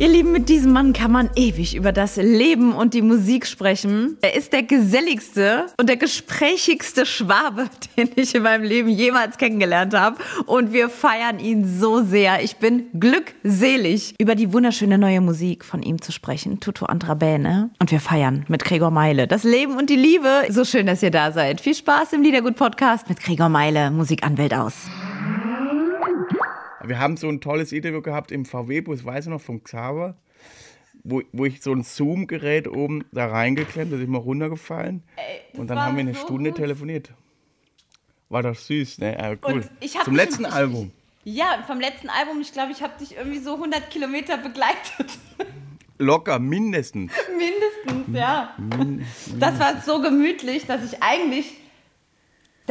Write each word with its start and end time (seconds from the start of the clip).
Ihr 0.00 0.08
Lieben, 0.08 0.32
mit 0.32 0.48
diesem 0.48 0.72
Mann 0.72 0.94
kann 0.94 1.12
man 1.12 1.28
ewig 1.36 1.76
über 1.76 1.92
das 1.92 2.16
Leben 2.16 2.72
und 2.72 2.94
die 2.94 3.02
Musik 3.02 3.46
sprechen. 3.46 4.16
Er 4.22 4.34
ist 4.34 4.50
der 4.54 4.62
geselligste 4.62 5.66
und 5.78 5.90
der 5.90 5.98
gesprächigste 5.98 7.04
Schwabe, 7.04 7.66
den 7.98 8.08
ich 8.16 8.34
in 8.34 8.42
meinem 8.42 8.64
Leben 8.64 8.88
jemals 8.88 9.36
kennengelernt 9.36 9.92
habe. 9.92 10.16
Und 10.46 10.72
wir 10.72 10.88
feiern 10.88 11.38
ihn 11.38 11.66
so 11.66 12.02
sehr. 12.02 12.42
Ich 12.42 12.56
bin 12.56 12.86
glückselig, 12.98 14.14
über 14.18 14.36
die 14.36 14.54
wunderschöne 14.54 14.96
neue 14.96 15.20
Musik 15.20 15.66
von 15.66 15.82
ihm 15.82 16.00
zu 16.00 16.12
sprechen. 16.12 16.60
Tutu 16.60 16.86
Antrabäne. 16.86 17.68
Und 17.78 17.90
wir 17.90 18.00
feiern 18.00 18.46
mit 18.48 18.64
Gregor 18.64 18.90
Meile 18.90 19.28
das 19.28 19.44
Leben 19.44 19.76
und 19.76 19.90
die 19.90 19.96
Liebe. 19.96 20.46
So 20.48 20.64
schön, 20.64 20.86
dass 20.86 21.02
ihr 21.02 21.10
da 21.10 21.30
seid. 21.30 21.60
Viel 21.60 21.74
Spaß 21.74 22.14
im 22.14 22.22
Liedergut-Podcast 22.22 23.06
mit 23.10 23.20
Gregor 23.20 23.50
Meile, 23.50 23.90
Musikanwält 23.90 24.54
aus. 24.54 24.88
Wir 26.90 26.98
haben 26.98 27.16
so 27.16 27.28
ein 27.28 27.40
tolles 27.40 27.70
Interview 27.70 28.02
gehabt 28.02 28.32
im 28.32 28.44
VW-Bus, 28.44 29.04
weiß 29.04 29.26
ich 29.26 29.30
noch, 29.30 29.40
vom 29.40 29.62
Xaver, 29.62 30.16
wo, 31.04 31.22
wo 31.32 31.44
ich 31.44 31.62
so 31.62 31.72
ein 31.72 31.84
Zoom-Gerät 31.84 32.66
oben 32.66 33.04
da 33.12 33.26
reingeklemmt, 33.28 33.92
da 33.92 33.96
ist 33.96 34.02
immer 34.02 34.18
runtergefallen. 34.18 35.04
das 35.52 35.60
und 35.60 35.68
dann 35.70 35.78
haben 35.78 35.94
wir 35.96 36.00
eine 36.00 36.14
so 36.14 36.20
Stunde 36.22 36.50
gut. 36.50 36.58
telefoniert. 36.58 37.12
War 38.28 38.42
doch 38.42 38.56
süß, 38.56 38.98
ne? 38.98 39.16
Ja, 39.16 39.36
cool. 39.48 39.62
Ich 39.78 39.92
Zum 40.00 40.16
letzten 40.16 40.42
ich- 40.44 40.52
Album. 40.52 40.90
Ja, 41.22 41.62
vom 41.66 41.78
letzten 41.78 42.08
Album, 42.08 42.40
ich 42.40 42.50
glaube, 42.52 42.72
ich 42.72 42.82
habe 42.82 42.94
dich 42.98 43.14
irgendwie 43.14 43.38
so 43.38 43.54
100 43.54 43.90
Kilometer 43.90 44.38
begleitet. 44.38 45.18
Locker, 45.98 46.38
mindestens. 46.38 47.12
Mindestens, 47.36 48.16
ja. 48.18 48.56
Das 49.38 49.60
war 49.60 49.80
so 49.82 50.00
gemütlich, 50.00 50.64
dass 50.66 50.82
ich 50.90 51.02
eigentlich 51.02 51.58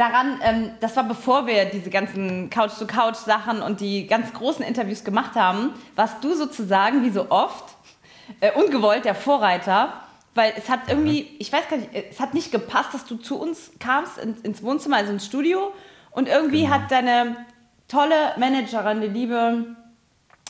daran, 0.00 0.40
ähm, 0.42 0.70
das 0.80 0.96
war 0.96 1.04
bevor 1.04 1.46
wir 1.46 1.66
diese 1.66 1.90
ganzen 1.90 2.48
Couch-to-Couch-Sachen 2.48 3.60
und 3.60 3.80
die 3.80 4.06
ganz 4.06 4.32
großen 4.32 4.64
Interviews 4.64 5.04
gemacht 5.04 5.34
haben, 5.34 5.74
warst 5.94 6.24
du 6.24 6.34
sozusagen, 6.34 7.04
wie 7.04 7.10
so 7.10 7.30
oft, 7.30 7.64
äh, 8.40 8.50
ungewollt 8.52 9.04
der 9.04 9.14
Vorreiter, 9.14 9.92
weil 10.34 10.54
es 10.56 10.70
hat 10.70 10.80
irgendwie, 10.88 11.36
ich 11.38 11.52
weiß 11.52 11.68
gar 11.68 11.76
nicht, 11.76 11.90
es 11.92 12.18
hat 12.18 12.32
nicht 12.32 12.50
gepasst, 12.50 12.94
dass 12.94 13.04
du 13.04 13.16
zu 13.16 13.38
uns 13.38 13.72
kamst 13.78 14.16
ins, 14.16 14.40
ins 14.40 14.62
Wohnzimmer, 14.62 14.96
also 14.96 15.12
ins 15.12 15.26
Studio 15.26 15.72
und 16.12 16.28
irgendwie 16.28 16.68
hat 16.68 16.90
deine 16.90 17.36
tolle 17.86 18.32
Managerin, 18.38 19.02
die 19.02 19.08
liebe 19.08 19.76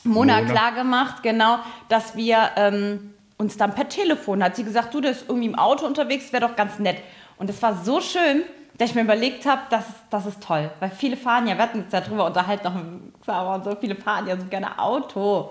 Mona, 0.05 0.41
Mona. 0.41 0.43
klar 0.43 0.73
gemacht, 0.73 1.23
genau, 1.23 1.59
dass 1.89 2.15
wir 2.15 2.51
ähm, 2.57 3.15
uns 3.37 3.57
dann 3.57 3.75
per 3.75 3.89
Telefon 3.89 4.45
hat 4.45 4.55
sie 4.55 4.65
gesagt, 4.65 4.95
du, 4.95 5.01
der 5.01 5.11
ist 5.11 5.25
irgendwie 5.29 5.49
im 5.49 5.57
Auto 5.57 5.87
unterwegs, 5.87 6.33
wäre 6.33 6.47
doch 6.47 6.57
ganz 6.57 6.79
nett. 6.79 6.99
Und 7.37 7.49
das 7.49 7.61
war 7.63 7.83
so 7.83 8.01
schön, 8.01 8.43
dass 8.81 8.91
ich 8.91 8.95
mir 8.97 9.03
überlegt 9.03 9.47
habe, 9.47 9.63
das, 9.71 9.89
ist- 9.89 10.05
das 10.11 10.27
ist 10.27 10.43
toll. 10.43 10.71
Weil 10.81 10.91
viele 10.91 11.17
fahren 11.17 11.47
ja, 11.47 11.57
wir 11.57 11.63
hatten 11.65 11.81
uns 11.81 11.91
darüber 11.91 12.27
unterhalten, 12.27 12.65
noch 12.65 12.77
im 12.77 13.13
Xaver 13.21 13.55
und 13.57 13.65
so, 13.65 13.77
viele 13.77 13.95
fahren 13.97 14.27
ja 14.27 14.37
so 14.39 14.47
gerne 14.47 14.79
Auto. 14.79 15.51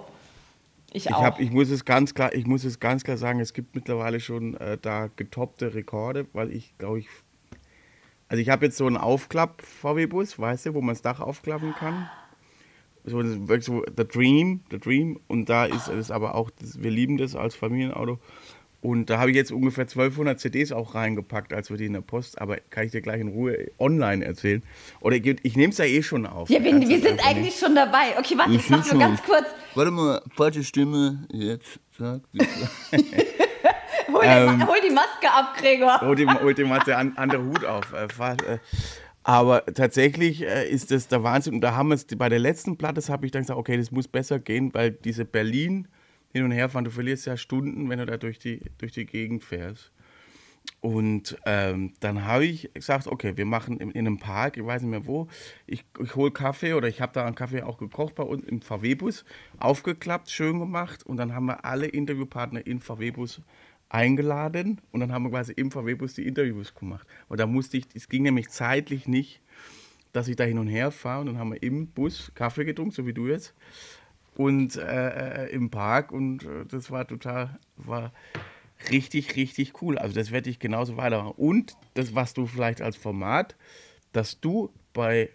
Ich 0.92 1.06
Ich, 1.06 1.14
auch. 1.14 1.22
hab, 1.22 1.40
ich, 1.40 1.52
muss 1.52 1.70
es 1.70 1.86
ganz 1.86 2.14
klar, 2.16 2.34
ich 2.34 2.48
muss 2.48 2.64
es 2.64 2.80
ganz 2.80 3.04
klar 3.04 3.18
sagen, 3.18 3.40
es 3.40 3.54
gibt 3.54 3.76
mittlerweile 3.76 4.20
schon 4.20 4.56
äh, 4.58 4.78
da 4.82 5.10
getoppte 5.16 5.74
Rekorde, 5.76 6.26
weil 6.34 6.52
ich 6.52 6.78
glaube 6.78 7.00
ich. 7.00 7.08
Also 8.28 8.42
ich 8.42 8.50
habe 8.50 8.66
jetzt 8.66 8.78
so 8.78 8.86
einen 8.86 8.98
Aufklapp-VW-Bus, 8.98 10.38
weißt 10.40 10.68
du, 10.68 10.74
wo 10.76 10.82
man 10.82 10.94
das 10.94 11.02
Dach 11.02 11.20
aufklappen 11.20 11.74
kann. 11.74 12.10
So, 13.06 13.24
so 13.24 13.84
the 13.98 14.06
dream, 14.08 14.62
the 14.72 14.80
dream. 14.80 15.20
Und 15.28 15.50
da 15.50 15.66
ist 15.66 15.88
es 15.88 16.12
aber 16.12 16.36
auch, 16.36 16.52
das, 16.52 16.84
wir 16.84 16.92
lieben 16.92 17.18
das 17.18 17.36
als 17.36 17.56
Familienauto. 17.56 18.20
Und 18.82 19.10
da 19.10 19.20
habe 19.20 19.32
ich 19.32 19.36
jetzt 19.36 19.52
ungefähr 19.52 19.84
1200 19.84 20.40
CDs 20.40 20.72
auch 20.72 20.96
reingepackt, 20.96 21.54
als 21.54 21.70
wir 21.70 21.78
die 21.78 21.86
in 21.86 21.94
der 21.94 22.02
Post, 22.02 22.40
aber 22.40 22.58
kann 22.70 22.86
ich 22.86 22.92
dir 22.92 23.02
gleich 23.02 23.20
in 23.20 23.28
Ruhe 23.28 23.72
online 23.78 24.24
erzählen. 24.24 24.64
Oder 25.02 25.18
ich, 25.18 25.26
ich 25.44 25.58
nehme 25.58 25.72
es 25.72 25.78
ja 25.78 25.86
eh 25.86 26.02
schon 26.02 26.26
auf. 26.26 26.50
ja, 26.50 26.64
wir, 26.64 26.80
wir 26.80 27.02
sind 27.02 27.26
eigentlich 27.26 27.58
schon 27.58 27.76
dabei. 27.76 28.18
Okay, 28.18 28.36
warte, 28.38 28.54
ich 28.54 28.70
mach 28.70 28.90
nur 28.90 29.00
ganz 29.02 29.22
kurz. 29.24 29.46
Warte 29.76 29.92
mal, 29.92 30.22
falsche 30.36 30.64
Stimme. 30.64 31.28
Jetzt 31.32 31.80
sag. 31.98 32.22
Hol, 34.12 34.22
Ähm. 34.24 34.60
die, 34.60 34.66
hol 34.66 34.78
die 34.88 34.94
Maske 34.94 35.32
ab, 35.32 35.56
Gregor. 35.58 36.02
Hol 36.02 36.16
dem, 36.16 36.30
hol 36.42 36.70
hat 36.70 36.88
der 36.88 36.98
an, 36.98 37.14
andere 37.16 37.44
Hut 37.44 37.66
auf. 37.66 37.94
Äh, 37.94 38.06
äh, 38.54 38.58
Aber 39.24 39.66
tatsächlich 39.66 40.42
äh, 40.42 40.68
ist 40.70 40.92
das 40.92 41.08
der 41.08 41.24
Wahnsinn. 41.24 41.56
Und 41.56 41.62
da 41.62 41.76
haben 41.76 41.90
wir 41.90 41.96
es 41.96 42.06
bei 42.06 42.30
der 42.30 42.40
letzten 42.40 42.78
Platte, 42.78 42.96
das 42.96 43.10
habe 43.10 43.26
ich 43.26 43.32
dann 43.32 43.44
gesagt, 43.44 43.60
okay, 43.60 43.78
das 43.78 43.92
muss 43.92 44.08
besser 44.08 44.40
gehen, 44.40 44.74
weil 44.74 44.92
diese 44.92 45.26
Berlin 45.26 45.88
hin 46.32 46.44
und 46.44 46.52
her 46.52 46.70
fahren, 46.70 46.86
du 46.86 46.92
verlierst 46.92 47.26
ja 47.26 47.38
Stunden, 47.38 47.90
wenn 47.90 48.00
du 48.00 48.06
da 48.06 48.18
durch 48.18 48.40
die, 48.40 48.62
durch 48.78 48.92
die 48.92 49.06
Gegend 49.06 49.44
fährst. 49.44 49.92
Und 50.82 51.38
ähm, 51.46 51.94
dann 52.00 52.26
habe 52.26 52.46
ich 52.46 52.74
gesagt, 52.74 53.08
okay, 53.08 53.36
wir 53.36 53.46
machen 53.46 53.78
in, 53.80 53.92
in 53.92 54.08
einem 54.08 54.18
Park, 54.18 54.56
ich 54.56 54.66
weiß 54.66 54.82
nicht 54.82 54.92
mehr 54.92 55.06
wo, 55.06 55.28
ich, 55.68 55.84
ich 56.02 56.16
hole 56.16 56.32
Kaffee 56.32 56.74
oder 56.74 56.88
ich 56.88 57.02
habe 57.02 57.12
da 57.14 57.26
einen 57.26 57.36
Kaffee 57.36 57.64
auch 57.64 57.78
gekocht 57.78 58.16
bei 58.16 58.24
uns 58.24 58.46
im 58.46 58.62
VW-Bus, 58.62 59.26
aufgeklappt, 59.58 60.30
schön 60.30 60.60
gemacht. 60.60 61.06
Und 61.06 61.18
dann 61.18 61.34
haben 61.34 61.48
wir 61.48 61.66
alle 61.66 61.88
Interviewpartner 61.88 62.66
in 62.66 62.80
VW-Bus 62.80 63.42
eingeladen. 63.90 64.80
Und 64.92 65.02
dann 65.02 65.12
haben 65.12 65.24
wir 65.24 65.32
quasi 65.32 65.52
im 65.54 65.72
VW-Bus 65.72 66.14
die 66.14 66.28
Interviews 66.28 66.74
gemacht. 66.74 67.08
Und 67.28 67.40
da 67.40 67.46
musste 67.46 67.78
ich, 67.78 67.86
es 67.94 68.08
ging 68.08 68.24
nämlich 68.24 68.50
zeitlich 68.50 69.08
nicht, 69.08 69.42
dass 70.14 70.28
ich 70.28 70.38
da 70.38 70.46
hin 70.46 70.60
und 70.60 70.68
her 70.68 70.92
fahre. 70.92 71.22
Und 71.22 71.26
dann 71.28 71.38
haben 71.40 71.52
wir 71.52 71.62
im 71.62 71.88
Bus 71.88 72.32
Kaffee 72.36 72.64
getrunken, 72.64 72.92
so 72.92 73.06
wie 73.06 73.14
du 73.14 73.28
jetzt 73.28 73.54
und 74.40 74.78
äh, 74.78 75.48
äh, 75.48 75.52
im 75.52 75.70
Park 75.70 76.14
und 76.14 76.46
äh, 76.46 76.66
das 76.66 76.92
war 76.92 77.06
total, 77.06 77.60
war 77.76 78.14
richtig, 78.90 79.36
richtig 79.36 79.82
cool. 79.82 79.98
Also 79.98 80.16
das 80.16 80.32
werde 80.32 80.50
ich 80.50 80.60
genauso 80.60 80.96
weitermachen. 80.96 81.34
Und 81.36 81.76
das, 81.96 82.16
was 82.16 82.34
du 82.34 82.46
vielleicht 82.46 82.82
als 82.82 82.96
Format, 82.96 83.58
dass 84.14 84.40
du 84.40 84.72
bei 84.94 85.30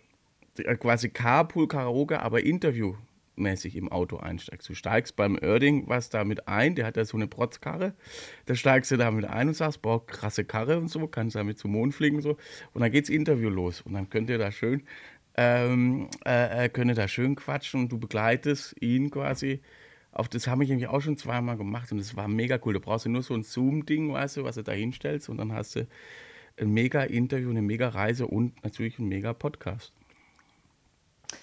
äh, 0.56 0.74
quasi 0.76 1.10
Carpool 1.10 1.68
Karaoke, 1.68 2.22
aber 2.22 2.44
interviewmäßig 2.44 3.76
im 3.76 3.92
Auto 3.92 4.16
einsteigst. 4.16 4.70
Du 4.70 4.74
steigst 4.74 5.16
beim 5.16 5.36
Oerding 5.36 5.86
was 5.86 6.08
damit 6.08 6.48
ein, 6.48 6.74
der 6.74 6.86
hat 6.86 6.96
ja 6.96 7.04
so 7.04 7.18
eine 7.18 7.26
Protzkarre, 7.26 7.92
da 8.46 8.54
steigst 8.54 8.90
du 8.90 8.96
damit 8.96 9.26
ein 9.26 9.48
und 9.48 9.54
sagst, 9.54 9.82
boah, 9.82 10.06
krasse 10.06 10.46
Karre 10.46 10.78
und 10.78 10.88
so, 10.88 11.06
kannst 11.08 11.36
damit 11.36 11.58
zum 11.58 11.72
Mond 11.72 11.94
fliegen 11.94 12.16
und 12.16 12.22
so. 12.22 12.38
Und 12.72 12.80
dann 12.80 12.90
geht's 12.90 13.10
Interview 13.10 13.50
los 13.50 13.82
und 13.82 13.92
dann 13.92 14.08
könnt 14.08 14.30
ihr 14.30 14.38
da 14.38 14.50
schön 14.50 14.82
ähm, 15.36 16.08
äh, 16.24 16.66
ihr 16.66 16.94
da 16.94 17.08
schön 17.08 17.34
quatschen 17.34 17.80
und 17.80 17.92
du 17.92 17.98
begleitest 17.98 18.76
ihn 18.80 19.10
quasi. 19.10 19.60
Auf 20.12 20.28
das 20.28 20.46
habe 20.46 20.62
ich 20.62 20.70
nämlich 20.70 20.88
auch 20.88 21.00
schon 21.00 21.16
zweimal 21.16 21.56
gemacht 21.56 21.90
und 21.90 21.98
das 21.98 22.16
war 22.16 22.28
mega 22.28 22.58
cool. 22.64 22.74
Da 22.74 22.78
brauchst 22.78 23.06
du 23.06 23.10
nur 23.10 23.22
so 23.22 23.34
ein 23.34 23.42
Zoom-Ding, 23.42 24.12
weißt 24.12 24.36
du, 24.36 24.44
was 24.44 24.54
du 24.54 24.62
da 24.62 24.72
hinstellst 24.72 25.28
und 25.28 25.38
dann 25.38 25.52
hast 25.52 25.74
du 25.74 25.88
ein 26.60 26.70
mega 26.70 27.02
Interview, 27.02 27.50
eine 27.50 27.62
mega 27.62 27.88
Reise 27.88 28.28
und 28.28 28.62
natürlich 28.62 28.98
ein 29.00 29.08
mega 29.08 29.32
Podcast. 29.32 29.92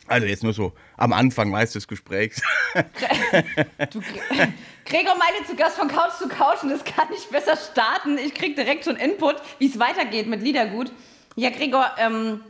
Also 0.07 0.25
jetzt 0.25 0.43
nur 0.43 0.53
so 0.53 0.71
am 0.97 1.11
Anfang, 1.11 1.51
weißt 1.51 1.75
du, 1.75 1.79
des 1.79 1.87
Gesprächs. 1.87 2.41
Gregor 2.73 2.93
Meile 5.17 5.45
zu 5.47 5.55
Gast 5.57 5.77
von 5.77 5.89
Couch 5.89 6.13
zu 6.17 6.29
Couch 6.29 6.63
und 6.63 6.69
das 6.69 6.85
kann 6.85 7.09
nicht 7.09 7.29
besser 7.29 7.57
starten. 7.57 8.17
Ich 8.17 8.33
krieg 8.33 8.55
direkt 8.55 8.85
schon 8.85 8.95
Input, 8.95 9.35
wie 9.59 9.67
es 9.67 9.77
weitergeht 9.79 10.27
mit 10.27 10.41
Liedergut. 10.41 10.93
Ja, 11.35 11.49
Gregor, 11.49 11.91
ähm, 11.97 12.41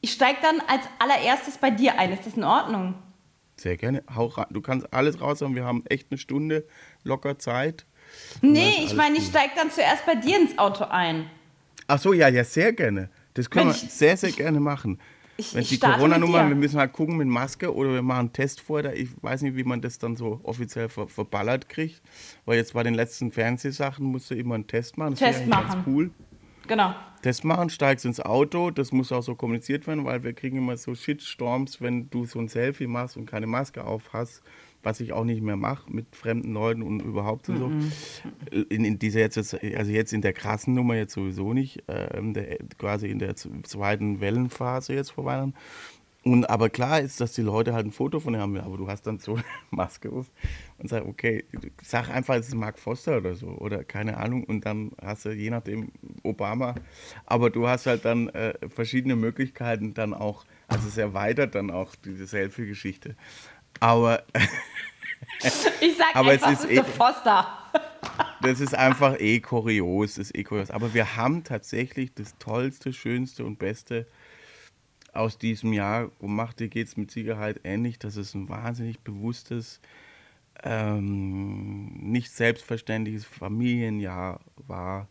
ich 0.00 0.12
steig 0.12 0.40
dann 0.42 0.60
als 0.66 0.82
allererstes 0.98 1.58
bei 1.58 1.70
dir 1.70 1.98
ein. 1.98 2.12
Ist 2.12 2.26
das 2.26 2.34
in 2.36 2.44
Ordnung? 2.44 2.94
Sehr 3.56 3.76
gerne. 3.76 4.02
Du 4.50 4.60
kannst 4.60 4.92
alles 4.92 5.20
raushauen. 5.20 5.54
Wir 5.54 5.64
haben 5.64 5.84
echt 5.86 6.08
eine 6.10 6.18
Stunde 6.18 6.64
locker 7.02 7.38
Zeit. 7.38 7.86
Nee, 8.40 8.74
ich 8.84 8.94
meine, 8.94 9.16
ich 9.16 9.24
gut. 9.24 9.30
steig 9.30 9.50
dann 9.56 9.70
zuerst 9.70 10.06
bei 10.06 10.14
dir 10.14 10.38
ins 10.38 10.56
Auto 10.58 10.84
ein. 10.84 11.28
Ach 11.88 11.98
so, 11.98 12.12
ja, 12.12 12.28
ja, 12.28 12.44
sehr 12.44 12.72
gerne. 12.72 13.10
Das 13.34 13.50
können 13.50 13.68
Wenn 13.70 13.74
wir 13.76 13.82
ich- 13.82 13.90
sehr, 13.92 14.16
sehr 14.16 14.30
gerne 14.32 14.60
machen. 14.60 15.00
Ich- 15.36 15.54
Wenn 15.54 15.62
ich 15.62 15.68
die 15.68 15.78
Corona-Nummer, 15.78 16.48
wir 16.48 16.56
müssen 16.56 16.78
halt 16.80 16.92
gucken 16.92 17.16
mit 17.16 17.28
Maske 17.28 17.72
oder 17.72 17.92
wir 17.94 18.02
machen 18.02 18.18
einen 18.20 18.32
Test 18.32 18.60
vorher. 18.60 18.94
Ich 18.96 19.10
weiß 19.22 19.42
nicht, 19.42 19.56
wie 19.56 19.62
man 19.64 19.80
das 19.80 19.98
dann 19.98 20.16
so 20.16 20.40
offiziell 20.42 20.88
ver 20.88 21.06
verballert 21.08 21.68
kriegt. 21.68 22.00
Weil 22.44 22.56
jetzt 22.56 22.72
bei 22.74 22.82
den 22.82 22.94
letzten 22.94 23.30
Fernsehsachen 23.30 24.04
musst 24.04 24.30
du 24.30 24.34
immer 24.34 24.54
einen 24.56 24.66
Test 24.66 24.98
machen. 24.98 25.10
Das 25.12 25.18
Test 25.20 25.46
machen. 25.46 25.68
Ganz 25.68 25.86
cool. 25.86 26.10
Genau. 26.66 26.94
Test 27.22 27.44
machen, 27.44 27.70
steigst 27.70 28.04
ins 28.04 28.20
Auto. 28.20 28.70
Das 28.70 28.92
muss 28.92 29.12
auch 29.12 29.22
so 29.22 29.34
kommuniziert 29.34 29.86
werden, 29.86 30.04
weil 30.04 30.22
wir 30.22 30.32
kriegen 30.32 30.58
immer 30.58 30.76
so 30.76 30.94
Shitstorms, 30.94 31.80
wenn 31.80 32.10
du 32.10 32.26
so 32.26 32.38
ein 32.38 32.48
Selfie 32.48 32.86
machst 32.86 33.16
und 33.16 33.26
keine 33.26 33.46
Maske 33.46 33.84
auf 33.84 34.12
hast. 34.12 34.42
Was 34.84 35.00
ich 35.00 35.12
auch 35.12 35.24
nicht 35.24 35.42
mehr 35.42 35.56
mache 35.56 35.92
mit 35.92 36.14
fremden 36.14 36.52
Leuten 36.52 36.82
und 36.82 37.00
überhaupt 37.00 37.48
und 37.48 37.58
so. 37.58 38.58
In, 38.68 38.84
in 38.84 38.98
dieser 39.00 39.18
jetzt, 39.18 39.36
also 39.36 39.90
jetzt 39.90 40.12
in 40.12 40.22
der 40.22 40.32
krassen 40.32 40.72
Nummer 40.74 40.94
jetzt 40.94 41.14
sowieso 41.14 41.52
nicht, 41.52 41.82
ähm, 41.88 42.32
der, 42.32 42.58
quasi 42.78 43.08
in 43.08 43.18
der 43.18 43.34
zweiten 43.34 44.20
Wellenphase 44.20 44.94
jetzt 44.94 45.10
vor 45.10 45.24
Weihnachten. 45.24 45.54
Und 46.28 46.44
aber 46.50 46.68
klar 46.68 47.00
ist, 47.00 47.22
dass 47.22 47.32
die 47.32 47.40
Leute 47.40 47.72
halt 47.72 47.86
ein 47.86 47.90
Foto 47.90 48.20
von 48.20 48.34
dir 48.34 48.40
haben, 48.40 48.58
aber 48.60 48.76
du 48.76 48.86
hast 48.86 49.06
dann 49.06 49.18
so 49.18 49.34
eine 49.36 49.44
Maske 49.70 50.10
auf 50.12 50.26
und 50.76 50.90
sagst, 50.90 51.08
okay, 51.08 51.44
sag 51.82 52.10
einfach, 52.10 52.34
es 52.34 52.48
ist 52.48 52.54
Mark 52.54 52.78
Foster 52.78 53.16
oder 53.16 53.34
so 53.34 53.46
oder 53.46 53.82
keine 53.82 54.18
Ahnung 54.18 54.44
und 54.44 54.66
dann 54.66 54.92
hast 55.00 55.24
du 55.24 55.30
je 55.30 55.48
nachdem 55.48 55.90
Obama, 56.22 56.74
aber 57.24 57.48
du 57.48 57.66
hast 57.66 57.86
halt 57.86 58.04
dann 58.04 58.28
äh, 58.28 58.52
verschiedene 58.68 59.16
Möglichkeiten 59.16 59.94
dann 59.94 60.12
auch, 60.12 60.44
also 60.66 60.86
es 60.88 60.98
erweitert 60.98 61.54
dann 61.54 61.70
auch 61.70 61.94
diese 61.94 62.26
Selfie-Geschichte. 62.26 63.16
Aber 63.80 64.22
Ich 65.80 65.96
sag 65.96 66.14
Aber 66.14 66.34
es 66.34 66.42
einfach, 66.42 66.64
ist 66.64 66.70
es 66.70 66.78
ist 66.78 66.88
eh- 66.88 66.92
Foster. 66.92 67.48
das 68.42 68.60
ist 68.60 68.74
einfach 68.74 69.18
eh 69.18 69.40
kurios, 69.40 70.18
ist 70.18 70.36
eh 70.36 70.44
kurios. 70.44 70.70
Aber 70.70 70.92
wir 70.92 71.16
haben 71.16 71.42
tatsächlich 71.44 72.12
das 72.14 72.36
Tollste, 72.38 72.92
Schönste 72.92 73.44
und 73.44 73.58
Beste 73.58 74.06
aus 75.12 75.38
diesem 75.38 75.72
Jahr 75.72 76.10
gemacht. 76.20 76.60
Dir 76.60 76.68
geht 76.68 76.88
es 76.88 76.96
mit 76.96 77.10
Sicherheit 77.10 77.60
ähnlich, 77.64 77.98
dass 77.98 78.16
es 78.16 78.34
ein 78.34 78.48
wahnsinnig 78.48 79.00
bewusstes, 79.00 79.80
ähm, 80.62 81.86
nicht 82.10 82.30
selbstverständliches 82.30 83.24
Familienjahr 83.24 84.40
war. 84.66 85.08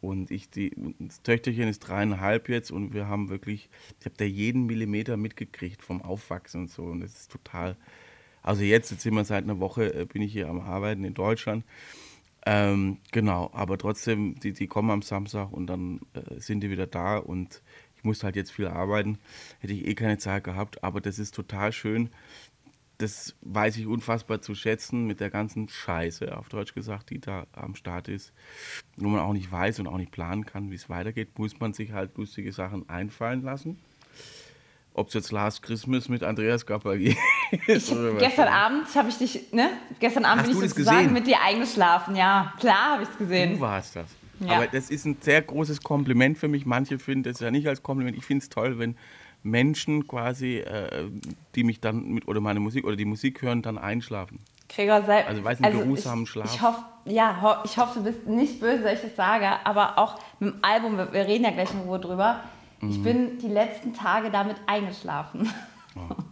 Und 0.00 0.30
ich, 0.30 0.48
die, 0.50 0.72
das 1.00 1.22
Töchterchen 1.22 1.68
ist 1.68 1.80
dreieinhalb 1.80 2.48
jetzt 2.48 2.70
und 2.70 2.94
wir 2.94 3.08
haben 3.08 3.30
wirklich, 3.30 3.68
ich 3.98 4.06
habe 4.06 4.14
da 4.16 4.24
jeden 4.24 4.66
Millimeter 4.66 5.16
mitgekriegt 5.16 5.82
vom 5.82 6.02
Aufwachsen 6.02 6.62
und 6.62 6.70
so. 6.70 6.84
Und 6.84 7.00
das 7.00 7.14
ist 7.14 7.32
total, 7.32 7.76
also 8.42 8.62
jetzt, 8.62 8.90
jetzt 8.92 9.02
sind 9.02 9.14
wir 9.14 9.24
seit 9.24 9.44
einer 9.44 9.58
Woche, 9.58 9.92
äh, 9.92 10.04
bin 10.04 10.22
ich 10.22 10.32
hier 10.32 10.48
am 10.48 10.60
Arbeiten 10.60 11.04
in 11.04 11.14
Deutschland. 11.14 11.64
Ähm, 12.46 12.98
genau, 13.10 13.50
aber 13.52 13.76
trotzdem, 13.76 14.36
die, 14.40 14.52
die 14.52 14.68
kommen 14.68 14.90
am 14.90 15.02
Samstag 15.02 15.52
und 15.52 15.66
dann 15.66 16.00
äh, 16.14 16.40
sind 16.40 16.60
die 16.60 16.70
wieder 16.70 16.86
da 16.86 17.18
und 17.18 17.62
ich 17.98 18.04
musste 18.04 18.24
halt 18.24 18.36
jetzt 18.36 18.52
viel 18.52 18.66
arbeiten. 18.68 19.18
Hätte 19.60 19.74
ich 19.74 19.86
eh 19.86 19.94
keine 19.94 20.18
Zeit 20.18 20.44
gehabt, 20.44 20.82
aber 20.82 21.00
das 21.00 21.18
ist 21.18 21.34
total 21.34 21.72
schön. 21.72 22.10
Das 22.98 23.36
weiß 23.42 23.76
ich 23.76 23.86
unfassbar 23.86 24.40
zu 24.40 24.56
schätzen 24.56 25.06
mit 25.06 25.20
der 25.20 25.30
ganzen 25.30 25.68
Scheiße, 25.68 26.36
auf 26.36 26.48
Deutsch 26.48 26.74
gesagt, 26.74 27.10
die 27.10 27.20
da 27.20 27.46
am 27.52 27.76
Start 27.76 28.08
ist. 28.08 28.32
Wo 28.96 29.08
man 29.08 29.20
auch 29.20 29.32
nicht 29.32 29.52
weiß 29.52 29.78
und 29.78 29.86
auch 29.86 29.98
nicht 29.98 30.10
planen 30.10 30.46
kann, 30.46 30.70
wie 30.70 30.74
es 30.74 30.88
weitergeht, 30.88 31.38
muss 31.38 31.60
man 31.60 31.72
sich 31.74 31.92
halt 31.92 32.16
lustige 32.16 32.50
Sachen 32.52 32.88
einfallen 32.88 33.42
lassen. 33.42 33.78
Ob 34.94 35.08
es 35.08 35.14
jetzt 35.14 35.30
Last 35.30 35.62
Christmas 35.62 36.08
mit 36.08 36.24
Andreas 36.24 36.66
Gapaghi 36.66 37.16
ist. 37.68 37.94
Gestern 38.18 38.48
Abend 38.48 38.92
habe 38.96 39.08
ich 39.10 39.18
dich, 39.18 39.52
ne? 39.52 39.70
Gestern 40.00 40.24
Abend 40.24 40.40
Hast 40.42 40.48
bin 40.50 40.58
du 40.58 40.64
ich 40.64 40.70
sozusagen 40.70 40.98
gesehen? 40.98 41.12
mit 41.12 41.26
dir 41.28 41.40
eingeschlafen. 41.40 42.16
Ja, 42.16 42.52
klar 42.58 42.94
habe 42.94 43.02
ich 43.04 43.08
es 43.10 43.14
Du 43.16 43.24
gesehen. 43.24 43.60
warst 43.60 43.94
das. 43.94 44.10
Ja. 44.40 44.56
Aber 44.56 44.66
das 44.66 44.90
ist 44.90 45.04
ein 45.04 45.16
sehr 45.20 45.42
großes 45.42 45.82
Kompliment 45.82 46.38
für 46.38 46.48
mich. 46.48 46.66
Manche 46.66 46.98
finden 46.98 47.24
das 47.24 47.40
ja 47.40 47.50
nicht 47.50 47.66
als 47.66 47.82
Kompliment. 47.82 48.16
Ich 48.16 48.24
finde 48.24 48.42
es 48.42 48.48
toll, 48.48 48.78
wenn 48.78 48.96
Menschen 49.42 50.06
quasi, 50.06 50.58
äh, 50.58 51.10
die 51.54 51.64
mich 51.64 51.80
dann 51.80 52.08
mit 52.08 52.28
oder 52.28 52.40
meine 52.40 52.60
Musik 52.60 52.84
oder 52.84 52.96
die 52.96 53.04
Musik 53.04 53.42
hören, 53.42 53.62
dann 53.62 53.78
einschlafen. 53.78 54.40
Gregor, 54.68 55.02
sei, 55.02 55.26
Also, 55.26 55.42
weiß 55.42 55.60
nicht, 55.60 55.72
geruhsamen 55.72 56.24
ich, 56.24 56.30
Schlaf. 56.30 56.54
Ich 56.54 56.62
hoffe, 56.62 56.82
ja, 57.06 57.40
ho 57.40 57.64
ich 57.64 57.78
hoffe, 57.78 58.00
du 58.00 58.04
bist 58.04 58.26
nicht 58.26 58.60
böse, 58.60 58.82
dass 58.82 58.94
ich 58.94 59.00
das 59.00 59.16
sage, 59.16 59.48
aber 59.64 59.98
auch 59.98 60.18
mit 60.40 60.54
dem 60.54 60.58
Album, 60.62 60.96
wir, 60.96 61.12
wir 61.12 61.26
reden 61.26 61.44
ja 61.44 61.50
gleich 61.50 61.72
in 61.72 61.80
Ruhe 61.80 61.98
drüber. 61.98 62.40
Mhm. 62.80 62.90
Ich 62.90 63.02
bin 63.02 63.38
die 63.38 63.48
letzten 63.48 63.94
Tage 63.94 64.30
damit 64.30 64.56
eingeschlafen. 64.66 65.50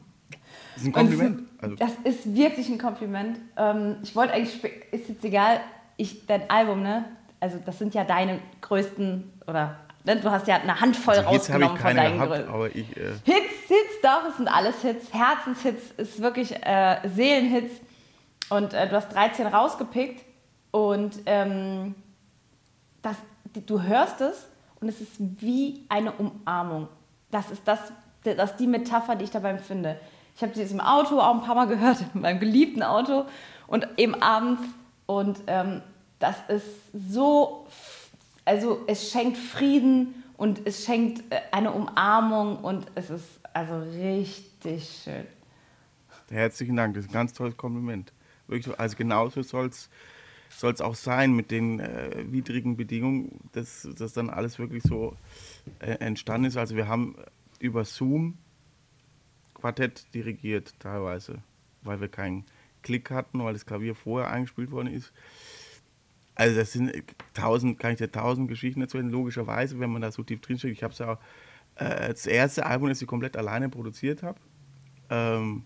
Das 0.75 0.83
ist 0.83 0.89
ein 0.89 0.93
Kompliment. 0.93 1.43
Also, 1.59 1.77
das 1.77 1.93
ist 2.05 2.35
wirklich 2.35 2.69
ein 2.69 2.77
Kompliment. 2.77 3.39
Ähm, 3.57 3.97
ich 4.03 4.15
wollte 4.15 4.35
eigentlich, 4.35 4.63
ist 4.93 5.09
jetzt 5.09 5.25
egal, 5.25 5.61
ich, 5.97 6.27
dein 6.27 6.51
Album, 6.51 6.83
ne? 6.83 7.07
Also 7.41 7.59
das 7.65 7.79
sind 7.79 7.95
ja 7.95 8.05
deine 8.05 8.41
größten, 8.61 9.41
oder 9.47 9.77
ne? 10.05 10.17
du 10.17 10.31
hast 10.31 10.47
ja 10.47 10.57
eine 10.57 10.81
Handvoll 10.81 11.15
also 11.15 11.29
rausgenommen 11.29 11.77
von 11.77 11.97
deinen 11.97 12.15
gehabt, 12.15 12.31
größten. 12.31 12.55
aber 12.55 12.67
ich. 12.75 12.97
Äh, 12.97 13.13
Hits, 13.25 13.69
Hits, 13.69 14.01
doch, 14.03 14.29
es 14.29 14.37
sind 14.37 14.49
alles 14.49 14.81
Hits. 14.83 15.13
Herzenshits 15.13 15.91
ist 15.97 16.21
wirklich 16.21 16.55
äh, 16.65 16.99
Seelenhits. 17.09 17.81
Und 18.49 18.75
äh, 18.75 18.89
du 18.89 18.97
hast 18.97 19.13
13 19.13 19.47
rausgepickt 19.47 20.25
und 20.71 21.21
ähm, 21.27 21.95
das, 23.03 23.17
du 23.67 23.83
hörst 23.83 24.21
es 24.21 24.47
und 24.81 24.89
es 24.89 25.01
ist 25.01 25.15
wie 25.19 25.85
eine 25.89 26.13
Umarmung. 26.13 26.89
Das 27.31 27.51
ist 27.51 27.63
das, 27.67 27.81
das 28.23 28.53
ist 28.53 28.61
die 28.61 28.67
Metapher, 28.67 29.17
die 29.17 29.25
ich 29.25 29.31
dabei 29.31 29.51
empfinde. 29.51 29.99
Ich 30.37 30.43
habe 30.43 30.53
dieses 30.53 30.73
im 30.73 30.81
Auto 30.81 31.19
auch 31.19 31.35
ein 31.35 31.43
paar 31.43 31.55
Mal 31.55 31.67
gehört, 31.67 31.99
in 32.15 32.21
meinem 32.21 32.41
geliebten 32.41 32.83
Auto 32.83 33.25
und 33.67 33.89
eben 33.97 34.15
abends. 34.23 34.63
Und 35.07 35.39
ähm, 35.47 35.83
das 36.19 36.37
ist 36.49 36.67
so, 37.11 37.67
also 38.45 38.85
es 38.87 39.11
schenkt 39.11 39.37
Frieden 39.37 40.23
und 40.37 40.67
es 40.67 40.85
schenkt 40.85 41.31
äh, 41.33 41.41
eine 41.53 41.73
Umarmung 41.73 42.59
und 42.59 42.87
es 42.95 43.11
ist 43.11 43.25
also 43.53 43.79
richtig 43.99 45.03
schön. 45.05 45.27
herzlichen 46.31 46.77
Dank, 46.77 46.95
das 46.95 47.05
ist 47.05 47.11
ein 47.11 47.15
ganz 47.15 47.33
tolles 47.33 47.57
Kompliment. 47.57 48.13
Wirklich, 48.47 48.67
so- 48.67 48.77
also 48.77 48.97
genauso 48.97 49.43
soll 49.43 49.69
es 49.69 50.81
auch 50.81 50.95
sein 50.95 51.33
mit 51.35 51.51
den 51.51 51.81
äh, 51.81 52.25
widrigen 52.31 52.77
Bedingungen, 52.77 53.41
dass 53.53 53.89
das 53.99 54.13
dann 54.13 54.31
alles 54.31 54.59
wirklich 54.59 54.83
so 54.83 55.17
äh, 55.81 55.93
entstanden 55.99 56.47
ist. 56.47 56.57
Also 56.57 56.77
wir 56.77 56.89
haben 56.89 57.17
über 57.59 57.85
Zoom 57.85 58.39
Quartett 59.55 60.07
dirigiert 60.15 60.75
teilweise, 60.79 61.39
weil 61.83 62.01
wir 62.01 62.09
keinen 62.09 62.45
Klick 62.83 63.11
hatten, 63.11 63.43
weil 63.43 63.55
das 63.55 63.67
Klavier 63.67 63.95
vorher 63.95 64.31
eingespielt 64.31 64.71
worden 64.71 64.93
ist. 64.93 65.13
Also 66.37 66.55
das 66.55 66.73
sind 66.73 66.93
tausend, 67.35 67.81
kann 67.81 67.93
ich 67.93 67.99
dir 67.99 68.13
tausend 68.13 68.49
Geschichten 68.49 68.83
erzählen, 68.83 69.09
logischerweise, 69.09 69.81
wenn 69.81 69.91
man 69.91 70.03
da 70.03 70.13
so 70.13 70.23
tief 70.23 70.41
drinsteckt. 70.41 70.77
Ich 70.77 70.83
habe 70.83 70.93
es 70.93 70.99
ja 70.99 71.15
auch, 71.15 71.19
äh, 71.77 72.09
das 72.09 72.27
erste 72.27 72.67
Album, 72.67 72.89
das 72.89 73.03
ich 73.03 73.09
komplett 73.09 73.37
alleine 73.37 73.69
produziert 73.69 74.23
habe. 74.23 74.39
Ähm, 75.11 75.65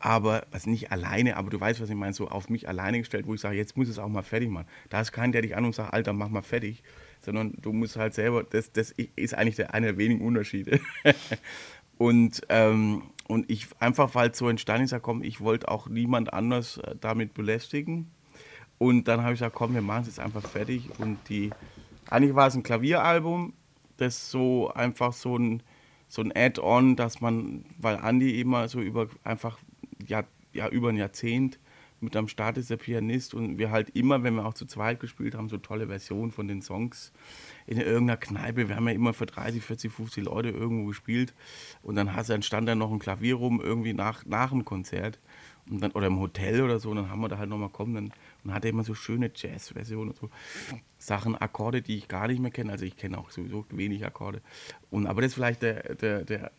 aber, 0.00 0.46
was 0.52 0.66
nicht 0.66 0.92
alleine, 0.92 1.36
aber 1.36 1.50
du 1.50 1.60
weißt, 1.60 1.80
was 1.80 1.90
ich 1.90 1.96
meine, 1.96 2.12
so 2.14 2.28
auf 2.28 2.48
mich 2.48 2.68
alleine 2.68 2.98
gestellt, 2.98 3.26
wo 3.26 3.34
ich 3.34 3.40
sage, 3.40 3.56
jetzt 3.56 3.76
muss 3.76 3.88
es 3.88 3.98
auch 3.98 4.08
mal 4.08 4.22
fertig 4.22 4.48
machen. 4.48 4.68
Da 4.90 5.00
ist 5.00 5.10
keiner, 5.10 5.32
der 5.32 5.42
dich 5.42 5.56
an 5.56 5.64
und 5.64 5.74
sagt, 5.74 5.92
Alter, 5.92 6.12
mach 6.12 6.28
mal 6.28 6.42
fertig, 6.42 6.84
sondern 7.20 7.54
du 7.60 7.72
musst 7.72 7.96
halt 7.96 8.14
selber, 8.14 8.44
das, 8.44 8.72
das 8.72 8.92
ist 8.92 9.34
eigentlich 9.34 9.56
der, 9.56 9.74
einer 9.74 9.88
der 9.88 9.98
wenigen 9.98 10.24
Unterschiede. 10.24 10.80
und, 11.98 12.42
ähm, 12.48 13.02
und 13.26 13.50
ich 13.50 13.66
einfach, 13.80 14.14
weil 14.14 14.30
es 14.30 14.38
so 14.38 14.48
entstanden 14.48 14.84
ist, 14.84 14.92
ja, 14.92 15.00
komm, 15.00 15.22
ich 15.24 15.40
wollte 15.40 15.68
auch 15.68 15.88
niemand 15.88 16.32
anders 16.32 16.78
äh, 16.78 16.94
damit 17.00 17.34
belästigen. 17.34 18.12
Und 18.78 19.08
dann 19.08 19.22
habe 19.22 19.34
ich 19.34 19.40
gesagt, 19.40 19.56
komm, 19.56 19.74
wir 19.74 19.82
machen 19.82 20.02
es 20.02 20.08
jetzt 20.08 20.20
einfach 20.20 20.42
fertig. 20.42 20.88
Und 20.98 21.18
die, 21.28 21.50
eigentlich 22.08 22.34
war 22.34 22.46
es 22.46 22.54
ein 22.54 22.62
Klavieralbum, 22.62 23.52
das 23.96 24.30
so 24.30 24.72
einfach 24.72 25.12
so 25.12 25.36
ein, 25.36 25.62
so 26.08 26.22
ein 26.22 26.32
Add-on, 26.34 26.96
dass 26.96 27.20
man, 27.20 27.64
weil 27.78 27.98
Andy 28.02 28.40
immer 28.40 28.68
so 28.68 28.80
über 28.80 29.08
einfach 29.24 29.58
ja, 30.06 30.24
ja, 30.52 30.68
über 30.68 30.88
ein 30.88 30.96
Jahrzehnt 30.96 31.58
mit 32.00 32.16
am 32.16 32.28
Start 32.28 32.58
ist, 32.58 32.70
der 32.70 32.76
Pianist, 32.76 33.34
und 33.34 33.58
wir 33.58 33.70
halt 33.70 33.90
immer, 33.90 34.22
wenn 34.22 34.34
wir 34.34 34.46
auch 34.46 34.54
zu 34.54 34.66
zweit 34.66 35.00
gespielt 35.00 35.34
haben, 35.34 35.48
so 35.48 35.58
tolle 35.58 35.88
Versionen 35.88 36.30
von 36.30 36.46
den 36.46 36.62
Songs 36.62 37.12
in 37.66 37.78
irgendeiner 37.78 38.16
Kneipe. 38.16 38.68
Wir 38.68 38.76
haben 38.76 38.86
ja 38.86 38.94
immer 38.94 39.12
für 39.12 39.26
30, 39.26 39.62
40, 39.62 39.92
50 39.92 40.24
Leute 40.24 40.50
irgendwo 40.50 40.86
gespielt. 40.86 41.34
Und 41.82 41.96
dann 41.96 42.14
hast, 42.14 42.30
dann 42.30 42.42
stand 42.42 42.68
da 42.68 42.74
noch 42.74 42.92
ein 42.92 43.00
Klavier 43.00 43.34
rum, 43.34 43.60
irgendwie 43.60 43.94
nach, 43.94 44.24
nach 44.26 44.50
dem 44.50 44.64
Konzert. 44.64 45.18
Und 45.70 45.82
dann, 45.82 45.92
oder 45.92 46.06
im 46.06 46.18
Hotel 46.18 46.62
oder 46.62 46.78
so, 46.78 46.90
und 46.90 46.96
dann 46.96 47.10
haben 47.10 47.20
wir 47.20 47.28
da 47.28 47.38
halt 47.38 47.50
nochmal 47.50 47.68
kommen. 47.68 47.94
Dann, 47.94 48.12
und 48.44 48.54
hatte 48.54 48.68
immer 48.68 48.84
so 48.84 48.94
schöne 48.94 49.30
Jazz-Versionen 49.34 50.10
und 50.10 50.16
so. 50.16 50.30
Sachen, 50.98 51.36
Akkorde, 51.36 51.82
die 51.82 51.96
ich 51.96 52.08
gar 52.08 52.28
nicht 52.28 52.40
mehr 52.40 52.50
kenne. 52.50 52.72
Also 52.72 52.84
ich 52.84 52.96
kenne 52.96 53.18
auch 53.18 53.30
sowieso 53.30 53.64
wenig 53.70 54.04
Akkorde. 54.04 54.40
Und, 54.90 55.06
aber 55.06 55.22
das 55.22 55.30
ist 55.30 55.34
vielleicht 55.34 55.62
der, 55.62 55.94
der, 55.94 56.24
der, 56.24 56.50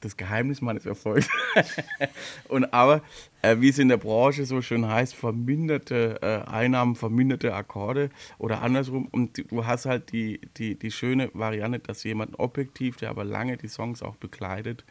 das 0.00 0.16
Geheimnis 0.16 0.60
meines 0.60 0.86
Erfolgs. 0.86 1.28
und 2.48 2.72
aber, 2.72 3.02
äh, 3.42 3.56
wie 3.60 3.68
es 3.68 3.78
in 3.78 3.88
der 3.88 3.96
Branche 3.96 4.44
so 4.44 4.62
schön 4.62 4.86
heißt, 4.86 5.14
verminderte 5.14 6.18
äh, 6.22 6.48
Einnahmen, 6.50 6.96
verminderte 6.96 7.54
Akkorde 7.54 8.10
oder 8.38 8.62
andersrum. 8.62 9.08
Und 9.10 9.50
du 9.50 9.66
hast 9.66 9.86
halt 9.86 10.12
die, 10.12 10.40
die, 10.56 10.78
die 10.78 10.90
schöne 10.90 11.30
Variante, 11.34 11.78
dass 11.78 12.04
jemand 12.04 12.38
objektiv, 12.38 12.96
der 12.96 13.10
aber 13.10 13.24
lange 13.24 13.56
die 13.56 13.68
Songs 13.68 14.02
auch 14.02 14.16
begleitet, 14.16 14.84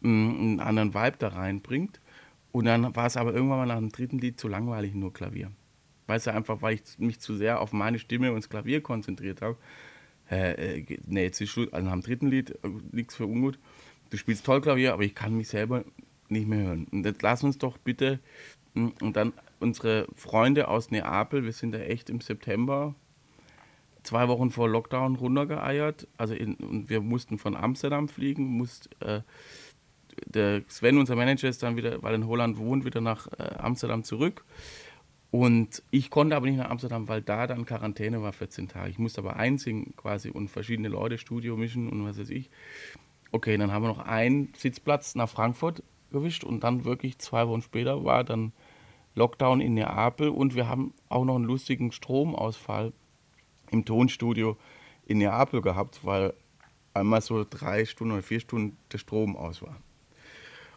mh, 0.00 0.30
einen 0.30 0.60
anderen 0.60 0.94
Vibe 0.94 1.16
da 1.18 1.28
reinbringt. 1.28 2.00
Und 2.54 2.66
dann 2.66 2.94
war 2.94 3.06
es 3.06 3.16
aber 3.16 3.34
irgendwann 3.34 3.58
mal 3.58 3.66
nach 3.66 3.78
dem 3.78 3.90
dritten 3.90 4.18
Lied 4.18 4.38
zu 4.38 4.46
langweilig, 4.46 4.94
nur 4.94 5.12
Klavier. 5.12 5.50
Weißt 6.06 6.28
du, 6.28 6.32
einfach, 6.32 6.62
weil 6.62 6.74
ich 6.74 7.00
mich 7.00 7.18
zu 7.18 7.36
sehr 7.36 7.60
auf 7.60 7.72
meine 7.72 7.98
Stimme 7.98 8.30
und 8.30 8.36
das 8.36 8.48
Klavier 8.48 8.80
konzentriert 8.80 9.42
habe. 9.42 9.56
Äh, 10.30 10.76
äh, 10.76 10.98
nee, 11.04 11.24
jetzt 11.24 11.40
ist 11.40 11.50
Schluss. 11.50 11.72
Also 11.72 11.84
nach 11.84 11.94
dem 11.94 12.02
dritten 12.02 12.28
Lied, 12.28 12.50
äh, 12.62 12.68
nichts 12.92 13.16
für 13.16 13.26
ungut. 13.26 13.58
Du 14.10 14.16
spielst 14.16 14.46
toll 14.46 14.60
Klavier, 14.60 14.92
aber 14.92 15.02
ich 15.02 15.16
kann 15.16 15.36
mich 15.36 15.48
selber 15.48 15.84
nicht 16.28 16.46
mehr 16.46 16.60
hören. 16.60 16.86
Und 16.92 17.04
jetzt 17.04 17.22
lass 17.22 17.42
uns 17.42 17.58
doch 17.58 17.76
bitte, 17.76 18.20
mh, 18.74 18.92
und 19.00 19.16
dann 19.16 19.32
unsere 19.58 20.06
Freunde 20.14 20.68
aus 20.68 20.92
Neapel, 20.92 21.42
wir 21.42 21.52
sind 21.52 21.72
da 21.72 21.78
echt 21.78 22.08
im 22.08 22.20
September, 22.20 22.94
zwei 24.04 24.28
Wochen 24.28 24.52
vor 24.52 24.68
Lockdown 24.68 25.16
runtergeeiert. 25.16 26.06
Also 26.18 26.34
in, 26.34 26.54
und 26.54 26.88
wir 26.88 27.00
mussten 27.00 27.36
von 27.36 27.56
Amsterdam 27.56 28.06
fliegen, 28.06 28.44
musst, 28.44 28.90
äh, 29.02 29.22
der 30.26 30.62
Sven, 30.68 30.98
unser 30.98 31.16
Manager, 31.16 31.48
ist 31.48 31.62
dann 31.62 31.76
wieder, 31.76 32.02
weil 32.02 32.12
er 32.12 32.16
in 32.16 32.26
Holland 32.26 32.58
wohnt, 32.58 32.84
wieder 32.84 33.00
nach 33.00 33.26
äh, 33.38 33.54
Amsterdam 33.58 34.04
zurück. 34.04 34.44
Und 35.30 35.82
ich 35.90 36.10
konnte 36.10 36.36
aber 36.36 36.46
nicht 36.46 36.58
nach 36.58 36.70
Amsterdam, 36.70 37.08
weil 37.08 37.20
da 37.20 37.48
dann 37.48 37.66
Quarantäne 37.66 38.22
war 38.22 38.32
14 38.32 38.68
Tage. 38.68 38.90
Ich 38.90 38.98
musste 38.98 39.20
aber 39.20 39.36
einsingen 39.36 39.94
quasi 39.96 40.30
und 40.30 40.48
verschiedene 40.48 40.88
Leute 40.88 41.18
Studio 41.18 41.56
mischen 41.56 41.88
und 41.88 42.04
was 42.06 42.18
weiß 42.18 42.30
ich. 42.30 42.50
okay, 43.32 43.56
dann 43.56 43.72
haben 43.72 43.82
wir 43.82 43.88
noch 43.88 43.98
einen 43.98 44.52
Sitzplatz 44.56 45.16
nach 45.16 45.28
Frankfurt 45.28 45.82
gewischt 46.12 46.44
und 46.44 46.60
dann 46.62 46.84
wirklich 46.84 47.18
zwei 47.18 47.48
Wochen 47.48 47.62
später 47.62 48.04
war 48.04 48.22
dann 48.22 48.52
Lockdown 49.16 49.60
in 49.60 49.74
Neapel 49.74 50.28
und 50.28 50.54
wir 50.54 50.68
haben 50.68 50.94
auch 51.08 51.24
noch 51.24 51.34
einen 51.34 51.44
lustigen 51.44 51.90
Stromausfall 51.90 52.92
im 53.72 53.84
Tonstudio 53.84 54.56
in 55.04 55.18
Neapel 55.18 55.62
gehabt, 55.62 56.04
weil 56.04 56.32
einmal 56.94 57.20
so 57.20 57.44
drei 57.48 57.84
Stunden 57.84 58.12
oder 58.12 58.22
vier 58.22 58.38
Stunden 58.40 58.76
der 58.92 58.98
Strom 58.98 59.36
aus 59.36 59.62
war. 59.62 59.76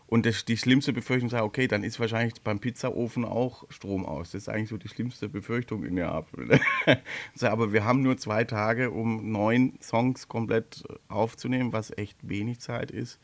Und 0.07 0.25
das, 0.25 0.45
die 0.45 0.55
schlimmste 0.55 0.93
Befürchtung 0.93 1.29
sei, 1.29 1.41
okay, 1.43 1.67
dann 1.67 1.83
ist 1.83 1.99
wahrscheinlich 1.99 2.41
beim 2.41 2.59
Pizzaofen 2.59 3.25
auch 3.25 3.65
Strom 3.69 4.05
aus. 4.05 4.31
Das 4.31 4.43
ist 4.43 4.49
eigentlich 4.49 4.69
so 4.69 4.77
die 4.77 4.87
schlimmste 4.87 5.27
Befürchtung 5.27 5.83
in 5.83 5.95
Neapel. 5.95 6.59
Aber 7.41 7.73
wir 7.73 7.83
haben 7.83 8.03
nur 8.03 8.17
zwei 8.17 8.45
Tage, 8.45 8.91
um 8.91 9.31
neun 9.33 9.77
Songs 9.81 10.29
komplett 10.29 10.85
aufzunehmen, 11.09 11.73
was 11.73 11.95
echt 11.97 12.17
wenig 12.21 12.59
Zeit 12.59 12.89
ist. 12.89 13.19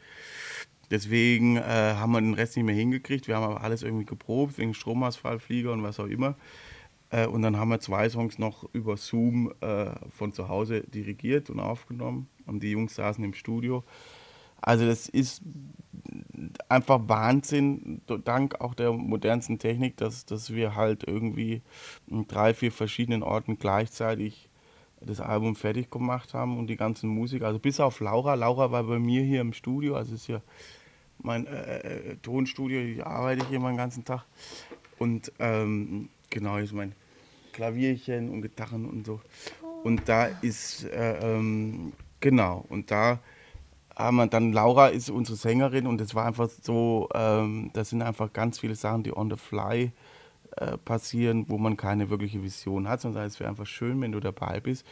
Deswegen 0.91 1.55
äh, 1.55 1.61
haben 1.61 2.11
wir 2.11 2.19
den 2.19 2.33
Rest 2.33 2.57
nicht 2.57 2.65
mehr 2.65 2.75
hingekriegt. 2.75 3.29
Wir 3.29 3.37
haben 3.37 3.45
aber 3.45 3.61
alles 3.61 3.81
irgendwie 3.81 4.05
geprobt, 4.05 4.57
wegen 4.57 4.73
Stromausfall, 4.73 5.39
Flieger 5.39 5.71
und 5.71 5.83
was 5.83 6.01
auch 6.01 6.07
immer. 6.07 6.35
Äh, 7.09 7.27
und 7.27 7.43
dann 7.43 7.55
haben 7.55 7.69
wir 7.69 7.79
zwei 7.79 8.09
Songs 8.09 8.37
noch 8.37 8.67
über 8.73 8.97
Zoom 8.97 9.53
äh, 9.61 9.91
von 10.09 10.33
zu 10.33 10.49
Hause 10.49 10.81
dirigiert 10.81 11.49
und 11.49 11.61
aufgenommen. 11.61 12.27
Und 12.45 12.61
die 12.61 12.71
Jungs 12.71 12.95
saßen 12.95 13.23
im 13.23 13.33
Studio. 13.33 13.85
Also 14.59 14.85
das 14.85 15.07
ist 15.07 15.41
einfach 16.69 17.01
Wahnsinn, 17.07 18.01
dank 18.25 18.59
auch 18.61 18.73
der 18.73 18.91
modernsten 18.91 19.59
Technik, 19.59 19.97
dass, 19.97 20.25
dass 20.25 20.53
wir 20.53 20.75
halt 20.75 21.03
irgendwie 21.07 21.61
in 22.07 22.27
drei, 22.27 22.53
vier 22.53 22.71
verschiedenen 22.71 23.23
Orten 23.23 23.57
gleichzeitig 23.57 24.49
das 25.01 25.19
Album 25.19 25.55
fertig 25.55 25.91
gemacht 25.91 26.33
haben 26.33 26.57
und 26.57 26.67
die 26.67 26.77
ganzen 26.77 27.09
Musiker, 27.09 27.47
also 27.47 27.59
bis 27.59 27.79
auf 27.79 27.99
Laura. 27.99 28.35
Laura 28.35 28.71
war 28.71 28.83
bei 28.83 28.99
mir 28.99 29.21
hier 29.23 29.41
im 29.41 29.53
Studio, 29.53 29.95
also 29.95 30.13
ist 30.13 30.27
ja 30.27 30.41
mein 31.19 31.45
äh, 31.47 31.79
äh 31.79 32.15
Tonstudio, 32.21 32.79
ich 32.79 33.05
arbeite 33.05 33.47
hier 33.47 33.59
meinen 33.59 33.77
ganzen 33.77 34.05
Tag. 34.05 34.25
Und 34.99 35.31
ähm, 35.39 36.09
genau, 36.29 36.57
ist 36.57 36.73
mein 36.73 36.93
Klavierchen 37.51 38.29
und 38.29 38.41
Gitarren 38.41 38.85
und 38.85 39.05
so. 39.05 39.21
Und 39.83 40.07
da 40.07 40.27
ist, 40.41 40.85
äh, 40.85 41.35
ähm, 41.35 41.93
genau, 42.19 42.65
und 42.69 42.89
da 42.89 43.19
haben 43.95 44.17
wir 44.17 44.27
dann, 44.27 44.53
Laura 44.53 44.87
ist 44.87 45.09
unsere 45.09 45.37
Sängerin 45.37 45.87
und 45.87 46.01
es 46.01 46.15
war 46.15 46.25
einfach 46.25 46.49
so, 46.49 47.09
ähm, 47.13 47.69
das 47.73 47.89
sind 47.89 48.01
einfach 48.01 48.33
ganz 48.33 48.59
viele 48.59 48.75
Sachen, 48.75 49.03
die 49.03 49.15
on 49.15 49.29
the 49.29 49.37
fly 49.37 49.91
äh, 50.57 50.77
passieren, 50.77 51.45
wo 51.47 51.57
man 51.57 51.77
keine 51.77 52.09
wirkliche 52.09 52.43
Vision 52.43 52.87
hat, 52.87 53.01
sondern 53.01 53.25
es 53.25 53.39
wäre 53.39 53.49
einfach 53.49 53.65
schön, 53.67 54.01
wenn 54.01 54.11
du 54.11 54.19
dabei 54.19 54.59
bist. 54.59 54.85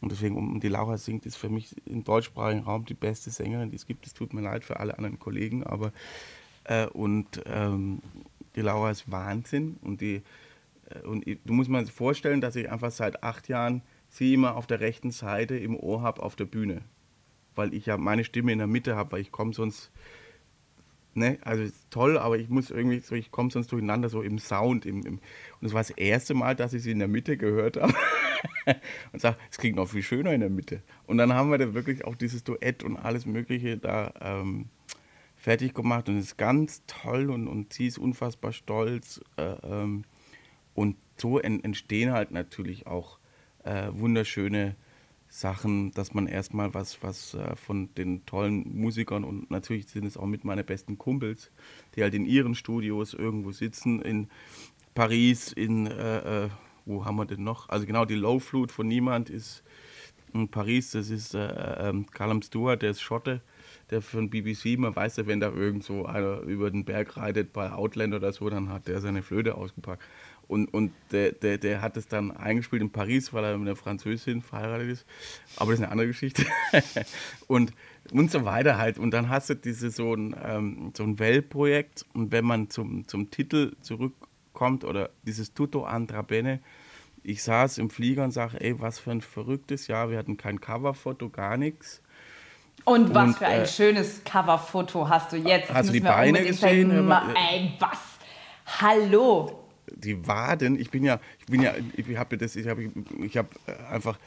Und 0.00 0.12
deswegen, 0.12 0.36
um 0.36 0.60
die 0.60 0.68
Laura 0.68 0.96
singt, 0.96 1.26
ist 1.26 1.36
für 1.36 1.48
mich 1.48 1.74
im 1.86 2.04
deutschsprachigen 2.04 2.62
Raum 2.62 2.84
die 2.84 2.94
beste 2.94 3.30
Sängerin, 3.30 3.70
die 3.70 3.76
es 3.76 3.86
gibt. 3.86 4.06
Es 4.06 4.14
tut 4.14 4.32
mir 4.32 4.42
leid 4.42 4.64
für 4.64 4.78
alle 4.78 4.96
anderen 4.96 5.18
Kollegen, 5.18 5.64
aber 5.64 5.92
äh, 6.64 6.86
und 6.86 7.42
ähm, 7.46 8.00
die 8.54 8.60
Laura 8.60 8.90
ist 8.90 9.10
Wahnsinn 9.10 9.78
und 9.82 10.00
die 10.00 10.22
äh, 10.90 11.00
und 11.06 11.26
du 11.26 11.52
musst 11.52 11.70
mir 11.70 11.84
vorstellen, 11.86 12.40
dass 12.40 12.56
ich 12.56 12.70
einfach 12.70 12.92
seit 12.92 13.22
acht 13.22 13.48
Jahren 13.48 13.82
sie 14.08 14.34
immer 14.34 14.56
auf 14.56 14.66
der 14.66 14.80
rechten 14.80 15.10
Seite 15.10 15.56
im 15.56 15.76
Ohr 15.76 16.02
habe 16.02 16.22
auf 16.22 16.36
der 16.36 16.46
Bühne 16.46 16.82
weil 17.58 17.74
ich 17.74 17.86
ja 17.86 17.98
meine 17.98 18.24
Stimme 18.24 18.52
in 18.52 18.58
der 18.58 18.68
Mitte 18.68 18.96
habe, 18.96 19.12
weil 19.12 19.20
ich 19.20 19.32
komme 19.32 19.52
sonst, 19.52 19.90
ne, 21.14 21.38
also 21.42 21.64
ist 21.64 21.90
toll, 21.90 22.16
aber 22.16 22.38
ich 22.38 22.48
muss 22.48 22.70
irgendwie 22.70 23.00
so, 23.00 23.16
ich 23.16 23.32
komme 23.32 23.50
sonst 23.50 23.72
durcheinander 23.72 24.08
so 24.08 24.22
im 24.22 24.38
Sound. 24.38 24.86
Im, 24.86 25.04
im, 25.04 25.14
und 25.60 25.66
es 25.66 25.72
war 25.74 25.80
das 25.80 25.90
erste 25.90 26.34
Mal, 26.34 26.54
dass 26.54 26.72
ich 26.72 26.84
sie 26.84 26.92
in 26.92 27.00
der 27.00 27.08
Mitte 27.08 27.36
gehört 27.36 27.76
habe 27.76 27.92
und 29.12 29.20
sage, 29.20 29.36
es 29.50 29.58
klingt 29.58 29.76
noch 29.76 29.88
viel 29.88 30.02
schöner 30.02 30.32
in 30.32 30.40
der 30.40 30.50
Mitte. 30.50 30.82
Und 31.06 31.18
dann 31.18 31.34
haben 31.34 31.50
wir 31.50 31.58
da 31.58 31.74
wirklich 31.74 32.04
auch 32.04 32.14
dieses 32.14 32.44
Duett 32.44 32.84
und 32.84 32.96
alles 32.96 33.26
Mögliche 33.26 33.76
da 33.76 34.14
ähm, 34.20 34.66
fertig 35.36 35.74
gemacht 35.74 36.08
und 36.08 36.16
es 36.16 36.26
ist 36.26 36.36
ganz 36.36 36.84
toll 36.86 37.28
und, 37.28 37.48
und 37.48 37.72
sie 37.72 37.88
ist 37.88 37.98
unfassbar 37.98 38.52
stolz. 38.52 39.20
Äh, 39.36 39.56
ähm, 39.64 40.04
und 40.74 40.96
so 41.16 41.40
entstehen 41.40 42.12
halt 42.12 42.30
natürlich 42.30 42.86
auch 42.86 43.18
äh, 43.64 43.88
wunderschöne 43.90 44.76
Sachen, 45.28 45.92
dass 45.92 46.14
man 46.14 46.26
erstmal 46.26 46.72
was, 46.74 47.02
was 47.02 47.34
äh, 47.34 47.54
von 47.56 47.94
den 47.94 48.24
tollen 48.24 48.76
Musikern 48.80 49.24
und 49.24 49.50
natürlich 49.50 49.88
sind 49.88 50.06
es 50.06 50.16
auch 50.16 50.26
mit 50.26 50.44
meine 50.44 50.64
besten 50.64 50.96
Kumpels, 50.96 51.50
die 51.94 52.02
halt 52.02 52.14
in 52.14 52.24
ihren 52.24 52.54
Studios 52.54 53.14
irgendwo 53.14 53.52
sitzen, 53.52 54.00
in 54.00 54.28
Paris, 54.94 55.52
in, 55.52 55.86
äh, 55.86 56.44
äh, 56.46 56.48
wo 56.86 57.04
haben 57.04 57.16
wir 57.16 57.26
denn 57.26 57.44
noch? 57.44 57.68
Also 57.68 57.86
genau, 57.86 58.04
die 58.04 58.14
Low 58.14 58.38
Flute 58.38 58.72
von 58.72 58.88
Niemand 58.88 59.28
ist 59.28 59.62
in 60.32 60.48
Paris, 60.48 60.92
das 60.92 61.10
ist 61.10 61.34
äh, 61.34 61.88
ähm, 61.88 62.06
Callum 62.10 62.42
Stewart, 62.42 62.82
der 62.82 62.90
ist 62.90 63.00
Schotte, 63.00 63.40
der 63.90 64.02
von 64.02 64.30
BBC, 64.30 64.78
man 64.78 64.94
weiß 64.94 65.16
ja, 65.16 65.26
wenn 65.26 65.40
da 65.40 65.50
irgend 65.50 65.84
so 65.84 66.06
einer 66.06 66.40
über 66.40 66.70
den 66.70 66.84
Berg 66.84 67.16
reitet 67.16 67.52
bei 67.52 67.72
Outland 67.72 68.14
oder 68.14 68.32
so, 68.32 68.48
dann 68.50 68.70
hat 68.70 68.88
der 68.88 69.00
seine 69.00 69.22
Flöte 69.22 69.54
ausgepackt. 69.54 70.02
Und, 70.48 70.72
und 70.72 70.92
der, 71.12 71.32
der, 71.32 71.58
der 71.58 71.82
hat 71.82 71.98
es 71.98 72.08
dann 72.08 72.34
eingespielt 72.34 72.80
in 72.80 72.90
Paris, 72.90 73.34
weil 73.34 73.44
er 73.44 73.58
mit 73.58 73.68
einer 73.68 73.76
Französin 73.76 74.40
verheiratet 74.40 74.88
ist. 74.88 75.06
Aber 75.56 75.70
das 75.70 75.80
ist 75.80 75.84
eine 75.84 75.92
andere 75.92 76.08
Geschichte. 76.08 76.46
und, 77.46 77.74
und 78.12 78.30
so 78.30 78.46
weiter 78.46 78.78
halt. 78.78 78.98
Und 78.98 79.10
dann 79.10 79.28
hast 79.28 79.50
du 79.50 79.54
diese, 79.54 79.90
so 79.90 80.14
ein, 80.14 80.34
ähm, 80.42 80.92
so 80.96 81.02
ein 81.02 81.18
Weltprojekt. 81.18 82.06
Und 82.14 82.32
wenn 82.32 82.46
man 82.46 82.70
zum, 82.70 83.06
zum 83.06 83.30
Titel 83.30 83.76
zurückkommt, 83.82 84.84
oder 84.84 85.10
dieses 85.22 85.52
Tutto 85.52 85.84
Andra 85.84 86.22
Bene, 86.22 86.60
ich 87.22 87.42
saß 87.42 87.76
im 87.76 87.90
Flieger 87.90 88.24
und 88.24 88.30
sage, 88.30 88.58
ey, 88.58 88.80
was 88.80 88.98
für 88.98 89.10
ein 89.10 89.20
verrücktes 89.20 89.86
Jahr. 89.86 90.10
Wir 90.10 90.16
hatten 90.16 90.38
kein 90.38 90.62
Coverfoto, 90.62 91.28
gar 91.28 91.58
nichts. 91.58 92.00
Und 92.84 93.14
was 93.14 93.28
und, 93.28 93.38
für 93.38 93.46
ein 93.46 93.62
äh, 93.62 93.66
schönes 93.66 94.24
Coverfoto 94.24 95.06
hast 95.06 95.30
du 95.30 95.36
jetzt? 95.36 95.70
Hast 95.70 95.90
du 95.90 95.92
die 95.92 96.00
Beine 96.00 96.42
gesehen? 96.42 96.90
Ey, 96.90 97.74
was? 97.78 97.98
Hallo 98.80 99.67
die 99.94 100.26
Waden, 100.26 100.78
ich 100.78 100.90
bin 100.90 101.04
ja, 101.04 101.20
ich 101.40 101.46
bin 101.46 101.62
ja, 101.62 101.74
ich 101.96 102.16
habe 102.16 102.38
das, 102.38 102.56
ich 102.56 102.66
habe, 102.68 102.90
ich 103.22 103.36
habe 103.36 103.48
äh, 103.66 103.92
einfach, 103.92 104.18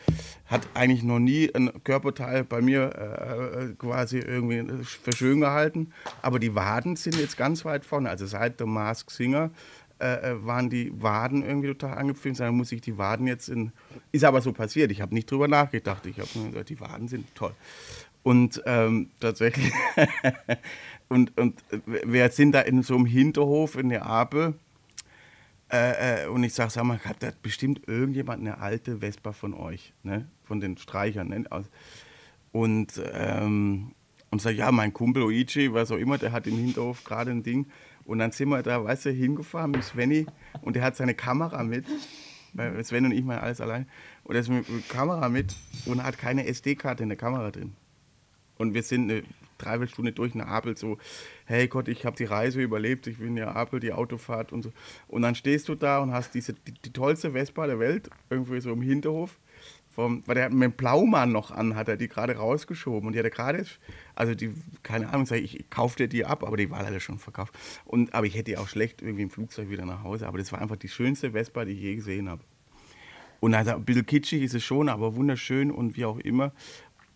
hat 0.47 0.67
eigentlich 0.73 1.03
noch 1.03 1.19
nie 1.19 1.49
ein 1.53 1.71
Körperteil 1.83 2.43
bei 2.43 2.61
mir 2.61 2.91
äh, 2.95 3.73
quasi 3.77 4.19
irgendwie 4.19 4.83
für 4.83 5.15
schön 5.15 5.41
gehalten, 5.41 5.91
aber 6.21 6.39
die 6.39 6.55
Waden 6.55 6.95
sind 6.95 7.15
jetzt 7.15 7.37
ganz 7.37 7.65
weit 7.65 7.85
vorne. 7.85 8.09
Also 8.09 8.25
seit 8.25 8.57
The 8.59 8.65
Mask 8.65 9.11
Singer 9.11 9.51
äh, 9.99 10.31
äh 10.31 10.45
waren 10.45 10.69
die 10.69 10.91
Waden 11.01 11.43
irgendwie 11.43 11.67
total 11.67 11.97
angepfiffen. 11.97 12.37
Dann 12.37 12.55
muss 12.55 12.71
ich 12.71 12.81
die 12.81 12.97
Waden 12.97 13.27
jetzt 13.27 13.49
in, 13.49 13.71
ist 14.11 14.23
aber 14.23 14.41
so 14.41 14.51
passiert. 14.51 14.91
Ich 14.91 15.01
habe 15.01 15.13
nicht 15.13 15.29
drüber 15.29 15.47
nachgedacht. 15.47 16.05
Ich 16.05 16.19
habe 16.19 16.29
nur 16.35 16.49
gesagt, 16.49 16.69
die 16.69 16.79
Waden 16.79 17.07
sind 17.07 17.33
toll. 17.35 17.53
Und 18.23 18.61
ähm, 18.65 19.09
tatsächlich, 19.19 19.71
und, 21.09 21.37
und 21.37 21.55
äh, 21.71 21.79
wir 22.05 22.29
sind 22.29 22.51
da 22.51 22.61
in 22.61 22.83
so 22.83 22.95
einem 22.95 23.05
Hinterhof 23.05 23.75
in 23.75 23.87
Neapel 23.87 24.53
äh, 25.71 26.23
äh, 26.23 26.27
und 26.27 26.43
ich 26.43 26.53
sage, 26.53 26.69
sag 26.69 26.83
mal, 26.83 26.99
hat 26.99 27.23
da 27.23 27.31
bestimmt 27.41 27.87
irgendjemand 27.87 28.41
eine 28.41 28.59
alte 28.59 28.99
Vespa 28.99 29.31
von 29.31 29.53
euch, 29.53 29.93
ne? 30.03 30.27
von 30.43 30.59
den 30.59 30.77
Streichern. 30.77 31.29
Ne? 31.29 31.45
Und, 32.51 33.01
ähm, 33.13 33.93
und 34.29 34.41
sage, 34.41 34.57
ja, 34.57 34.71
mein 34.71 34.93
Kumpel 34.93 35.23
Oichi, 35.23 35.73
was 35.73 35.91
auch 35.91 35.97
immer, 35.97 36.17
der 36.17 36.31
hat 36.31 36.47
im 36.47 36.57
Hinterhof 36.57 37.03
gerade 37.03 37.31
ein 37.31 37.43
Ding. 37.43 37.67
Und 38.03 38.19
dann 38.19 38.31
sind 38.31 38.49
wir 38.49 38.63
da, 38.63 38.83
weißt 38.83 39.05
du, 39.05 39.11
hingefahren 39.11 39.71
mit 39.71 39.83
Svenny 39.83 40.25
und 40.61 40.75
der 40.75 40.83
hat 40.83 40.95
seine 40.95 41.13
Kamera 41.13 41.63
mit. 41.63 41.85
Sven 42.83 43.05
und 43.05 43.11
ich 43.11 43.23
mal 43.23 43.39
alles 43.39 43.61
allein. 43.61 43.87
Und 44.23 44.35
er 44.35 44.41
ist 44.41 44.49
mit, 44.49 44.67
mit 44.67 44.89
Kamera 44.89 45.29
mit 45.29 45.55
und 45.85 46.03
hat 46.03 46.17
keine 46.17 46.45
SD-Karte 46.45 47.03
in 47.03 47.09
der 47.09 47.17
Kamera 47.17 47.49
drin. 47.49 47.75
Und 48.57 48.73
wir 48.73 48.83
sind 48.83 49.09
eine 49.09 49.23
Dreiviertelstunde 49.61 50.11
durch 50.11 50.35
nach 50.35 50.47
Apel 50.47 50.77
so, 50.77 50.97
hey 51.45 51.67
Gott, 51.67 51.87
ich 51.87 52.05
habe 52.05 52.15
die 52.15 52.25
Reise 52.25 52.61
überlebt, 52.61 53.07
ich 53.07 53.17
bin 53.17 53.37
ja 53.37 53.51
Apel, 53.53 53.79
die 53.79 53.93
Autofahrt 53.93 54.51
und 54.51 54.63
so. 54.63 54.73
Und 55.07 55.21
dann 55.21 55.35
stehst 55.35 55.69
du 55.69 55.75
da 55.75 55.99
und 55.99 56.11
hast 56.11 56.33
diese, 56.33 56.53
die, 56.53 56.73
die 56.73 56.93
tollste 56.93 57.31
Vespa 57.31 57.67
der 57.67 57.79
Welt, 57.79 58.09
irgendwie 58.29 58.61
so 58.61 58.71
im 58.71 58.81
Hinterhof. 58.81 59.37
Vom, 59.93 60.23
weil 60.25 60.35
der 60.35 60.45
hat 60.45 60.53
mit 60.53 60.63
dem 60.63 60.71
Blaumann 60.71 61.33
noch 61.33 61.51
an, 61.51 61.75
hat 61.75 61.89
er 61.89 61.97
die 61.97 62.07
gerade 62.07 62.37
rausgeschoben. 62.37 63.07
Und 63.07 63.13
die 63.13 63.19
hat 63.19 63.25
er 63.25 63.29
gerade, 63.29 63.65
also 64.15 64.33
die, 64.33 64.53
keine 64.83 65.09
Ahnung, 65.09 65.25
sag 65.25 65.39
ich, 65.39 65.59
ich 65.59 65.69
kauf 65.69 65.95
dir 65.95 66.07
die 66.07 66.23
ab, 66.23 66.45
aber 66.45 66.55
die 66.55 66.71
war 66.71 66.81
leider 66.81 67.01
schon 67.01 67.19
verkauft. 67.19 67.53
Und, 67.83 68.13
aber 68.13 68.25
ich 68.25 68.35
hätte 68.35 68.45
die 68.45 68.57
auch 68.57 68.69
schlecht 68.69 69.01
irgendwie 69.01 69.23
im 69.23 69.29
Flugzeug 69.29 69.69
wieder 69.69 69.85
nach 69.85 70.03
Hause. 70.03 70.27
Aber 70.27 70.37
das 70.37 70.51
war 70.53 70.61
einfach 70.61 70.77
die 70.77 70.87
schönste 70.87 71.31
Vespa, 71.31 71.65
die 71.65 71.73
ich 71.73 71.81
je 71.81 71.95
gesehen 71.95 72.29
habe. 72.29 72.41
Und 73.41 73.53
also 73.53 73.71
ein 73.71 73.83
bisschen 73.83 74.05
kitschig 74.05 74.43
ist 74.43 74.53
es 74.53 74.63
schon, 74.63 74.87
aber 74.87 75.15
wunderschön 75.15 75.71
und 75.71 75.97
wie 75.97 76.05
auch 76.05 76.19
immer. 76.19 76.53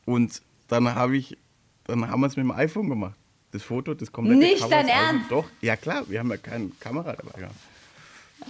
Und 0.03 0.41
dann 0.67 0.93
habe 0.93 1.15
ich 1.15 1.37
dann 1.85 2.09
haben 2.09 2.21
wir 2.21 2.27
es 2.27 2.35
mit 2.35 2.43
dem 2.43 2.51
iPhone 2.51 2.89
gemacht. 2.89 3.15
Das 3.51 3.63
Foto, 3.63 3.93
das 3.93 4.11
komplette 4.11 4.39
Nicht 4.39 4.59
Cover 4.59 4.69
dein 4.69 4.87
Ernst? 4.87 5.31
Doch, 5.31 5.45
ja 5.61 5.75
klar, 5.75 6.03
wir 6.09 6.19
haben 6.19 6.29
ja 6.29 6.37
keine 6.37 6.69
Kamera 6.79 7.13
dabei 7.13 7.39
gehabt. 7.39 7.55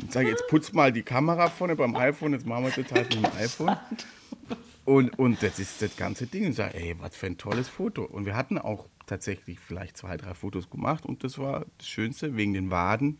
Ich 0.03 0.11
sage, 0.11 0.29
jetzt 0.29 0.47
putz 0.47 0.73
mal 0.73 0.91
die 0.91 1.03
Kamera 1.03 1.49
vorne 1.49 1.75
beim 1.75 1.95
iPhone, 1.95 2.33
jetzt 2.33 2.45
machen 2.45 2.65
wir 2.65 2.71
das 2.71 2.91
halt 2.91 3.15
mit 3.15 3.23
dem 3.23 3.25
iPhone. 3.37 3.77
Und, 4.83 5.17
und 5.17 5.41
das 5.41 5.59
ist 5.59 5.81
das 5.81 5.95
ganze 5.95 6.27
Ding. 6.27 6.49
Ich 6.49 6.55
sage, 6.55 6.75
ey, 6.75 6.95
was 6.99 7.15
für 7.15 7.27
ein 7.27 7.37
tolles 7.37 7.69
Foto. 7.69 8.03
Und 8.03 8.25
wir 8.25 8.35
hatten 8.35 8.57
auch 8.57 8.87
tatsächlich 9.07 9.59
vielleicht 9.59 9.97
zwei, 9.97 10.17
drei 10.17 10.33
Fotos 10.33 10.69
gemacht 10.69 11.05
und 11.05 11.23
das 11.23 11.37
war 11.37 11.65
das 11.77 11.87
Schönste 11.87 12.35
wegen 12.35 12.53
den 12.53 12.71
Waden. 12.71 13.17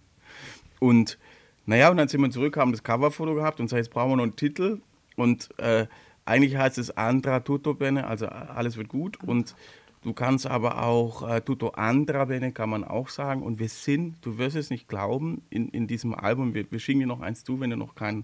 Und 0.80 1.18
naja, 1.66 1.90
und 1.90 1.98
dann 1.98 2.08
sind 2.08 2.22
wir 2.22 2.30
zurück, 2.30 2.58
haben 2.58 2.72
das 2.72 2.84
Coverfoto 2.84 3.34
gehabt 3.34 3.60
und 3.60 3.68
sagen, 3.68 3.84
jetzt 3.84 3.92
brauchen 3.92 4.12
wir 4.12 4.16
noch 4.18 4.24
einen 4.24 4.36
Titel. 4.36 4.82
Und 5.16 5.50
äh, 5.58 5.88
eigentlich 6.26 6.56
heißt 6.56 6.78
es 6.78 6.96
Andra 6.96 7.40
Tutto 7.40 7.74
Bene, 7.74 8.06
also 8.08 8.28
alles 8.28 8.78
wird 8.78 8.90
gut. 8.90 9.18
Und 9.24 9.56
Du 10.06 10.14
kannst 10.14 10.46
aber 10.46 10.84
auch 10.84 11.28
äh, 11.28 11.42
Tutto 11.42 11.70
Andra 11.70 12.26
Bene 12.26 12.52
kann 12.52 12.70
man 12.70 12.84
auch 12.84 13.10
sagen. 13.10 13.42
Und 13.42 13.58
wir 13.58 13.70
sind, 13.70 14.18
du 14.22 14.38
wirst 14.38 14.56
es 14.56 14.70
nicht 14.70 14.88
glauben, 14.88 15.42
in, 15.50 15.70
in 15.70 15.88
diesem 15.88 16.14
Album, 16.14 16.54
wir, 16.54 16.72
wir 16.72 16.78
schicken 16.78 17.00
dir 17.00 17.08
noch 17.08 17.22
eins 17.22 17.44
zu, 17.44 17.60
wenn 17.60 17.72
du 17.72 17.76
noch 17.76 17.96
kein 17.96 18.24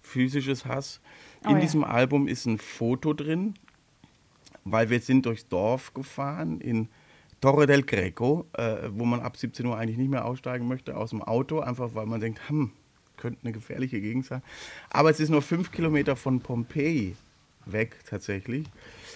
physisches 0.00 0.64
hast. 0.64 1.00
In 1.44 1.50
Oh 1.50 1.52
ja. 1.52 1.60
diesem 1.60 1.84
Album 1.84 2.26
ist 2.26 2.46
ein 2.46 2.58
Foto 2.58 3.12
drin, 3.12 3.54
weil 4.64 4.90
wir 4.90 4.98
sind 4.98 5.24
durchs 5.24 5.46
Dorf 5.46 5.94
gefahren 5.94 6.60
in 6.60 6.88
Torre 7.40 7.68
del 7.68 7.84
Greco, 7.84 8.48
äh, 8.54 8.88
wo 8.90 9.04
man 9.04 9.20
ab 9.20 9.36
17 9.36 9.64
Uhr 9.64 9.78
eigentlich 9.78 9.98
nicht 9.98 10.10
mehr 10.10 10.24
aussteigen 10.24 10.66
möchte 10.66 10.96
aus 10.96 11.10
dem 11.10 11.22
Auto, 11.22 11.60
einfach 11.60 11.94
weil 11.94 12.06
man 12.06 12.20
denkt, 12.20 12.40
hm, 12.48 12.72
könnte 13.16 13.38
eine 13.44 13.52
gefährliche 13.52 14.00
Gegend 14.00 14.26
sein. 14.26 14.42
Aber 14.90 15.10
es 15.10 15.20
ist 15.20 15.28
nur 15.28 15.42
fünf 15.42 15.70
Kilometer 15.70 16.16
von 16.16 16.40
Pompeji 16.40 17.14
weg 17.64 17.96
tatsächlich. 18.10 18.66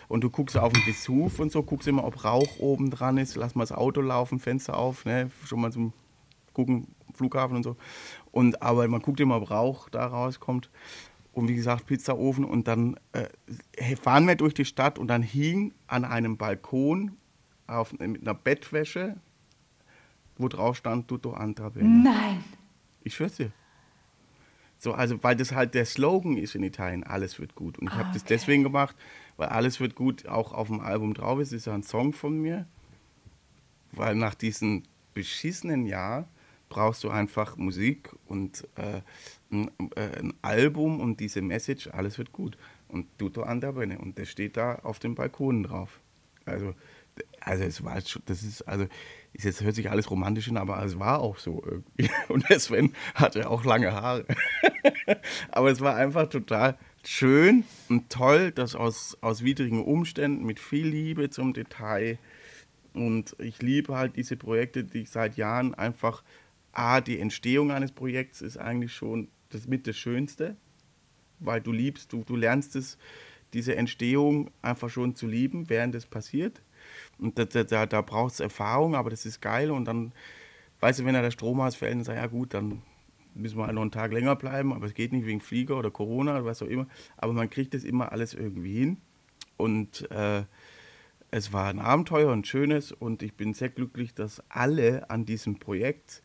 Und 0.09 0.23
du 0.23 0.31
guckst 0.31 0.57
auf 0.57 0.73
den 0.73 0.83
Vesuv 0.83 1.39
und 1.41 1.51
so, 1.51 1.63
guckst 1.63 1.89
immer, 1.89 2.05
ob 2.05 2.25
Rauch 2.25 2.59
oben 2.59 2.91
dran 2.91 3.19
ist, 3.19 3.37
lass 3.37 3.55
mal 3.55 3.65
das 3.65 3.73
Auto 3.73 4.01
laufen, 4.01 4.39
Fenster 4.39 4.77
auf, 4.77 5.05
ne, 5.05 5.31
schon 5.45 5.61
mal 5.61 5.73
zum 5.73 5.93
Gucken, 6.53 6.89
Flughafen 7.15 7.57
und 7.57 7.63
so. 7.65 7.77
Und, 8.31 8.63
aber 8.63 8.87
man 8.89 9.03
guckt 9.03 9.21
immer, 9.21 9.37
ob 9.37 9.51
Rauch 9.51 9.89
da 9.89 10.07
rauskommt. 10.07 10.71
Und 11.33 11.49
wie 11.49 11.55
gesagt, 11.55 11.87
Pizzaofen. 11.87 12.45
Und 12.45 12.67
dann 12.67 12.97
äh, 13.13 13.97
fahren 13.97 14.27
wir 14.27 14.37
durch 14.37 14.55
die 14.55 14.65
Stadt 14.65 14.99
und 14.99 15.09
dann 15.09 15.23
hing 15.23 15.75
an 15.87 16.05
einem 16.07 16.39
Balkon 16.39 17.17
auf, 17.67 17.93
mit 17.93 18.23
einer 18.23 18.35
Bettwäsche, 18.35 19.17
wo 20.39 20.49
drauf 20.49 20.77
stand 20.77 21.09
Tutto 21.09 21.33
Bene. 21.33 22.03
Nein. 22.05 22.45
Ich 23.03 23.15
schwör's 23.15 23.37
dir. 23.37 23.53
So, 24.79 24.93
also, 24.93 25.23
weil 25.23 25.37
das 25.37 25.53
halt 25.53 25.75
der 25.75 25.87
Slogan 25.87 26.37
ist 26.37 26.55
in 26.55 26.63
Italien, 26.63 27.03
alles 27.05 27.39
wird 27.39 27.55
gut. 27.55 27.79
Und 27.79 27.89
ich 27.89 27.95
habe 27.95 28.11
das 28.13 28.23
Okay. 28.23 28.35
deswegen 28.35 28.63
gemacht, 28.63 28.95
weil 29.37 29.49
alles 29.49 29.81
wird 29.81 29.95
gut 29.95 30.27
auch 30.27 30.53
auf 30.53 30.69
dem 30.69 30.81
Album 30.81 31.15
drauf 31.15 31.41
ist. 31.41 31.53
Das 31.53 31.59
ist 31.59 31.67
ja 31.67 31.75
ein 31.75 31.83
Song 31.83 32.13
von 32.13 32.39
mir. 32.41 32.67
Weil 33.93 34.15
nach 34.15 34.35
diesem 34.35 34.83
beschissenen 35.15 35.87
Jahr 35.87 36.29
brauchst 36.69 37.05
du 37.05 37.11
einfach 37.11 37.57
Musik 37.57 38.11
und 38.27 38.67
äh, 38.77 39.01
ein, 39.51 39.71
äh, 39.95 40.19
ein 40.19 40.35
Album 40.43 41.01
und 41.01 41.21
diese 41.21 41.41
Message, 41.41 41.89
alles 41.89 42.19
wird 42.19 42.33
gut. 42.33 42.59
Und 42.89 43.07
Tutto 43.19 43.43
Andra 43.43 43.73
Bene. 43.73 43.99
Und 43.99 44.19
der 44.19 44.27
steht 44.27 44.57
da 44.57 44.77
auf 44.77 44.99
dem 44.99 45.15
Balkon 45.15 45.63
drauf. 45.63 46.01
Also, 46.45 46.75
also 47.41 47.65
es 47.65 47.85
war 47.85 48.01
schon, 48.01 48.23
das 48.27 48.43
ist, 48.43 48.63
also, 48.63 48.87
jetzt 49.33 49.63
hört 49.63 49.75
sich 49.75 49.91
alles 49.91 50.11
romantisch 50.11 50.49
an, 50.49 50.57
aber 50.57 50.85
es 50.85 50.99
war 50.99 51.21
auch 51.21 51.39
so 51.39 51.63
irgendwie. 51.65 52.11
Und 52.29 52.49
der 52.49 52.61
Sven 52.61 52.93
hatte 53.15 53.49
auch 53.51 53.65
lange 53.65 53.93
Haare. 53.93 54.27
aber 55.51 55.71
es 55.71 55.81
war 55.81 55.97
einfach 55.97 56.29
total 56.29 56.77
schön 57.05 57.63
und 57.89 58.11
toll, 58.11 58.51
dass 58.51 58.75
aus, 58.75 59.17
aus 59.21 59.45
widrigen 59.45 59.85
Umständen 59.85 60.45
mit 60.45 60.59
viel 60.59 60.89
Liebe 60.89 61.31
zum 61.31 61.53
Detail 61.53 62.19
und 62.97 63.37
ich 63.39 63.61
liebe 63.61 63.95
halt 63.95 64.17
diese 64.17 64.37
Projekte, 64.37 64.83
die 64.83 65.03
ich 65.03 65.11
seit 65.11 65.37
Jahren 65.37 65.75
einfach, 65.75 66.25
A, 66.73 67.01
die 67.01 67.21
Entstehung 67.21 67.71
eines 67.71 67.93
Projekts 67.93 68.41
ist 68.41 68.57
eigentlich 68.57 68.93
schon 68.93 69.29
das 69.51 69.67
mit 69.67 69.87
das 69.87 69.97
Schönste, 69.97 70.57
weil 71.39 71.61
du 71.61 71.73
liebst, 71.73 72.13
du, 72.13 72.25
du 72.25 72.37
lernst 72.37 72.75
es, 72.75 72.99
diese 73.53 73.77
Entstehung 73.77 74.51
einfach 74.63 74.91
schon 74.91 75.15
zu 75.15 75.27
lieben, 75.27 75.69
während 75.69 75.95
es 75.95 76.07
passiert. 76.07 76.61
Und 77.19 77.39
da, 77.39 77.45
da, 77.45 77.87
da, 77.87 78.03
braucht 78.03 78.35
es 78.35 78.41
Erfahrung, 78.41 78.95
aber 78.95 79.11
das 79.11 79.27
ist 79.27 79.41
geil. 79.41 79.71
Und 79.71 79.87
dann, 79.87 80.13
weißt 80.81 81.01
du, 81.01 81.05
wenn 81.05 81.15
da 81.15 81.23
der 81.23 81.31
Strom 81.31 81.61
ausfällt, 81.61 81.95
dann 81.95 82.05
sag 82.05 82.17
ja 82.17 82.27
gut, 82.27 82.55
dann 82.55 82.83
müssen 83.35 83.59
wir 83.59 83.67
halt 83.67 83.75
noch 83.75 83.83
einen 83.83 83.91
Tag 83.91 84.13
länger 84.13 84.37
bleiben, 84.37 84.73
aber 84.73 84.87
es 84.87 84.95
geht 84.95 85.13
nicht 85.13 85.27
wegen 85.27 85.41
Flieger 85.41 85.79
oder 85.79 85.91
Corona 85.91 86.33
oder 86.33 86.45
was 86.45 86.63
auch 86.63 86.69
immer. 86.69 86.87
Aber 87.17 87.33
man 87.33 87.51
kriegt 87.51 87.75
das 87.75 87.85
immer 87.85 88.13
alles 88.13 88.35
irgendwie 88.35 88.79
hin. 88.79 88.97
Und 89.57 90.11
äh, 90.11 90.45
es 91.31 91.53
war 91.53 91.69
ein 91.69 91.79
Abenteuer, 91.79 92.33
ein 92.33 92.45
schönes 92.45 92.93
und 92.93 93.23
ich 93.23 93.35
bin 93.35 93.55
sehr 93.55 93.69
glücklich, 93.69 94.15
dass 94.15 94.43
alle 94.49 95.11
an 95.11 95.25
diesem 95.25 95.59
Projekt 95.59 96.23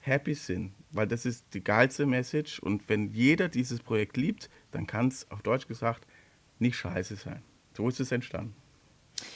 happy 0.00 0.34
sind, 0.34 0.72
weil 0.92 1.06
das 1.06 1.26
ist 1.26 1.52
die 1.54 1.62
geilste 1.62 2.06
Message 2.06 2.58
und 2.58 2.88
wenn 2.88 3.12
jeder 3.12 3.48
dieses 3.48 3.80
Projekt 3.80 4.16
liebt, 4.16 4.48
dann 4.70 4.86
kann 4.86 5.08
es 5.08 5.30
auf 5.30 5.42
Deutsch 5.42 5.68
gesagt 5.68 6.06
nicht 6.58 6.76
scheiße 6.76 7.16
sein. 7.16 7.42
So 7.76 7.88
ist 7.88 8.00
es 8.00 8.12
entstanden. 8.12 8.54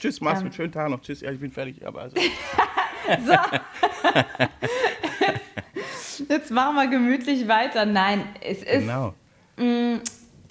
Tschüss, 0.01 0.21
mach's 0.21 0.41
Ähm. 0.41 0.47
mit 0.47 0.55
schönen 0.55 0.73
Tag 0.73 0.91
noch. 0.91 1.01
Tschüss, 1.01 1.21
ja, 1.21 1.31
ich 1.31 1.41
bin 1.41 1.51
fertig. 1.51 1.87
Aber 1.87 2.03
also, 2.03 2.17
Jetzt 6.29 6.51
machen 6.51 6.77
wir 6.77 6.87
gemütlich 6.89 7.49
weiter. 7.49 7.87
Nein, 7.87 8.25
es 8.41 8.63
ist 8.63 8.87
genau. 8.87 9.15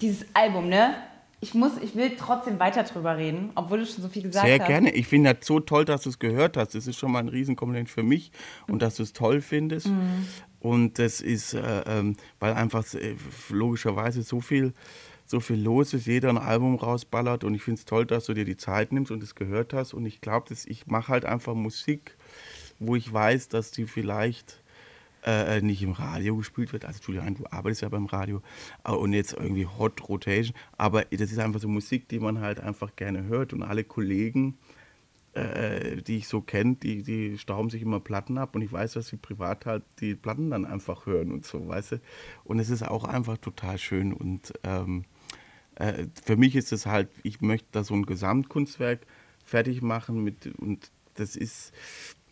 dieses 0.00 0.26
Album, 0.34 0.68
ne? 0.68 0.94
Ich 1.40 1.52
muss, 1.52 1.72
ich 1.82 1.94
will 1.94 2.12
trotzdem 2.18 2.58
weiter 2.58 2.84
drüber 2.84 3.18
reden, 3.18 3.50
obwohl 3.54 3.80
du 3.80 3.86
schon 3.86 4.02
so 4.02 4.08
viel 4.08 4.22
gesagt 4.22 4.46
Sehr 4.46 4.60
hast. 4.60 4.66
gerne. 4.66 4.94
Ich 4.94 5.06
finde 5.06 5.34
das 5.34 5.46
so 5.46 5.60
toll, 5.60 5.84
dass 5.84 6.02
du 6.02 6.08
es 6.08 6.18
gehört 6.18 6.56
hast. 6.56 6.74
Das 6.74 6.86
ist 6.86 6.98
schon 6.98 7.12
mal 7.12 7.18
ein 7.18 7.28
Riesenkompliment 7.28 7.90
für 7.90 8.02
mich 8.02 8.32
und 8.66 8.80
dass 8.80 8.96
du 8.96 9.02
es 9.02 9.12
toll 9.12 9.42
findest. 9.42 9.90
Und 10.60 10.98
das 10.98 11.20
ist, 11.20 11.52
äh, 11.52 11.82
ähm, 11.86 12.16
weil 12.40 12.54
einfach 12.54 12.82
äh, 12.94 13.16
logischerweise 13.50 14.22
so 14.22 14.40
viel, 14.40 14.72
so 15.26 15.40
viel 15.40 15.60
los 15.60 15.94
ist, 15.94 16.06
jeder 16.06 16.28
ein 16.28 16.38
Album 16.38 16.76
rausballert. 16.76 17.44
Und 17.44 17.54
ich 17.54 17.62
finde 17.62 17.78
es 17.78 17.84
toll, 17.84 18.06
dass 18.06 18.26
du 18.26 18.34
dir 18.34 18.44
die 18.44 18.56
Zeit 18.56 18.92
nimmst 18.92 19.10
und 19.10 19.22
es 19.22 19.34
gehört 19.34 19.72
hast. 19.72 19.94
Und 19.94 20.06
ich 20.06 20.20
glaube, 20.20 20.48
dass 20.48 20.66
ich 20.66 20.86
mache 20.86 21.08
halt 21.08 21.24
einfach 21.24 21.54
Musik, 21.54 22.16
wo 22.78 22.96
ich 22.96 23.12
weiß, 23.12 23.48
dass 23.48 23.70
die 23.70 23.86
vielleicht 23.86 24.62
äh, 25.24 25.60
nicht 25.62 25.82
im 25.82 25.92
Radio 25.92 26.36
gespielt 26.36 26.72
wird. 26.72 26.84
Also 26.84 27.00
Julian, 27.02 27.34
du 27.34 27.44
arbeitest 27.50 27.82
ja 27.82 27.88
beim 27.88 28.06
Radio 28.06 28.42
äh, 28.84 28.92
und 28.92 29.12
jetzt 29.12 29.32
irgendwie 29.32 29.66
Hot 29.66 30.08
Rotation. 30.08 30.54
Aber 30.76 31.04
das 31.04 31.32
ist 31.32 31.38
einfach 31.38 31.60
so 31.60 31.68
Musik, 31.68 32.08
die 32.08 32.20
man 32.20 32.40
halt 32.40 32.60
einfach 32.60 32.94
gerne 32.96 33.24
hört. 33.24 33.52
Und 33.52 33.62
alle 33.62 33.84
Kollegen, 33.84 34.58
äh, 35.32 36.02
die 36.02 36.18
ich 36.18 36.28
so 36.28 36.42
kenne, 36.42 36.76
die, 36.76 37.02
die 37.02 37.38
stauben 37.38 37.70
sich 37.70 37.82
immer 37.82 38.00
Platten 38.00 38.36
ab. 38.36 38.54
Und 38.54 38.62
ich 38.62 38.72
weiß, 38.72 38.92
dass 38.92 39.08
sie 39.08 39.16
privat 39.16 39.64
halt 39.64 39.84
die 40.00 40.14
Platten 40.14 40.50
dann 40.50 40.66
einfach 40.66 41.06
hören 41.06 41.32
und 41.32 41.46
so, 41.46 41.66
weißt 41.66 41.92
du. 41.92 42.00
Und 42.44 42.58
es 42.58 42.68
ist 42.68 42.86
auch 42.86 43.04
einfach 43.04 43.38
total 43.38 43.78
schön. 43.78 44.12
Und 44.12 44.52
ähm, 44.62 45.04
äh, 45.76 46.06
für 46.24 46.36
mich 46.36 46.56
ist 46.56 46.72
es 46.72 46.86
halt, 46.86 47.08
ich 47.22 47.40
möchte 47.40 47.66
da 47.72 47.84
so 47.84 47.94
ein 47.94 48.06
Gesamtkunstwerk 48.06 49.00
fertig 49.44 49.82
machen 49.82 50.24
mit, 50.24 50.46
und 50.58 50.90
das 51.14 51.36
ist 51.36 51.72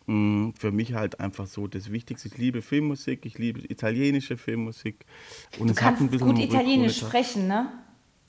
mh, 0.07 0.53
für 0.57 0.71
mich 0.71 0.93
halt 0.93 1.19
einfach 1.19 1.47
so 1.47 1.67
das 1.67 1.91
Wichtigste. 1.91 2.27
Ich 2.27 2.37
liebe 2.37 2.61
Filmmusik, 2.61 3.25
ich 3.25 3.37
liebe 3.37 3.61
italienische 3.71 4.37
Filmmusik. 4.37 5.05
Und 5.59 5.67
Du 5.67 5.73
es 5.73 5.81
hat 5.81 5.95
ein 5.95 5.97
kannst 5.97 6.11
bisschen 6.11 6.27
gut 6.27 6.39
Italienisch 6.39 6.99
sprechen, 6.99 7.47
ne? 7.47 7.71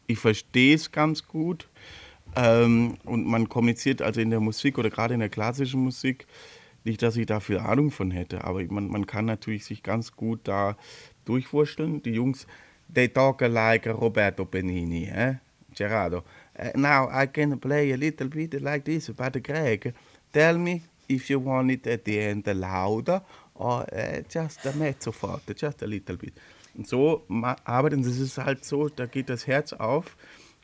Ich 0.07 0.19
verstehe 0.19 0.75
es 0.75 0.93
ganz 0.93 1.27
gut. 1.27 1.69
Ähm, 2.37 2.97
und 3.05 3.27
man 3.27 3.49
kommuniziert 3.49 4.03
also 4.03 4.21
in 4.21 4.31
der 4.31 4.41
Musik 4.41 4.79
oder 4.79 4.91
gerade 4.91 5.15
in 5.15 5.21
der 5.21 5.29
klassischen 5.29 5.83
Musik, 5.83 6.27
nicht, 6.83 7.01
dass 7.01 7.17
ich 7.17 7.27
da 7.27 7.41
viel 7.41 7.59
Ahnung 7.59 7.91
von 7.91 8.11
hätte, 8.11 8.45
aber 8.45 8.63
man, 8.65 8.89
man 8.89 9.07
kann 9.07 9.25
natürlich 9.25 9.65
sich 9.65 9.83
ganz 9.83 10.13
gut 10.13 10.41
da 10.45 10.77
durchwurschteln. 11.25 12.03
Die 12.03 12.11
Jungs, 12.11 12.47
they 12.95 13.09
talk 13.09 13.43
like 13.43 13.87
Roberto 13.87 14.45
Benini, 14.45 15.11
eh? 15.13 15.35
Gerardo. 15.75 16.25
Uh, 16.59 16.71
now 16.77 17.09
I 17.11 17.27
can 17.27 17.59
play 17.59 17.93
a 17.93 17.97
little 17.97 18.29
bit 18.29 18.63
like 18.63 18.85
this, 18.85 19.11
but 19.11 19.43
Greg, 19.43 19.93
tell 20.33 20.57
me 20.57 20.83
if 21.09 21.29
you 21.29 21.41
want 21.41 21.71
it 21.71 21.87
at 21.87 22.05
the 22.05 22.21
end 22.21 22.47
louder 22.47 23.21
or 23.55 23.83
uh, 23.93 24.21
just 24.29 24.65
a 24.67 24.73
mezzo 24.73 25.13
forte, 25.13 25.55
just 25.55 25.83
a 25.83 25.87
little 25.87 26.17
bit. 26.17 26.33
Und 26.77 26.89
so 26.89 27.23
arbeiten, 27.65 28.03
das 28.03 28.19
ist 28.19 28.39
halt 28.39 28.65
so, 28.65 28.89
da 28.89 29.07
geht 29.07 29.29
das 29.29 29.47
Herz 29.47 29.73
auf, 29.73 30.17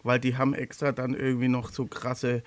weil 0.03 0.19
die 0.19 0.37
haben 0.37 0.55
extra 0.55 0.93
dann 0.93 1.15
irgendwie 1.15 1.49
noch 1.49 1.71
so 1.71 1.87
krasse, 1.87 2.43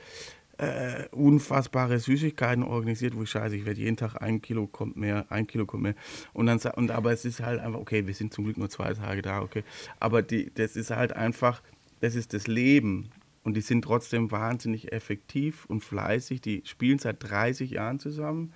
äh, 0.63 1.07
unfassbare 1.11 1.99
Süßigkeiten 1.99 2.63
organisiert, 2.63 3.15
wo 3.15 3.23
ich 3.23 3.29
scheiße, 3.29 3.55
ich 3.55 3.65
werde 3.65 3.81
jeden 3.81 3.97
Tag 3.97 4.21
ein 4.21 4.41
Kilo 4.41 4.67
kommt 4.67 4.97
mehr, 4.97 5.25
ein 5.29 5.47
Kilo 5.47 5.65
kommt 5.65 5.83
mehr. 5.83 5.95
Und 6.33 6.45
dann 6.45 6.59
und 6.75 6.91
aber 6.91 7.11
es 7.11 7.25
ist 7.25 7.41
halt 7.41 7.59
einfach, 7.59 7.79
okay, 7.79 8.07
wir 8.07 8.13
sind 8.13 8.33
zum 8.33 8.45
Glück 8.45 8.57
nur 8.57 8.69
zwei 8.69 8.93
Tage 8.93 9.21
da, 9.21 9.41
okay. 9.41 9.63
Aber 9.99 10.21
die, 10.21 10.51
das 10.53 10.75
ist 10.75 10.91
halt 10.91 11.13
einfach, 11.13 11.61
das 11.99 12.15
ist 12.15 12.33
das 12.33 12.47
Leben. 12.47 13.09
Und 13.43 13.55
die 13.55 13.61
sind 13.61 13.83
trotzdem 13.83 14.31
wahnsinnig 14.31 14.93
effektiv 14.93 15.65
und 15.65 15.83
fleißig. 15.83 16.39
Die 16.39 16.61
spielen 16.65 16.97
seit 16.97 17.21
30 17.23 17.71
Jahren 17.71 17.99
zusammen 17.99 18.53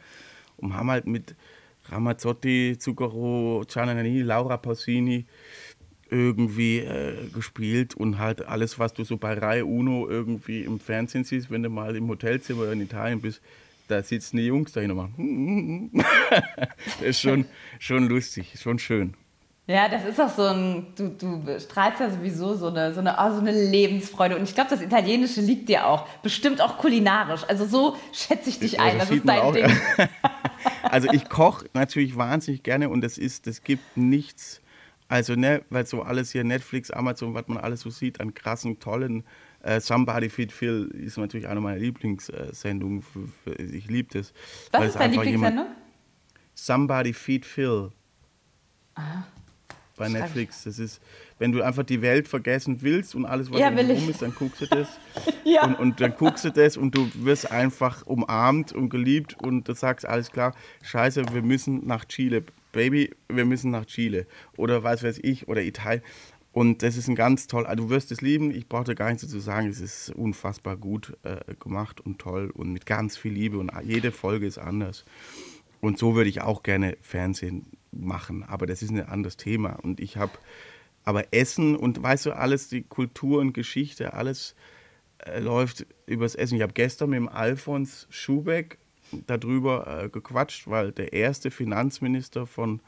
und 0.56 0.74
haben 0.74 0.90
halt 0.90 1.08
mit 1.08 1.36
Ramazzotti, 1.90 2.78
Zucchero, 2.80 3.64
Gianna 3.68 3.94
Nannini, 3.94 4.22
Laura 4.22 4.58
Pausini 4.58 5.26
irgendwie 6.10 6.80
äh, 6.80 7.28
gespielt 7.34 7.96
und 7.96 8.18
halt 8.18 8.48
alles, 8.48 8.80
was 8.80 8.94
du 8.94 9.04
so 9.04 9.18
bei 9.18 9.34
Reihe 9.34 9.66
Uno 9.66 10.08
irgendwie 10.10 10.62
im 10.64 10.80
Fernsehen 10.80 11.24
siehst, 11.24 11.52
wenn 11.52 11.64
du 11.64 11.70
mal 11.70 11.96
im 11.96 12.08
Hotelzimmer 12.08 12.64
oder 12.64 12.74
in 12.74 12.82
Italien 12.82 13.22
bist, 13.22 13.42
da 13.88 14.04
sitzen 14.04 14.38
die 14.38 14.48
Jungs 14.48 14.72
da 14.74 14.82
hin 14.82 14.92
und 14.92 14.98
machen. 14.98 15.92
das 16.30 17.02
ist 17.02 17.22
schon, 17.22 17.46
schon 17.80 18.08
lustig, 18.08 18.54
schon 18.62 18.80
schön. 18.80 19.14
Ja, 19.70 19.90
das 19.90 20.06
ist 20.06 20.20
auch 20.22 20.30
so 20.30 20.44
ein, 20.44 20.88
du, 20.96 21.10
du 21.10 21.60
strahlst 21.60 22.00
ja 22.00 22.10
sowieso 22.10 22.56
so 22.56 22.68
eine, 22.68 22.94
so 22.94 23.02
eine, 23.02 23.18
oh, 23.20 23.32
so 23.34 23.40
eine 23.40 23.52
Lebensfreude. 23.52 24.38
Und 24.38 24.44
ich 24.44 24.56
glaube, 24.56 24.70
das 24.70 24.82
Italienische 24.82 25.42
liegt 25.42 25.68
dir 25.68 25.86
auch. 25.86 26.08
Bestimmt 26.24 26.62
auch 26.62 26.78
kulinarisch. 26.78 27.42
Also 27.50 27.66
so 27.66 27.98
schätze 28.14 28.50
ich 28.50 28.60
dich 28.60 28.74
Ja, 28.74 28.84
ein. 28.84 28.98
das 28.98 29.10
Das 29.10 29.18
ist 29.18 29.28
dein 29.28 29.40
auch. 29.42 29.54
Ding. 29.54 29.66
Also 30.84 31.10
ich 31.12 31.28
koche 31.28 31.66
natürlich 31.74 32.16
wahnsinnig 32.18 32.64
gerne 32.64 32.90
und 32.90 33.02
das 33.02 33.18
ist, 33.18 33.46
das 33.46 33.64
gibt 33.64 33.98
nichts, 33.98 34.62
also 35.10 35.36
ne, 35.36 35.62
weil 35.70 35.86
so 35.86 36.02
alles 36.02 36.32
hier 36.32 36.44
Netflix, 36.44 36.92
Amazon, 36.92 37.34
was 37.34 37.48
man 37.48 37.58
alles 37.58 37.82
so 37.82 37.90
sieht 37.90 38.20
an 38.20 38.34
krassen, 38.34 38.80
tollen 38.80 39.24
äh, 39.64 39.80
Somebody 39.80 40.30
Feed 40.30 40.52
Phil 40.52 40.88
ist 40.94 41.18
natürlich 41.18 41.48
eine 41.48 41.60
meiner 41.62 41.80
Lieblingssendungen. 41.80 43.04
Ich 43.58 43.88
liebe 43.88 44.10
das. 44.14 44.34
Was 44.72 44.80
weil 44.82 44.88
ist 44.90 44.96
deine 44.96 45.04
einfach 45.06 45.24
jemand- 45.24 45.56
Lieblingssendung? 45.56 45.76
Somebody 46.54 47.14
Feed 47.14 47.46
Phil. 47.46 47.92
Bei 49.96 50.10
Schreib 50.10 50.22
Netflix. 50.22 50.64
Das 50.64 50.78
ist, 50.80 51.02
wenn 51.40 51.52
du 51.52 51.62
einfach 51.64 51.84
die 51.84 52.02
Welt 52.02 52.28
vergessen 52.28 52.82
willst 52.82 53.16
und 53.16 53.26
alles, 53.26 53.52
was 53.52 53.60
Ja, 53.60 53.70
um 53.70 53.78
rum 53.78 54.10
ist, 54.10 54.22
dann 54.22 54.34
guckst 54.34 54.62
du 54.62 54.66
das. 54.68 54.88
Ja. 55.44 55.64
Und, 55.66 55.80
und 55.80 56.02
dann 56.02 56.14
guckst 56.18 56.44
du 56.44 56.52
das 56.52 56.76
und 56.76 56.94
du 56.94 57.10
wirst 57.16 57.52
einfach 57.52 58.06
umarmt 58.06 58.74
und 58.74 58.90
geliebt 58.90 59.36
und 59.42 59.68
du 59.70 59.74
sagst, 59.74 60.06
alles 60.06 60.30
klar, 60.30 60.54
scheiße, 60.84 61.24
wir 61.32 61.42
müssen 61.42 61.88
nach 61.88 62.04
Chile. 62.06 62.44
Baby, 62.78 63.10
wir 63.28 63.46
müssen 63.46 63.72
nach 63.72 63.88
Chile. 63.88 64.28
Oder 64.56 64.84
was 64.84 65.02
weiß 65.02 65.20
ich, 65.24 65.48
oder 65.48 65.64
Italien. 65.64 66.04
Und 66.52 66.84
das 66.84 66.96
ist 66.96 67.08
ein 67.08 67.16
ganz 67.16 67.48
toll, 67.48 67.66
also 67.66 67.86
du 67.86 67.90
wirst 67.90 68.12
es 68.12 68.22
lieben, 68.22 68.52
ich 68.52 68.68
brauche 68.68 68.84
da 68.84 68.94
gar 68.94 69.08
nichts 69.10 69.24
dazu 69.24 69.40
sagen, 69.40 69.68
es 69.68 69.80
ist 69.80 70.12
unfassbar 70.12 70.78
gut 70.78 71.18
äh, 71.24 71.56
gemacht 71.60 72.02
und 72.02 72.20
toll 72.20 72.52
und 72.52 72.72
mit 72.72 72.86
ganz 72.86 73.18
viel 73.18 73.34
Liebe 73.34 73.58
und 73.58 73.72
jede 73.84 74.12
Folge 74.12 74.46
ist 74.46 74.60
anders. 74.60 75.06
Und 75.82 75.98
so 75.98 76.14
würde 76.14 76.30
ich 76.30 76.42
auch 76.42 76.62
gerne 76.62 76.98
Fernsehen 77.02 77.66
machen, 77.92 78.44
aber 78.44 78.68
das 78.68 78.84
ist 78.84 78.92
ein 78.92 79.02
anderes 79.02 79.38
Thema. 79.38 79.80
Und 79.82 80.00
ich 80.00 80.18
habe, 80.18 80.34
aber 81.04 81.26
Essen 81.32 81.76
und 81.76 82.02
weißt 82.02 82.28
du, 82.28 82.32
alles, 82.36 82.70
die 82.70 82.84
Kultur 82.84 83.40
und 83.40 83.54
Geschichte, 83.54 84.14
alles 84.14 84.56
äh, 85.18 85.40
läuft 85.40 85.88
übers 86.06 86.36
Essen. 86.36 86.58
Ich 86.58 86.62
habe 86.62 86.74
gestern 86.74 87.10
mit 87.10 87.18
dem 87.18 87.30
Alfons 87.30 88.08
Schubeck 88.12 88.78
darüber 89.28 90.04
äh, 90.04 90.10
gequatscht, 90.10 90.68
weil 90.68 90.92
der 90.92 91.14
erste 91.14 91.52
Finanzminister 91.52 92.46
von 92.46 92.82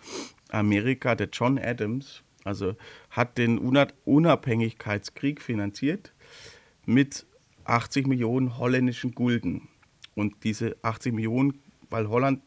Amerika, 0.50 1.16
der 1.16 1.30
John 1.32 1.58
Adams, 1.58 2.24
also 2.44 2.76
hat 3.10 3.38
den 3.38 3.60
Una- 3.60 3.88
Unabhängigkeitskrieg 4.06 5.42
finanziert 5.42 6.14
mit 6.86 7.26
80 7.66 8.08
Millionen 8.08 8.58
holländischen 8.58 9.14
Gulden. 9.14 9.68
Und 10.16 10.44
diese 10.44 10.76
80 10.82 11.14
Millionen, 11.14 11.60
weil 11.90 12.10
Holland 12.10 12.42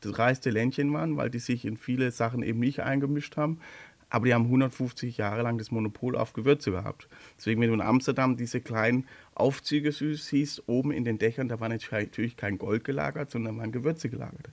das 0.00 0.18
reichste 0.18 0.50
Ländchen 0.50 0.92
waren, 0.92 1.16
weil 1.16 1.30
die 1.30 1.38
sich 1.38 1.64
in 1.64 1.76
viele 1.76 2.10
Sachen 2.10 2.42
eben 2.42 2.60
nicht 2.60 2.80
eingemischt 2.80 3.36
haben. 3.36 3.60
Aber 4.08 4.26
die 4.26 4.34
haben 4.34 4.44
150 4.44 5.16
Jahre 5.16 5.42
lang 5.42 5.58
das 5.58 5.70
Monopol 5.70 6.16
auf 6.16 6.32
Gewürze 6.32 6.70
gehabt. 6.70 7.08
Deswegen, 7.36 7.60
wenn 7.60 7.68
du 7.68 7.74
in 7.74 7.80
Amsterdam 7.80 8.36
diese 8.36 8.60
kleinen 8.60 9.06
Aufzüge 9.38 9.92
siehst, 9.92 10.62
oben 10.66 10.92
in 10.92 11.04
den 11.04 11.18
Dächern, 11.18 11.48
da 11.48 11.60
war 11.60 11.68
natürlich 11.68 12.36
kein 12.36 12.58
Gold 12.58 12.84
gelagert, 12.84 13.30
sondern 13.30 13.58
waren 13.58 13.72
Gewürze 13.72 14.08
gelagert. 14.08 14.50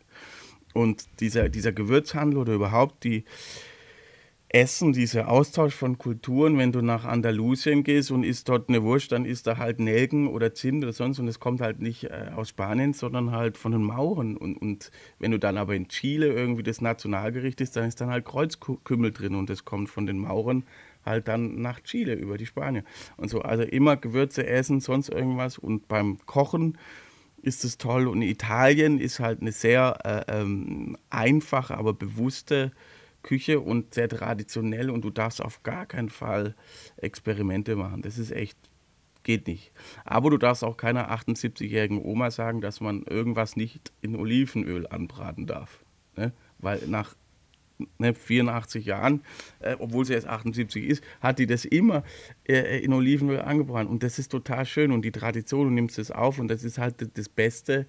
Und 0.74 1.06
dieser, 1.20 1.50
dieser 1.50 1.72
Gewürzhandel 1.72 2.40
oder 2.40 2.54
überhaupt 2.54 3.04
die, 3.04 3.26
Essen, 4.56 4.94
dieser 4.94 5.30
Austausch 5.30 5.74
von 5.74 5.98
Kulturen, 5.98 6.60
wenn 6.60 6.72
du 6.72 6.84
nach 6.84 7.06
Andalusien 7.06 7.84
gehst 7.84 8.12
und 8.12 8.24
isst 8.24 8.50
dort 8.50 8.70
eine 8.70 8.84
Wurst, 8.84 9.12
dann 9.12 9.26
isst 9.26 9.48
da 9.48 9.58
halt 9.58 9.80
Nelken 9.80 10.28
oder 10.28 10.54
Zimt 10.54 10.84
oder 10.84 10.94
sonst 10.94 11.18
und 11.18 11.28
es 11.28 11.40
kommt 11.40 11.60
halt 11.60 11.82
nicht 11.82 12.04
äh, 12.04 12.30
aus 12.36 12.50
Spanien, 12.50 12.94
sondern 12.94 13.32
halt 13.32 13.58
von 13.58 13.72
den 13.72 13.82
Mauren. 13.82 14.38
Und, 14.38 14.56
und 14.58 14.92
wenn 15.18 15.32
du 15.32 15.40
dann 15.40 15.58
aber 15.58 15.74
in 15.74 15.88
Chile 15.88 16.28
irgendwie 16.28 16.62
das 16.62 16.82
Nationalgericht 16.82 17.62
isst, 17.62 17.76
dann 17.76 17.88
ist 17.88 18.00
dann 18.00 18.12
halt 18.12 18.26
Kreuzkümmel 18.26 19.12
drin 19.12 19.34
und 19.34 19.50
das 19.50 19.66
kommt 19.66 19.90
von 19.90 20.06
den 20.06 20.20
Mauren 20.20 20.66
halt 21.06 21.28
dann 21.28 21.62
nach 21.62 21.82
Chile 21.82 22.14
über 22.14 22.38
die 22.38 22.46
Spanier. 22.46 22.84
Und 23.18 23.30
so, 23.30 23.42
also 23.42 23.64
immer 23.64 23.98
Gewürze 23.98 24.46
essen, 24.46 24.80
sonst 24.80 25.10
irgendwas 25.10 25.58
und 25.58 25.88
beim 25.88 26.18
Kochen 26.26 26.78
ist 27.42 27.66
es 27.66 27.78
toll. 27.78 28.08
Und 28.08 28.22
Italien 28.22 29.00
ist 29.00 29.20
halt 29.20 29.42
eine 29.42 29.52
sehr 29.52 29.98
äh, 30.04 30.42
ähm, 30.42 30.98
einfache, 31.10 31.78
aber 31.78 31.94
bewusste 31.94 32.72
Küche 33.22 33.60
und 33.60 33.94
sehr 33.94 34.10
traditionell 34.10 34.90
und 34.90 35.04
du 35.04 35.10
darfst 35.10 35.42
auf 35.42 35.64
gar 35.64 35.86
keinen 35.86 36.10
Fall 36.10 36.56
Experimente 36.98 37.76
machen. 37.76 38.02
Das 38.02 38.18
ist 38.18 38.32
echt, 38.32 38.58
geht 39.24 39.48
nicht. 39.48 39.72
Aber 40.06 40.30
du 40.30 40.38
darfst 40.38 40.64
auch 40.64 40.78
keiner 40.78 41.12
78-jährigen 41.12 42.02
Oma 42.02 42.32
sagen, 42.32 42.62
dass 42.62 42.82
man 42.82 43.04
irgendwas 43.04 43.56
nicht 43.56 43.92
in 44.02 44.16
Olivenöl 44.16 44.88
anbraten 44.88 45.48
darf. 45.48 45.84
Ne? 46.16 46.34
Weil 46.60 46.86
nach 46.88 47.16
ne, 47.98 48.14
84 48.14 48.86
Jahren, 48.86 49.22
äh, 49.60 49.76
obwohl 49.80 50.06
sie 50.06 50.14
jetzt 50.14 50.28
78 50.28 50.86
ist, 50.86 51.04
hat 51.22 51.40
die 51.40 51.48
das 51.48 51.66
immer 51.66 52.04
äh, 52.48 52.80
in 52.80 52.94
Olivenöl 52.94 53.42
angebraten. 53.42 53.90
Und 53.90 54.04
das 54.04 54.20
ist 54.20 54.30
total 54.30 54.66
schön 54.66 54.92
und 54.92 55.04
die 55.04 55.12
Tradition, 55.12 55.68
du 55.68 55.74
nimmst 55.74 56.00
es 56.00 56.12
auf 56.12 56.40
und 56.40 56.48
das 56.48 56.64
ist 56.64 56.78
halt 56.78 56.96
das 57.18 57.30
Beste, 57.30 57.86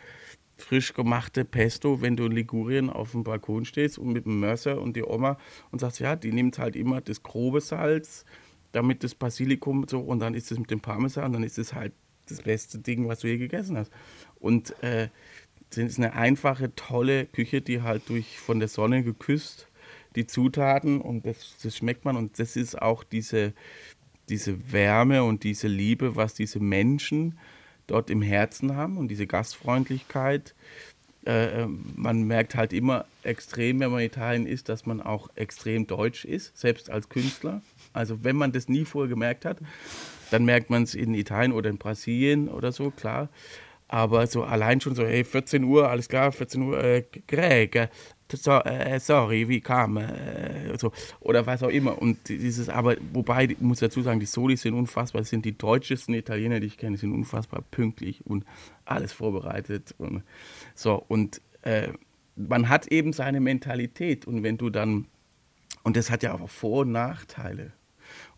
frisch 0.57 0.95
gemachte 0.95 1.45
Pesto, 1.45 2.01
wenn 2.01 2.17
du 2.17 2.27
in 2.27 2.33
Ligurien 2.33 2.91
auf 2.91 3.13
dem 3.13 3.25
Balkon 3.25 3.65
stehst 3.65 3.99
und 3.99 4.13
mit 4.13 4.25
dem 4.25 4.41
Mörser 4.41 4.81
und 4.81 4.95
die 4.95 5.03
Oma 5.03 5.39
und 5.71 5.81
sagst, 5.81 6.01
ja, 6.01 6.17
die 6.17 6.33
nimmt 6.33 6.59
halt 6.59 6.77
immer 6.77 7.01
das 7.01 7.23
grobe 7.23 7.61
Salz, 7.61 8.25
damit 8.73 9.05
das 9.05 9.15
Basilikum 9.15 9.87
so 9.89 10.01
und 10.01 10.21
dann 10.21 10.35
ist 10.35 10.53
es 10.53 10.59
mit 10.59 10.71
dem 10.71 10.81
Parmesan, 10.81 11.33
dann 11.33 11.43
ist 11.43 11.59
es 11.59 11.75
halt 11.75 11.93
das 12.29 12.43
beste 12.43 12.79
Ding, 12.79 13.09
was 13.09 13.21
du 13.21 13.29
je 13.29 13.37
gegessen 13.37 13.77
hast. 13.77 13.91
Und 14.37 14.81
äh, 14.83 15.09
es 15.71 15.79
ist 15.79 15.99
eine 15.99 16.15
einfache, 16.15 16.75
tolle 16.75 17.27
Küche, 17.27 17.61
die 17.61 17.83
halt 17.83 18.09
durch 18.09 18.39
von 18.39 18.59
der 18.59 18.69
Sonne 18.69 19.03
geküsst, 19.03 19.69
die 20.17 20.27
Zutaten 20.27 21.01
und 21.01 21.27
das, 21.27 21.57
das 21.63 21.77
schmeckt 21.77 22.05
man 22.05 22.17
und 22.17 22.39
das 22.39 22.57
ist 22.57 22.81
auch 22.81 23.05
diese, 23.05 23.53
diese 24.29 24.73
Wärme 24.73 25.25
und 25.25 25.45
diese 25.45 25.69
Liebe, 25.69 26.17
was 26.17 26.35
diese 26.35 26.61
Menschen 26.61 27.39
dort 27.87 28.11
im 28.11 28.23
Herzen 28.23 28.77
haben 28.77 28.97
und 28.97 29.09
diese 29.09 29.27
Gastfreundlichkeit. 29.27 30.55
Äh, 31.27 31.67
man 31.67 32.23
merkt 32.25 32.55
halt 32.55 32.73
immer 32.73 33.07
extrem, 33.23 33.81
wenn 33.81 33.91
man 33.91 34.01
in 34.01 34.07
Italien 34.07 34.47
ist, 34.47 34.69
dass 34.69 34.87
man 34.87 35.01
auch 35.01 35.29
extrem 35.37 35.87
deutsch 35.87 36.25
ist, 36.25 36.57
selbst 36.57 36.91
als 36.91 37.09
Künstler. 37.09 37.63
Also 37.93 38.25
wenn 38.25 38.37
man 38.37 38.53
das 38.53 38.69
nie 38.69 38.85
vorher 38.85 39.09
gemerkt 39.09 39.45
hat, 39.45 39.59
dann 40.31 40.45
merkt 40.45 40.71
man 40.71 40.83
es 40.83 40.95
in 40.95 41.15
Italien 41.15 41.53
oder 41.53 41.71
in 41.71 41.79
Brasilien 41.79 42.49
oder 42.49 42.73
so, 42.73 42.91
klar. 42.91 43.29
Aber 43.89 44.27
so 44.27 44.43
allein 44.43 44.81
schon 44.81 44.95
so, 44.95 45.05
hey, 45.05 45.25
14 45.25 45.63
Uhr, 45.65 45.89
alles 45.89 46.09
klar, 46.09 46.33
14 46.33 46.63
Uhr, 46.63 46.83
äh, 46.83 47.05
Greg, 47.29 47.77
äh, 47.77 47.89
so, 48.37 48.53
äh, 48.53 48.99
sorry, 49.01 49.49
wie 49.49 49.61
kam, 49.61 49.97
äh, 49.97 50.77
so, 50.79 50.93
oder 51.21 51.47
was 51.47 51.63
auch 51.63 51.69
immer. 51.69 52.01
Und 52.01 52.29
dieses, 52.29 52.69
aber, 52.69 52.97
wobei, 53.13 53.45
ich 53.45 53.61
muss 53.61 53.81
dazu 53.81 54.03
sagen, 54.03 54.21
die 54.21 54.27
Solis 54.27 54.63
sind 54.63 54.75
unfassbar, 54.75 55.23
das 55.23 55.31
sind 55.31 55.45
die 55.45 55.57
deutschesten 55.57 56.15
Italiener, 56.15 56.61
die 56.61 56.67
ich 56.67 56.79
kenne, 56.79 56.97
sind 56.97 57.13
unfassbar 57.13 57.63
pünktlich 57.71 58.25
und 58.27 58.45
alles 58.85 59.13
vorbereitet. 59.13 59.95
Und, 59.99 60.23
so, 60.75 61.05
und 61.09 61.41
äh, 61.63 61.89
man 62.37 62.69
hat 62.69 62.89
eben 62.89 63.13
seine 63.13 63.41
Mentalität 63.41 64.27
und 64.27 64.43
wenn 64.43 64.59
du 64.59 64.71
dann, 64.71 65.07
und 65.83 65.97
das 65.97 66.11
hat 66.11 66.23
ja 66.23 66.35
auch 66.35 66.51
Vor- 66.51 66.83
und 66.83 66.93
Nachteile. 66.93 67.73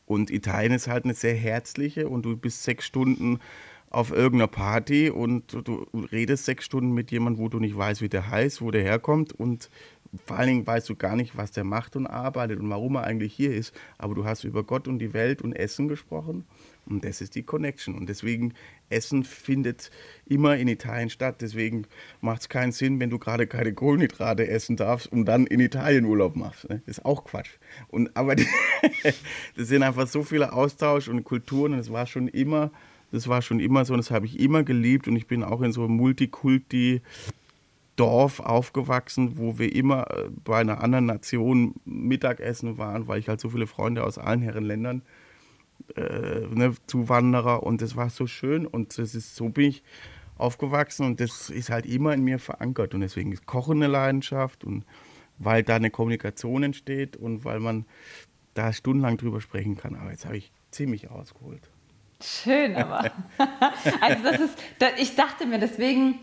Und 0.05 0.31
Italien 0.31 0.73
ist 0.73 0.87
halt 0.87 1.05
eine 1.05 1.15
sehr 1.15 1.35
herzliche 1.35 2.09
und 2.09 2.23
du 2.23 2.37
bist 2.37 2.63
sechs 2.63 2.87
Stunden 2.87 3.41
auf 3.97 4.11
irgendeiner 4.11 4.49
Party 4.49 5.09
und 5.09 5.57
du, 5.65 5.87
redest 6.13 6.45
sechs 6.45 6.67
Stunden 6.67 6.93
mit 6.93 7.11
jemandem, 7.11 7.43
wo 7.43 7.49
du 7.49 7.59
nicht 7.59 7.79
weißt, 7.79 8.03
wie 8.03 8.11
der 8.11 8.31
heißt, 8.31 8.61
wo 8.61 8.71
der 8.71 8.83
herkommt 8.83 9.33
und 9.33 9.71
vor 10.27 10.37
allen 10.37 10.49
Dingen 10.49 10.67
weißt 10.67 10.87
du 10.91 10.97
gar 10.97 11.17
nicht, 11.17 11.39
was 11.39 11.51
der 11.51 11.65
macht 11.65 11.97
und 11.97 12.07
arbeitet 12.07 12.61
und 12.61 12.69
warum 12.69 12.97
er 12.97 13.05
eigentlich 13.05 13.33
hier 13.33 13.55
ist. 13.55 13.75
Aber 13.97 14.15
du 14.15 14.27
hast 14.27 14.45
über 14.45 14.65
Gott 14.65 14.87
und 14.87 14.99
die 14.99 15.15
Welt 15.15 15.41
und 15.41 15.55
Essen 15.55 15.89
gesprochen 15.89 16.45
und 16.85 17.07
das 17.07 17.23
ist 17.23 17.37
die 17.37 17.43
Connection. 17.43 17.95
Und 17.95 18.11
deswegen, 18.11 18.53
Essen 18.91 19.25
findet 19.25 19.91
immer 20.27 20.59
in 20.59 20.69
Italien 20.69 21.09
statt. 21.09 21.37
Deswegen 21.41 21.87
macht 22.21 22.43
es 22.43 22.49
keinen 22.51 22.73
Sinn, 22.73 23.01
wenn 23.01 23.09
du 23.09 23.19
gerade 23.19 23.47
keine 23.47 23.73
Kohlenhydrate 23.73 24.47
essen 24.47 24.77
darfst 24.77 25.11
und 25.11 25.25
dann 25.25 25.47
in 25.47 25.61
Italien 25.61 26.05
Urlaub 26.05 26.37
machst. 26.37 26.69
Ne? 26.69 26.83
Das 26.85 26.99
ist 26.99 27.05
auch 27.07 27.25
Quatsch. 27.25 27.53
Und, 27.89 28.15
aber 28.15 28.37
das 29.57 29.69
sind 29.69 29.83
einfach 29.83 30.07
so 30.07 30.23
viele 30.23 30.53
Austausch 30.53 31.09
und 31.09 31.25
Kulturen 31.25 31.73
und 31.73 31.79
es 31.79 31.91
war 31.91 32.07
schon 32.07 32.29
immer 32.29 32.71
das 33.13 33.29
war 33.29 33.43
schon 33.43 33.61
immer 33.61 33.85
so 33.85 33.95
und 33.95 33.99
das 33.99 34.11
habe 34.11 34.27
ich 34.27 34.41
immer 34.41 34.63
geliebt 34.63 35.09
und 35.09 35.17
ich 35.17 35.27
bin 35.27 35.43
auch 35.43 35.63
in 35.63 35.73
so 35.73 35.85
einem 35.85 35.97
Multikulti 35.97 37.03
Dorf 37.97 38.41
aufgewachsen, 38.41 39.39
wo 39.39 39.59
wir 39.59 39.75
immer 39.75 40.11
äh, 40.11 40.29
bei 40.45 40.59
einer 40.59 40.83
anderen 40.83 41.07
Nation 41.07 41.75
Mittagessen 41.85 42.79
waren, 42.79 43.09
weil 43.09 43.19
ich 43.19 43.29
halt 43.29 43.41
so 43.41 43.49
viele 43.49 43.67
Freunde 43.67 44.05
aus 44.05 44.19
allen 44.19 44.43
Herrenländern 44.43 45.03
äh, 45.95 46.47
ne, 46.53 46.75
Zuwanderer 46.87 47.63
und 47.63 47.81
das 47.81 47.97
war 47.97 48.11
so 48.11 48.27
schön 48.27 48.67
und 48.67 48.99
das 48.99 49.15
ist 49.15 49.37
so 49.37 49.49
bin 49.49 49.71
ich 49.71 49.83
aufgewachsen 50.37 51.07
und 51.07 51.21
das 51.21 51.49
ist 51.49 51.71
halt 51.71 51.87
immer 51.87 52.13
in 52.13 52.23
mir 52.23 52.39
verankert 52.39 52.95
und 52.95 53.01
deswegen 53.01 53.33
ist 53.33 53.47
Kochen 53.47 53.83
eine 53.83 53.91
Leidenschaft 53.91 54.65
und 54.65 54.85
weil 55.39 55.63
da 55.63 55.77
eine 55.77 55.91
Kommunikation 55.91 56.63
entsteht 56.63 57.17
und 57.17 57.45
weil 57.45 57.61
man 57.61 57.87
da 58.55 58.73
stundenlang 58.73 59.17
drüber 59.17 59.41
sprechen 59.41 59.77
kann. 59.77 59.95
Aber 59.97 60.11
jetzt 60.11 60.25
habe 60.25 60.37
ich 60.37 60.53
ziemlich 60.71 61.11
ausgeholt. 61.11 61.71
Schön, 62.23 62.77
aber. 62.77 63.11
also 64.01 64.23
das 64.23 64.41
ist, 64.41 64.59
ich 64.99 65.15
dachte 65.17 65.47
mir, 65.47 65.59
deswegen 65.59 66.19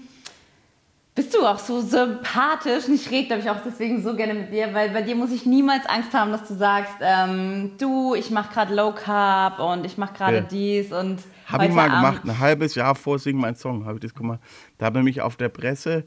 bist 1.16 1.36
du 1.36 1.46
auch 1.46 1.60
so 1.60 1.82
sympathisch. 1.82 2.88
Und 2.88 2.96
ich 2.96 3.12
rede, 3.12 3.28
glaube 3.28 3.42
ich, 3.44 3.50
auch 3.50 3.62
deswegen 3.64 4.02
so 4.02 4.16
gerne 4.16 4.34
mit 4.34 4.52
dir, 4.52 4.74
weil 4.74 4.90
bei 4.90 5.04
dir 5.04 5.16
muss 5.16 5.32
ich 5.32 5.46
niemals 5.46 5.86
Angst 5.86 6.12
haben, 6.14 6.32
dass 6.32 6.48
du 6.48 6.56
sagst, 6.56 6.94
ähm, 7.02 7.74
du, 7.78 8.16
ich 8.16 8.32
mache 8.32 8.52
gerade 8.52 8.74
Low 8.74 8.92
Carb 8.94 9.60
und 9.60 9.86
ich 9.86 9.98
mache 9.98 10.14
gerade 10.16 10.38
Ja. 10.38 10.42
dies 10.42 10.92
und 10.92 11.20
Habe 11.46 11.66
ich 11.68 11.72
mal 11.72 11.90
Abend- 11.92 11.96
gemacht, 11.96 12.22
ein 12.26 12.40
halbes 12.40 12.74
Jahr 12.74 12.96
vor 12.96 13.20
Sing 13.20 13.38
mein 13.38 13.56
Song, 13.56 13.86
habe 13.86 13.98
ich 13.98 14.02
das 14.02 14.16
gemacht. 14.16 14.40
Da 14.80 14.88
habe 14.88 14.98
ich 15.00 15.06
mich 15.06 15.22
auf 15.22 15.36
der 15.36 15.50
Presse 15.50 16.06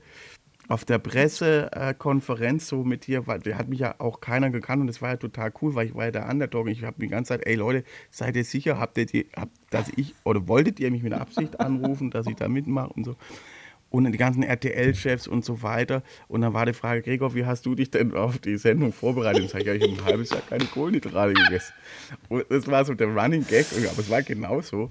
auf 0.68 0.85
der 0.85 0.98
Pressekonferenz 0.98 2.68
so 2.68 2.85
mit 2.85 3.07
dir, 3.07 3.26
weil 3.26 3.38
der 3.38 3.59
hat 3.59 3.68
mich 3.68 3.81
ja 3.81 3.94
auch 3.98 4.20
keiner 4.20 4.50
gekannt 4.50 4.81
und 4.81 4.87
das 4.88 5.00
war 5.00 5.11
ja 5.11 5.16
total 5.16 5.52
cool, 5.62 5.74
weil 5.74 5.87
ich 5.87 5.94
war 5.94 6.07
ja 6.07 6.11
der 6.11 6.29
Underdog. 6.29 6.68
Ich 6.68 6.85
habe 6.85 6.96
die 7.00 7.09
ganze 7.09 7.31
Zeit, 7.31 7.46
ey 7.46 7.55
Leute, 7.55 7.85
seid 8.11 8.37
ihr 8.37 8.44
sicher, 8.44 8.79
habt 8.79 8.98
ihr 8.98 9.07
die, 9.07 9.26
habt, 9.37 9.52
dass 9.70 9.90
ich, 9.96 10.14
oder 10.24 10.48
wolltet 10.48 10.81
ihr 10.81 10.90
mich 10.90 11.02
mit 11.02 11.12
Absicht 11.12 11.61
anrufen, 11.61 12.11
dass 12.11 12.26
ich 12.26 12.37
da 12.37 12.48
mitmache 12.48 12.92
und 12.92 13.05
so. 13.05 13.16
Und 13.88 14.11
die 14.11 14.18
ganzen 14.18 14.42
RTL-Chefs 14.42 15.29
und 15.29 15.44
so 15.44 15.62
weiter. 15.62 16.02
Und 16.26 16.40
dann 16.40 16.52
war 16.52 16.66
die 16.66 16.72
Frage, 16.72 17.02
Gregor, 17.02 17.35
wie 17.35 17.46
hast 17.46 17.64
du 17.66 17.76
dich 17.76 17.88
denn 17.90 18.14
auf 18.14 18.38
die 18.38 18.57
Sendung 18.57 18.92
vorbereitet? 18.92 19.42
Und 19.42 19.50
sag 19.50 19.61
ich, 19.61 19.66
ja, 19.68 19.74
ich 19.74 19.83
habe 19.83 19.92
ein 19.92 20.05
halbes 20.05 20.31
Jahr 20.31 20.40
keine 20.40 20.64
Kohlenhydrate 20.64 21.35
gegessen. 21.35 21.72
Und 22.29 22.44
das 22.50 22.66
war 22.66 22.85
so 22.85 22.94
der 22.94 23.07
Running 23.07 23.46
Gag, 23.46 23.64
aber 23.72 24.00
es 24.00 24.11
war 24.11 24.22
genauso. 24.22 24.90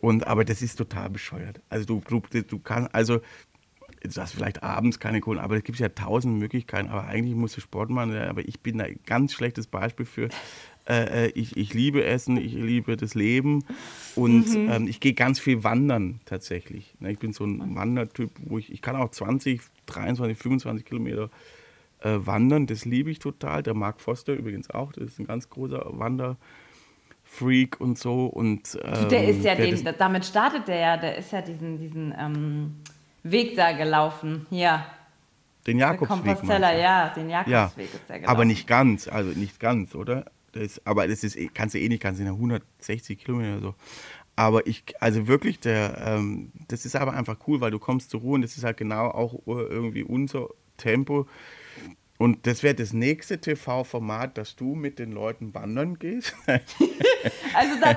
Und, 0.00 0.26
aber 0.26 0.46
das 0.46 0.62
ist 0.62 0.76
total 0.76 1.10
bescheuert. 1.10 1.60
Also 1.68 1.84
du, 1.84 2.02
du, 2.08 2.42
du 2.42 2.58
kannst, 2.58 2.94
also 2.94 3.20
du 4.02 4.20
hast 4.20 4.32
vielleicht 4.32 4.62
abends 4.62 4.98
keine 4.98 5.20
Kohlen, 5.20 5.38
aber 5.40 5.56
es 5.56 5.64
gibt 5.64 5.78
ja 5.78 5.88
tausend 5.88 6.38
Möglichkeiten. 6.38 6.88
Aber 6.88 7.04
eigentlich 7.06 7.34
musst 7.36 7.56
du 7.56 7.60
Sport 7.60 7.90
machen. 7.90 8.14
Aber 8.16 8.40
ich 8.46 8.60
bin 8.60 8.78
da 8.78 8.84
ein 8.84 8.98
ganz 9.06 9.32
schlechtes 9.32 9.66
Beispiel 9.66 10.06
für. 10.06 10.28
Äh, 10.88 11.26
äh, 11.26 11.32
ich, 11.34 11.56
ich 11.56 11.74
liebe 11.74 12.02
Essen, 12.04 12.36
ich 12.38 12.54
liebe 12.54 12.96
das 12.96 13.14
Leben 13.14 13.62
und 14.16 14.48
Mhm. 14.48 14.68
ähm, 14.68 14.86
ich 14.88 14.98
gehe 14.98 15.12
ganz 15.12 15.38
viel 15.38 15.62
wandern 15.62 16.20
tatsächlich. 16.24 16.94
Ne, 16.98 17.12
Ich 17.12 17.18
bin 17.18 17.32
so 17.34 17.44
ein 17.44 17.76
Wandertyp, 17.76 18.30
wo 18.46 18.58
ich, 18.58 18.72
ich 18.72 18.80
kann 18.82 18.96
auch 18.96 19.10
20, 19.10 19.60
23, 19.86 20.36
25 20.38 20.86
Kilometer 20.86 21.28
äh, 22.00 22.16
wandern. 22.24 22.66
Das 22.66 22.86
liebe 22.86 23.10
ich 23.10 23.18
total. 23.18 23.62
Der 23.62 23.74
Mark 23.74 24.00
Foster 24.00 24.32
übrigens 24.32 24.70
auch. 24.70 24.92
Das 24.92 25.04
ist 25.04 25.18
ein 25.20 25.26
ganz 25.26 25.50
großer 25.50 25.84
Wanderfreak 25.92 27.78
und 27.80 27.98
so. 27.98 28.26
Und, 28.26 28.78
ähm, 28.82 29.08
Der 29.10 29.28
ist 29.28 29.44
ja 29.44 29.54
der 29.54 29.66
den, 29.66 29.84
das- 29.84 29.96
damit 29.98 30.24
startet 30.24 30.66
der 30.66 30.76
ja, 30.76 30.96
der 30.96 31.18
ist 31.18 31.30
ja 31.30 31.42
diesen, 31.42 31.78
diesen 31.78 32.14
ähm, 32.18 32.74
Weg 33.22 33.56
da 33.56 33.72
gelaufen. 33.72 34.46
Hier. 34.50 34.84
den 35.66 35.78
Jakobsweg. 35.78 36.38
Ja, 36.44 37.08
den 37.10 37.28
Ja, 37.30 37.44
Jakobsweg 37.46 37.92
ist 37.94 38.08
der 38.08 38.18
gelaufen. 38.20 38.34
aber 38.34 38.44
nicht 38.44 38.66
ganz, 38.66 39.08
also 39.08 39.30
nicht 39.38 39.60
ganz, 39.60 39.94
oder? 39.94 40.24
Das, 40.52 40.80
aber 40.86 41.06
das 41.06 41.22
ist, 41.22 41.36
eh- 41.36 41.50
kannst 41.52 41.74
du 41.74 41.78
eh 41.78 41.88
nicht, 41.88 42.02
kannst 42.02 42.18
du 42.20 42.24
in 42.24 42.30
160 42.30 43.18
Kilometer 43.18 43.52
oder 43.58 43.60
so. 43.60 43.74
Aber 44.36 44.66
ich, 44.66 44.82
also 45.00 45.26
wirklich, 45.28 45.60
der, 45.60 45.98
ähm, 46.04 46.50
das 46.68 46.86
ist 46.86 46.96
aber 46.96 47.12
einfach 47.12 47.36
cool, 47.46 47.60
weil 47.60 47.70
du 47.70 47.78
kommst 47.78 48.10
zur 48.10 48.20
Ruhe 48.20 48.34
und 48.36 48.42
das 48.42 48.56
ist 48.56 48.64
halt 48.64 48.78
genau 48.78 49.08
auch 49.08 49.34
irgendwie 49.46 50.02
unser 50.02 50.48
Tempo. 50.78 51.26
Und 52.16 52.46
das 52.46 52.62
wäre 52.62 52.74
das 52.74 52.92
nächste 52.92 53.40
TV-Format, 53.40 54.36
dass 54.38 54.56
du 54.56 54.74
mit 54.74 54.98
den 54.98 55.12
Leuten 55.12 55.54
wandern 55.54 55.98
gehst. 55.98 56.34
Also, 57.52 57.74
da, 57.80 57.88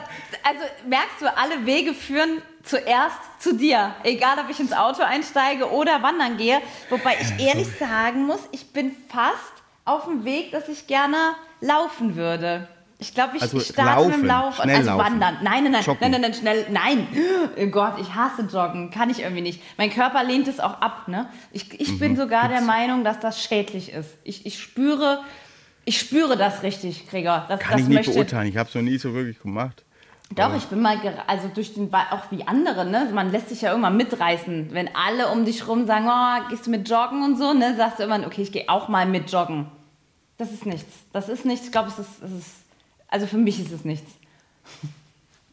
also 0.43 0.63
merkst 0.89 1.21
du, 1.21 1.37
alle 1.37 1.65
Wege 1.65 1.93
führen 1.93 2.41
zuerst 2.63 3.17
zu 3.39 3.55
dir. 3.55 3.93
Egal, 4.03 4.37
ob 4.39 4.49
ich 4.49 4.59
ins 4.59 4.73
Auto 4.73 5.01
einsteige 5.03 5.69
oder 5.71 6.01
wandern 6.01 6.37
gehe. 6.37 6.59
Wobei 6.89 7.15
ich 7.21 7.45
ehrlich 7.45 7.67
sagen 7.77 8.25
muss, 8.25 8.39
ich 8.51 8.71
bin 8.71 8.91
fast 9.09 9.53
auf 9.85 10.05
dem 10.05 10.23
Weg, 10.25 10.51
dass 10.51 10.69
ich 10.69 10.87
gerne 10.87 11.17
laufen 11.61 12.15
würde. 12.15 12.67
Ich 12.99 13.13
glaube, 13.13 13.35
ich 13.35 13.41
Also 13.41 13.59
starte 13.59 14.05
mit 14.05 14.15
dem 14.15 14.25
laufen, 14.25 14.27
Laufen. 14.27 14.61
schnell 14.63 14.75
also 14.77 14.89
laufen. 14.91 15.05
wandern. 15.05 15.37
Nein, 15.41 15.63
nein, 15.63 15.71
nein, 15.73 15.83
Joggen. 15.83 15.99
nein, 15.99 16.11
nein, 16.11 16.21
nein, 16.21 16.33
schnell. 16.33 16.65
Nein. 16.69 17.07
Oh 17.57 17.65
Gott, 17.67 17.95
ich 17.99 18.15
hasse 18.15 18.43
Joggen. 18.43 18.91
Kann 18.91 19.09
ich 19.09 19.19
irgendwie 19.19 19.41
nicht. 19.41 19.61
Mein 19.77 19.89
Körper 19.91 20.23
lehnt 20.23 20.47
es 20.47 20.61
auch 20.61 20.79
ab. 20.79 21.09
Ne? 21.09 21.27
Ich, 21.51 21.77
ich 21.81 21.89
Mhm. 21.89 21.99
bin 21.99 22.15
sogar 22.15 22.47
der 22.47 22.61
Meinung, 22.61 23.03
dass 23.03 23.19
das 23.19 23.43
schädlich 23.43 23.91
ist. 23.91 24.09
Ich, 24.23 24.45
ich 24.45 24.57
spüre. 24.61 25.19
Ich 25.83 25.99
spüre 25.99 26.37
das 26.37 26.63
richtig, 26.63 27.09
Gregor. 27.09 27.43
Das, 27.49 27.59
Kann 27.59 27.73
das 27.73 27.81
ich 27.81 27.87
nicht 27.89 27.97
möchte, 27.97 28.13
beurteilen, 28.13 28.47
ich 28.47 28.55
habe 28.55 28.69
es 28.69 28.75
noch 28.75 28.81
nie 28.81 28.97
so 28.97 29.13
wirklich 29.13 29.37
gemacht. 29.41 29.83
Doch, 30.35 30.55
ich 30.55 30.65
bin 30.65 30.81
mal, 30.81 30.97
also 31.27 31.49
durch 31.53 31.73
den, 31.73 31.93
auch 31.93 32.31
wie 32.31 32.45
andere, 32.47 32.85
ne? 32.85 33.09
Man 33.13 33.31
lässt 33.31 33.49
sich 33.49 33.61
ja 33.61 33.69
irgendwann 33.69 33.97
mitreißen. 33.97 34.69
Wenn 34.71 34.89
alle 34.95 35.29
um 35.29 35.45
dich 35.45 35.67
rum 35.67 35.85
sagen, 35.85 36.07
oh, 36.07 36.49
gehst 36.49 36.67
du 36.67 36.71
mit 36.71 36.87
joggen 36.89 37.23
und 37.23 37.37
so, 37.37 37.53
ne? 37.53 37.75
Sagst 37.75 37.99
du 37.99 38.03
irgendwann, 38.03 38.25
okay, 38.25 38.41
ich 38.41 38.51
gehe 38.51 38.69
auch 38.69 38.87
mal 38.89 39.05
mit 39.05 39.31
joggen. 39.31 39.67
Das 40.37 40.51
ist 40.51 40.65
nichts. 40.65 40.93
Das 41.11 41.29
ist 41.29 41.45
nichts. 41.45 41.65
Ich 41.65 41.71
glaube, 41.71 41.89
es 41.89 41.99
ist, 41.99 42.21
es 42.23 42.31
ist, 42.31 42.51
also 43.07 43.27
für 43.27 43.37
mich 43.37 43.59
ist 43.59 43.71
es 43.71 43.85
nichts. 43.85 44.11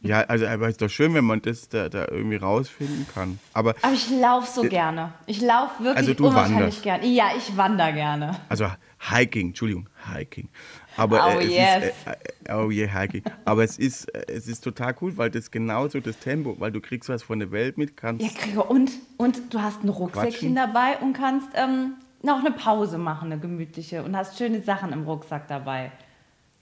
Ja, 0.03 0.21
also 0.21 0.47
aber 0.47 0.65
es 0.65 0.71
ist 0.71 0.81
doch 0.81 0.89
schön, 0.89 1.13
wenn 1.13 1.25
man 1.25 1.43
das 1.43 1.69
da, 1.69 1.87
da 1.87 2.07
irgendwie 2.09 2.37
rausfinden 2.37 3.05
kann. 3.13 3.39
Aber 3.53 3.75
Aber 3.83 3.93
ich 3.93 4.09
laufe 4.09 4.51
so 4.51 4.63
gerne. 4.67 5.13
Ich 5.27 5.41
laufe 5.41 5.83
wirklich 5.83 5.97
Also 5.97 6.13
du 6.15 6.27
unwahrscheinlich 6.27 6.81
gerne. 6.81 7.05
Ja, 7.05 7.29
ich 7.37 7.55
wandere 7.55 7.93
gerne. 7.93 8.35
Also 8.49 8.65
Hiking, 9.11 9.49
Entschuldigung, 9.49 9.89
Hiking. 10.11 10.49
Aber 10.97 11.35
Oh, 11.35 11.39
äh, 11.39 11.45
es 11.45 11.51
yes. 11.51 11.83
ist, 11.93 12.07
äh, 12.07 12.51
äh, 12.51 12.53
oh 12.53 12.69
yeah, 12.69 12.87
Hiking. 12.99 13.23
Aber 13.45 13.63
es 13.63 13.77
ist, 13.77 14.05
äh, 14.13 14.25
es 14.27 14.47
ist 14.47 14.61
total 14.61 14.95
cool, 15.01 15.15
weil 15.17 15.29
das 15.31 15.49
genauso 15.51 15.99
das 15.99 16.17
Tempo, 16.19 16.55
weil 16.59 16.71
du 16.71 16.81
kriegst 16.81 17.09
was 17.09 17.23
von 17.23 17.39
der 17.39 17.51
Welt 17.51 17.77
mit, 17.77 17.95
kannst. 17.95 18.23
Ja, 18.25 18.29
Gregor, 18.37 18.69
und, 18.69 18.91
und 19.17 19.53
du 19.53 19.61
hast 19.61 19.83
ein 19.83 19.89
Rucksäckchen 19.89 20.53
Quatschen. 20.53 20.55
dabei 20.55 20.97
und 20.97 21.13
kannst 21.13 21.47
ähm, 21.55 21.93
noch 22.21 22.39
eine 22.39 22.51
Pause 22.51 22.97
machen, 22.97 23.31
eine 23.31 23.41
gemütliche. 23.41 24.03
Und 24.03 24.15
hast 24.15 24.37
schöne 24.37 24.61
Sachen 24.61 24.91
im 24.91 25.03
Rucksack 25.03 25.47
dabei. 25.47 25.91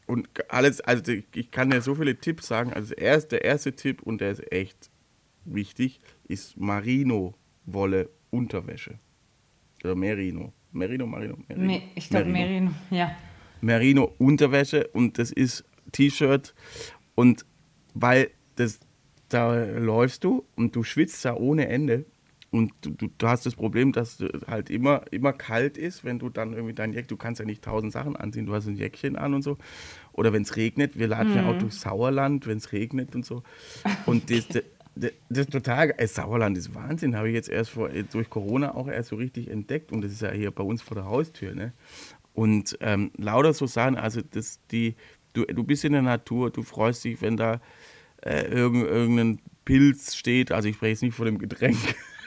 Und 0.05 0.27
alles, 0.49 0.81
also 0.81 1.11
ich 1.33 1.51
kann 1.51 1.69
dir 1.69 1.81
so 1.81 1.95
viele 1.95 2.15
Tipps 2.15 2.47
sagen. 2.47 2.73
Also 2.73 2.93
erst, 2.95 3.31
der 3.31 3.43
erste 3.43 3.75
Tipp, 3.75 4.01
und 4.01 4.21
der 4.21 4.31
ist 4.31 4.51
echt 4.51 4.89
wichtig, 5.45 6.01
ist 6.27 6.57
Merino-Wolle 6.57 8.09
Unterwäsche. 8.31 8.99
Oder 9.83 9.95
Merino. 9.95 10.53
Merino, 10.71 11.07
Merino, 11.07 11.37
Merino. 11.47 11.65
Me 11.67 11.81
ich 11.95 12.09
glaube, 12.09 12.25
Merino. 12.25 12.71
Ja. 12.91 13.11
Merino 13.61 14.13
Unterwäsche 14.17 14.87
und 14.87 15.17
das 15.17 15.31
ist 15.31 15.65
T-Shirt 15.91 16.53
und 17.15 17.45
weil 17.93 18.31
das 18.55 18.79
da 19.29 19.63
läufst 19.63 20.23
du 20.23 20.45
und 20.55 20.75
du 20.75 20.83
schwitzt 20.83 21.23
da 21.23 21.35
ohne 21.35 21.67
Ende 21.67 22.05
und 22.51 22.71
du, 22.81 22.89
du, 22.89 23.09
du 23.15 23.27
hast 23.27 23.45
das 23.45 23.53
Problem, 23.55 23.91
dass 23.91 24.17
du 24.17 24.27
halt 24.47 24.71
immer 24.71 25.03
immer 25.11 25.33
kalt 25.33 25.77
ist, 25.77 26.03
wenn 26.03 26.17
du 26.17 26.29
dann 26.29 26.53
irgendwie 26.53 26.73
dein 26.73 26.93
Jack, 26.93 27.07
du 27.07 27.17
kannst 27.17 27.39
ja 27.39 27.45
nicht 27.45 27.63
tausend 27.63 27.93
Sachen 27.93 28.15
anziehen, 28.15 28.47
du 28.47 28.53
hast 28.53 28.67
ein 28.67 28.75
Jäckchen 28.75 29.15
an 29.15 29.33
und 29.33 29.43
so 29.43 29.57
oder 30.13 30.33
wenn 30.33 30.41
es 30.41 30.55
regnet, 30.55 30.97
wir 30.97 31.07
laden 31.07 31.35
ja 31.35 31.47
auch 31.47 31.57
durch 31.57 31.75
Sauerland, 31.75 32.47
wenn 32.47 32.57
es 32.57 32.71
regnet 32.71 33.15
und 33.15 33.25
so 33.25 33.43
und 34.07 34.31
das, 34.31 34.47
das, 34.47 34.63
das, 34.95 35.11
das 35.29 35.39
ist 35.39 35.51
total, 35.51 35.89
geil. 35.89 36.07
Sauerland 36.07 36.57
ist 36.57 36.73
Wahnsinn, 36.73 37.15
habe 37.15 37.29
ich 37.29 37.35
jetzt 37.35 37.49
erst 37.49 37.71
vor, 37.71 37.89
durch 37.89 38.29
Corona 38.29 38.73
auch 38.73 38.87
erst 38.87 39.09
so 39.09 39.15
richtig 39.15 39.49
entdeckt 39.49 39.91
und 39.91 40.01
das 40.01 40.11
ist 40.11 40.21
ja 40.21 40.31
hier 40.31 40.51
bei 40.51 40.63
uns 40.63 40.81
vor 40.81 40.95
der 40.95 41.05
Haustür, 41.05 41.53
ne? 41.53 41.73
Und 42.39 42.77
ähm, 42.79 43.11
lauter 43.17 43.53
so 43.53 43.67
Sachen, 43.67 43.97
also 43.97 44.21
das, 44.21 44.59
die, 44.71 44.95
du, 45.33 45.43
du 45.43 45.61
bist 45.65 45.83
in 45.83 45.91
der 45.91 46.01
Natur, 46.01 46.51
du 46.51 46.63
freust 46.63 47.03
dich, 47.03 47.21
wenn 47.21 47.35
da 47.35 47.59
äh, 48.23 48.45
irgend, 48.47 48.85
irgendein 48.87 49.39
Pilz 49.65 50.15
steht, 50.15 50.53
also 50.53 50.69
ich 50.69 50.75
spreche 50.77 50.91
jetzt 50.91 51.01
nicht 51.03 51.15
von 51.15 51.25
dem 51.25 51.37
Getränk, 51.37 51.75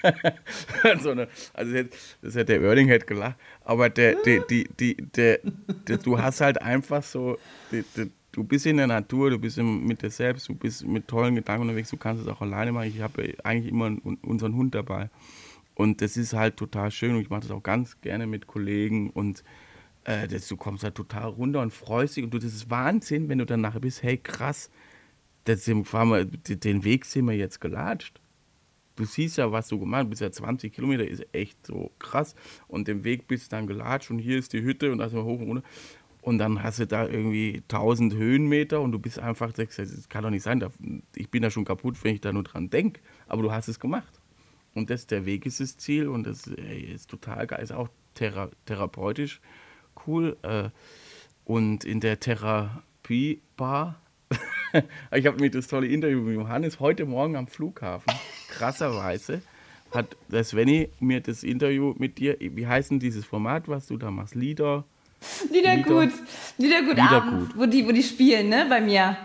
sondern, 1.00 1.28
also 1.54 1.74
jetzt, 1.74 2.18
das 2.20 2.36
hat 2.36 2.50
der 2.50 2.60
Erling 2.60 2.88
hätte 2.88 3.06
gelacht, 3.06 3.36
aber 3.64 3.88
der, 3.88 4.16
der, 4.16 4.40
die, 4.40 4.68
die, 4.78 4.96
der, 4.96 5.40
der, 5.88 5.96
du 5.96 6.18
hast 6.18 6.42
halt 6.42 6.60
einfach 6.60 7.02
so, 7.02 7.38
die, 7.70 7.82
die, 7.96 8.10
du 8.32 8.44
bist 8.44 8.66
in 8.66 8.76
der 8.76 8.88
Natur, 8.88 9.30
du 9.30 9.38
bist 9.38 9.56
mit 9.56 10.02
dir 10.02 10.10
selbst, 10.10 10.46
du 10.46 10.54
bist 10.54 10.86
mit 10.86 11.08
tollen 11.08 11.36
Gedanken 11.36 11.62
unterwegs, 11.62 11.88
du 11.88 11.96
kannst 11.96 12.22
es 12.22 12.28
auch 12.28 12.42
alleine 12.42 12.72
machen. 12.72 12.88
Ich 12.94 13.00
habe 13.00 13.34
eigentlich 13.44 13.72
immer 13.72 13.86
einen- 13.86 14.18
unseren 14.22 14.54
Hund 14.56 14.74
dabei. 14.74 15.08
Und 15.74 16.02
das 16.02 16.16
ist 16.18 16.34
halt 16.34 16.58
total 16.58 16.90
schön 16.90 17.14
und 17.14 17.22
ich 17.22 17.30
mache 17.30 17.42
das 17.42 17.50
auch 17.50 17.62
ganz 17.62 18.00
gerne 18.02 18.26
mit 18.26 18.46
Kollegen 18.46 19.08
und 19.10 19.42
äh, 20.04 20.28
das, 20.28 20.48
du 20.48 20.56
kommst 20.56 20.84
halt 20.84 20.94
total 20.94 21.28
runter 21.28 21.60
und 21.60 21.72
freust 21.72 22.16
dich 22.16 22.24
und 22.24 22.32
du, 22.32 22.38
das 22.38 22.52
ist 22.52 22.70
Wahnsinn, 22.70 23.28
wenn 23.28 23.38
du 23.38 23.46
dann 23.46 23.60
nachher 23.60 23.80
bist, 23.80 24.02
hey 24.02 24.16
krass, 24.18 24.70
das 25.44 25.66
wir, 25.66 26.24
den 26.24 26.84
Weg 26.84 27.04
sind 27.04 27.26
wir 27.26 27.36
jetzt 27.36 27.60
gelatscht. 27.60 28.20
Du 28.94 29.04
siehst 29.04 29.38
ja, 29.38 29.50
was 29.50 29.68
du 29.68 29.78
gemacht 29.78 30.02
hast, 30.02 30.10
bist 30.10 30.20
ja 30.20 30.30
20 30.30 30.72
Kilometer, 30.72 31.06
ist 31.06 31.24
echt 31.32 31.66
so 31.66 31.90
krass. 31.98 32.34
Und 32.68 32.88
den 32.88 33.04
Weg 33.04 33.26
bist 33.26 33.46
du 33.50 33.56
dann 33.56 33.66
gelatscht 33.66 34.10
und 34.10 34.18
hier 34.18 34.38
ist 34.38 34.52
die 34.52 34.62
Hütte 34.62 34.92
und 34.92 34.98
da 34.98 35.08
sind 35.08 35.18
wir 35.18 35.24
hoch 35.24 35.40
und 35.40 35.48
runter. 35.48 35.62
Und 36.20 36.38
dann 36.38 36.62
hast 36.62 36.78
du 36.78 36.86
da 36.86 37.08
irgendwie 37.08 37.62
1000 37.68 38.14
Höhenmeter 38.14 38.80
und 38.80 38.92
du 38.92 38.98
bist 38.98 39.18
einfach, 39.18 39.52
das 39.52 40.08
kann 40.08 40.22
doch 40.22 40.30
nicht 40.30 40.42
sein, 40.44 40.60
da- 40.60 40.70
ich 41.16 41.30
bin 41.30 41.42
da 41.42 41.50
schon 41.50 41.64
kaputt, 41.64 41.96
wenn 42.04 42.14
ich 42.14 42.20
da 42.20 42.32
nur 42.32 42.44
dran 42.44 42.70
denke. 42.70 43.00
Aber 43.26 43.42
du 43.42 43.50
hast 43.50 43.66
es 43.68 43.80
gemacht. 43.80 44.20
Und 44.74 44.88
das, 44.90 45.06
der 45.06 45.26
Weg 45.26 45.46
ist 45.46 45.58
das 45.60 45.76
Ziel 45.76 46.08
und 46.08 46.24
das 46.24 46.46
ist 46.46 47.10
total 47.10 47.46
geil, 47.46 47.62
ist 47.62 47.72
auch 47.72 47.88
thera 48.14 48.50
therapeutisch 48.66 49.40
cool. 50.06 50.36
Äh, 50.42 50.70
und 51.44 51.84
in 51.84 52.00
der 52.00 52.20
Therapie-Bar, 52.20 54.00
ich 55.14 55.26
habe 55.26 55.40
mir 55.40 55.50
das 55.50 55.66
tolle 55.66 55.86
Interview 55.86 56.20
mit 56.20 56.34
Johannes 56.34 56.80
heute 56.80 57.04
Morgen 57.04 57.36
am 57.36 57.46
Flughafen, 57.46 58.12
krasserweise, 58.48 59.42
hat 59.90 60.16
der 60.28 60.44
Svenny 60.44 60.88
mir 61.00 61.20
das 61.20 61.42
Interview 61.42 61.94
mit 61.98 62.18
dir, 62.18 62.36
wie 62.40 62.66
heißt 62.66 62.90
denn 62.90 63.00
dieses 63.00 63.26
Format, 63.26 63.68
was 63.68 63.86
du 63.86 63.96
da 63.98 64.10
machst? 64.10 64.34
Lieder? 64.34 64.84
Liedergut. 65.50 66.10
Liedergut 66.58 66.96
Liedergut. 66.96 66.98
Abend, 66.98 67.56
wo 67.56 67.66
die, 67.66 67.86
wo 67.86 67.92
die 67.92 68.02
spielen, 68.02 68.48
ne? 68.48 68.66
Bei 68.68 68.80
mir. 68.80 69.16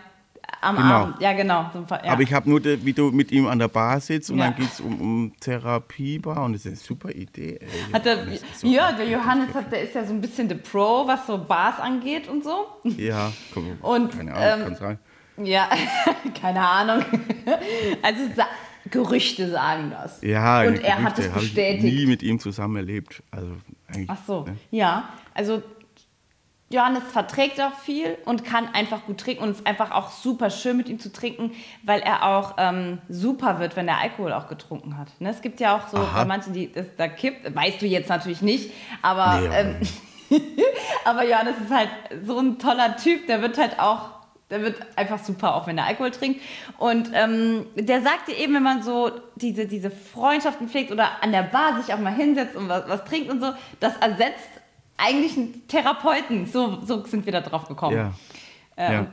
Am 0.62 0.76
Genau. 0.76 0.88
Abend. 0.88 1.22
Ja, 1.22 1.34
genau. 1.34 1.70
So 1.74 1.86
Fall, 1.86 2.02
ja. 2.04 2.12
Aber 2.12 2.22
ich 2.22 2.34
habe 2.34 2.50
nur, 2.50 2.64
wie 2.64 2.94
du 2.94 3.12
mit 3.12 3.32
ihm 3.32 3.48
an 3.48 3.60
der 3.60 3.68
Bar 3.68 4.00
sitzt 4.00 4.32
und 4.32 4.40
Ja. 4.40 4.46
dann 4.46 4.56
geht 4.56 4.72
es 4.72 4.80
um, 4.80 5.00
um 5.00 5.32
Therapiebar 5.40 6.44
und 6.46 6.54
das 6.54 6.62
ist 6.62 6.68
eine 6.68 6.76
super 6.78 7.10
Idee. 7.12 7.60
Ey. 7.62 7.94
hat 7.94 8.06
der, 8.06 8.18
so- 8.56 8.68
ja, 8.68 8.92
der 8.92 9.08
Johannes 9.08 9.54
hat, 9.54 9.72
der 9.72 9.82
ist 9.84 9.94
ja 9.96 10.04
so 10.06 10.14
ein 10.14 10.22
bisschen 10.22 10.48
der 10.48 10.56
Pro, 10.56 11.08
was 11.08 11.28
so 11.28 11.38
Bars 11.38 11.80
angeht 11.80 12.28
und 12.28 12.44
so. 12.44 12.66
Ja, 12.98 13.32
komm, 13.54 13.78
Und, 13.82 14.12
keine 14.18 14.34
Ahnung, 14.34 14.60
ähm, 14.60 14.64
kann's 14.66 14.82
rein. 14.82 15.00
Ja, 15.44 15.70
keine 16.42 16.68
Ahnung. 16.68 17.06
Also 18.02 18.22
Gerüchte 18.90 19.50
sagen 19.52 19.92
das. 19.92 20.22
Ja, 20.22 20.62
Und 20.62 20.80
er 20.84 21.04
hat 21.04 21.20
es 21.20 21.26
Gerüchte 21.26 21.34
habe 21.34 21.44
ich 21.46 21.54
bestätigt. 21.54 21.84
nie 21.84 22.06
mit 22.06 22.24
ihm 22.24 22.40
zusammen 22.40 22.78
erlebt. 22.78 23.22
Also 23.32 23.50
Ach 24.08 24.18
so, 24.26 24.46
ne? 24.46 24.56
ja. 24.72 25.10
Also 25.34 25.62
Johannes 26.70 27.04
verträgt 27.12 27.62
auch 27.62 27.74
viel 27.74 28.18
und 28.26 28.44
kann 28.44 28.68
einfach 28.74 29.06
gut 29.06 29.20
trinken 29.20 29.44
und 29.44 29.52
es 29.52 29.60
ist 29.60 29.68
einfach 29.68 29.92
auch 29.92 30.12
super 30.12 30.50
schön 30.50 30.76
mit 30.76 30.90
ihm 30.90 31.00
zu 31.00 31.14
trinken, 31.14 31.52
weil 31.84 32.02
er 32.02 32.26
auch 32.26 32.56
ähm, 32.58 33.00
super 33.08 33.60
wird, 33.60 33.78
wenn 33.78 33.88
er 33.88 34.00
Alkohol 34.00 34.34
auch 34.34 34.50
getrunken 34.50 34.98
hat. 34.98 35.08
Ne? 35.20 35.30
Es 35.30 35.42
gibt 35.42 35.62
ja 35.62 35.78
auch 35.78 35.88
so 35.88 35.98
manchen, 36.28 36.52
die 36.52 36.70
das 36.70 36.88
da 36.98 37.08
kippt, 37.08 37.56
weißt 37.56 37.82
du 37.82 37.86
jetzt 37.86 38.10
natürlich 38.10 38.42
nicht, 38.42 38.72
aber, 39.02 39.40
Nee, 39.40 39.56
ähm, 39.56 39.76
aber 41.06 41.24
Johannes 41.24 41.56
ist 41.64 41.72
halt 41.72 41.90
so 42.26 42.38
ein 42.38 42.60
toller 42.60 42.98
Typ, 42.98 43.28
der 43.28 43.42
wird 43.42 43.58
halt 43.58 43.80
auch, 43.80 44.10
der 44.50 44.62
wird 44.62 44.76
einfach 44.98 45.20
super, 45.20 45.56
auch 45.56 45.68
wenn 45.68 45.78
er 45.78 45.86
Alkohol 45.86 46.12
trinkt. 46.12 46.42
Und 46.78 47.12
ähm, 47.14 47.66
der 47.76 48.02
sagte 48.02 48.34
eben, 48.34 48.54
wenn 48.56 48.64
man 48.64 48.84
so 48.84 49.12
diese, 49.36 49.68
diese 49.68 49.90
Freundschaften 49.90 50.68
pflegt 50.68 50.92
oder 50.92 51.22
an 51.22 51.32
der 51.32 51.44
Bar 51.44 51.82
sich 51.82 51.94
auch 51.94 52.00
mal 52.00 52.14
hinsetzt 52.14 52.56
und 52.56 52.68
was, 52.68 52.88
was 52.88 53.06
trinkt 53.06 53.30
und 53.30 53.42
so, 53.42 53.52
das 53.80 53.96
ersetzt 53.98 54.57
eigentlich 54.98 55.38
einen 55.38 55.68
Therapeuten. 55.68 56.46
So, 56.46 56.82
so 56.84 57.06
sind 57.06 57.26
wir 57.26 57.34
da 57.34 57.42
drauf 57.42 57.68
gekommen. 57.68 57.96
Ja. 57.96 58.14
Äh, 58.76 58.94
Ja. 58.94 59.00
Und 59.00 59.08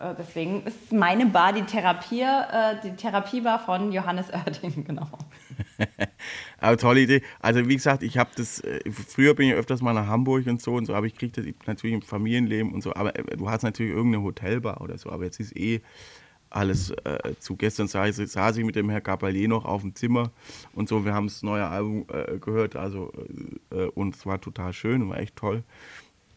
äh, 0.00 0.14
deswegen 0.16 0.62
ist 0.64 0.92
meine 0.92 1.26
Bar 1.26 1.52
die 1.52 1.62
Therapie, 1.62 2.20
äh, 2.22 2.76
die 2.84 2.94
Therapiebar 2.94 3.58
von 3.58 3.90
Johannes 3.90 4.26
Oerding, 4.32 4.84
genau. 4.86 5.08
Aber 6.60 6.76
tolle 6.76 7.00
Idee. 7.00 7.22
Also 7.40 7.66
wie 7.68 7.74
gesagt, 7.74 8.02
ich 8.04 8.16
habe 8.16 8.30
das, 8.36 8.60
äh, 8.60 8.78
früher 8.90 9.34
bin 9.34 9.48
ich 9.48 9.54
öfters 9.54 9.80
mal 9.82 9.92
nach 9.92 10.06
Hamburg 10.06 10.46
und 10.46 10.62
so 10.62 10.74
und 10.74 10.86
so, 10.86 10.94
aber 10.94 11.06
ich 11.06 11.16
kriege 11.16 11.32
das 11.32 11.52
natürlich 11.66 11.94
im 11.94 12.02
Familienleben 12.02 12.72
und 12.72 12.82
so, 12.82 12.94
aber 12.94 13.16
äh, 13.16 13.36
du 13.36 13.50
hast 13.50 13.62
natürlich 13.62 13.92
irgendeine 13.92 14.22
Hotelbar 14.24 14.80
oder 14.80 14.98
so, 14.98 15.10
aber 15.10 15.24
jetzt 15.24 15.40
ist 15.40 15.56
eh 15.56 15.80
alles 16.50 16.90
äh, 16.90 17.34
zu. 17.38 17.56
Gestern 17.56 17.88
saß, 17.88 18.18
ich- 18.18 18.30
saß 18.32 18.56
ich 18.56 18.64
mit 18.64 18.76
dem 18.76 18.90
Herr 18.90 19.00
Gabalier 19.00 19.48
noch 19.48 19.64
auf 19.64 19.82
dem 19.82 19.94
Zimmer 19.94 20.30
und 20.74 20.88
so, 20.88 21.04
wir 21.04 21.14
haben 21.14 21.26
das 21.26 21.42
neue 21.42 21.66
Album 21.66 22.06
äh, 22.12 22.38
gehört, 22.38 22.76
also 22.76 23.12
äh, 23.70 23.84
und 23.94 24.14
es 24.14 24.24
war 24.26 24.40
total 24.40 24.72
schön, 24.72 25.08
war 25.08 25.18
echt 25.18 25.36
toll 25.36 25.62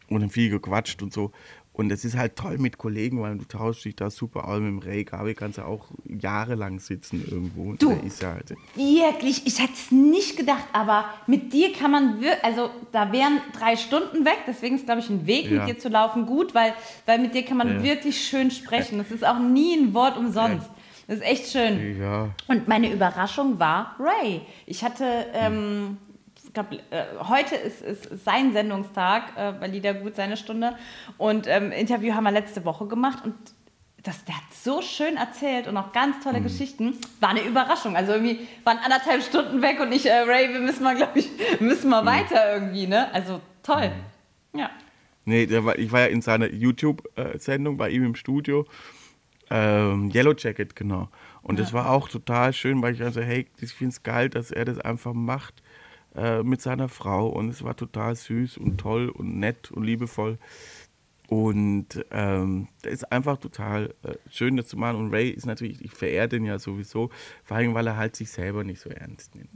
und 0.08 0.28
viel 0.30 0.50
gequatscht 0.50 1.02
und 1.02 1.12
so. 1.12 1.32
Und 1.74 1.90
es 1.90 2.04
ist 2.04 2.18
halt 2.18 2.36
toll 2.36 2.58
mit 2.58 2.76
Kollegen, 2.76 3.22
weil 3.22 3.38
du 3.38 3.44
tauschst 3.46 3.86
dich 3.86 3.96
da 3.96 4.10
super 4.10 4.46
aus. 4.46 4.60
Mit 4.60 4.68
dem 4.68 4.78
Ray 4.80 5.04
Gabi 5.04 5.32
kannst 5.34 5.56
du 5.56 5.62
auch 5.64 5.86
jahrelang 6.06 6.80
sitzen 6.80 7.24
irgendwo. 7.26 7.72
Du. 7.74 7.92
Ja 8.20 8.32
halt, 8.34 8.50
Wirklich, 8.76 9.46
ich 9.46 9.58
hätte 9.58 9.72
es 9.72 9.90
nicht 9.90 10.36
gedacht, 10.36 10.64
aber 10.74 11.06
mit 11.26 11.52
dir 11.54 11.72
kann 11.72 11.90
man 11.90 12.20
wirklich, 12.20 12.44
also 12.44 12.68
da 12.92 13.10
wären 13.10 13.40
drei 13.58 13.76
Stunden 13.76 14.24
weg, 14.26 14.40
deswegen 14.46 14.76
ist, 14.76 14.84
glaube 14.84 15.00
ich, 15.00 15.08
ein 15.08 15.26
Weg 15.26 15.50
Ja. 15.50 15.60
mit 15.64 15.68
dir 15.68 15.78
zu 15.78 15.88
laufen 15.88 16.26
gut, 16.26 16.54
weil, 16.54 16.74
weil 17.06 17.18
mit 17.20 17.34
dir 17.34 17.42
kann 17.42 17.56
man 17.56 17.68
Ja. 17.76 17.82
wirklich 17.82 18.20
schön 18.22 18.50
sprechen. 18.50 18.98
Das 18.98 19.10
ist 19.10 19.24
auch 19.24 19.38
nie 19.38 19.74
ein 19.78 19.94
Wort 19.94 20.18
umsonst. 20.18 20.68
Das 21.06 21.16
ist 21.16 21.24
echt 21.24 21.46
schön. 21.50 21.98
ja, 21.98 22.28
Und 22.48 22.68
meine 22.68 22.92
Überraschung 22.92 23.58
war 23.58 23.96
Ray. 23.98 24.42
Ich 24.66 24.84
hatte, 24.84 25.04
ähm, 25.32 25.96
ich 26.52 26.54
glaub, 26.54 26.70
äh, 26.70 27.04
heute 27.28 27.56
ist, 27.56 27.80
ist, 27.80 28.24
sein 28.26 28.52
Sendungstag 28.52 29.32
äh, 29.36 29.52
bei 29.52 29.68
Liedergut, 29.68 30.16
seine 30.16 30.36
Stunde. 30.36 30.76
Und 31.16 31.46
ähm, 31.46 31.72
Interview 31.72 32.12
haben 32.12 32.24
wir 32.24 32.30
letzte 32.30 32.66
Woche 32.66 32.86
gemacht 32.86 33.24
und 33.24 33.34
das, 34.02 34.22
der 34.26 34.36
hat 34.36 34.52
so 34.52 34.82
schön 34.82 35.16
erzählt 35.16 35.66
und 35.66 35.78
auch 35.78 35.92
ganz 35.92 36.22
tolle 36.22 36.42
Geschichten. 36.42 36.98
War 37.20 37.30
eine 37.30 37.40
Überraschung. 37.40 37.96
Also 37.96 38.12
irgendwie 38.12 38.40
waren 38.64 38.76
anderthalb 38.78 39.22
Stunden 39.22 39.62
weg 39.62 39.80
und 39.80 39.92
ich, 39.92 40.04
äh, 40.04 40.12
Ray, 40.12 40.52
wir 40.52 40.60
müssen 40.60 40.84
mal, 40.84 40.94
glaube 40.94 41.20
ich, 41.20 41.30
müssen 41.60 41.88
mal 41.88 42.04
weiter 42.04 42.52
irgendwie, 42.52 42.86
ne? 42.86 43.10
Also 43.14 43.40
toll. 43.62 43.90
Ja. 44.54 44.70
Nee, 45.24 45.48
war, 45.64 45.78
ich 45.78 45.90
war 45.90 46.00
ja 46.00 46.06
in 46.08 46.20
seiner 46.20 46.50
YouTube-Sendung 46.50 47.78
bei 47.78 47.88
ihm 47.88 48.04
im 48.04 48.14
Studio. 48.14 48.66
Ähm, 49.48 50.10
Yellow 50.12 50.34
Jacket, 50.36 50.76
genau. 50.76 51.08
Und 51.40 51.58
das 51.58 51.72
war 51.72 51.90
auch 51.90 52.10
total 52.10 52.52
schön, 52.52 52.82
weil 52.82 52.92
ich 52.92 53.02
also, 53.02 53.22
hey, 53.22 53.46
ich 53.58 53.72
finde 53.72 53.92
es 53.92 54.02
geil, 54.02 54.28
dass 54.28 54.50
er 54.50 54.66
das 54.66 54.78
einfach 54.78 55.14
macht 55.14 55.61
äh, 56.16 56.42
mit 56.42 56.60
seiner 56.60 56.88
Frau. 56.88 57.28
Und 57.28 57.48
es 57.48 57.62
war 57.62 57.76
total 57.76 58.16
süß 58.16 58.58
und 58.58 58.78
toll 58.78 59.08
und 59.08 59.38
nett 59.38 59.70
und 59.70 59.84
liebevoll. 59.84 60.38
Und 61.28 62.04
ähm, 62.10 62.68
das 62.82 62.92
ist 62.92 63.10
einfach 63.10 63.38
total 63.38 63.94
äh, 64.02 64.16
schön, 64.30 64.58
das 64.58 64.66
zu 64.66 64.76
machen. 64.76 64.98
Und 64.98 65.14
Ray 65.14 65.30
ist 65.30 65.46
natürlich, 65.46 65.82
ich 65.82 65.92
verehre 65.92 66.28
den 66.28 66.44
ja 66.44 66.58
sowieso, 66.58 67.08
vor 67.42 67.56
allem, 67.56 67.72
weil 67.72 67.86
er 67.86 67.96
halt 67.96 68.16
sich 68.16 68.30
selber 68.30 68.64
nicht 68.64 68.80
so 68.80 68.90
ernst 68.90 69.34
nimmt. 69.34 69.48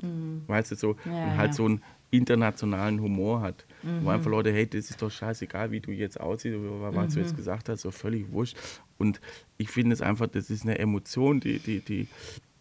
Weißt 0.49 0.71
du, 0.71 0.75
so, 0.77 0.97
Ja, 1.05 1.25
und 1.25 1.37
halt 1.37 1.51
ja. 1.51 1.53
so 1.53 1.67
einen 1.67 1.83
internationalen 2.11 3.01
Humor 3.03 3.43
hat. 3.43 3.67
Wo 3.83 4.09
einfach 4.09 4.31
Leute, 4.31 4.53
hey, 4.53 4.67
das 4.67 4.89
ist 4.89 5.03
doch 5.03 5.11
scheißegal, 5.11 5.71
wie 5.71 5.81
du 5.81 5.91
jetzt 5.91 6.19
aussiehst 6.19 6.57
oder 6.57 6.95
was 6.95 7.13
du 7.13 7.21
jetzt 7.21 7.37
gesagt 7.37 7.69
hast, 7.69 7.83
so 7.83 7.91
völlig 7.91 8.33
wurscht. 8.33 8.57
Und 8.97 9.21
ich 9.59 9.69
finde 9.69 9.93
es 9.93 10.01
einfach, 10.01 10.29
das 10.29 10.49
ist 10.49 10.63
eine 10.63 10.79
Emotion, 10.79 11.41
die, 11.41 11.59
die, 11.59 11.81
die, 11.81 12.09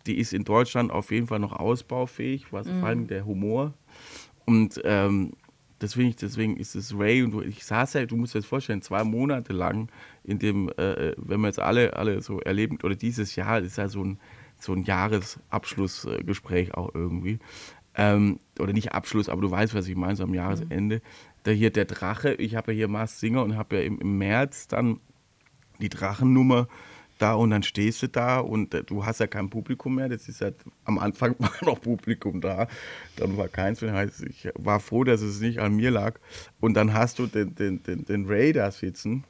die 0.07 0.17
ist 0.17 0.33
in 0.33 0.43
Deutschland 0.43 0.91
auf 0.91 1.11
jeden 1.11 1.27
Fall 1.27 1.39
noch 1.39 1.53
ausbaufähig, 1.53 2.51
was 2.51 2.67
vor 2.67 2.83
allem 2.83 3.07
der 3.07 3.25
Humor. 3.25 3.73
Und 4.45 4.81
ähm, 4.83 5.33
deswegen, 5.81 6.15
deswegen 6.19 6.57
ist 6.57 6.75
es 6.75 6.97
Ray 6.97 7.23
und 7.23 7.45
ich 7.45 7.65
saß 7.65 7.93
ja, 7.93 8.05
du 8.05 8.15
musst 8.15 8.33
dir 8.33 8.39
das 8.39 8.47
vorstellen, 8.47 8.81
zwei 8.81 9.03
Monate 9.03 9.53
lang, 9.53 9.89
in 10.23 10.39
dem, 10.39 10.69
äh, 10.77 11.13
wenn 11.17 11.41
wir 11.41 11.47
jetzt 11.47 11.59
alle, 11.59 11.95
alle 11.95 12.21
so 12.21 12.39
erleben, 12.39 12.77
oder 12.83 12.95
dieses 12.95 13.35
Jahr, 13.35 13.59
ist 13.59 13.77
ja 13.77 13.89
so 13.89 14.03
ein, 14.03 14.19
so 14.57 14.73
ein 14.73 14.83
Jahresabschlussgespräch 14.83 16.73
auch 16.73 16.93
irgendwie. 16.93 17.39
Ähm, 17.97 18.39
oder 18.59 18.73
nicht 18.73 18.91
Abschluss, 18.93 19.29
aber 19.29 19.41
du 19.41 19.51
weißt, 19.51 19.73
was 19.73 19.87
ich 19.87 19.95
meine, 19.95 20.15
so 20.15 20.23
am 20.23 20.33
Jahresende. 20.33 21.01
Da 21.43 21.51
hier 21.51 21.69
der 21.69 21.85
Drache, 21.85 22.33
ich 22.33 22.55
habe 22.55 22.73
ja 22.73 22.77
hier 22.77 22.87
Mars 22.87 23.19
Singer 23.19 23.43
und 23.43 23.55
habe 23.55 23.77
ja 23.77 23.81
im, 23.83 23.99
im 23.99 24.17
März 24.17 24.67
dann 24.67 24.99
die 25.79 25.89
Drachennummer 25.89 26.67
da 27.17 27.33
und 27.33 27.49
dann 27.51 27.63
stehst 27.63 28.01
du 28.03 28.07
da 28.07 28.39
und 28.39 28.73
äh, 28.73 28.83
du 28.83 29.05
hast 29.05 29.19
ja 29.19 29.27
kein 29.27 29.49
Publikum 29.49 29.95
mehr. 29.95 30.09
Das 30.09 30.27
ist 30.27 30.41
ja, 30.41 30.51
am 30.83 30.99
Anfang 30.99 31.35
war 31.39 31.53
noch 31.61 31.81
Publikum 31.81 32.41
da, 32.41 32.67
dann 33.15 33.37
war 33.37 33.47
keins 33.47 33.81
mehr. 33.81 33.93
Heißt, 33.93 34.23
ich 34.23 34.49
war 34.55 34.79
froh, 34.79 35.03
dass 35.03 35.21
es 35.21 35.39
nicht 35.39 35.59
an 35.59 35.75
mir 35.75 35.91
lag. 35.91 36.19
Und 36.59 36.75
dann 36.75 36.93
hast 36.93 37.19
du 37.19 37.27
den, 37.27 37.55
den, 37.55 37.83
den, 37.83 38.05
den 38.05 38.25
Ray 38.25 38.53
da 38.53 38.71
sitzen 38.71 39.23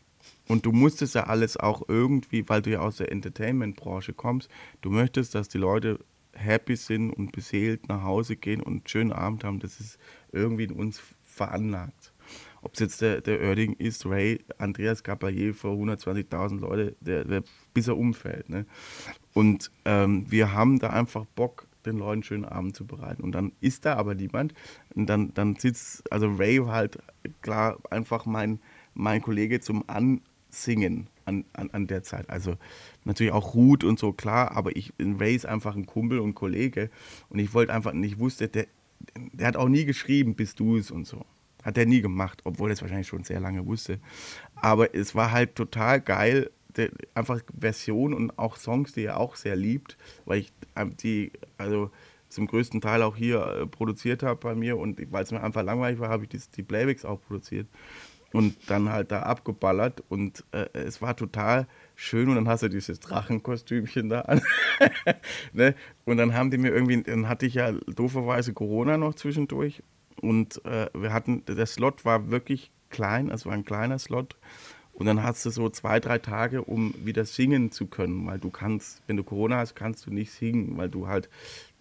und 0.47 0.65
du 0.65 0.71
musstest 0.71 1.15
ja 1.15 1.25
alles 1.25 1.57
auch 1.57 1.83
irgendwie, 1.87 2.47
weil 2.47 2.61
du 2.61 2.71
ja 2.71 2.79
aus 2.79 2.97
der 2.97 3.11
Entertainment-Branche 3.11 4.13
kommst, 4.13 4.49
du 4.81 4.89
möchtest, 4.89 5.35
dass 5.35 5.49
die 5.49 5.57
Leute 5.57 5.99
happy 6.33 6.75
sind 6.75 7.11
und 7.11 7.31
beseelt 7.31 7.87
nach 7.87 8.03
Hause 8.03 8.35
gehen 8.35 8.61
und 8.61 8.73
einen 8.73 8.87
schönen 8.87 9.13
Abend 9.13 9.43
haben. 9.43 9.59
Das 9.59 9.79
ist 9.79 9.97
irgendwie 10.31 10.65
in 10.65 10.73
uns 10.73 11.01
veranlagt 11.23 12.13
ob 12.65 12.73
es 12.73 12.79
jetzt 12.79 13.01
der, 13.01 13.21
der 13.21 13.39
Oerding 13.41 13.73
ist, 13.73 14.07
Ray, 14.07 14.43
Andreas 14.57 15.05
Caballé 15.05 15.53
vor 15.53 15.75
120.000 15.75 16.59
Leute, 16.59 16.95
der, 16.99 17.23
der, 17.23 17.43
bis 17.75 17.87
er 17.87 17.95
umfällt. 17.95 18.49
Ne? 18.49 18.65
Und 19.33 19.69
ähm, 19.85 20.25
wir 20.29 20.51
haben 20.51 20.79
da 20.79 20.89
einfach 20.89 21.25
Bock, 21.35 21.67
den 21.85 21.97
Leuten 21.97 22.13
einen 22.13 22.23
schönen 22.23 22.45
Abend 22.45 22.75
zu 22.75 22.87
bereiten. 22.87 23.21
Und 23.21 23.33
dann 23.33 23.51
ist 23.61 23.85
da 23.85 23.97
aber 23.97 24.15
niemand. 24.15 24.55
Und 24.95 25.05
dann, 25.05 25.31
dann 25.35 25.55
sitzt, 25.57 26.11
also 26.11 26.27
Ray 26.27 26.65
war 26.65 26.73
halt 26.73 26.97
klar 27.43 27.77
einfach 27.91 28.25
mein, 28.25 28.59
mein 28.95 29.21
Kollege 29.21 29.59
zum 29.59 29.87
Ansingen 29.87 31.07
an, 31.25 31.45
an, 31.53 31.69
an 31.69 31.85
der 31.85 32.01
Zeit. 32.01 32.31
Also 32.31 32.55
natürlich 33.03 33.31
auch 33.31 33.53
Ruth 33.53 33.83
und 33.83 33.99
so, 33.99 34.11
klar, 34.11 34.53
aber 34.53 34.75
ich, 34.75 34.91
Ray 34.99 35.35
ist 35.35 35.45
einfach 35.45 35.75
ein 35.75 35.85
Kumpel 35.85 36.17
und 36.17 36.33
Kollege. 36.33 36.89
Und 37.29 37.37
ich 37.37 37.53
wollte 37.53 37.71
einfach, 37.71 37.93
und 37.93 38.03
ich 38.03 38.17
wusste, 38.17 38.47
der, 38.47 38.65
der 39.33 39.45
hat 39.49 39.55
auch 39.55 39.69
nie 39.69 39.85
geschrieben, 39.85 40.33
bist 40.33 40.59
du 40.59 40.77
es 40.77 40.89
und 40.89 41.05
so. 41.05 41.23
Hat 41.65 41.79
er 41.79 41.87
nie 41.87 42.01
gemacht, 42.01 42.41
obwohl 42.43 42.69
er 42.69 42.73
es 42.73 42.81
wahrscheinlich 42.81 43.07
schon 43.07 43.23
sehr 43.23 43.39
lange 43.39 43.65
wusste. 43.65 43.99
Aber 44.53 44.93
es 44.93 45.15
war 45.15 45.31
halt 45.31 45.55
total 45.55 45.99
geil, 45.99 46.51
einfach 47.15 47.41
Version 47.57 48.13
und 48.13 48.37
auch 48.37 48.57
Songs, 48.57 48.93
die 48.93 49.05
er 49.05 49.19
auch 49.19 49.35
sehr 49.35 49.55
liebt, 49.55 49.97
weil 50.25 50.39
ich 50.39 50.53
ähm, 50.75 50.95
die, 50.97 51.31
also 51.57 51.89
zum 52.29 52.45
größten 52.45 52.81
Teil 52.81 53.01
auch 53.01 53.15
hier 53.15 53.45
äh, 53.45 53.65
produziert 53.65 54.21
habe 54.21 54.39
bei 54.39 54.53
mir 54.53 54.77
und 54.77 54.99
weil 55.11 55.23
es 55.23 55.31
mir 55.31 55.41
einfach 55.41 55.63
langweilig 55.63 55.99
war, 55.99 56.09
habe 56.09 56.23
ich 56.23 56.29
die, 56.29 56.41
die 56.55 56.63
Playbacks 56.63 57.03
auch 57.03 57.19
produziert 57.21 57.67
und 58.31 58.57
dann 58.69 58.91
halt 58.91 59.11
da 59.11 59.21
abgeballert 59.21 60.03
und 60.09 60.43
äh, 60.51 60.67
es 60.73 61.01
war 61.01 61.15
total 61.15 61.67
schön 61.95 62.29
und 62.29 62.35
dann 62.35 62.47
hast 62.47 62.61
du 62.61 62.69
dieses 62.69 62.99
Drachenkostümchen 62.99 64.09
da 64.09 64.21
an. 64.21 64.41
ne? 65.53 65.73
Und 66.03 66.17
dann 66.17 66.33
haben 66.33 66.51
die 66.51 66.57
mir 66.57 66.73
irgendwie, 66.73 67.01
dann 67.01 67.29
hatte 67.29 67.45
ich 67.45 67.53
ja 67.53 67.71
dooferweise 67.71 68.53
Corona 68.53 68.97
noch 68.97 69.15
zwischendurch 69.15 69.81
und 70.21 70.63
äh, 70.65 70.89
wir 70.93 71.13
hatten, 71.13 71.43
der 71.45 71.65
Slot 71.65 72.05
war 72.05 72.29
wirklich 72.29 72.71
klein, 72.89 73.29
es 73.29 73.45
war 73.45 73.53
ein 73.53 73.65
kleiner 73.65 73.99
Slot. 73.99 74.35
Und 74.93 75.07
dann 75.07 75.23
hast 75.23 75.45
du 75.45 75.49
so 75.49 75.69
zwei, 75.69 75.99
drei 75.99 76.19
Tage, 76.19 76.61
um 76.61 76.93
wieder 77.03 77.25
singen 77.25 77.69
zu 77.69 77.85
können, 77.87 78.25
weil 78.27 78.39
du 78.39 78.49
kannst, 78.49 79.01
wenn 79.07 79.17
du 79.17 79.25
Corona 79.25 79.57
hast, 79.57 79.75
kannst 79.75 80.05
du 80.05 80.11
nicht 80.13 80.31
singen, 80.31 80.77
weil 80.77 80.87
du 80.87 81.07
halt 81.07 81.29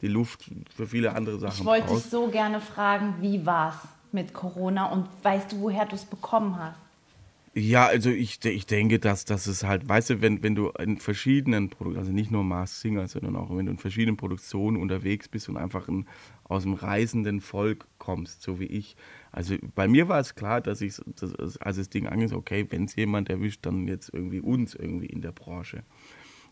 die 0.03 0.09
Luft 0.09 0.51
für 0.75 0.88
viele 0.88 1.14
andere 1.14 1.38
Sachen 1.38 1.61
Ich 1.61 1.64
wollte 1.64 1.83
dich 1.87 1.92
brauchst. 1.92 2.11
so 2.11 2.27
gerne 2.27 2.61
fragen, 2.61 3.14
wie 3.20 3.47
war's 3.47 3.77
mit 4.11 4.33
Corona 4.35 4.87
und 4.87 5.07
weißt 5.23 5.53
du, 5.53 5.61
woher 5.61 5.87
du 5.87 5.94
es 5.94 6.05
bekommen 6.05 6.59
hast? 6.59 6.77
Ja, 7.57 7.87
also 7.87 8.11
ich, 8.11 8.45
ich 8.45 8.67
denke, 8.67 8.99
dass, 8.99 9.25
dass 9.27 9.47
es 9.47 9.62
halt, 9.62 9.88
weißt 9.88 10.11
du, 10.11 10.21
wenn, 10.21 10.43
wenn 10.43 10.57
du 10.57 10.71
in 10.71 10.97
verschiedenen 10.99 11.71
Produktionen, 11.71 11.98
also 12.00 12.13
nicht 12.13 12.33
nur 12.33 12.42
Mars 12.42 12.81
Singer, 12.81 13.07
sondern 13.07 13.37
auch 13.37 13.57
wenn 13.57 13.67
du 13.67 13.73
in 13.73 13.79
verschiedenen 13.79 14.17
Produktionen 14.17 14.77
unterwegs 14.77 15.29
bist 15.29 15.48
und 15.48 15.57
einfach 15.57 15.87
ein, 15.87 16.09
aus 16.42 16.65
dem 16.65 16.75
reisenden 16.75 17.40
Volk 17.40 17.87
kommst, 17.98 18.42
so 18.42 18.59
wie 18.59 18.65
ich. 18.67 18.96
Also 19.31 19.55
bei 19.77 19.87
mir 19.87 20.09
war 20.09 20.19
es 20.19 20.35
klar, 20.35 20.61
dass 20.61 20.81
ich, 20.81 20.96
dass, 21.21 21.57
als 21.59 21.77
das 21.77 21.88
Ding 21.88 22.09
anging, 22.09 22.33
okay, 22.33 22.67
wenn 22.71 22.87
es 22.87 22.96
jemand 22.96 23.31
erwischt, 23.31 23.65
dann 23.65 23.87
jetzt 23.87 24.13
irgendwie 24.13 24.40
uns 24.40 24.75
irgendwie 24.75 25.07
in 25.07 25.23
der 25.23 25.33
Branche. 25.33 25.85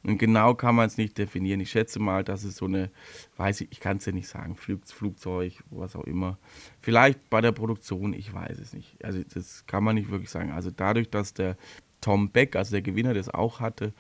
Und 0.05 0.19
genau 0.19 0.55
kann 0.55 0.75
man 0.75 0.87
es 0.87 0.97
nicht 0.99 1.17
definieren. 1.17 1.61
Ich 1.61 1.71
schätze 1.71 2.01
mal, 2.01 2.25
dass 2.25 2.43
es 2.43 2.57
so 2.57 2.65
eine, 2.65 2.91
weiß 3.37 3.61
ich, 3.61 3.69
ich 3.71 3.81
kann 3.81 3.99
es 3.99 4.05
ja 4.05 4.13
nicht 4.13 4.27
sagen, 4.29 4.57
Flug, 4.57 4.81
Flugzeug, 4.87 5.63
was 5.71 5.95
auch 5.95 6.05
immer. 6.05 6.39
Vielleicht 6.81 7.31
bei 7.31 7.41
der 7.41 7.53
Produktion, 7.53 8.13
ich 8.13 8.33
weiß 8.35 8.59
es 8.59 8.73
nicht. 8.73 9.05
Also 9.05 9.23
das 9.33 9.65
kann 9.67 9.85
man 9.85 9.95
nicht 9.95 10.11
wirklich 10.11 10.31
sagen. 10.31 10.51
Also 10.51 10.71
dadurch, 10.71 11.09
dass 11.11 11.35
der 11.35 11.57
Tom 12.01 12.31
Beck, 12.31 12.57
also 12.57 12.73
der 12.73 12.83
Gewinner, 12.83 13.15
das 13.15 13.29
auch 13.29 13.61
hatte, 13.61 13.93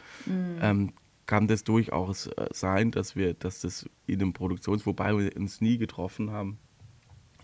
ähm, 0.60 0.92
kann 1.26 1.46
das 1.46 1.62
durchaus 1.62 2.26
äh, 2.26 2.48
sein, 2.50 2.90
dass 2.90 3.14
wir, 3.14 3.34
dass 3.34 3.60
das 3.60 3.88
in 4.06 4.20
einem 4.20 4.32
Produktions, 4.32 4.84
wobei 4.86 5.16
wir 5.16 5.36
uns 5.36 5.60
nie 5.60 5.78
getroffen 5.78 6.32
haben. 6.32 6.58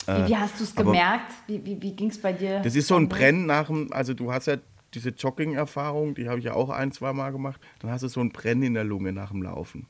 Wie, 0.06 0.28
wie 0.30 0.36
hast 0.36 0.58
du 0.58 0.64
es 0.64 0.72
Äh, 0.72 0.82
gemerkt? 0.82 1.32
Wie, 1.46 1.64
wie, 1.64 1.80
wie 1.80 1.92
ging 1.94 2.10
es 2.10 2.20
bei 2.20 2.32
dir? 2.32 2.60
Das 2.60 2.74
ist 2.74 2.88
so 2.88 2.96
ein? 2.96 3.08
Brennen 3.08 3.46
nach 3.46 3.68
dem, 3.68 3.92
also 3.92 4.14
du 4.14 4.32
hast 4.32 4.46
ja 4.46 4.56
diese 4.94 5.10
Jogging-Erfahrung, 5.10 6.14
die 6.14 6.28
habe 6.28 6.38
ich 6.38 6.46
ja 6.46 6.54
auch 6.54 6.70
ein, 6.70 6.92
zwei 6.92 7.12
Mal 7.12 7.30
gemacht, 7.30 7.60
dann 7.80 7.90
hast 7.90 8.02
du 8.02 8.08
so 8.08 8.20
ein 8.20 8.30
Brennen 8.30 8.62
in 8.62 8.74
der 8.74 8.84
Lunge 8.84 9.12
nach 9.12 9.30
dem 9.30 9.42
Laufen. 9.42 9.86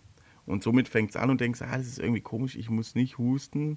Und 0.49 0.63
somit 0.63 0.89
fängt 0.89 1.11
es 1.11 1.17
an 1.17 1.29
und 1.29 1.43
denkst, 1.43 1.61
ah, 1.61 1.77
das 1.77 1.87
ist 1.87 1.99
irgendwie 1.99 2.23
komisch, 2.23 2.57
ich 2.57 2.71
muss 2.71 2.95
nicht 2.95 3.19
husten. 3.19 3.77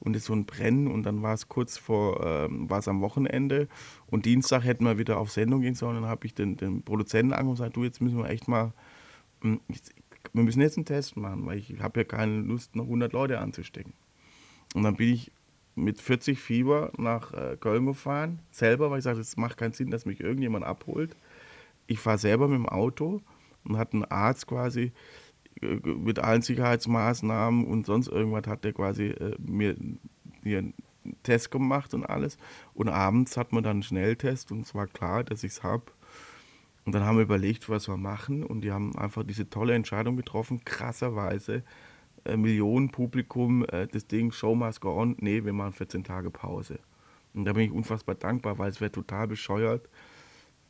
Und 0.00 0.14
es 0.14 0.22
ist 0.22 0.26
so 0.26 0.34
ein 0.34 0.44
Brennen 0.44 0.86
und 0.86 1.04
dann 1.04 1.22
war 1.22 1.32
es 1.32 1.48
kurz 1.48 1.78
vor, 1.78 2.22
ähm, 2.24 2.68
war 2.68 2.80
es 2.80 2.88
am 2.88 3.00
Wochenende 3.00 3.68
und 4.06 4.26
Dienstag 4.26 4.64
hätten 4.64 4.84
wir 4.84 4.98
wieder 4.98 5.18
auf 5.18 5.30
Sendung 5.30 5.62
gehen 5.62 5.74
sollen. 5.74 6.02
Dann 6.02 6.10
habe 6.10 6.26
ich 6.26 6.34
den, 6.34 6.58
den 6.58 6.82
Produzenten 6.82 7.32
angerufen 7.32 7.48
und 7.48 7.56
gesagt, 7.56 7.76
du, 7.76 7.84
jetzt 7.84 8.02
müssen 8.02 8.18
wir 8.18 8.28
echt 8.28 8.48
mal, 8.48 8.74
hm, 9.40 9.60
wir 10.34 10.42
müssen 10.42 10.60
jetzt 10.60 10.76
einen 10.76 10.84
Test 10.84 11.16
machen, 11.16 11.46
weil 11.46 11.58
ich 11.58 11.80
habe 11.80 12.00
ja 12.00 12.04
keine 12.04 12.40
Lust, 12.40 12.76
noch 12.76 12.84
100 12.84 13.14
Leute 13.14 13.40
anzustecken. 13.40 13.94
Und 14.74 14.82
dann 14.82 14.96
bin 14.96 15.08
ich 15.08 15.32
mit 15.74 16.00
40 16.00 16.38
Fieber 16.38 16.92
nach 16.96 17.32
äh, 17.32 17.56
Köln 17.58 17.86
gefahren, 17.86 18.40
selber, 18.50 18.90
weil 18.90 18.98
ich 18.98 19.04
sagte, 19.04 19.20
es 19.20 19.36
macht 19.36 19.56
keinen 19.56 19.72
Sinn, 19.72 19.90
dass 19.90 20.06
mich 20.06 20.20
irgendjemand 20.20 20.64
abholt. 20.64 21.16
Ich 21.86 21.98
fahre 21.98 22.18
selber 22.18 22.48
mit 22.48 22.58
dem 22.58 22.68
Auto 22.68 23.20
und 23.64 23.76
hat 23.76 23.92
ein 23.92 24.04
Arzt 24.04 24.46
quasi 24.46 24.92
äh, 25.60 25.76
mit 25.84 26.18
allen 26.18 26.42
Sicherheitsmaßnahmen 26.42 27.66
und 27.66 27.86
sonst 27.86 28.08
irgendwas 28.08 28.46
hat 28.46 28.64
der 28.64 28.72
quasi 28.72 29.06
äh, 29.06 29.36
mir, 29.38 29.76
mir 30.42 30.58
einen 30.58 30.74
Test 31.22 31.50
gemacht 31.50 31.94
und 31.94 32.04
alles. 32.04 32.38
Und 32.74 32.88
abends 32.88 33.36
hat 33.36 33.52
man 33.52 33.62
dann 33.62 33.72
einen 33.72 33.82
Schnelltest 33.82 34.52
und 34.52 34.60
es 34.60 34.74
war 34.74 34.86
klar, 34.86 35.24
dass 35.24 35.44
ich 35.44 35.52
es 35.52 35.62
habe. 35.62 35.84
Und 36.84 36.94
dann 36.94 37.04
haben 37.04 37.16
wir 37.16 37.24
überlegt, 37.24 37.68
was 37.68 37.88
wir 37.88 37.96
machen 37.96 38.44
und 38.44 38.60
die 38.60 38.70
haben 38.70 38.96
einfach 38.96 39.24
diese 39.24 39.48
tolle 39.48 39.74
Entscheidung 39.74 40.16
getroffen, 40.16 40.64
krasserweise. 40.64 41.62
Äh, 42.24 42.36
Millionen 42.36 42.90
Publikum, 42.90 43.64
äh, 43.66 43.86
das 43.86 44.06
Ding 44.06 44.32
Show 44.32 44.54
must 44.54 44.80
go 44.80 44.98
on, 45.00 45.16
nee, 45.20 45.44
wir 45.44 45.52
machen 45.52 45.72
14 45.72 46.04
Tage 46.04 46.30
Pause. 46.30 46.78
Und 47.34 47.44
da 47.44 47.52
bin 47.52 47.64
ich 47.64 47.72
unfassbar 47.72 48.14
dankbar, 48.14 48.58
weil 48.58 48.70
es 48.70 48.80
wäre 48.80 48.92
total 48.92 49.28
bescheuert, 49.28 49.88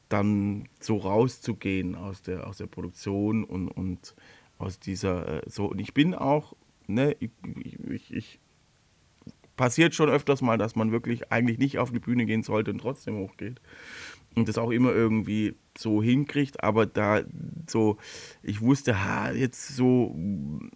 dann 0.09 0.69
so 0.81 0.97
rauszugehen 0.97 1.95
aus 1.95 2.23
der, 2.23 2.47
aus 2.47 2.59
der 2.59 2.67
Produktion 2.67 3.45
und, 3.45 3.69
und 3.69 4.15
aus 4.59 4.79
dieser, 4.79 5.45
äh, 5.45 5.51
so. 5.51 5.67
Und 5.67 5.79
ich 5.79 5.95
bin 5.95 6.15
auch, 6.15 6.55
ne, 6.87 7.17
ich, 7.21 7.31
ich, 7.89 8.13
ich, 8.13 8.41
passiert 9.57 9.95
schon 9.95 10.09
öfters 10.09 10.43
mal, 10.43 10.59
dass 10.59 10.75
man 10.75 10.91
wirklich 10.91 11.31
eigentlich 11.31 11.59
nicht 11.59 11.79
auf 11.79 11.93
die 11.93 12.01
Bühne 12.01 12.27
gehen 12.27 12.43
sollte 12.43 12.73
und 12.73 12.79
trotzdem 12.79 13.17
hochgeht. 13.17 13.61
Und 14.35 14.49
das 14.49 14.59
auch 14.59 14.71
immer 14.71 14.93
irgendwie 14.93 15.55
so 15.79 16.03
hinkriegt, 16.03 16.63
aber 16.63 16.87
da 16.87 17.23
so, 17.69 17.99
ich 18.43 18.61
wusste, 18.61 19.05
ha, 19.05 19.31
jetzt 19.31 19.77
so, 19.77 20.15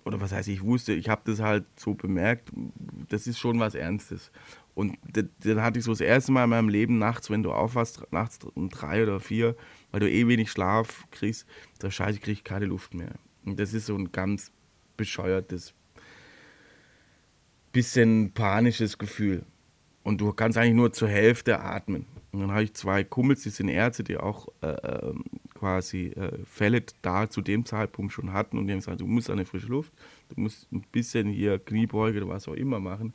oder 0.04 0.20
was 0.20 0.32
heißt 0.32 0.48
ich 0.48 0.62
wusste, 0.62 0.92
ich 0.92 1.08
habe 1.08 1.22
das 1.24 1.40
halt 1.40 1.64
so 1.76 1.94
bemerkt, 1.94 2.50
das 3.08 3.26
ist 3.26 3.38
schon 3.38 3.58
was 3.58 3.74
Ernstes. 3.74 4.30
Und 4.74 4.96
dann 5.02 5.60
hatte 5.60 5.80
ich 5.80 5.84
so 5.84 5.90
das 5.90 6.00
erste 6.00 6.30
Mal 6.30 6.44
in 6.44 6.50
meinem 6.50 6.68
Leben 6.68 6.98
nachts, 6.98 7.30
wenn 7.30 7.42
du 7.42 7.50
aufwachst, 7.50 8.00
nachts 8.12 8.38
um 8.54 8.68
drei 8.68 9.02
oder 9.02 9.18
vier, 9.18 9.56
weil 9.90 9.98
du 9.98 10.08
eh 10.08 10.28
wenig 10.28 10.52
Schlaf 10.52 11.04
kriegst, 11.10 11.46
da 11.80 11.90
scheiße, 11.90 12.18
ich 12.18 12.22
kriege 12.22 12.42
keine 12.42 12.66
Luft 12.66 12.94
mehr. 12.94 13.14
Und 13.44 13.58
das 13.58 13.74
ist 13.74 13.86
so 13.86 13.96
ein 13.96 14.12
ganz 14.12 14.52
bescheuertes, 14.96 15.74
bisschen 17.72 18.32
panisches 18.32 18.98
Gefühl. 18.98 19.44
Und 20.04 20.20
du 20.20 20.32
kannst 20.32 20.56
eigentlich 20.56 20.74
nur 20.74 20.92
zur 20.92 21.08
Hälfte 21.08 21.60
atmen. 21.60 22.06
Und 22.30 22.40
dann 22.40 22.50
habe 22.50 22.64
ich 22.64 22.74
zwei 22.74 23.04
Kumpels, 23.04 23.42
die 23.42 23.50
sind 23.50 23.68
Ärzte, 23.68 24.04
die 24.04 24.18
auch 24.18 24.48
äh, 24.60 24.68
ähm, 24.68 25.24
quasi 25.54 26.08
äh, 26.08 26.44
Fälle 26.44 26.82
da 27.00 27.30
zu 27.30 27.40
dem 27.40 27.64
Zeitpunkt 27.64 28.12
schon 28.12 28.32
hatten. 28.32 28.58
Und 28.58 28.66
die 28.66 28.72
haben 28.72 28.80
gesagt, 28.80 29.00
du 29.00 29.06
musst 29.06 29.30
an 29.30 29.38
die 29.38 29.44
frische 29.44 29.68
Luft, 29.68 29.92
du 30.28 30.40
musst 30.42 30.70
ein 30.70 30.82
bisschen 30.92 31.28
hier 31.28 31.58
Kniebeuge 31.58 32.18
oder 32.18 32.28
was 32.28 32.48
auch 32.48 32.54
immer 32.54 32.80
machen, 32.80 33.14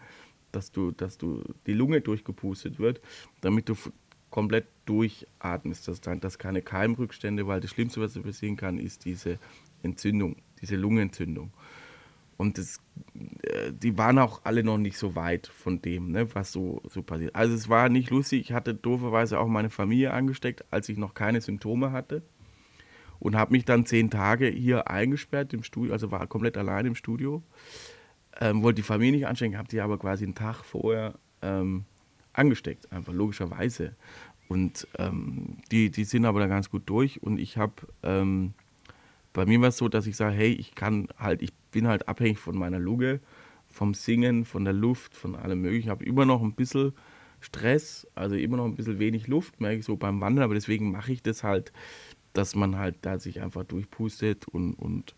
dass 0.51 0.71
du, 0.71 0.91
dass 0.91 1.17
du 1.17 1.43
die 1.67 1.73
Lunge 1.73 2.01
durchgepustet 2.01 2.79
wird, 2.79 3.01
damit 3.41 3.69
du 3.69 3.75
komplett 4.31 4.65
durchatmest, 4.85 5.87
dass, 5.87 6.01
dann, 6.01 6.19
dass 6.19 6.39
keine 6.39 6.63
Keimrückstände, 6.63 7.45
weil 7.45 7.61
das 7.61 7.69
Schlimmste, 7.69 8.01
was 8.01 8.13
dir 8.13 8.23
passieren 8.23 8.55
kann, 8.57 8.79
ist 8.79 9.05
diese 9.05 9.37
Entzündung, 9.83 10.37
diese 10.59 10.75
Lungenentzündung. 10.75 11.51
Und 12.43 12.57
das, 12.57 12.81
äh, 13.43 13.71
die 13.71 13.97
waren 13.97 14.19
auch 14.19 14.41
alle 14.43 14.65
noch 14.65 14.77
nicht 14.77 14.97
so 14.97 15.15
weit 15.15 15.47
von 15.47 15.81
dem, 15.81 16.11
ne, 16.11 16.35
was 16.35 16.51
so, 16.51 16.81
so 16.89 17.01
passiert. 17.01 17.33
Also 17.33 17.55
es 17.55 17.69
war 17.69 17.87
nicht 17.87 18.09
lustig. 18.09 18.41
Ich 18.41 18.51
hatte 18.51 18.75
dooferweise 18.75 19.39
auch 19.39 19.47
meine 19.47 19.69
Familie 19.69 20.11
angesteckt, 20.11 20.65
als 20.69 20.89
ich 20.89 20.97
noch 20.97 21.13
keine 21.13 21.39
Symptome 21.39 21.93
hatte. 21.93 22.21
Und 23.19 23.37
habe 23.37 23.53
mich 23.53 23.63
dann 23.63 23.85
zehn 23.85 24.09
Tage 24.09 24.47
hier 24.47 24.89
eingesperrt 24.89 25.53
im 25.53 25.63
Studio, 25.63 25.93
also 25.93 26.11
war 26.11 26.27
komplett 26.27 26.57
allein 26.57 26.85
im 26.85 26.95
Studio. 26.95 27.41
Ähm, 28.41 28.61
wollte 28.61 28.81
die 28.81 28.81
Familie 28.81 29.19
nicht 29.19 29.27
anstecken, 29.27 29.57
habe 29.57 29.69
die 29.69 29.79
aber 29.79 29.97
quasi 29.97 30.25
einen 30.25 30.35
Tag 30.35 30.65
vorher 30.65 31.13
ähm, 31.41 31.85
angesteckt, 32.33 32.91
einfach 32.91 33.13
logischerweise. 33.13 33.95
Und 34.49 34.85
ähm, 34.99 35.59
die, 35.71 35.91
die 35.91 36.03
sind 36.03 36.25
aber 36.25 36.41
da 36.41 36.47
ganz 36.47 36.69
gut 36.69 36.83
durch. 36.87 37.23
Und 37.23 37.37
ich 37.37 37.55
habe, 37.55 37.73
ähm, 38.03 38.53
bei 39.33 39.45
mir 39.45 39.59
war 39.61 39.69
es 39.69 39.77
so, 39.77 39.89
dass 39.89 40.07
ich 40.07 40.15
sage, 40.15 40.35
hey, 40.35 40.53
ich 40.53 40.75
kann 40.75 41.07
halt, 41.17 41.41
ich 41.41 41.53
bin 41.71 41.87
halt 41.87 42.07
abhängig 42.07 42.39
von 42.39 42.57
meiner 42.57 42.79
Lunge, 42.79 43.19
vom 43.67 43.93
Singen, 43.93 44.45
von 44.45 44.63
der 44.63 44.73
Luft, 44.73 45.15
von 45.15 45.35
allem 45.35 45.61
möglichen. 45.61 45.85
Ich 45.85 45.89
habe 45.89 46.05
immer 46.05 46.25
noch 46.25 46.41
ein 46.41 46.53
bisschen 46.53 46.93
Stress, 47.41 48.07
also 48.15 48.35
immer 48.35 48.57
noch 48.57 48.65
ein 48.65 48.75
bisschen 48.75 48.99
wenig 48.99 49.27
Luft, 49.27 49.59
merke 49.59 49.79
ich 49.79 49.85
so 49.85 49.97
beim 49.97 50.21
Wandern, 50.21 50.45
aber 50.45 50.53
deswegen 50.53 50.91
mache 50.91 51.11
ich 51.11 51.23
das 51.23 51.43
halt, 51.43 51.73
dass 52.33 52.55
man 52.55 52.77
halt 52.77 52.97
da 53.01 53.19
sich 53.19 53.41
einfach 53.41 53.63
durchpustet 53.63 54.47
und, 54.47 54.75
und 54.75 55.15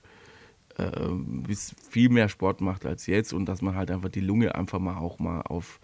äh, 0.77 1.53
viel 1.89 2.09
mehr 2.09 2.29
Sport 2.29 2.61
macht 2.61 2.85
als 2.85 3.05
jetzt 3.07 3.33
und 3.33 3.45
dass 3.45 3.61
man 3.61 3.75
halt 3.75 3.91
einfach 3.91 4.09
die 4.09 4.21
Lunge 4.21 4.55
einfach 4.55 4.79
mal 4.79 4.97
auch 4.97 5.19
mal 5.19 5.41
auf 5.41 5.79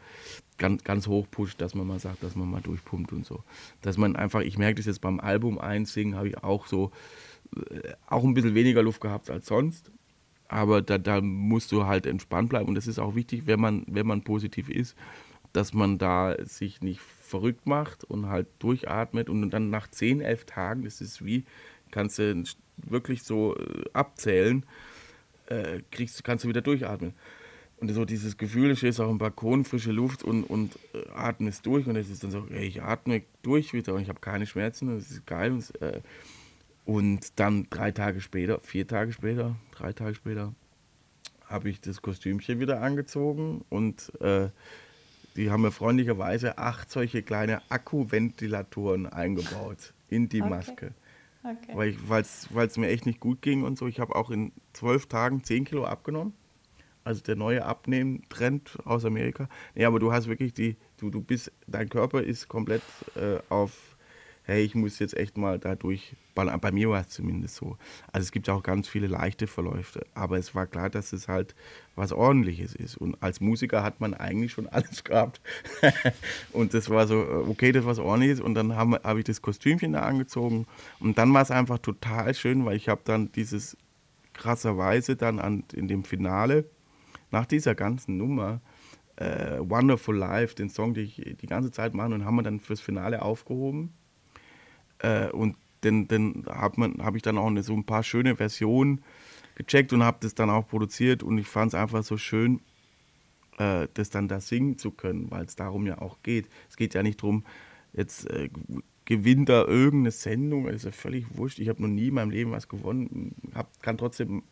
ganz, 0.57 0.84
ganz 0.84 1.07
hoch 1.07 1.27
pusht, 1.29 1.61
dass 1.61 1.75
man 1.75 1.88
mal 1.88 1.99
sagt, 1.99 2.23
dass 2.23 2.36
man 2.36 2.49
mal 2.49 2.61
durchpumpt 2.61 3.13
und 3.13 3.25
so. 3.25 3.43
Dass 3.82 3.97
man 3.97 4.15
einfach, 4.15 4.41
ich 4.41 4.57
merke 4.57 4.75
das 4.75 4.86
jetzt 4.86 5.01
beim 5.01 5.19
Album 5.19 5.59
einsingen, 5.59 6.15
habe 6.15 6.29
ich 6.29 6.43
auch 6.43 6.67
so 6.67 6.91
auch 8.08 8.24
ein 8.24 8.34
bisschen 8.34 8.56
weniger 8.56 8.84
Luft 8.84 9.02
gehabt 9.02 9.30
als 9.30 9.47
sonst. 9.47 9.91
Aber 10.47 10.82
da, 10.82 10.97
da 10.97 11.22
musst 11.22 11.72
du 11.72 11.86
halt 11.86 12.06
entspannt 12.06 12.49
bleiben. 12.49 12.68
Und 12.68 12.76
das 12.76 12.88
ist 12.88 12.99
auch 12.99 13.16
wichtig, 13.16 13.43
wenn 13.45 13.60
man, 13.60 13.86
wenn 13.88 14.06
man 14.06 14.24
positiv 14.24 14.70
ist, 14.70 14.95
dass 15.54 15.74
man 15.74 15.97
da 15.97 16.36
sich 16.43 16.82
nicht 16.82 16.99
verrückt 16.99 17.66
macht 17.66 18.04
und 18.04 18.28
halt 18.28 18.47
durchatmet. 18.60 19.30
Und 19.30 19.49
dann 19.52 19.70
nach 19.70 19.88
10, 19.89 20.22
11 20.22 20.45
Tagen, 20.45 20.84
das 20.84 21.02
ist 21.02 21.24
wie, 21.26 21.45
kannst 21.91 22.20
du 22.20 22.43
wirklich 22.78 23.24
so 23.24 23.58
äh, 23.58 23.84
abzählen, 23.93 24.66
äh, 25.47 25.82
kriegst, 25.91 26.24
kannst 26.24 26.43
du 26.43 26.49
wieder 26.49 26.62
durchatmen. 26.62 27.14
Und 27.78 27.89
so 27.89 28.06
dieses 28.06 28.38
Gefühl, 28.38 28.70
du 28.70 28.76
stehst 28.76 28.99
auf 28.99 29.10
dem 29.10 29.18
Balkon, 29.18 29.66
frische 29.66 29.91
Luft 29.91 30.24
und, 30.24 30.43
und 30.43 30.78
äh, 30.93 31.10
atmest 31.16 31.66
durch. 31.66 31.88
Und 31.88 31.95
es 31.95 32.10
ist 32.10 32.24
dann 32.24 32.32
so, 32.32 32.45
ich 32.49 32.82
atme 32.82 33.24
durch 33.41 33.74
wieder 33.74 33.95
und 33.95 34.02
ich 34.02 34.10
habe 34.10 34.20
keine 34.20 34.45
Schmerzen 34.45 34.95
es 34.97 35.10
ist 35.10 35.26
geil. 35.26 35.52
Und, 35.52 35.82
äh, 35.82 36.02
und 36.86 37.39
dann 37.39 37.67
drei 37.69 37.91
Tage 37.91 38.21
später, 38.21 38.59
vier 38.59 38.88
Tage 38.88 39.13
später, 39.13 39.55
drei 39.71 39.93
Tage 39.93 40.15
später, 40.15 40.53
habe 41.45 41.69
ich 41.69 41.82
das 41.82 42.01
Kostümchen 42.01 42.59
wieder 42.59 42.82
angezogen 42.82 43.63
und 43.69 44.11
äh, 44.21 44.49
die 45.36 45.49
haben 45.49 45.61
mir 45.61 45.71
freundlicherweise 45.71 46.57
acht 46.57 46.91
solche 46.91 47.23
kleine 47.23 47.61
Akkuventilatoren 47.69 49.07
eingebaut 49.07 49.93
in 50.09 50.27
die 50.29 50.41
Okay. 50.41 50.49
Maske. 50.49 50.93
Okay. 51.43 51.95
Weil 52.09 52.67
es 52.67 52.77
mir 52.77 52.89
echt 52.89 53.05
nicht 53.05 53.19
gut 53.19 53.41
ging 53.41 53.63
und 53.63 53.77
so. 53.77 53.88
Ich 53.88 53.99
habe 53.99 54.15
auch 54.15 54.29
in 54.29 54.51
zwölf 54.73 55.07
Tagen 55.07 55.43
zehn 55.43 55.65
Kilo 55.65 55.86
abgenommen. 55.86 56.34
Also 57.03 57.23
der 57.23 57.36
neue 57.36 57.65
Abnehmen-Trend 57.65 58.77
aus 58.86 59.05
Amerika. 59.05 59.49
Nee, 59.73 59.86
aber 59.86 59.99
du 59.99 60.11
hast 60.11 60.27
wirklich 60.27 60.53
die, 60.53 60.75
du, 60.97 61.09
du 61.09 61.21
bist, 61.21 61.51
dein 61.65 61.89
Körper 61.89 62.21
ist 62.21 62.47
komplett 62.47 62.84
äh, 63.15 63.39
auf, 63.49 63.90
hey, 64.43 64.63
ich 64.63 64.75
muss 64.75 64.99
jetzt 64.99 65.15
echt 65.15 65.37
mal 65.37 65.59
da 65.59 65.75
durch. 65.75 66.15
Bei, 66.33 66.45
bei 66.57 66.71
mir 66.71 66.89
war 66.89 67.01
es 67.01 67.09
zumindest 67.09 67.55
so. 67.55 67.77
Also 68.11 68.25
es 68.25 68.31
gibt 68.31 68.49
auch 68.49 68.63
ganz 68.63 68.87
viele 68.87 69.07
leichte 69.07 69.47
Verläufe. 69.47 70.05
Aber 70.13 70.37
es 70.37 70.55
war 70.55 70.65
klar, 70.67 70.89
dass 70.89 71.13
es 71.13 71.27
halt 71.27 71.55
was 71.95 72.11
Ordentliches 72.11 72.73
ist. 72.73 72.97
Und 72.97 73.21
als 73.21 73.41
Musiker 73.41 73.83
hat 73.83 73.99
man 73.99 74.13
eigentlich 74.13 74.51
schon 74.51 74.67
alles 74.69 75.03
gehabt. 75.03 75.41
und 76.51 76.73
das 76.73 76.89
war 76.89 77.07
so, 77.07 77.45
okay, 77.47 77.71
das 77.71 77.85
was 77.85 77.99
Ordentliches. 77.99 78.41
Und 78.41 78.55
dann 78.55 78.75
habe 78.75 79.01
hab 79.03 79.17
ich 79.17 79.25
das 79.25 79.41
Kostümchen 79.41 79.93
da 79.93 80.01
angezogen. 80.01 80.65
Und 80.99 81.17
dann 81.17 81.33
war 81.33 81.41
es 81.41 81.51
einfach 81.51 81.79
total 81.79 82.33
schön, 82.33 82.65
weil 82.65 82.77
ich 82.77 82.89
habe 82.89 83.01
dann 83.03 83.31
dieses 83.33 83.77
krasserweise 84.33 85.15
dann 85.15 85.39
an, 85.39 85.63
in 85.73 85.87
dem 85.87 86.03
Finale, 86.03 86.65
nach 87.29 87.45
dieser 87.45 87.75
ganzen 87.75 88.17
Nummer, 88.17 88.61
äh, 89.17 89.59
Wonderful 89.59 90.17
Life, 90.17 90.55
den 90.55 90.69
Song, 90.69 90.93
den 90.93 91.05
ich 91.05 91.35
die 91.41 91.47
ganze 91.47 91.71
Zeit 91.71 91.93
mache, 91.93 92.13
und 92.13 92.25
haben 92.25 92.35
wir 92.35 92.43
dann 92.43 92.59
fürs 92.59 92.81
Finale 92.81 93.21
aufgehoben. 93.21 93.93
Äh, 95.02 95.30
und 95.30 95.56
den, 95.84 96.08
den 96.08 96.45
habe 96.47 96.93
hab 96.99 97.16
ich 97.16 97.22
dann 97.22 97.38
auch 97.38 97.47
eine, 97.47 97.64
so 97.64 97.74
ein 97.74 97.86
paar 97.86 98.04
schöne 98.04 98.36
Versionen 98.36 99.02
gecheckt 99.56 99.93
und 99.93 100.04
habe 100.04 100.18
das 100.22 100.36
dann 100.36 100.49
auch 100.49 100.68
produziert 100.68 101.24
und 101.24 101.38
ich 101.38 101.47
fand 101.47 101.74
es 101.74 101.80
einfach 101.80 102.04
so 102.04 102.18
schön, 102.18 102.62
äh, 103.58 103.88
das 103.93 104.10
dann 104.10 104.28
da 104.28 104.39
singen 104.39 104.78
zu 104.78 104.91
können, 104.91 105.30
weil 105.32 105.45
es 105.45 105.56
darum 105.56 105.86
ja 105.86 105.99
auch 105.99 106.22
geht. 106.24 106.49
Es 106.70 106.78
geht 106.78 106.93
ja 106.93 107.04
nicht 107.04 107.22
darum, 107.22 107.43
jetzt 107.93 108.30
äh, 108.30 108.49
gewinnt 109.06 109.49
da 109.49 109.66
irgendeine 109.66 110.12
Sendung, 110.12 110.66
das 110.66 110.76
ist 110.76 110.86
ja 110.86 110.91
völlig 110.91 111.26
wurscht. 111.36 111.60
Ich 111.60 111.70
habe 111.70 111.82
noch 111.82 111.89
nie 111.89 112.08
in 112.08 112.14
meinem 112.14 112.32
Leben 112.32 112.52
was 112.52 112.68
gewonnen, 112.68 113.36
hab, 113.54 113.82
kann 113.82 113.97
trotzdem 113.97 114.43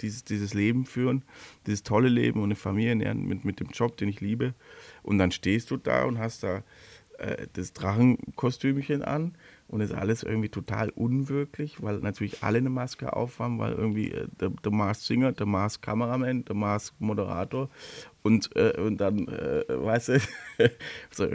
dieses, 0.00 0.24
dieses 0.24 0.54
Leben 0.54 0.86
führen, 0.86 1.24
dieses 1.66 1.82
tolle 1.82 2.08
Leben 2.08 2.38
und 2.38 2.46
eine 2.46 2.56
Familie 2.56 2.90
ernähren 2.90 3.26
mit, 3.26 3.44
mit 3.44 3.60
dem 3.60 3.68
Job, 3.68 3.96
den 3.98 4.08
ich 4.08 4.20
liebe. 4.20 4.54
Und 5.02 5.18
dann 5.18 5.30
stehst 5.30 5.70
du 5.70 5.76
da 5.76 6.04
und 6.04 6.18
hast 6.18 6.42
da 6.42 6.62
äh, 7.20 7.46
das 7.52 7.72
Drachenkostümchen 7.72 9.02
an 9.02 9.34
und 9.68 9.80
ist 9.80 9.92
alles 9.92 10.22
irgendwie 10.22 10.48
total 10.48 10.90
unwirklich, 10.90 11.82
weil 11.82 11.98
natürlich 11.98 12.42
alle 12.42 12.58
eine 12.58 12.70
Maske 12.70 13.14
aufhaben, 13.14 13.58
weil 13.58 13.72
irgendwie 13.72 14.10
äh, 14.10 14.26
der, 14.40 14.50
der 14.50 14.72
Mars 14.72 15.06
Singer, 15.06 15.32
der 15.32 15.46
Mars 15.46 15.80
Kameramann, 15.80 16.44
der 16.44 16.56
Mars 16.56 16.92
Moderator 16.98 17.68
und, 18.22 18.54
äh, 18.56 18.80
und 18.80 18.98
dann, 19.00 19.28
äh, 19.28 19.64
weißt 19.68 20.08
du, 20.08 20.20
so, 21.10 21.26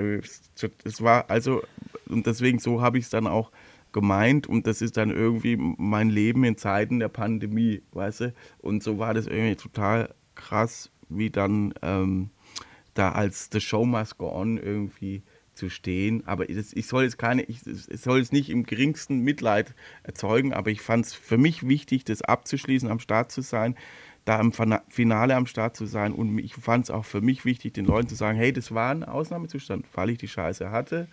es 0.84 1.02
war 1.02 1.30
also, 1.30 1.64
und 2.08 2.26
deswegen 2.26 2.60
so 2.60 2.82
habe 2.82 2.98
ich 2.98 3.06
es 3.06 3.10
dann 3.10 3.28
auch 3.28 3.52
gemeint 3.94 4.48
und 4.48 4.68
das 4.68 4.82
ist 4.82 4.98
dann 4.98 5.10
irgendwie 5.10 5.56
mein 5.58 6.10
Leben 6.10 6.44
in 6.44 6.58
Zeiten 6.58 7.00
der 7.00 7.08
Pandemie, 7.08 7.82
weißt 7.94 8.20
du, 8.22 8.34
und 8.60 8.84
so 8.84 9.00
war 9.00 9.14
das 9.14 9.28
irgendwie 9.28 9.56
total 9.56 10.14
krass, 10.36 10.92
wie 11.08 11.30
dann 11.30 11.74
ähm, 11.82 12.32
da 12.96 13.12
als 13.12 13.50
The 13.52 13.62
Show 13.62 13.86
Must 13.86 14.18
Go 14.18 14.32
On 14.32 14.58
irgendwie 14.58 15.24
zu 15.56 15.70
stehen. 15.70 16.26
Aber 16.26 16.50
ich 16.50 16.88
soll 16.88 17.04
jetzt 17.04 17.18
keine, 17.18 17.44
ich, 17.44 17.66
es 17.66 18.04
soll 18.04 18.20
jetzt 18.20 18.34
nicht 18.34 18.50
im 18.50 18.64
geringsten 18.64 19.20
Mitleid 19.20 19.74
erzeugen, 20.04 20.54
aber 20.54 20.72
ich 20.72 20.82
fand 20.82 21.06
es 21.06 21.14
für 21.14 21.38
mich 21.38 21.68
wichtig, 21.68 22.06
das 22.06 22.22
abzuschließen, 22.22 22.90
am 22.90 23.00
Start 23.00 23.32
zu 23.32 23.42
sein, 23.42 23.76
da 24.26 24.40
im 24.40 24.52
Finale 24.90 25.36
am 25.36 25.46
Start 25.46 25.76
zu 25.76 25.86
sein. 25.86 26.14
Und 26.14 26.40
ich 26.40 26.56
fand 26.56 26.86
es 26.86 26.92
auch 26.92 27.06
für 27.06 27.22
mich 27.22 27.46
wichtig, 27.46 27.74
den 27.74 27.86
Leuten 27.86 28.10
zu 28.10 28.16
sagen, 28.16 28.38
hey, 28.38 28.52
das 28.52 28.74
war 28.74 28.92
ein 28.92 29.04
Ausnahmezustand, 29.04 29.86
weil 29.94 30.10
ich 30.10 30.18
die 30.18 30.28
Scheiße 30.28 30.72
hatte. 30.72 31.08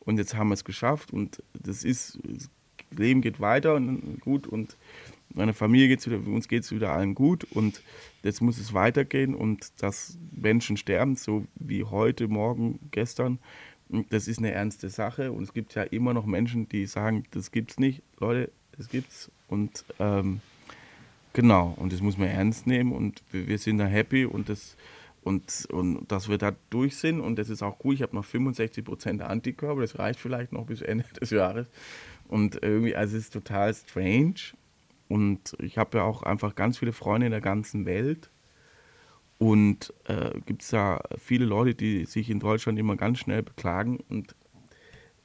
Und 0.00 0.18
jetzt 0.18 0.34
haben 0.34 0.48
wir 0.48 0.54
es 0.54 0.64
geschafft 0.64 1.12
und 1.12 1.42
das 1.52 1.84
ist, 1.84 2.18
das 2.24 2.50
Leben 2.96 3.20
geht 3.20 3.40
weiter 3.40 3.74
und 3.74 4.20
gut 4.20 4.46
und 4.46 4.76
meiner 5.34 5.54
Familie 5.54 5.88
geht 5.88 6.00
es 6.00 6.06
wieder, 6.06 6.18
uns 6.26 6.48
geht 6.48 6.64
es 6.64 6.72
wieder 6.72 6.92
allen 6.92 7.14
gut 7.14 7.44
und 7.50 7.82
jetzt 8.22 8.40
muss 8.40 8.58
es 8.58 8.72
weitergehen 8.72 9.34
und 9.34 9.82
dass 9.82 10.18
Menschen 10.32 10.76
sterben, 10.76 11.16
so 11.16 11.44
wie 11.56 11.84
heute, 11.84 12.28
morgen, 12.28 12.78
gestern, 12.90 13.38
das 14.10 14.28
ist 14.28 14.38
eine 14.38 14.52
ernste 14.52 14.88
Sache 14.88 15.32
und 15.32 15.42
es 15.42 15.52
gibt 15.52 15.74
ja 15.74 15.82
immer 15.82 16.14
noch 16.14 16.26
Menschen, 16.26 16.68
die 16.68 16.86
sagen, 16.86 17.24
das 17.30 17.50
gibt's 17.50 17.78
nicht. 17.78 18.02
Leute, 18.18 18.50
das 18.76 18.88
gibt's 18.88 19.30
und 19.48 19.84
ähm, 19.98 20.40
genau, 21.32 21.74
und 21.76 21.92
das 21.92 22.00
muss 22.00 22.18
man 22.18 22.28
ernst 22.28 22.66
nehmen 22.66 22.92
und 22.92 23.22
wir, 23.30 23.58
sind 23.58 23.78
da 23.78 23.86
happy 23.86 24.24
und 24.24 24.48
das 24.48 24.76
und, 25.22 25.66
und 25.70 26.10
dass 26.10 26.28
wir 26.28 26.38
da 26.38 26.54
durch 26.70 26.96
sind 26.96 27.20
und 27.20 27.36
das 27.36 27.50
ist 27.50 27.62
auch 27.62 27.78
gut. 27.78 27.94
Ich 27.94 28.02
habe 28.02 28.14
noch 28.14 28.24
65 28.24 28.84
Prozent 28.84 29.22
Antikörper, 29.22 29.80
das 29.80 29.98
reicht 29.98 30.20
vielleicht 30.20 30.52
noch 30.52 30.66
bis 30.66 30.80
Ende 30.80 31.04
des 31.20 31.30
Jahres. 31.30 31.66
Und 32.28 32.62
irgendwie, 32.62 32.94
also 32.94 33.16
es 33.16 33.24
ist 33.24 33.32
total 33.32 33.74
strange. 33.74 34.54
Und 35.08 35.56
ich 35.58 35.78
habe 35.78 35.98
ja 35.98 36.04
auch 36.04 36.22
einfach 36.22 36.54
ganz 36.54 36.78
viele 36.78 36.92
Freunde 36.92 37.26
in 37.26 37.32
der 37.32 37.40
ganzen 37.40 37.86
Welt. 37.86 38.30
Und 39.38 39.94
äh, 40.04 40.40
gibt 40.46 40.62
es 40.62 40.70
da 40.70 41.00
viele 41.16 41.44
Leute, 41.44 41.74
die 41.74 42.04
sich 42.06 42.28
in 42.28 42.40
Deutschland 42.40 42.78
immer 42.78 42.96
ganz 42.96 43.18
schnell 43.18 43.42
beklagen. 43.42 43.98
Und 44.08 44.34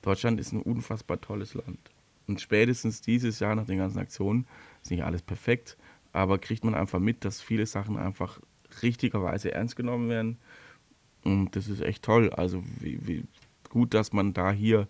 Deutschland 0.04 0.40
ist 0.40 0.52
ein 0.52 0.62
unfassbar 0.62 1.20
tolles 1.20 1.56
Land. 1.56 1.80
Und 2.28 2.40
spätestens 2.40 3.02
dieses 3.02 3.40
Jahr 3.40 3.56
nach 3.56 3.66
den 3.66 3.80
ganzen 3.80 4.00
Aktionen 4.00 4.46
ist 4.82 4.92
nicht 4.92 5.04
alles 5.04 5.22
perfekt, 5.22 5.78
aber 6.12 6.38
kriegt 6.38 6.64
man 6.64 6.76
einfach 6.76 7.00
mit, 7.00 7.26
dass 7.26 7.42
viele 7.42 7.66
Sachen 7.66 7.98
einfach 7.98 8.40
richtigerweise 8.82 9.52
ernst 9.52 9.76
genommen 9.76 10.10
werden. 10.10 10.38
Und 11.24 11.56
das 11.56 11.68
ist 11.68 11.82
echt 11.82 12.04
toll. 12.04 12.30
Also 12.30 12.64
wie, 12.80 13.06
wie 13.08 13.24
gut, 13.70 13.94
dass 13.94 14.14
man 14.14 14.34
da 14.34 14.52
hier 14.52 14.88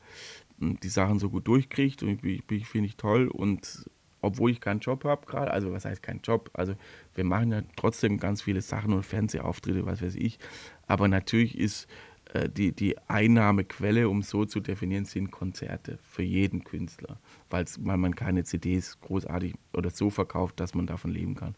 hm, 0.59 0.79
die 0.81 0.89
Sachen 0.89 1.19
so 1.19 1.29
gut 1.29 1.47
durchkriegt. 1.47 2.03
Und 2.03 2.23
ich, 2.23 2.43
ich 2.49 2.67
finde 2.67 2.87
ich 2.87 2.97
toll. 2.97 3.27
Und 3.29 3.89
obwohl 4.23 4.51
ich 4.51 4.61
keinen 4.61 4.79
Job 4.79 5.03
habe 5.03 5.25
gerade, 5.25 5.51
also 5.51 5.71
was 5.71 5.85
heißt 5.85 6.01
kein 6.01 6.21
Job? 6.23 6.49
Also 6.53 6.75
wir 7.13 7.25
machen 7.25 7.51
ja 7.51 7.61
trotzdem 7.75 8.17
ganz 8.17 8.41
viele 8.41 8.61
Sachen 8.61 8.93
und 8.93 9.05
Fernsehauftritte, 9.05 9.85
was 9.85 10.01
weiß 10.01 10.15
ich. 10.15 10.39
Aber 10.87 11.07
natürlich 11.07 11.57
ist 11.57 11.87
äh, 12.33 12.49
die, 12.49 12.71
die 12.71 12.97
Einnahmequelle, 13.09 14.07
um 14.07 14.21
so 14.21 14.45
zu 14.45 14.61
definieren, 14.61 15.03
sind 15.03 15.29
Konzerte 15.29 15.99
für 16.01 16.23
jeden 16.23 16.63
Künstler, 16.63 17.19
weil 17.49 17.65
man 17.77 18.15
keine 18.15 18.45
CDs 18.45 18.99
großartig 19.01 19.55
oder 19.73 19.89
so 19.89 20.09
verkauft, 20.09 20.59
dass 20.61 20.73
man 20.73 20.87
davon 20.87 21.11
leben 21.11 21.35
kann. 21.35 21.55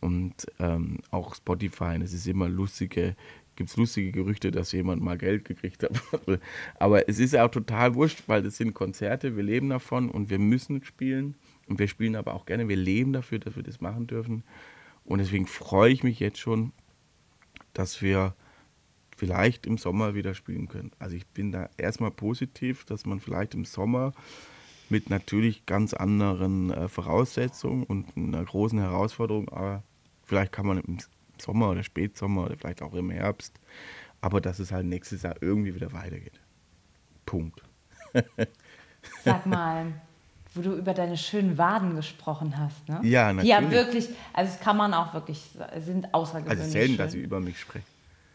Und 0.00 0.46
ähm, 0.58 1.00
auch 1.10 1.34
Spotify, 1.34 1.98
es 2.02 2.14
ist 2.14 2.26
immer 2.26 2.48
lustige, 2.48 3.14
gibt 3.56 3.68
es 3.68 3.76
lustige 3.76 4.10
Gerüchte, 4.10 4.50
dass 4.50 4.72
jemand 4.72 5.02
mal 5.02 5.18
Geld 5.18 5.44
gekriegt 5.44 5.82
hat. 5.82 6.00
Aber 6.78 7.06
es 7.10 7.18
ist 7.18 7.34
ja 7.34 7.44
auch 7.44 7.50
total 7.50 7.94
wurscht, 7.94 8.22
weil 8.26 8.42
das 8.42 8.56
sind 8.56 8.72
Konzerte, 8.72 9.36
wir 9.36 9.42
leben 9.42 9.68
davon 9.68 10.10
und 10.10 10.30
wir 10.30 10.38
müssen 10.38 10.82
spielen. 10.82 11.34
Und 11.70 11.78
wir 11.78 11.86
spielen 11.86 12.16
aber 12.16 12.34
auch 12.34 12.46
gerne, 12.46 12.68
wir 12.68 12.76
leben 12.76 13.12
dafür, 13.12 13.38
dass 13.38 13.54
wir 13.54 13.62
das 13.62 13.80
machen 13.80 14.08
dürfen. 14.08 14.42
Und 15.04 15.20
deswegen 15.20 15.46
freue 15.46 15.92
ich 15.92 16.02
mich 16.02 16.18
jetzt 16.18 16.38
schon, 16.38 16.72
dass 17.72 18.02
wir 18.02 18.34
vielleicht 19.16 19.66
im 19.66 19.78
Sommer 19.78 20.16
wieder 20.16 20.34
spielen 20.34 20.66
können. 20.66 20.90
Also 20.98 21.14
ich 21.14 21.28
bin 21.28 21.52
da 21.52 21.70
erstmal 21.76 22.10
positiv, 22.10 22.84
dass 22.84 23.06
man 23.06 23.20
vielleicht 23.20 23.54
im 23.54 23.64
Sommer 23.64 24.12
mit 24.88 25.10
natürlich 25.10 25.64
ganz 25.64 25.94
anderen 25.94 26.72
äh, 26.72 26.88
Voraussetzungen 26.88 27.84
und 27.84 28.16
einer 28.16 28.44
großen 28.44 28.80
Herausforderung, 28.80 29.48
aber 29.50 29.84
vielleicht 30.24 30.50
kann 30.50 30.66
man 30.66 30.78
im 30.78 30.98
Sommer 31.38 31.70
oder 31.70 31.84
Spätsommer 31.84 32.46
oder 32.46 32.56
vielleicht 32.56 32.82
auch 32.82 32.94
im 32.94 33.10
Herbst, 33.10 33.60
aber 34.20 34.40
dass 34.40 34.58
es 34.58 34.72
halt 34.72 34.86
nächstes 34.86 35.22
Jahr 35.22 35.36
irgendwie 35.40 35.76
wieder 35.76 35.92
weitergeht. 35.92 36.40
Punkt. 37.26 37.62
Sag 39.24 39.46
mal, 39.46 39.92
wo 40.54 40.62
du 40.62 40.72
über 40.72 40.94
deine 40.94 41.16
schönen 41.16 41.58
Waden 41.58 41.96
gesprochen 41.96 42.54
hast, 42.58 42.88
ne? 42.88 43.00
Ja, 43.02 43.32
natürlich. 43.32 43.42
Die 43.42 43.64
ja 43.64 43.70
wirklich, 43.70 44.08
also 44.32 44.52
das 44.52 44.60
kann 44.60 44.76
man 44.76 44.94
auch 44.94 45.14
wirklich, 45.14 45.42
sind 45.84 46.12
außergewöhnlich 46.12 46.60
Also 46.60 46.70
selten, 46.70 46.88
schön. 46.88 46.98
dass 46.98 47.14
ich 47.14 47.22
über 47.22 47.40
mich 47.40 47.60
spreche. 47.60 47.84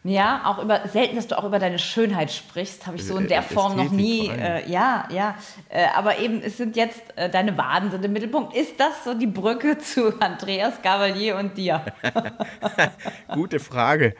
Ja, 0.08 0.42
auch 0.44 0.62
über 0.62 0.86
selten, 0.86 1.16
dass 1.16 1.26
du 1.26 1.36
auch 1.36 1.44
über 1.44 1.58
deine 1.58 1.80
Schönheit 1.80 2.30
sprichst, 2.30 2.86
habe 2.86 2.96
ich 2.96 3.04
so 3.04 3.16
in 3.16 3.26
der 3.26 3.42
Form 3.42 3.76
noch 3.76 3.90
nie. 3.90 4.28
Äh, 4.28 4.70
ja, 4.70 5.08
ja. 5.10 5.34
Äh, 5.68 5.86
aber 5.96 6.20
eben, 6.20 6.40
es 6.42 6.56
sind 6.58 6.76
jetzt 6.76 7.02
äh, 7.16 7.28
deine 7.28 7.58
Waden 7.58 7.90
sind 7.90 8.04
im 8.04 8.12
Mittelpunkt. 8.12 8.54
Ist 8.54 8.78
das 8.78 9.02
so 9.04 9.14
die 9.14 9.26
Brücke 9.26 9.78
zu 9.80 10.18
Andreas 10.20 10.80
Gavalier 10.80 11.36
und 11.36 11.58
dir? 11.58 11.84
Gute 13.34 13.58
Frage. 13.58 14.14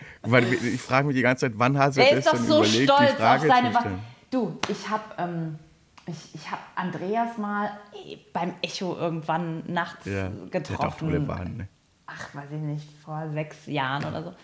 Ich 0.75 0.83
frage 0.83 1.07
mich 1.07 1.15
die 1.17 1.23
ganze 1.23 1.47
Zeit, 1.47 1.53
wann 1.57 1.79
hast 1.79 1.97
du 1.97 2.01
er 2.01 2.17
das 2.17 2.27
ist 2.27 2.33
doch 2.33 2.39
so 2.39 2.65
stolz 2.65 3.21
auf 3.21 3.41
seine 3.47 3.73
Waden. 3.73 4.01
Du, 4.31 4.59
ich 4.69 4.89
habe 4.91 5.05
ähm, 5.19 5.59
ich, 6.07 6.35
ich 6.35 6.51
hab 6.51 6.59
Andreas 6.75 7.37
mal 7.39 7.71
äh, 7.93 8.17
beim 8.33 8.55
Echo 8.63 8.97
irgendwann 8.97 9.63
nachts 9.67 10.07
Ja, 10.07 10.31
getroffen. 10.51 11.27
Waden, 11.29 11.57
ne? 11.57 11.69
ach, 12.07 12.35
weiß 12.35 12.51
ich 12.53 12.61
nicht, 12.61 12.89
vor 13.05 13.29
sechs 13.33 13.67
Jahren 13.67 14.05
oder 14.05 14.23
so. 14.23 14.35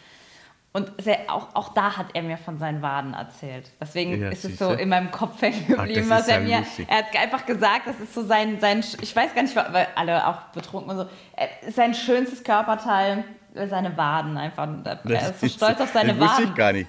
Und 0.75 0.91
auch, 1.29 1.55
auch 1.55 1.75
da 1.75 1.99
hat 1.99 2.07
er 2.15 2.23
mir 2.23 2.39
von 2.39 2.59
seinen 2.59 2.81
Waden 2.81 3.13
erzählt. 3.13 3.71
Deswegen 3.79 4.19
Ja, 4.23 4.31
ist 4.31 4.47
es 4.47 4.59
so 4.59 4.73
in 4.73 4.89
meinem 4.89 5.11
Kopf 5.11 5.43
hängen 5.43 5.67
geblieben, 5.67 6.09
was 6.09 6.27
er 6.29 6.41
mir. 6.41 6.61
lustig. 6.61 6.87
Er 6.89 6.97
hat 6.99 7.15
einfach 7.15 7.45
gesagt, 7.45 7.83
das 7.87 8.01
ist 8.01 8.15
so 8.15 8.25
sein, 8.25 8.59
sein 8.59 8.83
ich 9.03 9.15
weiß 9.15 9.35
gar 9.35 9.43
nicht, 9.43 9.55
weil 9.55 9.87
alle 9.95 10.27
auch 10.27 10.41
betrunken 10.55 10.91
und 10.93 10.97
so. 10.97 11.07
Er- 11.37 11.71
Sein 11.73 11.93
schönstes 11.93 12.43
Körperteil, 12.43 13.23
äh, 13.55 13.67
seine 13.69 13.95
Waden 13.99 14.39
einfach. 14.39 14.67
Er 15.05 15.31
ist 15.31 15.41
so 15.43 15.49
stolz 15.49 15.79
auf 15.79 15.93
seine 15.93 16.15
das 16.15 16.21
wusste 16.23 16.37
Waden. 16.43 16.49
ich 16.49 16.55
gar 16.55 16.73
nicht. 16.73 16.89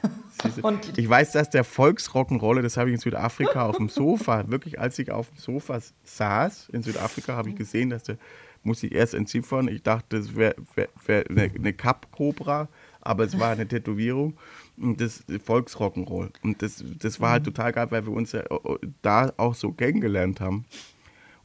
Und- 0.62 0.98
ich 0.98 1.10
weiß, 1.10 1.32
dass 1.34 1.50
der 1.50 1.66
Volksrock'n'Roller, 1.66 2.62
das 2.62 2.78
habe 2.78 2.90
ich 2.90 2.96
in 2.96 3.00
Südafrika 3.00 3.66
auf 3.66 3.78
dem 3.78 3.90
Sofa, 3.90 4.44
wirklich 4.50 4.80
als 4.80 4.98
ich 5.00 5.12
auf 5.12 5.30
dem 5.30 5.38
Sofa 5.38 5.80
saß 6.04 6.70
in 6.70 6.84
Südafrika, 6.84 7.36
habe 7.36 7.50
ich 7.50 7.56
gesehen, 7.56 7.90
dass 7.90 8.04
der, 8.04 8.18
muss 8.64 8.82
ich 8.84 8.94
erst 8.94 9.14
entziffern, 9.14 9.68
ich 9.68 9.84
dachte, 9.84 10.18
das 10.18 10.36
wäre 10.36 10.56
wär, 10.76 10.88
wär 11.06 11.26
eine, 11.30 11.44
eine 11.54 11.74
Kapp-Cobra, 11.74 12.70
aber 13.02 13.26
es 13.26 13.38
war 13.38 13.52
eine 13.52 13.68
Tätowierung 13.68 14.38
und 14.78 15.02
das 15.02 15.24
Volksrock'n'Roll. 15.28 16.30
Und 16.44 16.62
das, 16.62 16.84
das 17.00 17.20
war 17.20 17.30
Mhm. 17.30 17.34
halt 17.34 17.44
total 17.46 17.72
geil, 17.74 17.88
weil 17.90 18.06
wir 18.06 18.14
uns 18.14 18.32
ja 18.32 18.40
äh, 18.42 18.78
da 19.02 19.34
auch 19.38 19.54
so 19.56 19.72
kennengelernt 19.74 20.40
haben. 20.40 20.66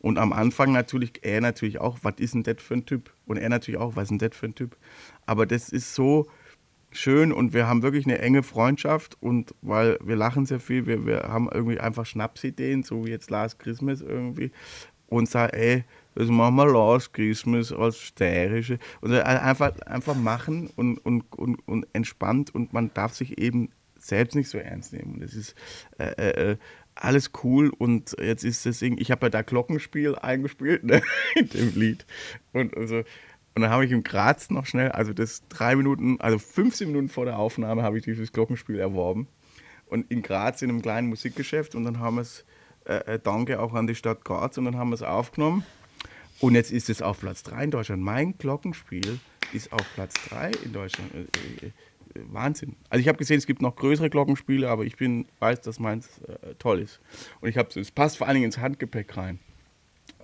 Und 0.00 0.16
am 0.16 0.32
Anfang 0.32 0.70
natürlich, 0.70 1.14
er 1.22 1.40
natürlich 1.40 1.80
auch, 1.80 1.98
was 2.02 2.14
ist 2.18 2.34
denn 2.34 2.44
das 2.44 2.56
für 2.62 2.74
ein 2.74 2.86
Typ? 2.86 3.10
Und 3.26 3.36
er 3.38 3.48
natürlich 3.48 3.80
auch, 3.80 3.96
was 3.96 4.04
ist 4.04 4.10
denn 4.10 4.18
das 4.30 4.36
für 4.38 4.46
ein 4.46 4.54
Typ? 4.54 4.76
Aber 5.26 5.44
das 5.44 5.70
ist 5.70 5.92
so 5.96 6.28
schön 6.90 7.32
und 7.32 7.52
wir 7.52 7.66
haben 7.66 7.82
wirklich 7.82 8.06
eine 8.06 8.18
enge 8.18 8.42
Freundschaft 8.42 9.16
und 9.20 9.54
weil 9.62 9.98
wir 10.02 10.16
lachen 10.16 10.46
sehr 10.46 10.60
viel, 10.60 10.86
wir, 10.86 11.06
wir 11.06 11.22
haben 11.22 11.48
irgendwie 11.52 11.80
einfach 11.80 12.06
Schnapsideen, 12.06 12.82
so 12.82 13.04
wie 13.04 13.10
jetzt 13.10 13.30
Last 13.30 13.58
Christmas 13.58 14.00
irgendwie 14.00 14.50
und 15.08 15.28
sagen, 15.28 15.52
ey, 15.54 15.84
das 16.14 16.28
machen 16.28 16.56
wir 16.56 16.66
Last 16.66 17.12
Christmas 17.14 17.72
als 17.72 17.98
steirische 17.98 18.78
und 19.00 19.12
einfach, 19.12 19.78
einfach 19.80 20.14
machen 20.14 20.70
und, 20.76 20.98
und, 20.98 21.24
und, 21.36 21.56
und 21.68 21.86
entspannt 21.92 22.54
und 22.54 22.72
man 22.72 22.92
darf 22.94 23.14
sich 23.14 23.38
eben 23.38 23.70
selbst 23.98 24.34
nicht 24.34 24.48
so 24.48 24.58
ernst 24.58 24.92
nehmen. 24.92 25.20
Das 25.20 25.34
ist, 25.34 25.54
äh, 25.98 26.52
äh, 26.52 26.56
alles 26.94 27.30
cool 27.42 27.70
und 27.70 28.16
jetzt 28.20 28.44
ist 28.44 28.66
das 28.66 28.80
Ding, 28.80 28.98
ich 28.98 29.10
habe 29.10 29.26
ja 29.26 29.30
da 29.30 29.42
Glockenspiel 29.42 30.16
eingespielt 30.16 30.84
ne, 30.84 31.02
in 31.36 31.48
dem 31.48 31.74
Lied 31.74 32.06
und 32.52 32.76
also 32.76 33.02
und 33.58 33.62
dann 33.62 33.72
habe 33.72 33.84
ich 33.84 33.90
im 33.90 34.04
Graz 34.04 34.50
noch 34.50 34.66
schnell, 34.66 34.92
also 34.92 35.12
das 35.12 35.42
drei 35.48 35.74
Minuten, 35.74 36.20
also 36.20 36.38
15 36.38 36.86
Minuten 36.86 37.08
vor 37.08 37.24
der 37.24 37.40
Aufnahme 37.40 37.82
habe 37.82 37.98
ich 37.98 38.04
dieses 38.04 38.30
Glockenspiel 38.30 38.78
erworben 38.78 39.26
und 39.88 40.08
in 40.12 40.22
Graz 40.22 40.62
in 40.62 40.70
einem 40.70 40.80
kleinen 40.80 41.08
Musikgeschäft 41.08 41.74
und 41.74 41.82
dann 41.82 41.98
haben 41.98 42.18
wir 42.18 42.22
es, 42.22 42.44
äh, 42.84 43.14
äh, 43.14 43.18
danke 43.18 43.58
auch 43.58 43.74
an 43.74 43.88
die 43.88 43.96
Stadt 43.96 44.24
Graz 44.24 44.58
und 44.58 44.64
dann 44.66 44.76
haben 44.76 44.90
wir 44.90 44.94
es 44.94 45.02
aufgenommen 45.02 45.64
und 46.38 46.54
jetzt 46.54 46.70
ist 46.70 46.88
es 46.88 47.02
auf 47.02 47.18
Platz 47.18 47.42
3 47.42 47.64
in 47.64 47.70
Deutschland. 47.72 48.00
Mein 48.00 48.38
Glockenspiel 48.38 49.18
ist 49.52 49.72
auf 49.72 49.82
Platz 49.96 50.14
3 50.28 50.52
in 50.64 50.72
Deutschland. 50.72 51.12
Äh, 51.12 51.66
äh, 51.66 51.70
Wahnsinn. 52.30 52.76
Also 52.90 53.00
ich 53.00 53.08
habe 53.08 53.18
gesehen, 53.18 53.38
es 53.38 53.46
gibt 53.46 53.60
noch 53.60 53.74
größere 53.74 54.08
Glockenspiele, 54.08 54.70
aber 54.70 54.84
ich 54.84 54.96
bin, 54.96 55.26
weiß, 55.40 55.62
dass 55.62 55.80
meins 55.80 56.20
äh, 56.28 56.54
toll 56.60 56.78
ist. 56.78 57.00
Und 57.40 57.48
ich 57.48 57.58
habe 57.58 57.68
es 57.80 57.90
passt 57.90 58.18
vor 58.18 58.28
allen 58.28 58.34
Dingen 58.36 58.46
ins 58.46 58.58
Handgepäck 58.58 59.16
rein. 59.16 59.40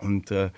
Und 0.00 0.30
äh, 0.30 0.50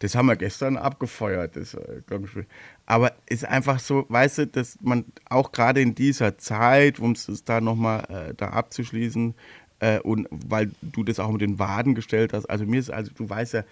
das 0.00 0.14
haben 0.14 0.26
wir 0.26 0.36
gestern 0.36 0.76
abgefeuert, 0.76 1.56
das 1.56 1.74
äh, 1.74 2.02
Glockenspiel. 2.06 2.46
Aber 2.86 3.12
ist 3.26 3.44
einfach 3.44 3.78
so, 3.78 4.06
weißt 4.08 4.38
du, 4.38 4.46
dass 4.46 4.78
man 4.80 5.04
auch 5.28 5.52
gerade 5.52 5.80
in 5.80 5.94
dieser 5.94 6.38
Zeit, 6.38 6.98
um 6.98 7.12
es 7.12 7.44
da 7.44 7.60
nochmal 7.60 8.04
äh, 8.30 8.34
da 8.34 8.48
abzuschließen, 8.48 9.34
äh, 9.80 10.00
und 10.00 10.28
weil 10.30 10.70
du 10.82 11.04
das 11.04 11.18
auch 11.18 11.30
mit 11.30 11.40
den 11.40 11.58
Waden 11.58 11.94
gestellt 11.94 12.32
hast, 12.32 12.46
also 12.46 12.64
mir 12.64 12.80
ist, 12.80 12.90
also 12.90 13.10
du 13.14 13.28
weißt 13.28 13.54
ja, 13.54 13.64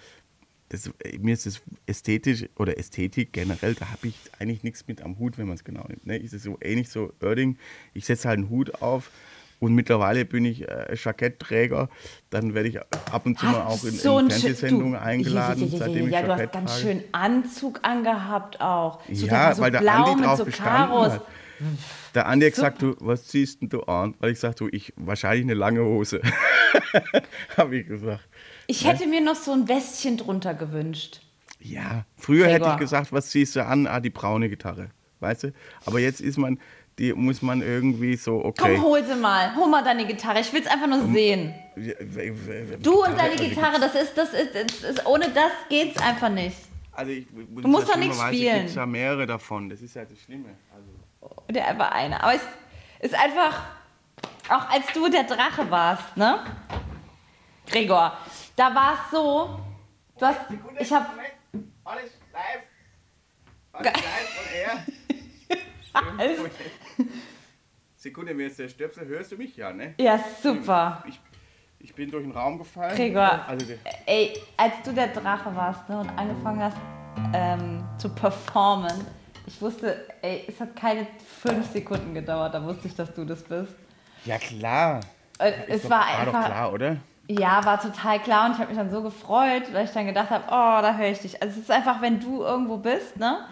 das, 0.69 0.91
mir 1.21 1.35
ist 1.35 1.47
es 1.47 1.61
ästhetisch 1.87 2.47
oder 2.57 2.79
Ästhetik 2.79 3.33
generell, 3.33 3.75
da 3.75 3.91
habe 3.91 4.09
ich 4.09 4.17
eigentlich 4.39 4.63
nichts 4.63 4.87
mit 4.89 5.03
am 5.03 5.19
Hut, 5.19 5.37
wenn 5.37 5.47
man 5.47 5.57
es 5.57 5.65
genau 5.65 5.85
nimmt. 5.87 6.07
Ne? 6.07 6.17
Ist 6.17 6.33
es 6.33 6.43
so 6.43 6.59
ähnlich 6.63 6.89
so 6.89 7.13
Erding, 7.21 7.59
ich 7.93 8.07
setze 8.07 8.29
halt 8.29 8.39
einen 8.39 8.49
Hut 8.49 8.81
auf 8.81 9.11
und 9.63 9.77
mittlerweile 9.77 10.25
bin 10.25 10.45
ich 10.45 10.69
äh, 10.69 10.97
Jackettträger, 10.97 11.89
dann 12.31 12.53
werde 12.53 12.69
ich 12.69 12.81
ab 12.81 13.25
und 13.25 13.39
zu 13.39 13.47
mal 13.47 13.63
auch 13.63 13.85
in, 13.85 13.93
so 13.93 14.19
in 14.19 14.29
Fernsehsendungen 14.29 14.97
eingeladen, 14.97 15.61
ja, 15.61 15.67
ja, 15.67 15.73
ja, 15.73 15.79
seitdem 15.79 16.07
ich 16.07 16.13
ja, 16.13 16.23
du 16.23 16.33
hast 16.33 16.41
Jackett 16.41 16.53
ganz 16.53 16.81
schön 16.81 17.05
Anzug 17.13 17.79
angehabt 17.83 18.61
auch. 18.61 18.99
So, 19.13 19.27
ja, 19.27 19.55
so 19.55 19.63
weil 19.63 19.71
der 19.71 19.89
Andi 19.89 20.21
drauf 20.21 20.39
so 20.39 20.45
bestanden 20.47 20.89
Karos. 20.89 21.13
hat. 21.13 21.27
Der 22.17 22.27
Andi 22.27 22.47
hat 22.47 22.55
gesagt, 22.55 22.83
du, 22.83 22.97
was 22.99 23.29
ziehst 23.29 23.63
denn 23.63 23.69
du 23.69 23.83
an? 23.85 24.17
Weil 24.19 24.33
ich 24.33 24.41
sagte, 24.41 24.69
ich 24.73 24.93
wahrscheinlich 24.97 25.45
eine 25.45 25.55
lange 25.55 25.85
Hose. 25.85 26.21
Habe 27.57 27.77
ich 27.77 27.87
gesagt. 27.87 28.29
Ich 28.67 28.85
hätte 28.85 29.07
mir 29.07 29.21
noch 29.21 29.37
so 29.37 29.53
ein 29.53 29.69
Westchen 29.69 30.17
drunter 30.17 30.55
gewünscht. 30.55 31.21
Ja, 31.61 32.05
früher 32.17 32.47
hätte 32.47 32.63
Gregor. 32.63 32.73
ich 32.73 32.81
gesagt, 32.81 33.13
was 33.13 33.31
ziehst 33.31 33.55
du 33.55 33.65
an? 33.65 33.87
Ah, 33.87 34.01
die 34.01 34.11
braune 34.11 34.49
Gitarre. 34.49 34.91
Weißt 35.21 35.45
du? 35.45 35.53
Aber 35.87 36.01
jetzt 36.01 36.21
ist 36.21 36.37
man, 36.37 36.59
die 36.99 37.13
muss 37.15 37.41
man 37.43 37.63
irgendwie 37.63 38.17
so, 38.17 38.45
okay. 38.45 38.75
Komm, 38.75 38.83
hol 38.83 39.05
sie 39.05 39.15
mal. 39.15 39.55
Hol 39.57 39.69
mal 39.69 39.83
deine 39.83 40.07
Gitarre. 40.07 40.41
Ich 40.41 40.53
will 40.53 40.61
es 40.61 40.67
einfach 40.67 40.87
nur 40.87 41.11
sehen. 41.13 41.55
Du 42.81 43.05
und 43.05 43.19
deine 43.19 43.37
Gitarre, 43.37 43.81
das 43.81 43.95
ist, 43.95 44.17
das 44.17 44.35
ist, 44.35 44.55
das 44.55 44.91
ist 44.91 45.07
ohne 45.07 45.31
das 45.31 45.53
geht's 45.69 46.01
einfach 46.01 46.29
nicht. 46.29 46.57
Also 46.93 47.13
ich, 47.13 47.27
Du 47.31 47.69
musst 47.69 47.89
doch 47.89 47.97
nichts 47.97 48.21
spielen. 48.21 48.57
Es 48.57 48.63
gibt 48.65 48.77
ja 48.77 48.87
mehrere 48.87 49.27
davon. 49.27 49.71
Das 49.71 49.81
ist 49.81 49.95
ja 49.95 50.05
das 50.05 50.19
Schlimme. 50.21 50.51
Also, 50.75 51.43
Der 51.49 51.69
einfach 51.69 51.91
eine. 51.93 52.23
Aber 52.23 52.35
es 52.35 52.43
ist 53.01 53.15
einfach, 53.15 53.63
auch 54.51 54.69
als 54.69 54.85
du 54.93 55.09
der 55.09 55.25
Drache 55.25 55.71
warst, 55.71 56.17
ne? 56.17 56.45
Gregor, 57.67 58.13
da 58.55 58.75
war 58.75 58.95
es 58.95 59.11
so, 59.11 59.59
du 60.19 60.27
hast, 60.27 60.41
ich 60.79 60.93
habe, 60.93 61.07
Alles 61.85 62.11
live. 62.33 62.63
Alles 63.73 63.93
live 63.95 64.39
on 64.39 64.55
air. 64.55 64.87
alles, 66.19 66.39
Sekunde, 67.97 68.35
mir 68.35 68.47
ist 68.49 68.59
der 68.59 68.69
Stöpsel. 68.69 69.07
Hörst 69.07 69.33
du 69.33 69.37
mich? 69.37 69.57
Ja, 69.57 69.73
ne? 69.73 69.95
ja 69.99 70.19
super. 70.43 71.05
Ich, 71.07 71.21
ich 71.79 71.95
bin 71.95 72.11
durch 72.11 72.25
den 72.25 72.33
Raum 72.33 72.59
gefallen. 72.59 72.97
Gregor, 72.97 73.45
Also 73.47 73.75
ey, 74.07 74.37
als 74.57 74.75
du 74.85 74.93
der 74.93 75.09
Drache 75.09 75.55
warst 75.55 75.89
ne, 75.89 76.01
und 76.01 76.09
angefangen 76.11 76.61
hast 76.63 76.77
ähm, 77.33 77.85
zu 77.99 78.09
performen, 78.09 78.93
ich 79.47 79.61
wusste, 79.61 80.09
ey, 80.23 80.45
es 80.49 80.61
hat 80.61 80.75
keine 80.77 81.07
fünf 81.41 81.71
Sekunden 81.73 82.15
gedauert, 82.15 82.55
da 82.55 82.63
wusste 82.65 82.89
ich, 82.89 82.95
dass 82.95 83.13
du 83.15 83.25
das 83.25 83.43
bist. 83.43 83.75
ja, 84.25 84.39
klar. 84.39 85.01
Äh, 85.39 85.53
es 85.69 85.83
doch- 85.83 85.91
war 85.91 86.01
war 86.01 86.19
einfach, 86.19 86.33
doch 86.41 86.47
klar, 86.47 86.73
oder? 86.73 86.97
Ja, 87.29 87.65
war 87.65 87.81
total 87.81 88.19
klar 88.21 88.47
und 88.47 88.53
ich 88.53 88.59
habe 88.59 88.69
mich 88.69 88.77
dann 88.79 88.91
so 88.91 89.01
gefreut, 89.03 89.63
weil 89.73 89.85
ich 89.85 89.93
dann 89.93 90.07
gedacht 90.07 90.31
habe, 90.31 90.45
oh, 90.49 90.83
da 90.83 90.97
höre 90.97 91.09
ich 91.11 91.21
dich. 91.21 91.41
Also 91.41 91.55
es 91.57 91.63
ist 91.65 91.71
einfach, 91.71 92.03
wenn 92.03 92.19
du 92.21 92.43
irgendwo 92.43 92.77
bist, 92.79 93.17
ne? 93.17 93.47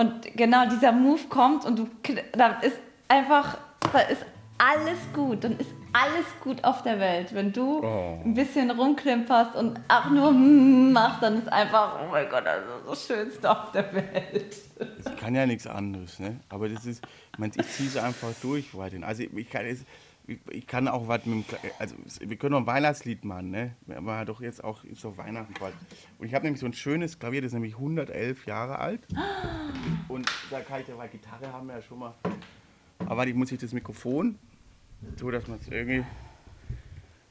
Und 0.00 0.34
genau 0.34 0.66
dieser 0.66 0.92
Move 0.92 1.20
kommt 1.28 1.66
und 1.66 1.78
du, 1.78 1.88
da 2.32 2.58
ist 2.60 2.78
einfach, 3.06 3.58
da 3.92 3.98
ist 4.00 4.24
alles 4.56 4.98
gut, 5.12 5.44
dann 5.44 5.58
ist 5.58 5.68
alles 5.92 6.24
gut 6.42 6.64
auf 6.64 6.82
der 6.82 6.98
Welt. 6.98 7.34
Wenn 7.34 7.52
du 7.52 7.80
Oh. 7.84 8.18
ein 8.24 8.32
bisschen 8.32 8.70
rumklimperst 8.70 9.56
und 9.56 9.78
auch 9.88 10.08
nur 10.08 10.32
mm 10.32 10.92
machst, 10.92 11.22
dann 11.22 11.38
ist 11.38 11.52
einfach, 11.52 11.98
oh 12.02 12.10
mein 12.10 12.28
Gott, 12.30 12.44
das 12.46 12.60
ist 12.60 12.88
das 12.88 13.06
Schönste 13.06 13.50
auf 13.50 13.72
der 13.72 13.92
Welt. 13.92 14.56
Ich 15.04 15.16
kann 15.18 15.34
ja 15.34 15.44
nichts 15.44 15.66
anderes, 15.66 16.18
ne? 16.18 16.40
Aber 16.48 16.66
das 16.70 16.86
ist, 16.86 17.04
ich, 17.32 17.38
mein, 17.38 17.52
ich 17.54 17.68
ziehe 17.68 17.88
es 17.90 17.96
einfach 17.98 18.28
durch 18.40 18.74
weiterhin. 18.74 19.04
Also 19.04 19.22
ich 19.22 19.50
kann, 19.50 19.66
es- 19.66 19.84
ich, 20.50 20.66
kann 20.66 20.88
auch 20.88 21.08
was 21.08 21.24
mit 21.26 21.34
dem, 21.34 21.42
Kle- 21.44 21.70
also 21.78 21.94
wir 22.20 22.36
können 22.36 22.52
noch 22.52 22.60
ein 22.60 22.66
Weihnachtslied 22.66 23.24
machen, 23.24 23.50
ne? 23.50 23.74
Aber 23.94 24.24
doch 24.24 24.40
jetzt 24.40 24.62
auch 24.62 24.84
ist 24.84 25.04
doch 25.04 25.16
Weihnachten 25.16 25.54
bald. 25.58 25.74
Und 26.18 26.26
ich 26.26 26.34
habe 26.34 26.44
nämlich 26.44 26.60
so 26.60 26.66
ein 26.66 26.72
schönes 26.72 27.18
Klavier, 27.18 27.40
das 27.42 27.48
ist 27.48 27.54
nämlich 27.54 27.74
111 27.74 28.46
Jahre 28.46 28.78
alt. 28.78 29.00
Und 30.08 30.28
da 30.50 30.60
kann 30.60 30.80
ich 30.82 30.88
ja, 30.88 30.96
weil 30.96 31.08
Gitarre 31.08 31.52
haben 31.52 31.66
wir 31.66 31.76
ja 31.76 31.82
schon 31.82 31.98
mal. 31.98 32.14
Aber 33.06 33.26
ich 33.26 33.34
muss 33.34 33.50
ich 33.52 33.58
das 33.58 33.72
Mikrofon, 33.72 34.38
so 35.16 35.30
dass 35.30 35.46
man 35.48 35.58
es 35.58 35.68
irgendwie. 35.68 36.04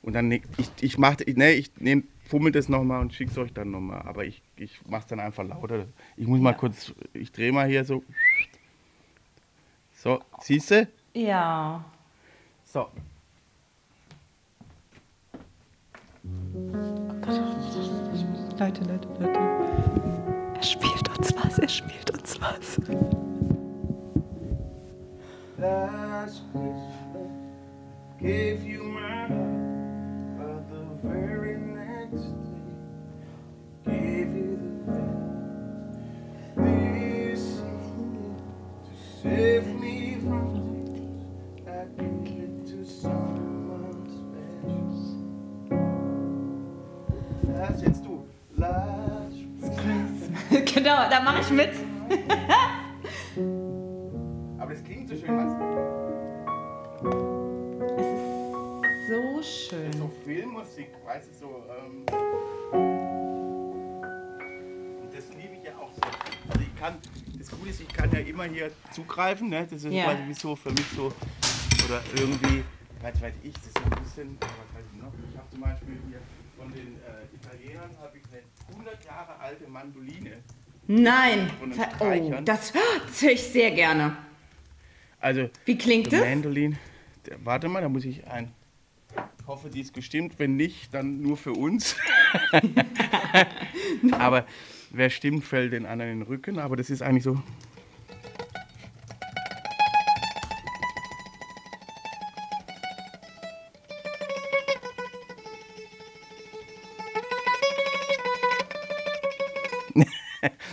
Und 0.01 0.13
dann, 0.13 0.27
ne- 0.29 0.41
ich, 0.57 0.71
ich 0.81 0.97
mach, 0.97 1.17
ich, 1.25 1.35
ne, 1.37 1.51
ich 1.53 1.71
nehm, 1.79 2.07
fummel 2.25 2.51
das 2.51 2.69
nochmal 2.69 3.01
und 3.01 3.13
schick's 3.13 3.37
euch 3.37 3.53
dann 3.53 3.71
nochmal. 3.71 4.01
Aber 4.03 4.25
ich, 4.25 4.41
ich 4.55 4.79
mach's 4.87 5.07
dann 5.07 5.19
einfach 5.19 5.45
lauter. 5.45 5.85
Ich 6.15 6.25
muss 6.27 6.39
mal 6.39 6.53
kurz, 6.53 6.93
ich 7.13 7.31
drehe 7.31 7.51
mal 7.51 7.67
hier 7.67 7.83
so. 7.85 8.03
So, 9.93 10.21
siehst 10.41 10.71
du? 10.71 10.87
Ja. 11.13 11.83
So. 12.71 12.87
Leute, 18.59 18.83
Leute, 18.83 19.07
Leute. 19.19 19.39
Er 20.55 20.61
spielt 20.61 21.09
uns 21.17 21.33
was, 21.35 21.57
er 21.57 21.67
spielt 21.67 22.11
uns 22.11 22.39
was. 22.39 22.79
Last 25.57 26.43
Christmas 26.51 26.93
gave 28.19 28.63
you 28.63 28.83
my 28.83 29.25
heart, 29.25 30.37
but 30.37 30.69
the 30.69 30.85
very 31.01 31.57
next 31.57 32.27
day 33.83 33.97
gave 33.97 34.29
you 34.35 34.59
the 34.85 35.01
ring. 36.55 37.31
This 37.33 37.63
to 38.83 38.91
save 39.23 39.65
me 39.67 40.08
genau, 50.89 51.09
da 51.09 51.21
mache 51.21 51.41
ich 51.41 51.49
mit. 51.51 51.69
Aber 54.59 54.73
das 54.73 54.83
klingt 54.83 55.07
so 55.09 55.15
schön, 55.15 55.37
was? 55.37 55.53
Es 57.97 58.05
ist 58.07 59.07
so 59.07 59.41
schön. 59.43 59.93
so 59.93 60.11
Filmmusik, 60.25 60.89
weißt 61.05 61.29
du, 61.29 61.33
so. 61.37 61.63
Ähm 61.69 62.05
und 65.01 65.09
das 65.13 65.29
liebe 65.35 65.53
ich 65.55 65.63
ja 65.63 65.77
auch 65.77 65.91
so. 65.93 66.01
Also 66.49 66.61
ich 66.61 66.75
kann, 66.79 66.97
das 67.37 67.49
Coole 67.51 67.69
ist, 67.69 67.81
ich 67.81 67.87
kann 67.89 68.11
ja 68.11 68.19
immer 68.19 68.45
hier 68.45 68.71
zugreifen, 68.91 69.49
ne? 69.49 69.67
Das 69.69 69.83
ist 69.83 69.93
Ja. 69.93 70.05
quasi 70.05 70.23
wie 70.27 70.33
so 70.33 70.55
für 70.55 70.71
mich 70.71 70.87
so, 70.95 71.11
oder 71.87 72.01
irgendwie, 72.15 72.63
was 73.01 73.21
weiß 73.21 73.33
ich, 73.43 73.53
das 73.53 73.67
ist 73.67 73.77
ein 73.77 73.89
bisschen, 74.03 74.37
was 74.41 74.49
weiß 74.49 74.85
ich 74.93 74.99
noch, 75.01 75.13
ich 75.31 75.37
habe 75.37 75.49
zum 75.51 75.61
Beispiel 75.61 75.97
hier 76.09 76.19
von 76.57 76.71
den 76.73 76.97
äh, 77.05 77.25
Italienern 77.33 77.91
habe 78.01 78.17
ich 78.17 78.23
eine 78.31 78.41
100 78.75 79.05
Jahre 79.05 79.39
alte 79.39 79.67
Mandoline. 79.67 80.37
Nein. 80.91 81.51
Oh, 81.99 82.41
das, 82.43 82.73
höre 82.73 83.31
ich 83.31 83.43
sehr 83.43 83.69
gerne. 83.69 84.17
Also, 85.19 85.47
Wie 85.65 85.77
klingt 85.77 86.11
das? 86.11 86.21
Mandolin. 86.21 86.79
Warte 87.43 87.67
mal, 87.67 87.81
da 87.81 87.89
muss 87.89 88.05
ich 88.05 88.25
ein. 88.25 88.51
Ich 89.39 89.45
hoffe, 89.45 89.69
die 89.69 89.81
ist 89.81 89.93
gestimmt. 89.93 90.39
Wenn 90.39 90.55
nicht, 90.55 90.91
dann 90.91 91.21
nur 91.21 91.37
für 91.37 91.51
uns. 91.51 91.95
aber 94.11 94.47
wer 94.89 95.11
stimmt, 95.11 95.45
fällt 95.45 95.73
den 95.73 95.85
anderen 95.85 96.11
in 96.11 96.19
den 96.21 96.27
Rücken. 96.27 96.57
Aber 96.57 96.75
das 96.75 96.89
ist 96.89 97.03
eigentlich 97.03 97.23
so. 97.23 97.39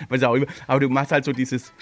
was 0.09 0.23
auch 0.23 0.35
immer. 0.35 0.47
Aber 0.67 0.81
du 0.81 0.89
machst 0.89 1.13
halt 1.13 1.25
so 1.25 1.33
dieses. 1.33 1.73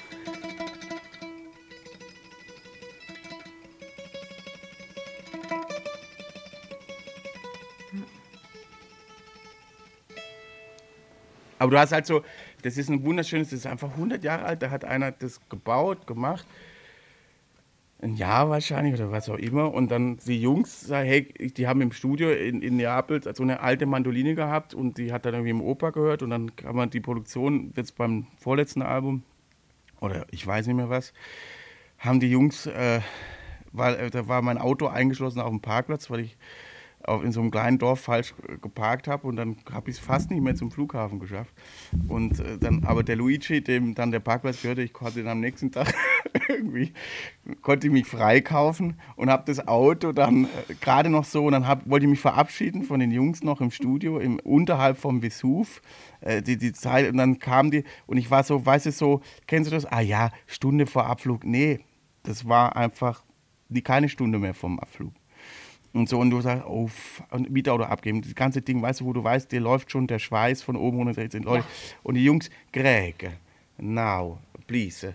Aber 11.58 11.70
du 11.70 11.78
hast 11.78 11.92
halt 11.92 12.04
so, 12.04 12.22
das 12.62 12.76
ist 12.76 12.90
ein 12.90 13.02
wunderschönes, 13.04 13.48
das 13.48 13.60
ist 13.60 13.66
einfach 13.66 13.90
100 13.90 14.22
Jahre 14.22 14.44
alt, 14.44 14.62
da 14.62 14.70
hat 14.70 14.84
einer 14.84 15.12
das 15.12 15.40
gebaut, 15.48 16.06
gemacht. 16.06 16.46
Ein 18.04 18.16
Jahr 18.16 18.50
wahrscheinlich 18.50 18.92
oder 18.94 19.10
was 19.10 19.30
auch 19.30 19.38
immer. 19.38 19.72
Und 19.72 19.90
dann 19.90 20.18
die 20.26 20.38
Jungs 20.38 20.90
hey, 20.90 21.22
die 21.22 21.66
haben 21.66 21.80
im 21.80 21.90
Studio 21.90 22.30
in, 22.30 22.60
in 22.60 22.76
Neapel 22.76 23.22
so 23.34 23.42
eine 23.42 23.60
alte 23.60 23.86
Mandoline 23.86 24.34
gehabt 24.34 24.74
und 24.74 24.98
die 24.98 25.10
hat 25.10 25.24
dann 25.24 25.32
irgendwie 25.32 25.52
im 25.52 25.62
Oper 25.62 25.90
gehört 25.90 26.22
und 26.22 26.28
dann 26.28 26.54
kann 26.54 26.76
man 26.76 26.90
die 26.90 27.00
Produktion 27.00 27.72
jetzt 27.76 27.96
beim 27.96 28.26
vorletzten 28.38 28.82
Album 28.82 29.22
oder 30.00 30.26
ich 30.30 30.46
weiß 30.46 30.66
nicht 30.66 30.76
mehr 30.76 30.90
was, 30.90 31.14
haben 31.98 32.20
die 32.20 32.30
Jungs, 32.30 32.66
äh, 32.66 33.00
weil 33.72 33.94
äh, 33.94 34.10
da 34.10 34.28
war 34.28 34.42
mein 34.42 34.58
Auto 34.58 34.86
eingeschlossen 34.86 35.40
auf 35.40 35.48
dem 35.48 35.60
Parkplatz, 35.60 36.10
weil 36.10 36.20
ich 36.20 36.36
auf, 37.06 37.22
in 37.22 37.32
so 37.32 37.40
einem 37.40 37.50
kleinen 37.50 37.78
Dorf 37.78 38.00
falsch 38.00 38.34
äh, 38.48 38.58
geparkt 38.58 39.08
habe 39.08 39.26
und 39.26 39.36
dann 39.36 39.56
habe 39.72 39.90
ich 39.90 39.96
es 39.96 40.02
fast 40.02 40.30
nicht 40.30 40.42
mehr 40.42 40.54
zum 40.54 40.70
Flughafen 40.70 41.20
geschafft. 41.20 41.54
Und 42.08 42.40
äh, 42.40 42.58
dann, 42.58 42.84
aber 42.84 43.02
der 43.02 43.16
Luigi, 43.16 43.62
dem 43.62 43.94
dann 43.94 44.10
der 44.10 44.20
Parkplatz 44.20 44.62
gehörte, 44.62 44.82
ich 44.82 44.92
konnte 44.92 45.20
ihn 45.20 45.28
am 45.28 45.40
nächsten 45.40 45.70
Tag 45.70 45.94
irgendwie, 46.48 46.92
konnte 47.62 47.86
ich 47.86 47.92
mich 47.92 48.06
freikaufen 48.06 49.00
und 49.16 49.30
habe 49.30 49.44
das 49.46 49.66
Auto 49.66 50.12
dann 50.12 50.44
äh, 50.44 50.74
gerade 50.80 51.10
noch 51.10 51.24
so 51.24 51.44
und 51.46 51.52
dann 51.52 51.66
hab, 51.66 51.88
wollte 51.88 52.06
ich 52.06 52.10
mich 52.10 52.20
verabschieden 52.20 52.82
von 52.82 53.00
den 53.00 53.10
Jungs 53.10 53.42
noch 53.42 53.60
im 53.60 53.70
Studio, 53.70 54.18
im, 54.18 54.38
unterhalb 54.40 54.98
vom 54.98 55.22
Vesuv, 55.22 55.82
äh, 56.20 56.42
die, 56.42 56.56
die 56.56 56.72
Zeit 56.72 57.10
und 57.10 57.16
dann 57.16 57.38
kam 57.38 57.70
die 57.70 57.84
und 58.06 58.16
ich 58.16 58.30
war 58.30 58.42
so, 58.44 58.64
weißt 58.64 58.86
du, 58.86 58.92
so, 58.92 59.20
kennst 59.46 59.70
du 59.70 59.74
das? 59.74 59.86
Ah 59.86 60.00
ja, 60.00 60.30
Stunde 60.46 60.86
vor 60.86 61.06
Abflug. 61.06 61.44
Nee, 61.44 61.80
das 62.22 62.48
war 62.48 62.76
einfach 62.76 63.22
die, 63.68 63.82
keine 63.82 64.08
Stunde 64.08 64.38
mehr 64.38 64.54
vom 64.54 64.78
Abflug. 64.78 65.12
Und 65.92 66.08
so, 66.08 66.18
und 66.18 66.30
du 66.30 66.40
sagst, 66.40 66.64
oh, 66.66 66.90
und 67.30 67.50
Mietauto 67.50 67.84
abgeben. 67.84 68.20
Das 68.20 68.34
ganze 68.34 68.60
Ding, 68.62 68.82
weißt 68.82 69.00
du, 69.00 69.04
wo 69.04 69.12
du 69.12 69.22
weißt, 69.22 69.52
dir 69.52 69.60
läuft 69.60 69.92
schon 69.92 70.08
der 70.08 70.18
Schweiß 70.18 70.60
von 70.60 70.74
oben 70.74 70.98
runter. 70.98 71.22
Leute. 71.22 71.64
Und 72.02 72.16
die 72.16 72.24
Jungs, 72.24 72.50
Greg, 72.72 73.30
now, 73.78 74.40
please, 74.66 75.14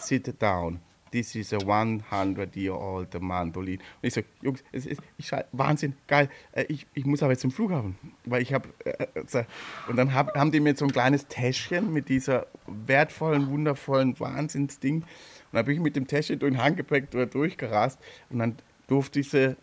sit 0.00 0.40
down. 0.40 0.80
This 1.14 1.36
is 1.36 1.52
a 1.52 1.58
100 1.60 2.56
year 2.56 2.74
old 2.74 3.14
mandolin. 3.20 3.78
Und 3.78 3.82
ich 4.02 4.14
so, 4.14 4.22
Jungs, 4.42 4.64
es 4.72 4.84
ist 4.84 5.00
ich 5.16 5.28
schrei, 5.28 5.44
Wahnsinn, 5.52 5.94
geil. 6.08 6.28
Äh, 6.50 6.64
Ich, 6.68 6.88
ich 6.92 7.06
muss 7.06 7.22
aber 7.22 7.32
jetzt 7.32 7.42
zum 7.42 7.52
Flughafen, 7.52 7.96
weil 8.24 8.42
ich 8.42 8.52
habe. 8.52 8.68
Äh, 8.84 9.06
so. 9.26 9.44
und 9.88 9.96
dann 9.96 10.12
hab, 10.12 10.36
haben 10.36 10.50
die 10.50 10.58
mir 10.58 10.74
so 10.74 10.84
ein 10.86 10.90
kleines 10.90 11.28
Täschchen 11.28 11.92
mit 11.92 12.08
dieser 12.08 12.48
wertvollen, 12.66 13.48
wundervollen 13.48 14.18
Wahnsinnsding. 14.18 15.02
Und 15.02 15.04
dann 15.52 15.64
bin 15.64 15.76
ich 15.76 15.80
mit 15.80 15.94
dem 15.94 16.08
Täschchen 16.08 16.40
durch 16.40 16.52
den 16.52 16.60
Handgepäck 16.60 17.12
durchgerast 17.30 18.00
und 18.30 18.40
dann 18.40 18.56
durfte 18.88 19.20
ich 19.20 19.30
sie 19.30 19.56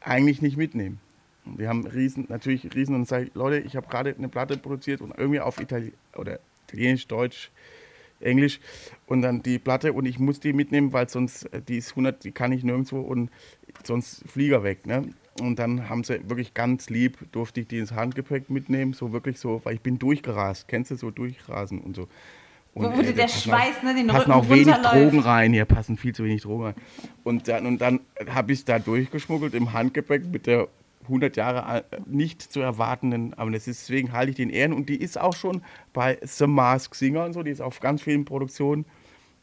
eigentlich 0.00 0.40
nicht 0.40 0.56
mitnehmen. 0.56 1.00
Und 1.44 1.58
Wir 1.58 1.68
haben 1.68 1.84
riesen, 1.84 2.26
natürlich 2.28 2.72
riesen 2.76 2.94
und 2.94 3.08
sage, 3.08 3.30
Leute, 3.34 3.58
ich 3.58 3.74
habe 3.74 3.88
gerade 3.88 4.14
eine 4.16 4.28
Platte 4.28 4.56
produziert 4.56 5.00
und 5.00 5.12
irgendwie 5.18 5.40
auf 5.40 5.60
Itali 5.60 5.92
oder 6.16 6.38
Italienisch, 6.68 7.08
Deutsch, 7.08 7.50
Englisch 8.22 8.60
und 9.06 9.22
dann 9.22 9.42
die 9.42 9.58
Platte 9.58 9.92
und 9.92 10.06
ich 10.06 10.18
muss 10.18 10.40
die 10.40 10.52
mitnehmen, 10.52 10.92
weil 10.92 11.08
sonst 11.08 11.44
äh, 11.52 11.60
die 11.62 11.76
ist 11.78 11.90
100, 11.90 12.24
die 12.24 12.32
kann 12.32 12.52
ich 12.52 12.64
nirgendwo 12.64 13.00
und 13.00 13.30
sonst 13.84 14.22
Flieger 14.28 14.62
weg. 14.62 14.86
Ne? 14.86 15.08
Und 15.40 15.58
dann 15.58 15.88
haben 15.88 16.04
sie 16.04 16.28
wirklich 16.28 16.54
ganz 16.54 16.90
lieb, 16.90 17.18
durfte 17.32 17.60
ich 17.60 17.66
die 17.68 17.78
ins 17.78 17.92
Handgepäck 17.92 18.50
mitnehmen, 18.50 18.92
so 18.92 19.12
wirklich 19.12 19.38
so, 19.38 19.60
weil 19.64 19.74
ich 19.74 19.80
bin 19.80 19.98
durchgerast. 19.98 20.68
Kennst 20.68 20.90
du 20.90 20.96
so 20.96 21.10
durchrasen 21.10 21.80
und 21.80 21.96
so. 21.96 22.08
Und, 22.74 22.84
Wo- 22.84 23.02
dir 23.02 23.08
da 23.08 23.12
der 23.12 23.28
Schweiß, 23.28 23.78
auch, 23.78 23.82
ne, 23.82 23.94
den 23.94 24.06
passen 24.06 24.30
Rücken 24.30 24.32
auch 24.32 24.48
wenig. 24.48 24.74
Drogen 24.74 25.18
rein, 25.20 25.52
hier 25.52 25.64
passen 25.66 25.96
viel 25.96 26.14
zu 26.14 26.24
wenig 26.24 26.42
Drogen 26.42 26.64
rein. 26.64 26.74
Und 27.22 27.48
dann, 27.48 27.66
und 27.66 27.78
dann 27.80 28.00
habe 28.28 28.52
ich 28.52 28.60
es 28.60 28.64
da 28.64 28.78
durchgeschmuggelt 28.78 29.54
im 29.54 29.72
Handgepäck 29.72 30.26
mit 30.26 30.46
der 30.46 30.68
100 31.04 31.36
Jahre 31.36 31.64
al- 31.66 31.84
nicht 32.06 32.42
zu 32.42 32.60
erwartenden, 32.60 33.34
aber 33.34 33.50
das 33.50 33.66
ist, 33.68 33.82
deswegen 33.82 34.12
halte 34.12 34.30
ich 34.30 34.36
den 34.36 34.50
Ehren 34.50 34.72
und 34.72 34.88
die 34.88 34.96
ist 35.00 35.18
auch 35.18 35.34
schon 35.34 35.62
bei 35.92 36.18
The 36.22 36.46
Mask 36.46 36.94
Singer 36.94 37.24
und 37.24 37.32
so, 37.32 37.42
die 37.42 37.50
ist 37.50 37.60
auf 37.60 37.80
ganz 37.80 38.02
vielen 38.02 38.24
Produktionen 38.24 38.84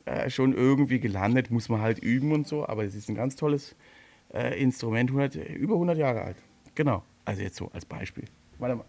äh, 0.05 0.29
schon 0.29 0.53
irgendwie 0.53 0.99
gelandet, 0.99 1.51
muss 1.51 1.69
man 1.69 1.81
halt 1.81 1.99
üben 1.99 2.31
und 2.31 2.47
so, 2.47 2.67
aber 2.67 2.83
es 2.85 2.95
ist 2.95 3.09
ein 3.09 3.15
ganz 3.15 3.35
tolles 3.35 3.75
äh, 4.33 4.61
Instrument, 4.61 5.09
100, 5.09 5.35
über 5.35 5.73
100 5.75 5.97
Jahre 5.97 6.21
alt. 6.21 6.37
Genau, 6.75 7.03
also 7.25 7.41
jetzt 7.41 7.57
so 7.57 7.69
als 7.73 7.85
Beispiel. 7.85 8.25
Warte 8.57 8.75
mal. 8.75 8.85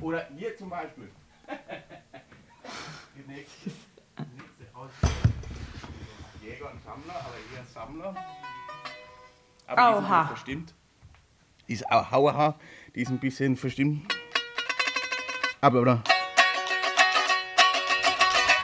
Oder 0.00 0.28
hier 0.36 0.56
zum 0.56 0.70
Beispiel. 0.70 1.08
Die 3.16 3.32
nächste, 3.32 3.70
die 3.70 4.22
nächste 4.36 4.64
aus 4.74 4.90
Jäger 6.42 6.70
und 6.72 6.82
Sammler, 6.82 7.14
aber 7.14 7.34
eher 7.54 7.64
Sammler. 7.66 8.14
Aber 9.66 9.82
die 9.82 9.96
Oha. 10.06 10.22
bisschen 10.22 10.26
verstimmt. 10.28 10.74
Die 11.70 11.74
ist 11.74 11.88
auch 11.88 12.10
Hauerhaar, 12.10 12.58
die 12.96 13.02
ist 13.02 13.10
ein 13.10 13.20
bisschen 13.20 13.56
verstimmt. 13.56 14.12
Aber 15.60 15.82
oder? 15.82 16.02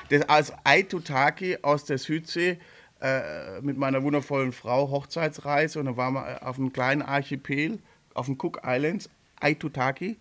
Das 0.09 0.29
als 0.29 0.53
Aitutaki 0.65 1.59
aus 1.63 1.85
der 1.85 1.99
Südsee 1.99 2.59
äh, 3.01 3.61
mit 3.61 3.77
meiner 3.77 4.03
wundervollen 4.03 4.51
Frau 4.51 4.91
Hochzeitsreise 4.91 5.79
und 5.79 5.85
dann 5.85 5.97
waren 5.97 6.15
wir 6.15 6.43
äh, 6.43 6.45
auf 6.45 6.59
einem 6.59 6.73
kleinen 6.73 7.03
Archipel 7.03 7.79
auf 8.15 8.27
den 8.27 8.35
Cook 8.41 8.63
Islands, 8.65 9.09
Aitutaki, 9.39 10.17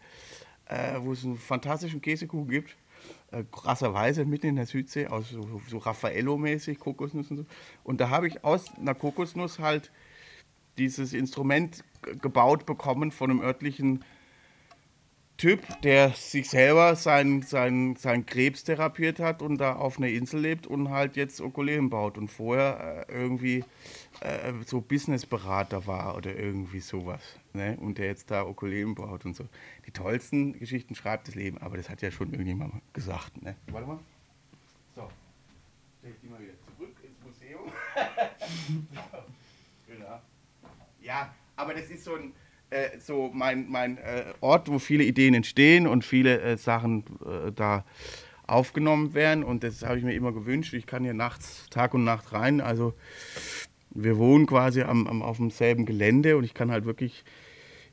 äh, 0.68 1.00
wo 1.00 1.14
es 1.14 1.24
einen 1.24 1.40
fantastischen 1.40 2.04
Käsekuchen 2.04 2.50
gibt. 2.50 2.76
Äh, 3.32 3.46
krasserweise 3.52 4.26
mitten 4.26 4.46
in 4.46 4.56
der 4.58 4.68
Südsee, 4.68 5.08
aus 5.08 5.32
so, 5.32 5.60
so 5.68 5.80
Raffaello-mäßig, 5.80 6.78
Kokosnuss 6.78 7.32
und 7.32 7.38
so. 7.38 7.46
Und 7.84 8.00
da 8.00 8.12
habe 8.12 8.28
ich 8.28 8.44
aus 8.44 8.66
einer 8.78 8.94
Kokosnuss 8.94 9.58
halt 9.58 9.90
dieses 10.78 11.14
Instrument 11.14 11.84
gebaut 12.22 12.66
bekommen 12.66 13.12
von 13.12 13.32
einem 13.32 13.42
örtlichen 13.42 14.04
Typ, 15.38 15.82
der 15.82 16.12
sich 16.12 16.50
selber 16.50 16.96
sein, 16.96 17.42
sein, 17.42 17.98
sein 17.98 18.26
Krebs 18.26 18.64
therapiert 18.64 19.20
hat 19.20 19.42
und 19.42 19.58
da 19.58 19.76
auf 19.76 19.98
einer 19.98 20.08
Insel 20.08 20.40
lebt 20.40 20.66
und 20.66 20.92
halt 20.92 21.18
jetzt 21.18 21.42
Ukulelen 21.42 21.90
baut 21.90 22.18
und 22.18 22.30
vorher 22.30 23.06
äh, 23.10 23.12
irgendwie 23.12 23.66
äh, 24.22 24.54
so 24.66 24.80
Businessberater 24.80 25.88
war 25.88 26.16
oder 26.16 26.34
irgendwie 26.34 26.80
sowas. 26.80 27.22
Ne? 27.52 27.78
Und 27.82 27.98
der 27.98 28.06
jetzt 28.06 28.32
da 28.32 28.46
Ukulelen 28.46 28.96
baut 28.96 29.26
und 29.26 29.36
so. 29.36 29.46
Die 29.86 29.92
tollsten 29.92 30.58
Geschichten 30.58 30.96
schreibt 30.96 31.28
das 31.28 31.36
Leben, 31.36 31.58
aber 31.58 31.76
das 31.76 31.90
hat 31.90 32.02
ja 32.02 32.12
schon 32.12 32.32
irgendjemand 32.32 32.82
gesagt. 32.94 33.42
Ne? 33.42 33.58
Warte 33.68 33.88
mal. 33.88 34.00
So. 34.96 35.10
Stell 36.00 36.12
ich 36.12 36.20
die 36.22 36.28
mal 36.28 36.40
wieder 36.40 36.54
zurück 36.78 36.96
ins 37.04 37.20
Museum. 37.26 37.74
genau. 38.90 39.26
Ja, 41.06 41.34
aber 41.56 41.76
das 41.76 41.90
ist 41.92 42.04
so 42.04 42.16
ein 42.16 42.34
äh, 42.72 43.00
so 43.00 43.30
mein, 43.32 43.70
mein 43.70 43.98
äh, 44.00 44.34
Ort, 44.42 44.70
wo 44.70 44.80
viele 44.80 45.04
Ideen 45.04 45.36
entstehen 45.36 45.86
und 45.86 46.04
viele 46.04 46.42
äh, 46.42 46.58
Sachen 46.58 47.06
äh, 47.24 47.52
da 47.52 47.86
aufgenommen 48.48 49.14
werden. 49.14 49.44
Und 49.44 49.64
das 49.64 49.84
habe 49.84 50.00
ich 50.00 50.04
mir 50.04 50.14
immer 50.14 50.32
gewünscht. 50.32 50.74
Ich 50.74 50.88
kann 50.88 51.04
hier 51.04 51.14
nachts, 51.14 51.68
Tag 51.70 51.94
und 51.94 52.04
Nacht 52.04 52.34
rein. 52.34 52.60
Also 52.60 52.96
wir 53.92 54.18
wohnen 54.18 54.48
quasi 54.48 54.82
am, 54.82 55.06
am, 55.06 55.22
auf 55.22 55.38
demselben 55.38 55.86
Gelände 55.86 56.38
und 56.38 56.44
ich 56.44 56.56
kann 56.56 56.72
halt 56.72 56.86
wirklich 56.86 57.24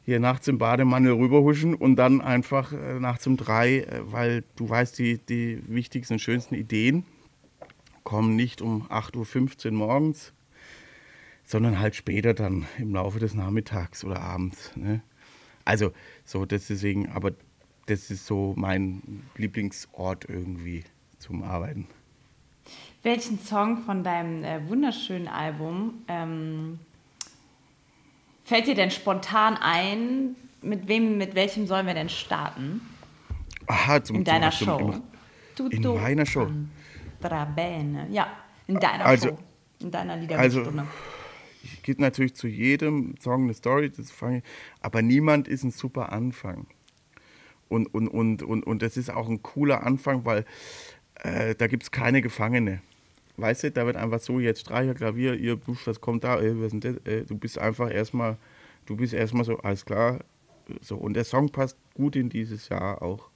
hier 0.04 0.18
nachts 0.18 0.48
im 0.48 0.58
Bademantel 0.58 1.12
rüberhuschen 1.12 1.74
und 1.74 1.96
dann 1.96 2.22
einfach 2.22 2.72
äh, 2.72 2.98
nachts 2.98 3.26
um 3.26 3.36
drei, 3.36 3.80
äh, 3.80 4.00
weil 4.04 4.42
du 4.56 4.68
weißt, 4.68 4.98
die, 4.98 5.18
die 5.18 5.62
wichtigsten 5.68 6.18
schönsten 6.18 6.54
Ideen 6.54 7.04
kommen 8.04 8.34
nicht 8.34 8.62
um 8.62 8.88
8.15 8.88 9.66
Uhr 9.66 9.72
morgens, 9.72 10.32
sondern 11.52 11.78
halt 11.78 11.94
später 11.94 12.32
dann 12.32 12.66
im 12.78 12.94
Laufe 12.94 13.18
des 13.18 13.34
Nachmittags 13.34 14.04
oder 14.04 14.20
abends. 14.20 14.74
Ne? 14.74 15.02
Also 15.66 15.92
so, 16.24 16.46
deswegen, 16.46 17.10
aber 17.12 17.32
das 17.86 18.10
ist 18.10 18.26
so 18.26 18.54
mein 18.56 19.22
Lieblingsort 19.36 20.24
irgendwie 20.30 20.82
zum 21.18 21.42
Arbeiten. 21.42 21.86
Welchen 23.02 23.38
Song 23.38 23.82
von 23.84 24.02
deinem 24.02 24.42
äh, 24.44 24.66
wunderschönen 24.66 25.28
Album 25.28 26.02
ähm, 26.08 26.78
fällt 28.44 28.66
dir 28.66 28.74
denn 28.74 28.90
spontan 28.90 29.58
ein? 29.60 30.34
Mit 30.62 30.88
wem, 30.88 31.18
mit 31.18 31.34
welchem 31.34 31.66
sollen 31.66 31.86
wir 31.86 31.94
denn 31.94 32.08
starten? 32.08 32.80
Aha, 33.66 34.02
zum, 34.02 34.16
In 34.16 34.24
deiner 34.24 34.52
zum, 34.52 34.66
Show. 34.66 34.94
Im, 35.58 35.70
in 35.70 35.82
meiner 35.82 36.24
Show. 36.24 36.48
andrà 37.20 37.44
bene. 37.44 38.06
Ja, 38.10 38.28
in 38.68 38.76
deiner 38.76 39.04
Also- 39.04 39.28
Show. 39.28 39.38
In 39.80 39.90
deiner 39.90 40.14
also- 40.14 40.60
Liederstunde. 40.60 40.86
Ich 41.62 41.82
gebe 41.82 42.00
natürlich 42.00 42.34
zu 42.34 42.48
jedem 42.48 43.14
Song 43.20 43.44
eine 43.44 43.54
Story, 43.54 43.90
das 43.90 44.10
ich, 44.10 44.42
aber 44.80 45.02
niemand 45.02 45.48
ist 45.48 45.62
ein 45.62 45.70
super 45.70 46.12
Anfang. 46.12 46.66
Und, 47.68 47.86
und, 47.94 48.08
und, 48.08 48.42
und, 48.42 48.66
und 48.66 48.82
das 48.82 48.96
ist 48.96 49.10
auch 49.10 49.28
ein 49.28 49.42
cooler 49.42 49.84
Anfang, 49.84 50.24
weil 50.24 50.44
äh, 51.22 51.54
da 51.54 51.66
gibt 51.68 51.84
es 51.84 51.90
keine 51.90 52.20
Gefangene. 52.20 52.82
Weißt 53.36 53.64
du, 53.64 53.70
da 53.70 53.86
wird 53.86 53.96
einfach 53.96 54.20
so, 54.20 54.40
jetzt 54.40 54.60
Streicher, 54.60 54.94
Klavier, 54.94 55.34
ihr, 55.34 55.56
pf, 55.56 55.86
was 55.86 56.00
kommt 56.00 56.24
da, 56.24 56.40
äh, 56.40 56.60
was 56.60 56.72
denn 56.72 56.80
das? 56.80 56.96
Äh, 57.06 57.24
du 57.24 57.36
bist 57.36 57.58
einfach 57.58 57.90
erstmal, 57.90 58.36
du 58.86 58.96
bist 58.96 59.14
erstmal 59.14 59.44
so, 59.44 59.56
alles 59.58 59.86
klar. 59.86 60.20
So. 60.80 60.96
Und 60.96 61.14
der 61.14 61.24
Song 61.24 61.48
passt 61.48 61.76
gut 61.94 62.14
in 62.16 62.28
dieses 62.28 62.68
Jahr 62.68 63.00
auch. 63.00 63.30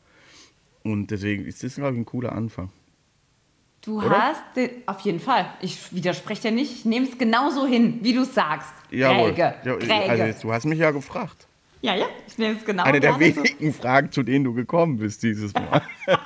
Und 0.82 1.10
deswegen 1.10 1.46
ist 1.46 1.64
das, 1.64 1.76
glaube 1.76 1.94
ich, 1.94 2.00
ein 2.00 2.04
cooler 2.04 2.32
Anfang. 2.32 2.70
Du 3.86 3.98
oder? 4.02 4.10
hast 4.20 4.42
den, 4.56 4.70
auf 4.86 5.00
jeden 5.00 5.20
Fall. 5.20 5.46
Ich 5.60 5.94
widerspreche 5.94 6.42
dir 6.42 6.50
nicht. 6.50 6.72
Ich 6.72 6.84
nehme 6.84 7.06
es 7.08 7.16
genauso 7.16 7.66
hin, 7.66 8.00
wie 8.02 8.12
du 8.12 8.22
es 8.22 8.34
sagst. 8.34 8.68
Jawohl. 8.90 9.28
Gräge. 9.32 9.54
Ja, 9.64 9.76
Gräge. 9.76 9.94
also, 10.24 10.42
du 10.48 10.52
hast 10.52 10.66
mich 10.66 10.78
ja 10.80 10.90
gefragt. 10.90 11.46
Ja, 11.82 11.94
ja, 11.94 12.06
ich 12.26 12.36
nehme 12.36 12.56
es 12.58 12.64
genau. 12.64 12.82
Eine 12.82 12.98
der 12.98 13.12
gerade 13.12 13.32
so. 13.32 13.44
wenigen 13.44 13.72
Fragen, 13.72 14.10
zu 14.10 14.22
denen 14.24 14.44
du 14.44 14.52
gekommen 14.54 14.98
bist 14.98 15.22
dieses 15.22 15.52
Mal. 15.54 15.82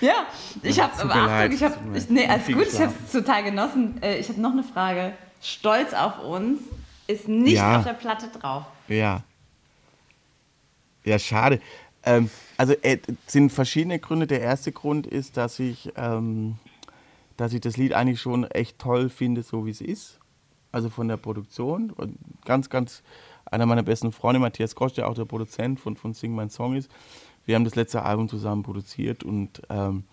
Ja, 0.00 0.26
ich 0.62 0.80
habe, 0.80 1.06
mir 1.06 1.12
Achtung, 1.14 1.52
ich 1.52 1.62
habe, 1.62 1.76
ich, 1.94 2.08
nee, 2.08 2.26
alles 2.26 2.46
gut, 2.46 2.66
ich 2.72 2.80
habe 2.80 2.94
es 3.04 3.12
total 3.12 3.44
genossen. 3.44 4.02
Äh, 4.02 4.18
Ich 4.18 4.28
habe 4.30 4.40
noch 4.40 4.52
eine 4.52 4.62
Frage. 4.62 5.12
Stolz 5.42 5.92
auf 5.92 6.18
uns 6.24 6.60
ist 7.06 7.28
nicht 7.28 7.56
Ja. 7.56 7.76
auf 7.78 7.84
der 7.84 7.92
Platte 7.92 8.28
drauf. 8.28 8.64
Ja. 8.88 9.22
Ja, 11.04 11.18
schade. 11.18 11.60
Ähm, 12.04 12.30
also 12.56 12.74
äh, 12.82 12.98
es 13.26 13.32
sind 13.32 13.50
verschiedene 13.50 13.98
Gründe. 13.98 14.26
Der 14.26 14.40
erste 14.40 14.72
Grund 14.72 15.06
ist, 15.06 15.36
dass 15.36 15.58
ich, 15.58 15.92
ähm, 15.96 16.56
dass 17.36 17.52
ich 17.52 17.60
das 17.60 17.76
Lied 17.76 17.92
eigentlich 17.92 18.20
schon 18.20 18.44
echt 18.44 18.78
toll 18.78 19.08
finde, 19.08 19.42
so 19.42 19.66
wie 19.66 19.70
es 19.70 19.80
ist. 19.80 20.18
Also 20.72 20.88
von 20.88 21.08
der 21.08 21.16
Produktion. 21.16 21.90
Und 21.90 22.16
ganz, 22.44 22.70
ganz 22.70 23.02
einer 23.50 23.66
meiner 23.66 23.82
besten 23.82 24.12
Freunde, 24.12 24.40
Matthias 24.40 24.74
Gosch, 24.74 24.94
der 24.94 25.08
auch 25.08 25.14
der 25.14 25.24
Produzent 25.24 25.80
von, 25.80 25.96
von 25.96 26.14
Sing 26.14 26.34
Mein 26.34 26.50
Song 26.50 26.76
ist. 26.76 26.90
Wir 27.44 27.56
haben 27.56 27.64
das 27.64 27.74
letzte 27.74 28.02
Album 28.02 28.28
zusammen 28.28 28.62
produziert 28.62 29.24
und 29.24 29.62
ähm, 29.70 30.04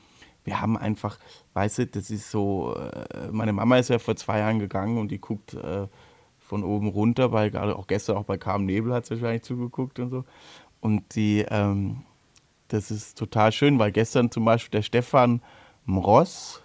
wir 0.43 0.61
haben 0.61 0.77
einfach, 0.77 1.19
weißt 1.53 1.79
du, 1.79 1.88
das 1.88 2.09
ist 2.09 2.31
so, 2.31 2.73
äh, 2.75 3.27
meine 3.31 3.53
Mama 3.53 3.77
ist 3.77 3.89
ja 3.89 3.99
vor 3.99 4.15
zwei 4.15 4.39
Jahren 4.39 4.59
gegangen 4.59 4.97
und 4.97 5.09
die 5.09 5.19
guckt 5.19 5.53
äh, 5.53 5.88
von 6.39 6.63
oben 6.63 6.88
runter, 6.88 7.29
bei, 7.29 7.49
gerade 7.49 7.75
auch 7.75 7.85
gestern 7.85 8.15
auch 8.15 8.23
bei 8.23 8.38
Carmen 8.38 8.65
Nebel 8.65 8.93
hat 8.93 9.05
sie 9.05 9.15
wahrscheinlich 9.15 9.43
zugeguckt 9.43 9.99
und 9.99 10.09
so. 10.09 10.23
Und 10.80 11.15
die, 11.15 11.45
ähm, 11.49 12.03
das 12.67 12.91
ist 12.91 13.17
total 13.17 13.51
schön, 13.51 13.80
weil 13.80 13.91
gestern 13.91 14.32
zum 14.32 14.45
Beispiel 14.45 14.71
der 14.71 14.84
Stefan 14.84 15.41
Mross, 15.86 16.61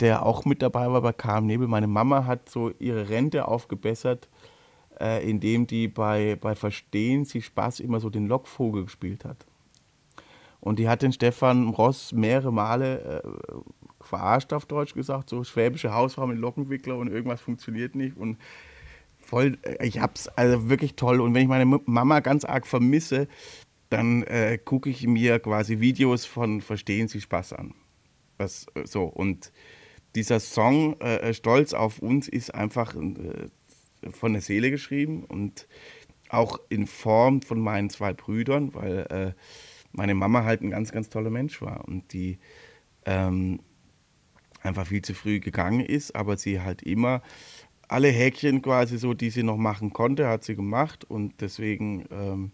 der 0.00 0.26
auch 0.26 0.44
mit 0.44 0.62
dabei 0.62 0.90
war 0.90 1.00
bei 1.02 1.12
Carmen 1.12 1.46
Nebel, 1.46 1.68
meine 1.68 1.86
Mama 1.86 2.26
hat 2.26 2.48
so 2.48 2.70
ihre 2.78 3.08
Rente 3.08 3.46
aufgebessert, 3.48 4.28
äh, 5.00 5.28
indem 5.28 5.66
die 5.66 5.88
bei, 5.88 6.36
bei 6.40 6.54
Verstehen 6.54 7.24
sie 7.24 7.42
Spaß 7.42 7.80
immer 7.80 8.00
so 8.00 8.10
den 8.10 8.26
Lockvogel 8.26 8.84
gespielt 8.84 9.24
hat. 9.24 9.46
Und 10.60 10.78
die 10.78 10.88
hat 10.88 11.02
den 11.02 11.12
Stefan 11.12 11.68
Ross 11.68 12.12
mehrere 12.12 12.52
Male 12.52 13.22
äh, 13.22 13.52
verarscht, 14.00 14.52
auf 14.52 14.66
Deutsch 14.66 14.94
gesagt, 14.94 15.28
so 15.28 15.44
schwäbische 15.44 15.92
Hausfrau 15.92 16.26
mit 16.26 16.38
Lockenwickler 16.38 16.96
und 16.96 17.08
irgendwas 17.08 17.40
funktioniert 17.40 17.94
nicht. 17.94 18.16
Und 18.16 18.38
voll, 19.24 19.58
äh, 19.62 19.86
ich 19.86 20.00
hab's 20.00 20.28
also 20.28 20.68
wirklich 20.68 20.94
toll. 20.94 21.20
Und 21.20 21.34
wenn 21.34 21.42
ich 21.42 21.48
meine 21.48 21.66
Mama 21.66 22.20
ganz 22.20 22.44
arg 22.44 22.66
vermisse, 22.66 23.28
dann 23.90 24.22
äh, 24.24 24.58
gucke 24.62 24.90
ich 24.90 25.06
mir 25.06 25.38
quasi 25.38 25.80
Videos 25.80 26.24
von 26.24 26.60
Verstehen 26.60 27.08
Sie 27.08 27.20
Spaß 27.20 27.52
an. 27.54 27.74
Was, 28.38 28.66
äh, 28.74 28.86
so, 28.86 29.04
und 29.04 29.52
dieser 30.14 30.40
Song 30.40 30.98
äh, 31.00 31.34
Stolz 31.34 31.74
auf 31.74 31.98
uns 31.98 32.28
ist 32.28 32.54
einfach 32.54 32.94
äh, 32.94 33.48
von 34.10 34.32
der 34.32 34.42
Seele 34.42 34.70
geschrieben 34.70 35.24
und 35.24 35.66
auch 36.28 36.58
in 36.68 36.86
Form 36.86 37.42
von 37.42 37.60
meinen 37.60 37.90
zwei 37.90 38.12
Brüdern, 38.12 38.74
weil 38.74 39.06
äh, 39.10 39.32
meine 39.92 40.14
Mama 40.14 40.44
halt 40.44 40.62
ein 40.62 40.70
ganz, 40.70 40.92
ganz 40.92 41.08
toller 41.08 41.30
Mensch 41.30 41.60
war 41.62 41.86
und 41.86 42.12
die 42.12 42.38
ähm, 43.06 43.60
einfach 44.62 44.86
viel 44.86 45.02
zu 45.02 45.14
früh 45.14 45.40
gegangen 45.40 45.80
ist, 45.80 46.16
aber 46.16 46.36
sie 46.36 46.60
halt 46.60 46.82
immer 46.82 47.22
alle 47.88 48.08
Häkchen 48.08 48.62
quasi 48.62 48.98
so, 48.98 49.14
die 49.14 49.30
sie 49.30 49.42
noch 49.42 49.56
machen 49.56 49.92
konnte, 49.92 50.28
hat 50.28 50.44
sie 50.44 50.54
gemacht 50.56 51.04
und 51.04 51.40
deswegen 51.40 52.04
ähm, 52.10 52.50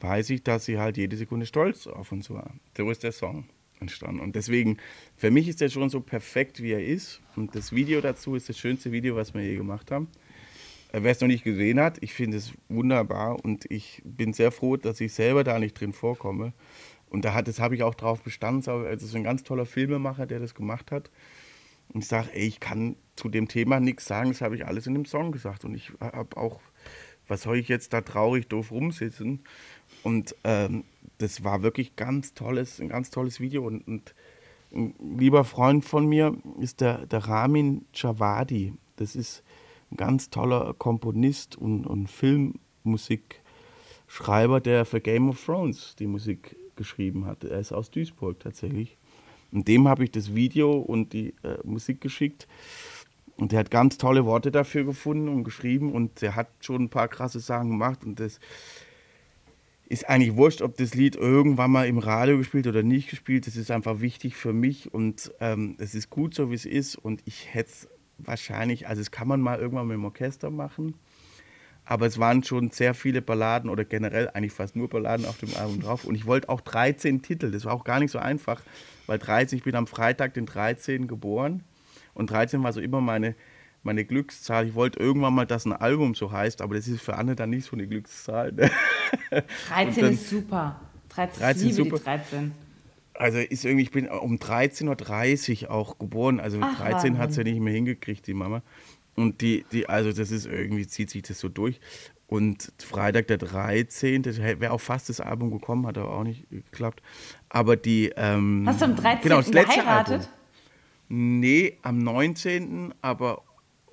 weiß 0.00 0.30
ich, 0.30 0.42
dass 0.42 0.64
sie 0.64 0.78
halt 0.78 0.96
jede 0.96 1.16
Sekunde 1.16 1.46
stolz 1.46 1.86
auf 1.86 2.12
uns 2.12 2.30
war. 2.30 2.50
So 2.76 2.90
ist 2.90 3.02
der 3.02 3.12
Song 3.12 3.44
entstanden 3.80 4.20
und 4.20 4.34
deswegen, 4.36 4.78
für 5.16 5.30
mich 5.30 5.48
ist 5.48 5.60
er 5.60 5.68
schon 5.68 5.90
so 5.90 6.00
perfekt, 6.00 6.62
wie 6.62 6.72
er 6.72 6.84
ist 6.84 7.20
und 7.36 7.54
das 7.54 7.72
Video 7.72 8.00
dazu 8.00 8.34
ist 8.34 8.48
das 8.48 8.58
schönste 8.58 8.90
Video, 8.92 9.16
was 9.16 9.34
wir 9.34 9.42
je 9.42 9.56
gemacht 9.56 9.90
haben. 9.90 10.08
Äh, 10.92 11.00
Wer 11.02 11.12
es 11.12 11.20
noch 11.20 11.28
nicht 11.28 11.44
gesehen 11.44 11.80
hat, 11.80 11.98
ich 12.02 12.14
finde 12.14 12.38
es 12.38 12.52
wunderbar 12.68 13.44
und 13.44 13.70
ich 13.70 14.02
bin 14.04 14.32
sehr 14.32 14.50
froh, 14.52 14.76
dass 14.76 15.00
ich 15.00 15.12
selber 15.12 15.44
da 15.44 15.58
nicht 15.58 15.78
drin 15.78 15.92
vorkomme. 15.92 16.52
Und 17.08 17.24
da 17.24 17.34
hat, 17.34 17.46
das 17.48 17.60
habe 17.60 17.74
ich 17.76 17.82
auch 17.84 17.94
drauf 17.94 18.22
bestanden. 18.22 18.60
Es 18.60 18.66
ist- 18.66 19.02
Es 19.02 19.02
ist 19.10 19.14
ein 19.14 19.22
ganz 19.24 19.44
toller 19.44 19.64
Filmemacher, 19.66 20.26
der 20.26 20.40
das 20.40 20.54
gemacht 20.54 20.90
hat. 20.90 21.10
Und 21.92 22.02
ich 22.02 22.08
sage, 22.08 22.28
ey, 22.32 22.46
ich 22.46 22.60
kann 22.60 22.96
zu 23.14 23.28
dem 23.28 23.48
Thema 23.48 23.80
nichts 23.80 24.06
sagen, 24.06 24.30
das 24.30 24.40
habe 24.40 24.56
ich 24.56 24.66
alles 24.66 24.86
in 24.86 24.94
dem 24.94 25.06
Song 25.06 25.32
gesagt. 25.32 25.64
Und 25.64 25.74
ich 25.74 25.92
habe 26.00 26.36
auch, 26.36 26.60
was 27.28 27.42
soll 27.42 27.58
ich 27.58 27.68
jetzt 27.68 27.92
da 27.92 28.02
traurig 28.02 28.48
doof 28.48 28.70
rumsitzen? 28.70 29.40
Und 30.02 30.34
ähm, 30.44 30.84
das 31.18 31.44
war 31.44 31.62
wirklich 31.62 31.96
ganz 31.96 32.34
tolles, 32.34 32.80
ein 32.80 32.88
ganz 32.88 33.10
tolles 33.10 33.40
Video. 33.40 33.66
Und, 33.66 33.86
und 33.86 34.14
ein 34.72 34.94
lieber 35.18 35.44
Freund 35.44 35.84
von 35.84 36.06
mir 36.06 36.36
ist 36.60 36.80
der, 36.80 37.06
der 37.06 37.26
Ramin 37.26 37.84
Javadi. 37.94 38.74
Das 38.96 39.14
ist 39.16 39.42
ein 39.90 39.96
ganz 39.96 40.30
toller 40.30 40.74
Komponist 40.74 41.56
und, 41.56 41.86
und 41.86 42.08
Filmmusikschreiber, 42.10 44.60
der 44.60 44.84
für 44.84 45.00
Game 45.00 45.28
of 45.28 45.44
Thrones 45.44 45.96
die 45.96 46.06
Musik 46.06 46.56
geschrieben 46.76 47.26
hat. 47.26 47.44
Er 47.44 47.60
ist 47.60 47.72
aus 47.72 47.90
Duisburg 47.90 48.40
tatsächlich. 48.40 48.96
Und 49.56 49.68
dem 49.68 49.88
habe 49.88 50.04
ich 50.04 50.10
das 50.10 50.34
Video 50.34 50.72
und 50.72 51.14
die 51.14 51.32
äh, 51.42 51.56
Musik 51.64 52.02
geschickt. 52.02 52.46
Und 53.38 53.52
der 53.52 53.60
hat 53.60 53.70
ganz 53.70 53.96
tolle 53.96 54.26
Worte 54.26 54.50
dafür 54.50 54.84
gefunden 54.84 55.30
und 55.30 55.44
geschrieben. 55.44 55.92
Und 55.92 56.20
der 56.20 56.36
hat 56.36 56.48
schon 56.60 56.82
ein 56.82 56.88
paar 56.90 57.08
krasse 57.08 57.40
Sachen 57.40 57.70
gemacht. 57.70 58.04
Und 58.04 58.20
das 58.20 58.38
ist 59.88 60.10
eigentlich 60.10 60.36
wurscht, 60.36 60.60
ob 60.60 60.76
das 60.76 60.94
Lied 60.94 61.16
irgendwann 61.16 61.70
mal 61.70 61.86
im 61.86 61.96
Radio 61.96 62.36
gespielt 62.36 62.66
oder 62.66 62.82
nicht 62.82 63.08
gespielt. 63.08 63.46
Das 63.46 63.56
ist 63.56 63.70
einfach 63.70 64.02
wichtig 64.02 64.36
für 64.36 64.52
mich. 64.52 64.92
Und 64.92 65.32
ähm, 65.40 65.76
es 65.78 65.94
ist 65.94 66.10
gut 66.10 66.34
so, 66.34 66.50
wie 66.50 66.54
es 66.54 66.66
ist. 66.66 66.96
Und 66.96 67.22
ich 67.24 67.54
hätte 67.54 67.70
es 67.70 67.88
wahrscheinlich, 68.18 68.88
also 68.88 69.00
das 69.00 69.10
kann 69.10 69.26
man 69.26 69.40
mal 69.40 69.58
irgendwann 69.58 69.86
mit 69.86 69.94
dem 69.94 70.04
Orchester 70.04 70.50
machen. 70.50 70.96
Aber 71.88 72.06
es 72.06 72.18
waren 72.18 72.42
schon 72.42 72.70
sehr 72.70 72.94
viele 72.94 73.22
Balladen 73.22 73.70
oder 73.70 73.84
generell 73.84 74.28
eigentlich 74.30 74.52
fast 74.52 74.74
nur 74.74 74.88
Balladen 74.88 75.24
auf 75.24 75.38
dem 75.38 75.54
Album 75.56 75.80
drauf. 75.80 76.04
Und 76.04 76.16
ich 76.16 76.26
wollte 76.26 76.48
auch 76.48 76.60
13 76.60 77.22
Titel. 77.22 77.52
Das 77.52 77.64
war 77.64 77.72
auch 77.72 77.84
gar 77.84 78.00
nicht 78.00 78.10
so 78.10 78.18
einfach, 78.18 78.60
weil 79.06 79.18
13, 79.20 79.56
ich 79.58 79.64
bin 79.64 79.76
am 79.76 79.86
Freitag 79.86 80.34
den 80.34 80.46
13 80.46 81.06
geboren. 81.06 81.62
Und 82.12 82.30
13 82.30 82.60
war 82.64 82.72
so 82.72 82.80
immer 82.80 83.00
meine, 83.00 83.36
meine 83.84 84.04
Glückszahl. 84.04 84.66
Ich 84.66 84.74
wollte 84.74 84.98
irgendwann 84.98 85.32
mal, 85.34 85.46
dass 85.46 85.64
ein 85.64 85.72
Album 85.72 86.16
so 86.16 86.32
heißt, 86.32 86.60
aber 86.60 86.74
das 86.74 86.88
ist 86.88 87.02
für 87.02 87.14
Anne 87.16 87.36
dann 87.36 87.50
nicht 87.50 87.66
so 87.66 87.76
eine 87.76 87.86
Glückszahl. 87.86 88.50
Ne? 88.52 88.68
13 89.68 90.02
dann- 90.02 90.12
ist 90.14 90.28
super. 90.28 90.80
13, 91.10 91.40
13 91.40 91.68
ich 91.70 91.76
liebe 91.76 91.90
super. 91.90 91.98
die 91.98 92.04
13. 92.04 92.52
Also 93.14 93.38
ist 93.38 93.64
irgendwie, 93.64 93.84
ich 93.84 93.90
bin 93.92 94.08
um 94.08 94.36
13.30 94.38 95.62
Uhr 95.64 95.70
auch 95.70 95.98
geboren. 95.98 96.40
Also 96.40 96.58
Ach, 96.60 96.76
13 96.76 97.16
hat 97.16 97.32
sie 97.32 97.38
Wahnsinn. 97.38 97.54
nicht 97.54 97.62
mehr 97.62 97.72
hingekriegt, 97.72 98.26
die 98.26 98.34
Mama. 98.34 98.62
Und 99.16 99.40
die, 99.40 99.64
die, 99.72 99.88
also 99.88 100.12
das 100.12 100.30
ist 100.30 100.46
irgendwie, 100.46 100.86
zieht 100.86 101.10
sich 101.10 101.22
das 101.22 101.40
so 101.40 101.48
durch. 101.48 101.80
Und 102.28 102.72
Freitag 102.78 103.28
der 103.28 103.38
13., 103.38 104.22
das 104.22 104.38
wäre 104.38 104.72
auch 104.72 104.80
fast 104.80 105.08
das 105.08 105.20
Album 105.20 105.50
gekommen, 105.50 105.86
hat 105.86 105.96
aber 105.96 106.10
auch 106.10 106.24
nicht 106.24 106.48
geklappt. 106.50 107.02
Aber 107.48 107.76
die. 107.76 108.12
Ähm, 108.16 108.64
Hast 108.66 108.80
du 108.80 108.86
am 108.86 108.96
13. 108.96 109.22
genau, 109.22 109.36
das 109.36 109.52
letzte 109.52 109.80
geheiratet? 109.80 110.12
Album. 110.12 111.40
Nee, 111.40 111.78
am 111.82 111.98
19., 111.98 112.94
aber 113.00 113.42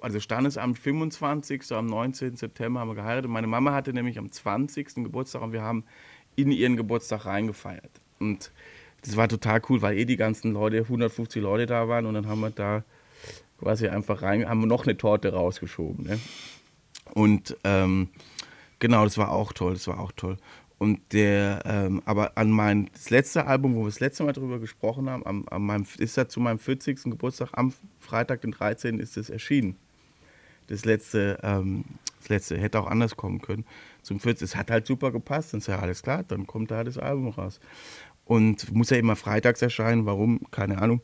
also 0.02 0.20
Standesamt 0.20 0.78
25. 0.80 1.64
So 1.64 1.76
am 1.76 1.86
19. 1.86 2.36
September 2.36 2.82
haben 2.82 2.90
wir 2.90 2.96
geheiratet. 2.96 3.30
Meine 3.30 3.48
Mama 3.48 3.72
hatte 3.72 3.94
nämlich 3.94 4.18
am 4.18 4.32
20. 4.32 4.96
Geburtstag 4.96 5.42
und 5.42 5.54
wir 5.54 5.62
haben 5.62 5.86
in 6.36 6.52
ihren 6.52 6.76
Geburtstag 6.76 7.26
reingefeiert. 7.26 8.02
Und 8.20 8.52
das 9.04 9.16
war 9.16 9.28
total 9.28 9.62
cool, 9.70 9.82
weil 9.82 9.98
eh 9.98 10.06
die 10.06 10.18
ganzen 10.18 10.54
Leute, 10.54 10.80
150 10.80 11.42
Leute 11.42 11.66
da 11.66 11.88
waren 11.88 12.06
und 12.06 12.16
dann 12.16 12.28
haben 12.28 12.42
wir 12.42 12.50
da 12.50 12.84
quasi 13.64 13.88
einfach 13.88 14.22
rein, 14.22 14.48
haben 14.48 14.60
wir 14.60 14.68
noch 14.68 14.86
eine 14.86 14.98
Torte 14.98 15.34
rausgeschoben. 15.34 16.06
Ne? 16.06 16.20
Und 17.14 17.58
ähm, 17.64 18.10
genau, 18.80 19.06
das 19.06 19.18
war 19.18 19.32
auch 19.32 19.54
toll, 19.54 19.74
das 19.74 19.88
war 19.88 20.00
auch 20.00 20.12
toll. 20.12 20.38
Und 20.78 21.00
der, 21.14 21.62
ähm, 21.66 22.02
aber 22.04 22.38
an 22.38 22.52
mein 22.52 22.90
das 22.94 23.10
letzte 23.10 23.48
Album, 23.48 23.76
wo 23.76 23.82
wir 23.82 23.86
das 23.86 24.02
letzte 24.02 24.24
Mal 24.24 24.34
drüber 24.34 24.60
gesprochen 24.60 25.10
haben, 25.10 25.26
am, 25.26 25.46
an 25.50 25.62
meinem, 25.62 25.86
ist 25.98 26.18
ja 26.18 26.28
zu 26.28 26.42
meinem 26.42 26.60
40. 26.60 27.04
Geburtstag 27.04 27.50
am 27.54 27.74
Freitag, 28.00 28.42
den 28.42 28.52
13. 28.52 29.00
ist 29.00 29.16
es 29.16 29.30
erschienen. 29.30 29.78
Das 30.68 30.84
letzte, 30.84 31.40
ähm, 31.42 31.86
das 32.20 32.30
letzte 32.30 32.58
hätte 32.58 32.80
auch 32.82 32.88
anders 32.88 33.16
kommen 33.16 33.42
können. 33.42 33.64
Zum 34.02 34.20
40. 34.20 34.44
Es 34.44 34.56
hat 34.58 34.72
halt 34.72 34.86
super 34.86 35.12
gepasst, 35.12 35.54
dann 35.54 35.60
ist 35.60 35.68
ja 35.68 35.80
alles 35.80 36.04
klar, 36.04 36.24
dann 36.24 36.48
kommt 36.48 36.72
da 36.72 36.84
das 36.84 36.98
Album 36.98 37.30
raus. 37.30 37.62
Und 38.26 38.74
muss 38.74 38.90
ja 38.90 38.98
immer 38.98 39.16
freitags 39.16 39.62
erscheinen, 39.62 40.06
warum, 40.06 40.42
keine 40.52 40.82
Ahnung. 40.82 41.02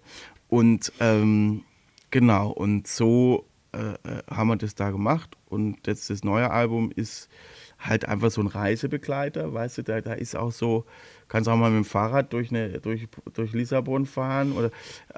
Und 0.49 0.91
ähm, 0.99 1.63
genau, 2.11 2.49
und 2.51 2.87
so 2.87 3.45
äh, 3.71 3.77
äh, 3.77 4.23
haben 4.31 4.47
wir 4.47 4.55
das 4.55 4.73
da 4.73 4.89
gemacht. 4.89 5.37
Und 5.47 5.85
jetzt 5.85 6.09
das 6.09 6.23
neue 6.23 6.49
Album 6.49 6.91
ist 6.95 7.29
halt 7.77 8.05
einfach 8.05 8.31
so 8.31 8.41
ein 8.41 8.47
Reisebegleiter, 8.47 9.53
weißt 9.53 9.79
du, 9.79 9.83
da, 9.83 10.01
da 10.01 10.13
ist 10.13 10.35
auch 10.35 10.51
so, 10.51 10.85
kannst 11.27 11.47
auch 11.47 11.55
mal 11.55 11.69
mit 11.69 11.85
dem 11.85 11.85
Fahrrad 11.85 12.33
durch, 12.33 12.49
eine, 12.49 12.79
durch, 12.79 13.07
durch 13.33 13.53
Lissabon 13.53 14.05
fahren 14.07 14.53
oder 14.53 14.67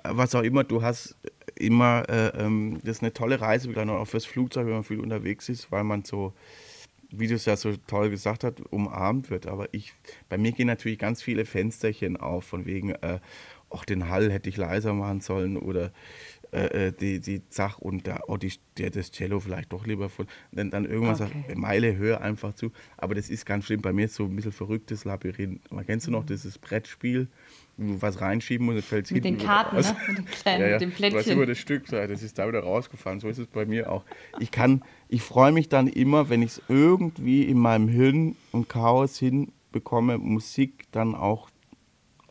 äh, 0.03 0.09
was 0.11 0.35
auch 0.35 0.43
immer. 0.43 0.65
Du 0.65 0.81
hast 0.81 1.15
immer, 1.55 2.03
äh, 2.09 2.27
ähm, 2.43 2.79
das 2.83 2.97
ist 2.97 3.03
eine 3.03 3.13
tolle 3.13 3.39
Reisebegleitung, 3.39 3.95
auch 3.95 4.07
fürs 4.07 4.25
Flugzeug, 4.25 4.65
wenn 4.65 4.73
man 4.73 4.83
viel 4.83 4.99
unterwegs 4.99 5.47
ist, 5.47 5.71
weil 5.71 5.85
man 5.85 6.03
so, 6.03 6.33
wie 7.09 7.27
du 7.27 7.35
es 7.35 7.45
ja 7.45 7.55
so 7.55 7.75
toll 7.87 8.09
gesagt 8.09 8.43
hast, 8.43 8.59
umarmt 8.69 9.29
wird. 9.29 9.47
Aber 9.47 9.73
ich, 9.73 9.93
bei 10.27 10.37
mir 10.37 10.51
gehen 10.51 10.67
natürlich 10.67 10.99
ganz 10.99 11.21
viele 11.23 11.45
Fensterchen 11.45 12.17
auf, 12.17 12.43
von 12.43 12.65
wegen, 12.65 12.89
äh, 12.91 13.19
auch 13.69 13.85
den 13.85 14.09
Hall 14.09 14.29
hätte 14.29 14.49
ich 14.49 14.57
leiser 14.57 14.93
machen 14.93 15.21
sollen 15.21 15.57
oder 15.57 15.91
äh, 16.51 16.87
äh, 16.87 16.91
die, 16.91 17.19
die 17.21 17.47
Zach 17.49 17.77
und 17.79 18.07
da, 18.07 18.21
oh, 18.27 18.35
die, 18.35 18.51
der, 18.77 18.89
das 18.89 19.11
Cello 19.11 19.39
vielleicht 19.39 19.71
doch 19.71 19.85
lieber 19.85 20.09
von, 20.09 20.27
dann, 20.51 20.69
dann 20.69 20.85
irgendwas 20.85 21.21
Okay. 21.21 21.43
sagt, 21.47 21.57
Meile, 21.57 21.95
hör 21.95 22.21
einfach 22.21 22.53
zu. 22.53 22.71
Aber 22.97 23.15
das 23.15 23.29
ist 23.29 23.45
ganz 23.45 23.65
schlimm. 23.65 23.81
Bei 23.81 23.93
mir 23.93 24.05
ist 24.05 24.15
so 24.15 24.25
ein 24.25 24.35
bisschen 24.35 24.51
verrücktes 24.51 25.05
Labyrinth. 25.05 25.71
Man 25.71 25.85
kennst 25.85 26.07
du 26.07 26.11
noch 26.11 26.25
dieses 26.25 26.57
Brettspiel, 26.57 27.29
wo 27.77 27.93
du 27.93 28.01
was 28.01 28.19
reinschieben 28.19 28.65
musst, 28.65 28.85
fällt 28.85 29.09
Mit 29.11 29.23
den 29.23 29.37
Karten, 29.37 29.77
ne? 29.77 29.95
Mit 30.09 30.17
den 30.17 30.25
kleinen, 30.41 30.61
Ja, 30.61 30.67
ja. 30.67 30.79
mit 30.85 31.27
immer 31.27 31.45
das 31.45 31.57
Stück, 31.57 31.85
das 31.87 32.21
ist 32.21 32.37
da 32.37 32.47
wieder 32.47 32.59
rausgefallen. 32.61 33.21
So 33.21 33.29
ist 33.29 33.37
es 33.37 33.47
bei 33.47 33.65
mir 33.65 33.89
auch. 33.91 34.03
Ich 34.39 34.51
kann, 34.51 34.83
ich 35.07 35.21
freue 35.21 35.53
mich 35.53 35.69
dann 35.69 35.87
immer, 35.87 36.29
wenn 36.29 36.41
ich 36.41 36.49
es 36.51 36.61
irgendwie 36.67 37.43
in 37.43 37.59
meinem 37.59 37.87
Hirn 37.87 38.35
und 38.51 38.67
Chaos 38.67 39.17
hinbekomme, 39.17 40.17
Musik 40.17 40.85
dann 40.91 41.15
auch 41.15 41.49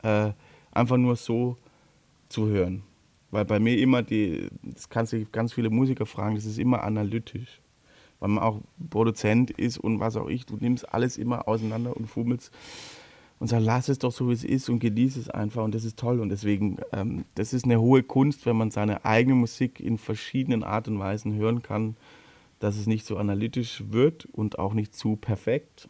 äh, 0.03 0.33
einfach 0.73 0.99
nur 0.99 1.17
so 1.17 1.57
zu 2.29 2.49
hören. 2.49 2.83
Weil 3.31 3.45
bei 3.45 3.61
mir 3.61 3.79
immer 3.79 4.03
die, 4.03 4.49
das 4.63 4.89
kannst 4.89 5.13
du 5.13 5.25
ganz 5.27 5.53
viele 5.53 5.71
Musiker 5.71 6.07
fragen, 6.07 6.35
das 6.35 6.47
ist 6.47 6.59
immer 6.59 6.83
analytisch. 6.83 7.61
Weil 8.19 8.31
man 8.31 8.45
auch 8.45 8.61
Produzent 8.91 9.51
ist 9.51 9.79
und 9.79 10.01
was 10.01 10.17
auch 10.17 10.29
ich, 10.29 10.47
du 10.47 10.57
nimmst 10.57 10.93
alles 10.93 11.17
immer 11.17 11.49
auseinander 11.49 11.97
und 11.97 12.07
fummelst 12.07 12.53
und 13.41 13.47
sagst, 13.47 13.65
lass 13.65 13.89
es 13.89 13.99
doch 13.99 14.13
so, 14.13 14.29
wie 14.29 14.35
es 14.35 14.45
ist 14.45 14.69
und 14.69 14.79
genieß 14.79 15.17
es 15.17 15.31
einfach 15.31 15.65
und 15.65 15.75
das 15.75 15.85
ist 15.85 15.99
toll. 15.99 16.21
Und 16.21 16.29
deswegen, 16.29 16.77
ähm, 16.93 17.25
das 17.35 17.55
ist 17.55 17.65
eine 17.65 17.81
hohe 17.81 18.03
Kunst, 18.03 18.45
wenn 18.45 18.57
man 18.57 18.71
seine 18.71 19.05
eigene 19.05 19.35
Musik 19.35 19.81
in 19.81 19.97
verschiedenen 19.97 20.63
Art 20.63 20.87
und 20.89 20.99
Weisen 20.99 21.35
hören 21.35 21.63
kann, 21.63 21.97
dass 22.59 22.77
es 22.77 22.87
nicht 22.87 23.07
so 23.07 23.17
analytisch 23.17 23.83
wird 23.89 24.27
und 24.27 24.59
auch 24.59 24.75
nicht 24.75 24.95
zu 24.95 25.17
perfekt. 25.17 25.89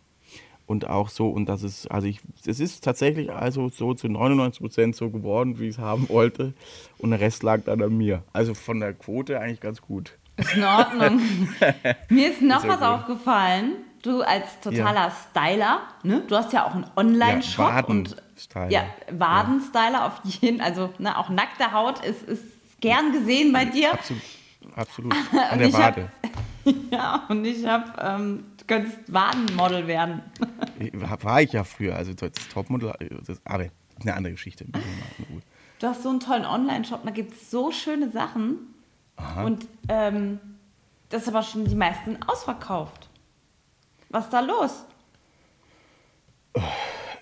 Und 0.70 0.88
auch 0.88 1.08
so, 1.08 1.28
und 1.28 1.46
das 1.48 1.64
ist, 1.64 1.90
also 1.90 2.06
ich, 2.06 2.20
es 2.46 2.60
ist 2.60 2.84
tatsächlich 2.84 3.32
also 3.32 3.68
so 3.70 3.92
zu 3.92 4.08
99 4.08 4.60
Prozent 4.60 4.94
so 4.94 5.10
geworden, 5.10 5.58
wie 5.58 5.64
ich 5.64 5.70
es 5.76 5.78
haben 5.78 6.08
wollte. 6.08 6.54
Und 6.98 7.10
der 7.10 7.18
Rest 7.18 7.42
lag 7.42 7.62
dann 7.64 7.82
an 7.82 7.96
mir. 7.96 8.22
Also 8.32 8.54
von 8.54 8.78
der 8.78 8.92
Quote 8.94 9.40
eigentlich 9.40 9.58
ganz 9.60 9.80
gut. 9.82 10.12
Ist 10.36 10.54
in 10.54 10.62
Ordnung. 10.62 11.20
Mir 12.08 12.30
ist 12.30 12.40
noch 12.40 12.58
Ist 12.58 12.64
ja 12.66 12.70
was 12.70 12.78
gut. 12.78 12.86
aufgefallen. 12.88 13.72
Du 14.02 14.22
als 14.22 14.60
totaler 14.60 15.10
Styler, 15.10 15.80
ne? 16.04 16.22
Du 16.28 16.36
hast 16.36 16.52
ja 16.52 16.64
auch 16.66 16.74
einen 16.76 16.86
Online-Shop 16.96 17.66
Ja, 17.68 17.84
und 17.86 18.10
Waden-Styler. 18.16 18.70
ja, 18.70 18.84
Wadenstyler 19.10 20.06
auf 20.06 20.20
jeden, 20.40 20.60
also 20.60 20.90
ne, 20.98 21.18
auch 21.18 21.28
nackte 21.30 21.72
Haut 21.72 22.02
ist, 22.04 22.22
ist 22.22 22.44
gern 22.80 23.10
gesehen 23.12 23.52
bei 23.52 23.64
dir. 23.64 23.92
Absolut. 23.92 24.22
Absolut. 24.76 25.14
An 25.50 25.58
der 25.58 25.72
hab- 25.72 25.96
Wade. 25.96 26.08
Ja, 26.92 27.24
und 27.30 27.44
ich 27.46 27.66
habe, 27.66 27.84
ähm, 28.00 28.44
könntest 28.70 28.98
Wadenmodel 29.12 29.86
werden. 29.88 30.22
War 30.92 31.42
ich 31.42 31.52
ja 31.52 31.64
früher. 31.64 31.96
Also 31.96 32.14
das 32.14 32.30
Topmodel, 32.52 32.94
das, 33.26 33.40
aber 33.44 33.66
eine 34.00 34.14
andere 34.14 34.32
Geschichte. 34.32 34.64
Du 35.80 35.86
hast 35.86 36.02
so 36.04 36.08
einen 36.10 36.20
tollen 36.20 36.44
Online-Shop, 36.44 37.00
da 37.04 37.10
gibt 37.10 37.32
es 37.34 37.50
so 37.50 37.70
schöne 37.72 38.10
Sachen. 38.10 38.58
Und 39.44 39.66
ähm, 39.88 40.38
das 41.10 41.22
ist 41.22 41.28
aber 41.28 41.42
schon 41.42 41.64
die 41.64 41.74
meisten 41.74 42.16
ausverkauft. 42.26 43.10
Was 44.08 44.24
ist 44.26 44.32
da 44.32 44.40
los? 44.40 44.84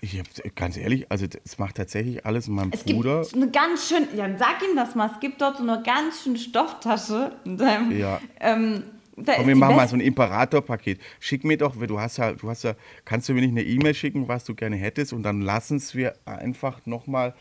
Ich 0.01 0.17
hab, 0.17 0.27
ganz 0.55 0.77
ehrlich, 0.77 1.11
also 1.11 1.27
das 1.27 1.57
macht 1.57 1.75
tatsächlich 1.75 2.25
alles 2.25 2.47
mein 2.47 2.71
Es 2.71 2.83
Bruder. 2.83 3.21
gibt 3.21 3.35
eine 3.35 3.51
ganz 3.51 3.89
schön, 3.89 4.07
ja, 4.15 4.29
sag 4.37 4.61
ihm 4.63 4.75
das 4.75 4.95
mal, 4.95 5.09
es 5.13 5.19
gibt 5.19 5.41
dort 5.41 5.57
so 5.57 5.63
eine 5.63 5.81
ganz 5.83 6.23
schöne 6.23 6.37
Stofftasche. 6.39 7.33
In 7.43 7.57
deinem, 7.57 7.91
Ja. 7.97 8.21
ähm, 8.39 8.83
da 9.23 9.35
Komm, 9.35 9.47
wir 9.47 9.55
machen 9.55 9.75
mal 9.75 9.87
so 9.87 9.95
ein 9.95 10.01
Imperator-Paket. 10.01 10.99
Schick 11.19 11.43
mir 11.43 11.57
doch, 11.57 11.75
du 11.75 11.99
hast 11.99 12.17
ja, 12.17 12.33
du 12.33 12.49
hast 12.49 12.63
ja, 12.63 12.73
kannst 13.05 13.29
du 13.29 13.33
mir 13.33 13.41
nicht 13.41 13.51
eine 13.51 13.63
E-Mail 13.63 13.93
schicken, 13.93 14.27
was 14.27 14.43
du 14.45 14.55
gerne 14.55 14.75
hättest 14.75 15.13
und 15.13 15.23
dann 15.23 15.41
lassen 15.41 15.77
es 15.77 15.95
wir 15.95 16.15
einfach 16.25 16.85
nochmal 16.85 17.33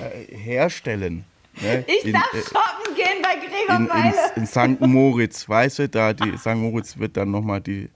äh, 0.00 0.36
herstellen. 0.36 1.24
Ne? 1.60 1.84
Ich 1.86 2.06
In, 2.06 2.12
darf 2.12 2.32
äh, 2.34 2.38
shoppen 2.38 2.94
gehen 2.96 3.22
bei 3.22 3.34
Gregor 3.36 3.76
in, 3.76 3.86
Meile. 3.86 4.14
in, 4.36 4.42
in 4.42 4.46
St. 4.46 4.80
Moritz, 4.80 5.48
weißt 5.48 5.78
du, 5.80 5.88
da 5.88 6.12
die 6.12 6.36
St. 6.36 6.54
Moritz 6.56 6.98
wird 6.98 7.16
dann 7.16 7.30
nochmal 7.30 7.60
die 7.60 7.90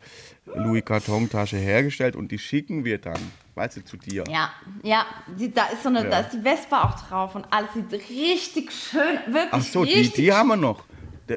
Louis 0.54 0.84
Carton-Tasche 0.84 1.56
hergestellt 1.56 2.16
und 2.16 2.30
die 2.30 2.38
schicken 2.38 2.84
wir 2.84 2.98
dann, 2.98 3.18
weißt 3.54 3.78
du, 3.78 3.84
zu 3.84 3.96
dir. 3.96 4.24
Ja, 4.30 4.50
ja, 4.82 5.04
die, 5.38 5.52
da 5.52 5.66
ist 5.66 5.82
so 5.82 5.88
eine, 5.88 6.04
Ja. 6.04 6.10
da 6.10 6.20
ist 6.20 6.32
die 6.32 6.40
Vespa 6.40 6.84
auch 6.84 7.00
drauf 7.08 7.34
und 7.34 7.46
alles 7.50 7.70
sieht 7.74 7.92
richtig 7.92 8.72
schön, 8.72 9.18
wirklich 9.26 9.48
Ach 9.52 9.62
so, 9.62 9.84
die, 9.84 10.08
die 10.08 10.32
haben 10.32 10.48
wir 10.48 10.56
noch. 10.56 10.84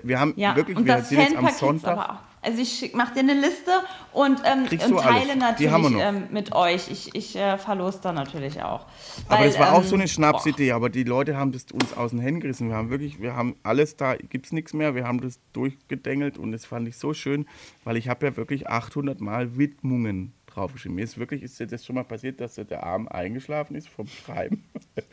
Wir 0.03 0.19
haben 0.19 0.33
Ja, 0.35 0.55
wirklich, 0.55 0.77
und 0.77 0.85
wir 0.85 0.97
das 0.97 1.09
sind 1.09 1.19
jetzt 1.19 1.35
am 1.35 1.49
Sonntag. 1.49 1.91
aber 1.91 2.11
auch. 2.11 2.31
Also 2.43 2.59
ich 2.59 2.73
schick, 2.73 2.95
mach 2.95 3.11
dir 3.11 3.19
eine 3.19 3.35
Liste 3.35 3.71
und, 4.13 4.41
ähm, 4.45 4.63
und 4.63 4.99
teile 4.99 5.35
natürlich 5.35 5.71
ähm, 5.99 6.23
mit 6.31 6.55
euch. 6.55 6.89
Ich, 6.89 7.13
ich 7.13 7.35
äh, 7.35 7.59
verlose 7.59 7.99
da 8.01 8.11
natürlich 8.13 8.63
auch. 8.63 8.87
Aber 9.27 9.41
Weil, 9.41 9.47
das 9.49 9.59
war 9.59 9.73
auch 9.73 9.83
ähm, 9.83 9.87
so 9.87 9.95
eine. 9.95 10.07
Schnapsidee, 10.07 10.71
aber 10.71 10.89
die 10.89 11.03
Leute 11.03 11.37
haben 11.37 11.51
das 11.51 11.65
uns 11.71 11.95
aus 11.95 12.09
den 12.09 12.19
Händen 12.19 12.39
gerissen. 12.39 12.69
Wir 12.69 12.75
haben 12.75 12.89
wirklich, 12.89 13.21
wir 13.21 13.35
haben 13.35 13.55
alles 13.61 13.95
da, 13.95 14.15
gibt 14.15 14.47
es 14.47 14.53
nichts 14.53 14.73
mehr, 14.73 14.95
wir 14.95 15.05
haben 15.07 15.21
das 15.21 15.39
durchgedengelt 15.53 16.39
und 16.39 16.51
das 16.51 16.65
fand 16.65 16.87
ich 16.87 16.97
so 16.97 17.13
schön, 17.13 17.45
weil 17.83 17.95
ich 17.95 18.09
habe 18.09 18.25
ja 18.25 18.35
wirklich 18.35 18.67
800 18.67 19.21
Mal 19.21 19.57
Widmungen 19.57 20.33
draufgeschrieben. 20.53 20.95
Mir 20.95 21.03
ist 21.03 21.17
wirklich, 21.17 21.41
ist 21.43 21.59
das 21.59 21.85
schon 21.85 21.95
mal 21.95 22.03
passiert, 22.03 22.41
dass 22.41 22.55
der 22.55 22.83
Arm 22.83 23.07
eingeschlafen 23.07 23.75
ist 23.75 23.89
vom 23.89 24.07
Schreiben? 24.07 24.63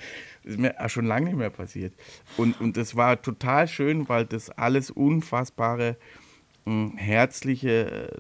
Das 0.43 0.55
ist 0.55 0.61
mir 0.61 0.75
schon 0.89 1.05
lange 1.05 1.27
nicht 1.27 1.37
mehr 1.37 1.51
passiert. 1.51 1.93
Und, 2.37 2.59
und 2.61 2.77
das 2.77 2.97
war 2.97 3.21
total 3.21 3.69
schön, 3.69 4.09
weil 4.09 4.25
das 4.25 4.49
alles 4.51 4.91
unfassbare, 4.91 5.97
mh, 6.65 6.93
herzliche 6.97 8.11
äh, 8.13 8.17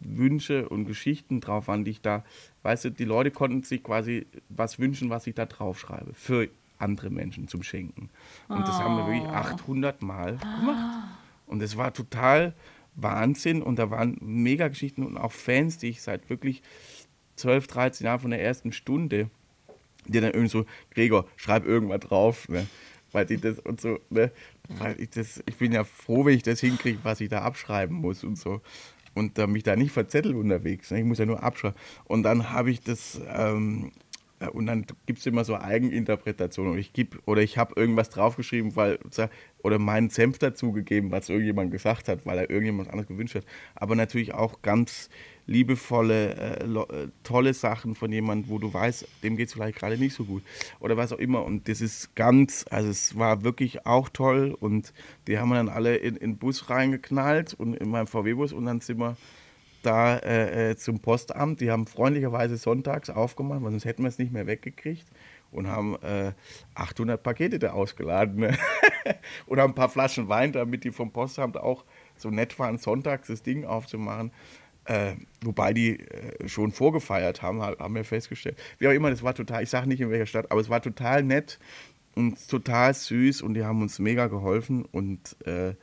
Wünsche 0.00 0.68
und 0.68 0.84
Geschichten 0.84 1.40
drauf 1.40 1.68
waren, 1.68 1.84
die 1.84 1.92
ich 1.92 2.00
da, 2.00 2.24
weißt 2.62 2.84
du, 2.84 2.90
die 2.90 3.04
Leute 3.04 3.30
konnten 3.30 3.62
sich 3.62 3.82
quasi 3.82 4.26
was 4.48 4.78
wünschen, 4.78 5.10
was 5.10 5.26
ich 5.26 5.34
da 5.34 5.46
draufschreibe, 5.46 6.12
für 6.14 6.48
andere 6.78 7.10
Menschen 7.10 7.48
zum 7.48 7.62
Schenken. 7.62 8.10
Und 8.48 8.66
das 8.66 8.78
haben 8.78 8.96
wir 8.96 9.06
wirklich 9.06 9.28
800 9.28 10.02
Mal 10.02 10.36
gemacht. 10.36 11.08
Und 11.46 11.62
es 11.62 11.76
war 11.76 11.92
total 11.92 12.54
Wahnsinn 12.94 13.62
und 13.62 13.78
da 13.78 13.90
waren 13.90 14.16
mega 14.20 14.68
Geschichten 14.68 15.04
und 15.04 15.16
auch 15.16 15.32
Fans, 15.32 15.78
die 15.78 15.88
ich 15.88 16.02
seit 16.02 16.28
wirklich 16.30 16.62
12, 17.36 17.66
13 17.66 18.04
Jahren 18.04 18.20
von 18.20 18.30
der 18.30 18.42
ersten 18.42 18.72
Stunde, 18.72 19.30
die 20.06 20.20
dann 20.20 20.32
irgendwie 20.32 20.48
so, 20.48 20.66
Gregor, 20.90 21.26
schreib 21.36 21.64
irgendwas 21.64 22.00
drauf, 22.00 22.48
ne? 22.48 22.66
weil 23.12 23.26
die 23.26 23.38
das 23.38 23.58
und 23.58 23.80
so, 23.80 23.98
ne? 24.10 24.30
weil 24.68 25.00
ich 25.00 25.10
das, 25.10 25.42
ich 25.46 25.56
bin 25.56 25.72
ja 25.72 25.84
froh, 25.84 26.24
wenn 26.24 26.36
ich 26.36 26.42
das 26.42 26.60
hinkriege, 26.60 26.98
was 27.02 27.20
ich 27.20 27.28
da 27.28 27.42
abschreiben 27.42 27.96
muss 27.96 28.24
und 28.24 28.38
so 28.38 28.60
und 29.14 29.38
äh, 29.38 29.46
mich 29.46 29.62
da 29.62 29.76
nicht 29.76 29.92
verzettel 29.92 30.34
unterwegs, 30.34 30.90
ne? 30.90 30.98
ich 31.00 31.04
muss 31.04 31.18
ja 31.18 31.26
nur 31.26 31.42
abschreiben 31.42 31.78
und 32.04 32.22
dann 32.22 32.50
habe 32.50 32.70
ich 32.70 32.80
das 32.80 33.20
ähm, 33.28 33.92
äh, 33.96 34.01
und 34.48 34.66
dann 34.66 34.86
gibt 35.06 35.18
es 35.20 35.26
immer 35.26 35.44
so 35.44 35.56
Eigeninterpretationen. 35.56 36.72
Und 36.72 36.78
ich 36.78 36.92
gebe 36.92 37.18
oder 37.26 37.42
ich 37.42 37.58
habe 37.58 37.74
irgendwas 37.76 38.10
draufgeschrieben, 38.10 38.76
weil 38.76 38.98
oder 39.62 39.78
meinen 39.78 40.10
Senf 40.10 40.38
dazugegeben, 40.38 41.10
was 41.10 41.28
irgendjemand 41.28 41.70
gesagt 41.70 42.08
hat, 42.08 42.26
weil 42.26 42.38
er 42.38 42.50
irgendjemand 42.50 42.88
anderes 42.90 43.08
gewünscht 43.08 43.34
hat. 43.34 43.44
Aber 43.74 43.94
natürlich 43.94 44.34
auch 44.34 44.62
ganz 44.62 45.08
liebevolle, 45.46 46.34
äh, 46.34 46.64
äh, 46.64 47.08
tolle 47.24 47.54
Sachen 47.54 47.94
von 47.94 48.12
jemandem, 48.12 48.50
wo 48.50 48.58
du 48.58 48.72
weißt, 48.72 49.06
dem 49.22 49.36
geht 49.36 49.48
es 49.48 49.54
vielleicht 49.54 49.78
gerade 49.78 49.98
nicht 49.98 50.14
so 50.14 50.24
gut. 50.24 50.42
Oder 50.80 50.96
was 50.96 51.12
auch 51.12 51.18
immer. 51.18 51.44
Und 51.44 51.68
das 51.68 51.80
ist 51.80 52.14
ganz, 52.14 52.64
also 52.70 52.88
es 52.90 53.18
war 53.18 53.42
wirklich 53.42 53.86
auch 53.86 54.08
toll. 54.08 54.56
Und 54.58 54.92
die 55.26 55.38
haben 55.38 55.48
wir 55.48 55.56
dann 55.56 55.68
alle 55.68 55.96
in, 55.96 56.16
in 56.16 56.32
den 56.32 56.36
Bus 56.38 56.70
reingeknallt 56.70 57.54
und 57.54 57.74
in 57.74 57.90
meinem 57.90 58.06
VW-Bus 58.06 58.52
und 58.52 58.66
dann 58.66 58.80
sind 58.80 58.98
wir 58.98 59.16
da 59.82 60.16
äh, 60.18 60.70
äh, 60.70 60.76
zum 60.76 61.00
Postamt. 61.00 61.60
Die 61.60 61.70
haben 61.70 61.86
freundlicherweise 61.86 62.56
sonntags 62.56 63.10
aufgemacht, 63.10 63.62
weil 63.62 63.70
sonst 63.70 63.84
hätten 63.84 64.02
wir 64.02 64.08
es 64.08 64.18
nicht 64.18 64.32
mehr 64.32 64.46
weggekriegt. 64.46 65.06
Und 65.50 65.68
haben 65.68 65.96
äh, 66.02 66.32
800 66.74 67.22
Pakete 67.22 67.58
da 67.58 67.72
ausgeladen. 67.72 68.36
Ne? 68.36 68.56
haben 69.50 69.72
ein 69.72 69.74
paar 69.74 69.90
Flaschen 69.90 70.28
Wein, 70.28 70.52
damit 70.52 70.84
die 70.84 70.92
vom 70.92 71.12
Postamt 71.12 71.58
auch 71.58 71.84
so 72.16 72.30
nett 72.30 72.58
waren, 72.58 72.78
sonntags 72.78 73.28
das 73.28 73.42
Ding 73.42 73.66
aufzumachen. 73.66 74.32
Äh, 74.84 75.12
wobei 75.44 75.72
die 75.72 76.00
äh, 76.00 76.48
schon 76.48 76.72
vorgefeiert 76.72 77.42
haben, 77.42 77.62
ha- 77.62 77.76
haben 77.78 77.94
wir 77.94 78.04
festgestellt. 78.04 78.58
Wie 78.78 78.88
auch 78.88 78.92
immer, 78.92 79.10
das 79.10 79.22
war 79.22 79.34
total, 79.34 79.62
ich 79.62 79.70
sage 79.70 79.86
nicht 79.88 80.00
in 80.00 80.10
welcher 80.10 80.26
Stadt, 80.26 80.50
aber 80.50 80.60
es 80.60 80.70
war 80.70 80.82
total 80.82 81.22
nett 81.22 81.58
und 82.14 82.48
total 82.48 82.92
süß 82.92 83.42
und 83.42 83.54
die 83.54 83.64
haben 83.64 83.80
uns 83.82 83.98
mega 83.98 84.26
geholfen 84.26 84.84
und 84.84 85.36
äh, 85.46 85.74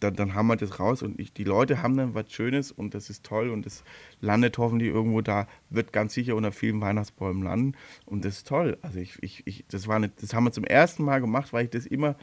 dann, 0.00 0.14
dann 0.16 0.34
haben 0.34 0.48
wir 0.48 0.56
das 0.56 0.80
raus 0.80 1.02
und 1.02 1.20
ich, 1.20 1.32
die 1.32 1.44
Leute 1.44 1.82
haben 1.82 1.96
dann 1.96 2.14
was 2.14 2.32
Schönes 2.32 2.72
und 2.72 2.94
das 2.94 3.10
ist 3.10 3.24
toll 3.24 3.50
und 3.50 3.66
das 3.66 3.84
landet 4.20 4.58
hoffentlich 4.58 4.90
irgendwo 4.90 5.20
da, 5.20 5.46
wird 5.68 5.92
ganz 5.92 6.14
sicher 6.14 6.34
unter 6.34 6.52
vielen 6.52 6.80
Weihnachtsbäumen 6.80 7.42
landen 7.42 7.76
und 8.06 8.24
das 8.24 8.38
ist 8.38 8.48
toll. 8.48 8.78
Also 8.82 8.98
ich, 8.98 9.22
ich, 9.22 9.46
ich 9.46 9.64
das 9.68 9.86
war 9.86 9.96
eine, 9.96 10.08
das 10.08 10.34
haben 10.34 10.44
wir 10.44 10.52
zum 10.52 10.64
ersten 10.64 11.04
Mal 11.04 11.20
gemacht, 11.20 11.52
weil 11.52 11.64
ich 11.66 11.70
das 11.70 11.86
immer 11.86 12.16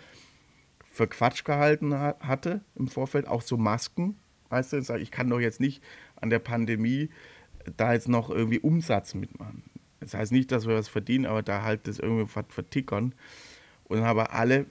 für 0.92 1.08
Quatsch 1.08 1.44
gehalten 1.44 1.94
ha 1.94 2.16
hatte 2.20 2.62
im 2.76 2.88
Vorfeld, 2.88 3.28
auch 3.28 3.42
so 3.42 3.56
Masken, 3.58 4.18
weißt 4.50 4.74
du, 4.74 4.96
ich 4.98 5.12
kann 5.12 5.30
doch 5.30 5.40
jetzt 5.40 5.60
nicht 5.60 5.84
an 6.16 6.30
der 6.30 6.40
Pandemie 6.40 7.10
da 7.76 7.94
jetzt 7.94 8.08
noch 8.08 8.30
irgendwie 8.30 8.60
Umsatz 8.60 9.14
mitmachen. 9.14 9.64
Das 10.00 10.14
heißt 10.14 10.32
nicht, 10.32 10.52
dass 10.52 10.68
wir 10.68 10.76
was 10.76 10.88
verdienen, 10.88 11.26
aber 11.26 11.44
da 11.44 11.64
halt 11.64 11.88
das 11.88 12.00
irgendwie 12.00 12.28
ver- 12.28 12.46
vertickern. 12.50 13.14
Und 13.86 13.98
dann 13.98 14.06
haben 14.06 14.20
alle 14.20 14.66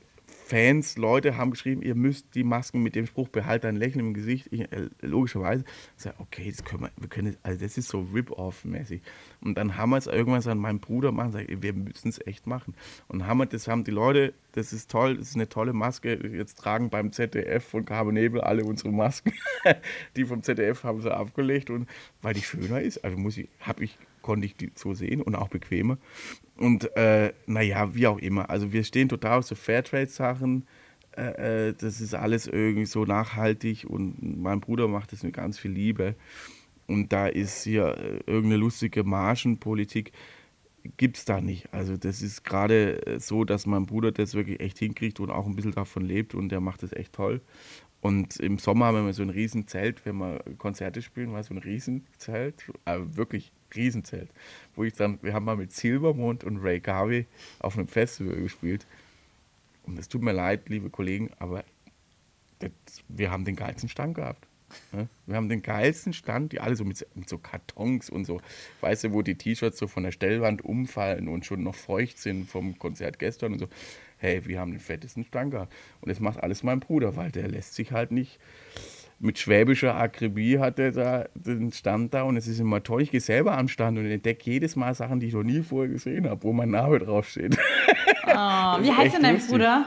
Fans, 0.46 0.96
Leute 0.96 1.36
haben 1.36 1.50
geschrieben, 1.50 1.82
ihr 1.82 1.96
müsst 1.96 2.36
die 2.36 2.44
Masken 2.44 2.80
mit 2.80 2.94
dem 2.94 3.06
Spruch 3.06 3.26
behalt 3.26 3.64
dein 3.64 3.74
Lächeln 3.74 3.98
im 3.98 4.14
Gesicht. 4.14 4.46
Ich, 4.52 4.60
äh, 4.60 4.90
logischerweise. 5.00 5.64
Ich 5.96 6.04
sage, 6.04 6.14
okay, 6.20 6.48
das 6.48 6.64
können 6.64 6.82
wir, 6.82 6.90
wir 6.96 7.08
können, 7.08 7.36
also 7.42 7.64
das 7.64 7.76
ist 7.76 7.88
so 7.88 8.06
Rip-Off-mäßig. 8.14 9.02
Und 9.40 9.58
dann 9.58 9.76
haben 9.76 9.90
wir 9.90 9.96
es 9.96 10.06
irgendwann 10.06 10.48
an 10.48 10.58
meinem 10.58 10.78
Bruder 10.78 11.10
machen, 11.10 11.32
sag, 11.32 11.46
wir 11.48 11.72
müssen 11.72 12.10
es 12.10 12.24
echt 12.24 12.46
machen. 12.46 12.74
Und 13.08 13.26
haben 13.26 13.38
wir, 13.38 13.46
das 13.46 13.66
haben 13.66 13.82
die 13.82 13.90
Leute, 13.90 14.34
das 14.52 14.72
ist 14.72 14.88
toll, 14.88 15.16
das 15.16 15.30
ist 15.30 15.34
eine 15.34 15.48
tolle 15.48 15.72
Maske. 15.72 16.14
Jetzt 16.14 16.60
tragen 16.60 16.90
beim 16.90 17.10
ZDF 17.10 17.64
von 17.64 17.84
Carbon 17.84 18.14
Nebel 18.14 18.40
alle 18.40 18.64
unsere 18.64 18.92
Masken. 18.92 19.32
die 20.16 20.26
vom 20.26 20.44
ZDF 20.44 20.84
haben 20.84 21.02
sie 21.02 21.12
abgelegt 21.12 21.70
und 21.70 21.88
weil 22.22 22.34
die 22.34 22.42
schöner 22.42 22.80
ist, 22.80 23.04
also 23.04 23.18
muss 23.18 23.36
ich, 23.36 23.48
habe 23.58 23.82
ich 23.82 23.98
konnte 24.26 24.44
ich 24.44 24.56
die 24.56 24.72
so 24.74 24.92
sehen 24.92 25.22
und 25.22 25.36
auch 25.36 25.48
bequemer. 25.48 25.98
Und 26.56 26.94
äh, 26.96 27.32
naja, 27.46 27.94
wie 27.94 28.08
auch 28.08 28.18
immer. 28.18 28.50
Also 28.50 28.72
wir 28.72 28.82
stehen 28.82 29.08
total 29.08 29.38
auf 29.38 29.46
so 29.46 29.54
Fairtrade-Sachen. 29.54 30.66
Äh, 31.16 31.68
äh, 31.68 31.74
das 31.78 32.00
ist 32.00 32.14
alles 32.14 32.48
irgendwie 32.48 32.86
so 32.86 33.04
nachhaltig 33.04 33.86
und 33.88 34.42
mein 34.42 34.60
Bruder 34.60 34.88
macht 34.88 35.12
das 35.12 35.22
mit 35.22 35.32
ganz 35.32 35.58
viel 35.58 35.70
Liebe. 35.70 36.16
Und 36.88 37.12
da 37.12 37.28
ist 37.28 37.62
hier 37.62 37.96
äh, 37.96 38.20
irgendeine 38.26 38.56
lustige 38.56 39.04
Margenpolitik 39.04 40.12
gibt 40.96 41.16
es 41.18 41.24
da 41.24 41.40
nicht. 41.40 41.72
Also 41.72 41.96
das 41.96 42.20
ist 42.20 42.44
gerade 42.44 43.06
äh, 43.06 43.20
so, 43.20 43.44
dass 43.44 43.66
mein 43.66 43.86
Bruder 43.86 44.10
das 44.10 44.34
wirklich 44.34 44.60
echt 44.60 44.78
hinkriegt 44.78 45.20
und 45.20 45.30
auch 45.30 45.46
ein 45.46 45.54
bisschen 45.54 45.72
davon 45.72 46.04
lebt 46.04 46.34
und 46.34 46.48
der 46.48 46.60
macht 46.60 46.82
das 46.82 46.92
echt 46.92 47.12
toll. 47.12 47.40
Und 48.00 48.38
im 48.38 48.58
Sommer 48.58 48.86
haben 48.86 49.06
wir 49.06 49.12
so 49.12 49.22
ein 49.22 49.30
Riesenzelt, 49.30 50.04
wenn 50.04 50.16
wir 50.18 50.40
Konzerte 50.58 51.02
spielen, 51.02 51.32
war 51.32 51.42
so 51.42 51.54
ein 51.54 51.58
Riesenzelt, 51.58 52.70
also 52.84 53.16
wirklich 53.16 53.52
Riesenzelt, 53.74 54.30
wo 54.74 54.84
ich 54.84 54.94
dann, 54.94 55.18
wir 55.22 55.34
haben 55.34 55.44
mal 55.44 55.56
mit 55.56 55.72
Silbermond 55.72 56.44
und 56.44 56.58
Ray 56.58 56.80
Garvey 56.80 57.26
auf 57.58 57.76
einem 57.76 57.88
Festival 57.88 58.36
gespielt. 58.36 58.86
Und 59.84 59.98
es 59.98 60.08
tut 60.08 60.22
mir 60.22 60.32
leid, 60.32 60.68
liebe 60.68 60.90
Kollegen, 60.90 61.30
aber 61.38 61.64
das, 62.58 62.70
wir 63.08 63.30
haben 63.30 63.44
den 63.44 63.56
geilsten 63.56 63.88
Stand 63.88 64.14
gehabt. 64.14 64.46
Ne? 64.92 65.08
Wir 65.26 65.36
haben 65.36 65.48
den 65.48 65.62
geilsten 65.62 66.12
Stand, 66.12 66.52
die 66.52 66.60
alle 66.60 66.76
so 66.76 66.84
mit, 66.84 67.06
mit, 67.14 67.28
so 67.28 67.38
Kartons 67.38 68.10
und 68.10 68.24
so, 68.24 68.40
weißt 68.80 69.04
du, 69.04 69.12
wo 69.12 69.22
die 69.22 69.36
T-Shirts 69.36 69.78
so 69.78 69.86
von 69.86 70.02
der 70.02 70.12
Stellwand 70.12 70.64
umfallen 70.64 71.28
und 71.28 71.46
schon 71.46 71.62
noch 71.62 71.74
feucht 71.74 72.18
sind 72.18 72.48
vom 72.48 72.78
Konzert 72.78 73.18
gestern 73.18 73.52
und 73.52 73.58
so. 73.60 73.68
Hey, 74.18 74.46
wir 74.46 74.58
haben 74.60 74.72
den 74.72 74.80
fettesten 74.80 75.24
Stand 75.24 75.50
gehabt. 75.50 75.72
Und 76.00 76.08
das 76.08 76.20
macht 76.20 76.42
alles 76.42 76.62
mein 76.62 76.80
Bruder, 76.80 77.16
weil 77.16 77.30
der 77.30 77.48
lässt 77.48 77.74
sich 77.74 77.92
halt 77.92 78.10
nicht 78.10 78.38
mit 79.18 79.38
schwäbischer 79.38 79.94
Akribie 79.94 80.58
hat 80.58 80.78
er 80.78 80.92
da 80.92 81.24
den 81.34 81.72
Stand 81.72 82.12
da 82.12 82.22
und 82.22 82.36
es 82.36 82.46
ist 82.46 82.60
immer 82.60 82.82
toll. 82.82 83.02
Ich 83.02 83.10
gehe 83.10 83.20
selber 83.20 83.56
am 83.56 83.68
Stand 83.68 83.98
und 83.98 84.06
entdecke 84.06 84.50
jedes 84.50 84.76
Mal 84.76 84.94
Sachen, 84.94 85.20
die 85.20 85.28
ich 85.28 85.34
noch 85.34 85.42
nie 85.42 85.62
vorher 85.62 85.92
gesehen 85.92 86.28
habe, 86.28 86.42
wo 86.42 86.52
mein 86.52 86.70
Name 86.70 86.98
draufsteht. 86.98 87.56
Oh, 88.26 88.30
wie 88.82 88.92
heißt 88.92 89.16
denn 89.16 89.22
dein. 89.22 89.38
Bruder? 89.38 89.86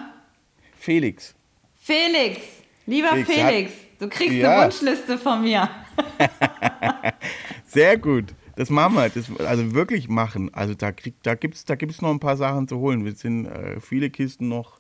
Felix. 0.78 1.36
Felix, 1.76 2.40
lieber 2.86 3.10
Felix, 3.10 3.34
Felix 3.34 3.72
du 4.00 4.10
kriegst 4.10 4.36
ja. 4.36 4.52
eine 4.52 4.66
Wunschliste 4.66 5.18
von 5.18 5.42
mir. 5.42 5.70
Sehr 7.66 7.98
gut. 7.98 8.34
Das 8.56 8.70
machen 8.70 8.96
wir, 8.96 9.10
das, 9.10 9.26
also 9.40 9.74
wirklich 9.74 10.10
machen. 10.10 10.54
Also 10.54 10.74
da, 10.74 10.92
da 11.24 11.36
gibt 11.36 11.56
es 11.56 11.66
da 11.66 11.76
gibt's 11.76 12.02
noch 12.02 12.10
ein 12.10 12.20
paar 12.20 12.36
Sachen 12.36 12.68
zu 12.68 12.78
holen. 12.80 13.06
Wir 13.06 13.14
sind 13.14 13.46
äh, 13.46 13.80
viele 13.80 14.10
Kisten 14.10 14.50
noch 14.50 14.79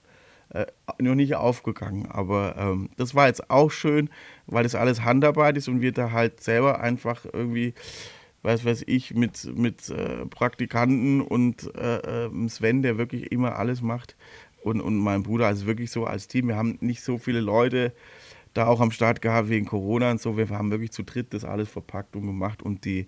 äh, 0.51 0.65
noch 0.99 1.15
nicht 1.15 1.35
aufgegangen. 1.35 2.07
Aber 2.09 2.55
ähm, 2.57 2.89
das 2.97 3.15
war 3.15 3.27
jetzt 3.27 3.49
auch 3.49 3.71
schön, 3.71 4.09
weil 4.47 4.63
das 4.63 4.75
alles 4.75 5.03
Handarbeit 5.03 5.57
ist 5.57 5.67
und 5.67 5.81
wir 5.81 5.91
da 5.91 6.11
halt 6.11 6.41
selber 6.41 6.81
einfach 6.81 7.25
irgendwie, 7.31 7.73
weiß 8.43 8.65
weiß 8.65 8.83
ich, 8.87 9.13
mit, 9.13 9.45
mit 9.55 9.89
äh, 9.89 10.25
Praktikanten 10.25 11.21
und 11.21 11.73
äh, 11.75 12.25
ähm, 12.25 12.49
Sven, 12.49 12.81
der 12.81 12.97
wirklich 12.97 13.31
immer 13.31 13.57
alles 13.57 13.81
macht 13.81 14.15
und, 14.63 14.81
und 14.81 14.97
mein 14.97 15.23
Bruder, 15.23 15.47
also 15.47 15.65
wirklich 15.65 15.91
so 15.91 16.05
als 16.05 16.27
Team. 16.27 16.47
Wir 16.47 16.55
haben 16.55 16.77
nicht 16.81 17.03
so 17.03 17.17
viele 17.17 17.39
Leute 17.39 17.93
da 18.53 18.65
auch 18.65 18.81
am 18.81 18.91
Start 18.91 19.21
gehabt 19.21 19.49
wegen 19.49 19.65
Corona 19.65 20.11
und 20.11 20.19
so. 20.19 20.37
Wir 20.37 20.49
haben 20.49 20.71
wirklich 20.71 20.91
zu 20.91 21.03
dritt 21.03 21.33
das 21.33 21.45
alles 21.45 21.69
verpackt 21.69 22.15
und 22.15 22.25
gemacht 22.25 22.63
und 22.63 22.85
die 22.85 23.07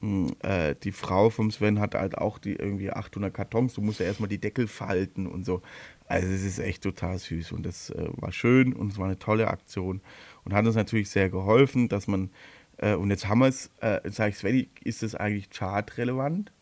äh, 0.00 0.74
die 0.82 0.92
Frau 0.92 1.30
vom 1.30 1.50
Sven 1.50 1.80
hat 1.80 1.94
halt 1.94 2.16
auch 2.16 2.38
die 2.38 2.54
irgendwie 2.54 2.90
800 2.90 3.34
Kartons. 3.34 3.74
Du 3.74 3.80
musst 3.80 4.00
ja 4.00 4.06
erstmal 4.06 4.28
die 4.28 4.38
Deckel 4.38 4.68
falten 4.68 5.26
und 5.26 5.44
so. 5.44 5.62
Also 6.06 6.28
es 6.28 6.44
ist 6.44 6.58
echt 6.58 6.82
total 6.82 7.18
süß 7.18 7.52
und 7.52 7.66
das 7.66 7.90
äh, 7.90 8.08
war 8.12 8.32
schön 8.32 8.72
und 8.72 8.92
es 8.92 8.98
war 8.98 9.06
eine 9.06 9.18
tolle 9.18 9.48
Aktion 9.48 10.00
und 10.44 10.54
hat 10.54 10.66
uns 10.66 10.76
natürlich 10.76 11.10
sehr 11.10 11.28
geholfen, 11.30 11.88
dass 11.88 12.06
man, 12.06 12.30
äh, 12.78 12.94
und 12.94 13.10
jetzt 13.10 13.28
haben 13.28 13.40
wir 13.40 13.48
es, 13.48 13.70
äh, 13.80 14.00
sage 14.10 14.30
ich 14.30 14.38
Sven, 14.38 14.66
ist 14.84 15.02
das 15.02 15.14
eigentlich 15.14 15.48
chartrelevant? 15.52 16.52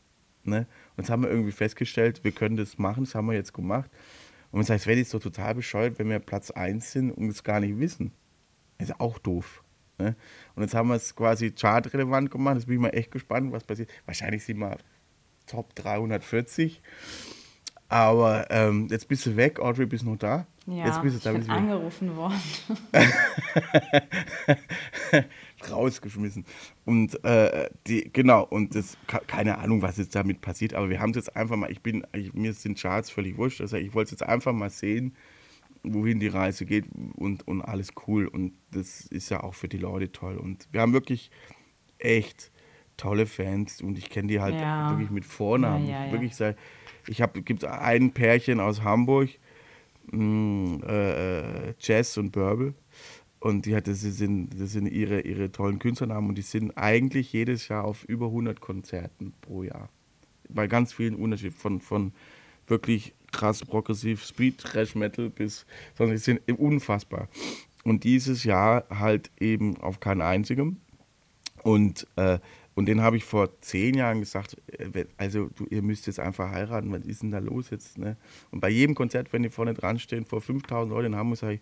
Ne? 0.43 0.67
Und 0.97 1.03
jetzt 1.03 1.11
haben 1.11 1.23
wir 1.23 1.31
irgendwie 1.31 1.53
festgestellt, 1.53 2.25
wir 2.25 2.33
können 2.33 2.57
das 2.57 2.79
machen, 2.79 3.05
das 3.05 3.15
haben 3.15 3.27
wir 3.27 3.35
jetzt 3.35 3.53
gemacht. 3.53 3.91
Und 4.51 4.59
man 4.59 4.65
sagt, 4.65 4.83
Sven 4.83 4.99
ist 4.99 5.13
doch 5.13 5.21
total 5.21 5.55
bescheuert, 5.55 5.99
wenn 5.99 6.09
wir 6.09 6.19
Platz 6.19 6.51
1 6.51 6.93
sind 6.93 7.11
und 7.11 7.29
es 7.29 7.45
gar 7.45 7.61
nicht 7.61 7.79
wissen. 7.79 8.13
Ist 8.79 8.99
auch 9.01 9.19
doof. 9.19 9.63
Ne? 9.99 10.17
Und 10.55 10.63
jetzt 10.63 10.75
haben 10.75 10.89
wir 10.89 10.97
es 10.97 11.15
quasi 11.15 11.53
chartrelevant 11.57 12.31
gemacht. 12.31 12.57
Jetzt 12.57 12.67
bin 12.67 12.77
ich 12.77 12.81
mal 12.81 12.91
echt 12.91 13.11
gespannt, 13.11 13.53
was 13.53 13.65
passiert. 13.65 13.91
Wahrscheinlich 14.05 14.45
sind 14.45 14.59
wir 14.59 14.77
Top 15.47 15.75
340. 15.75 16.81
Aber 17.89 18.51
ähm, 18.51 18.89
jetzt 18.91 19.07
bist 19.07 19.25
du 19.27 19.37
weg, 19.37 19.61
Audrey, 19.61 19.87
bist 19.87 20.05
noch 20.05 20.17
da? 20.17 20.45
Ja, 20.67 20.87
jetzt 20.87 21.03
bist 21.03 21.25
du, 21.25 21.31
ich 21.31 21.41
bin 21.43 21.51
angerufen 21.51 22.17
worden. 22.17 22.41
Rausgeschmissen. 25.71 26.45
Und 26.85 27.23
äh, 27.25 27.71
die, 27.87 28.11
genau, 28.13 28.43
und 28.43 28.75
das, 28.75 28.99
keine 29.29 29.59
Ahnung, 29.59 29.83
was 29.83 29.99
jetzt 29.99 30.17
damit 30.17 30.41
passiert, 30.41 30.75
aber 30.75 30.91
wir 30.91 30.99
haben 30.99 31.11
es 31.11 31.17
jetzt 31.17 31.37
einfach 31.37 31.55
mal, 31.55 31.71
ich 31.71 31.83
bin, 31.83 32.05
ich, 32.13 32.35
mir 32.35 32.53
sind 32.53 32.81
Charts 32.81 33.11
völlig 33.11 33.39
wurscht, 33.39 33.61
also 33.61 33.77
ich 33.77 33.95
wollte 33.95 34.15
es 34.15 34.21
jetzt 34.21 34.29
einfach 34.29 34.53
mal 34.53 34.71
sehen, 34.71 35.15
wohin 35.95 36.21
die 36.21 36.29
Reise 36.29 36.67
geht 36.67 36.87
und, 37.15 37.47
und 37.47 37.63
alles 37.63 37.93
cool. 38.07 38.27
Und 38.27 38.53
das 38.71 39.07
ist 39.07 39.31
ja 39.31 39.43
auch 39.43 39.55
für 39.55 39.69
die 39.69 39.79
Leute 39.79 40.13
toll. 40.13 40.37
Und 40.37 40.69
wir 40.73 40.81
haben 40.81 40.93
wirklich 40.93 41.31
echt 41.99 42.51
tolle 42.97 43.27
Fans 43.27 43.83
und 43.83 43.99
ich 43.99 44.09
kenne 44.09 44.29
die 44.29 44.41
halt 44.41 44.55
ja. 44.55 44.91
wirklich 44.91 45.11
mit 45.11 45.25
Vornamen. 45.25 45.87
Ja, 45.87 46.07
ja, 46.07 46.13
wirklich 46.13 46.35
seit 46.35 46.57
ich 47.09 47.23
habe, 47.23 47.43
gibt 47.43 47.65
ein 47.65 48.13
Pärchen 48.13 48.61
aus 48.61 48.83
Hamburg, 48.83 49.31
mh, 50.11 50.19
mm, 50.19 50.83
äh, 50.87 51.75
Jess 51.79 52.19
und 52.19 52.33
Börbel. 52.33 52.75
Und 53.39 53.67
die 53.67 53.77
hat, 53.77 53.87
das 53.87 54.01
sind, 54.01 54.61
das 54.61 54.73
sind 54.73 54.87
ihre, 54.87 55.21
ihre 55.21 55.53
tollen 55.53 55.79
Künstlernamen 55.79 56.31
und 56.31 56.39
die 56.39 56.43
sind 56.43 56.77
eigentlich 56.77 57.33
jedes 57.33 57.69
Jahr 57.69 57.85
auf 57.85 58.05
über 58.05 58.27
100 58.27 58.61
Konzerten 58.61 59.35
pro 59.41 59.63
Jahr. 59.63 59.89
Bei 60.49 60.67
ganz 60.67 60.93
vielen 60.93 61.15
Unterschieden, 61.15 61.55
von, 61.55 61.81
von 61.81 62.13
wirklich 62.67 63.15
krass 63.33 63.65
progressiv 63.65 64.25
Speed, 64.25 64.59
Thrash 64.59 64.95
Metal 64.95 65.29
bis, 65.31 65.67
sondern 65.95 66.17
die 66.17 66.23
sind 66.23 66.41
unfassbar. 66.59 67.29
Und 67.85 68.05
dieses 68.05 68.45
Jahr 68.45 68.85
halt 68.91 69.31
eben 69.39 69.77
auf 69.79 70.01
keinen 70.01 70.23
einzigen. 70.23 70.81
Und 71.63 72.07
äh, 72.17 72.39
und 72.77 72.85
den 72.85 73.01
habe 73.01 73.17
ich 73.17 73.25
vor 73.25 73.59
zehn 73.63 73.95
Jahren 73.95 74.21
gesagt, 74.21 74.59
äh, 74.79 75.07
also 75.17 75.49
du, 75.57 75.65
ihr 75.71 75.81
müsst 75.81 76.07
jetzt 76.07 76.21
einfach 76.21 76.51
heiraten, 76.51 76.93
was 76.93 77.07
ist 77.07 77.23
denn 77.23 77.31
da 77.31 77.39
los 77.39 77.71
jetzt? 77.71 77.97
Ne? 77.97 78.19
Und 78.51 78.61
bei 78.61 78.69
jedem 78.69 78.95
Konzert, 78.95 79.33
wenn 79.33 79.43
die 79.43 79.49
vorne 79.49 79.73
dran 79.73 79.99
stehen, 79.99 80.27
vor 80.27 80.43
5000 80.43 80.93
Leuten 80.93 81.15
in 81.15 81.17
Hamburg, 81.17 81.39
sage 81.39 81.55
ich, 81.55 81.61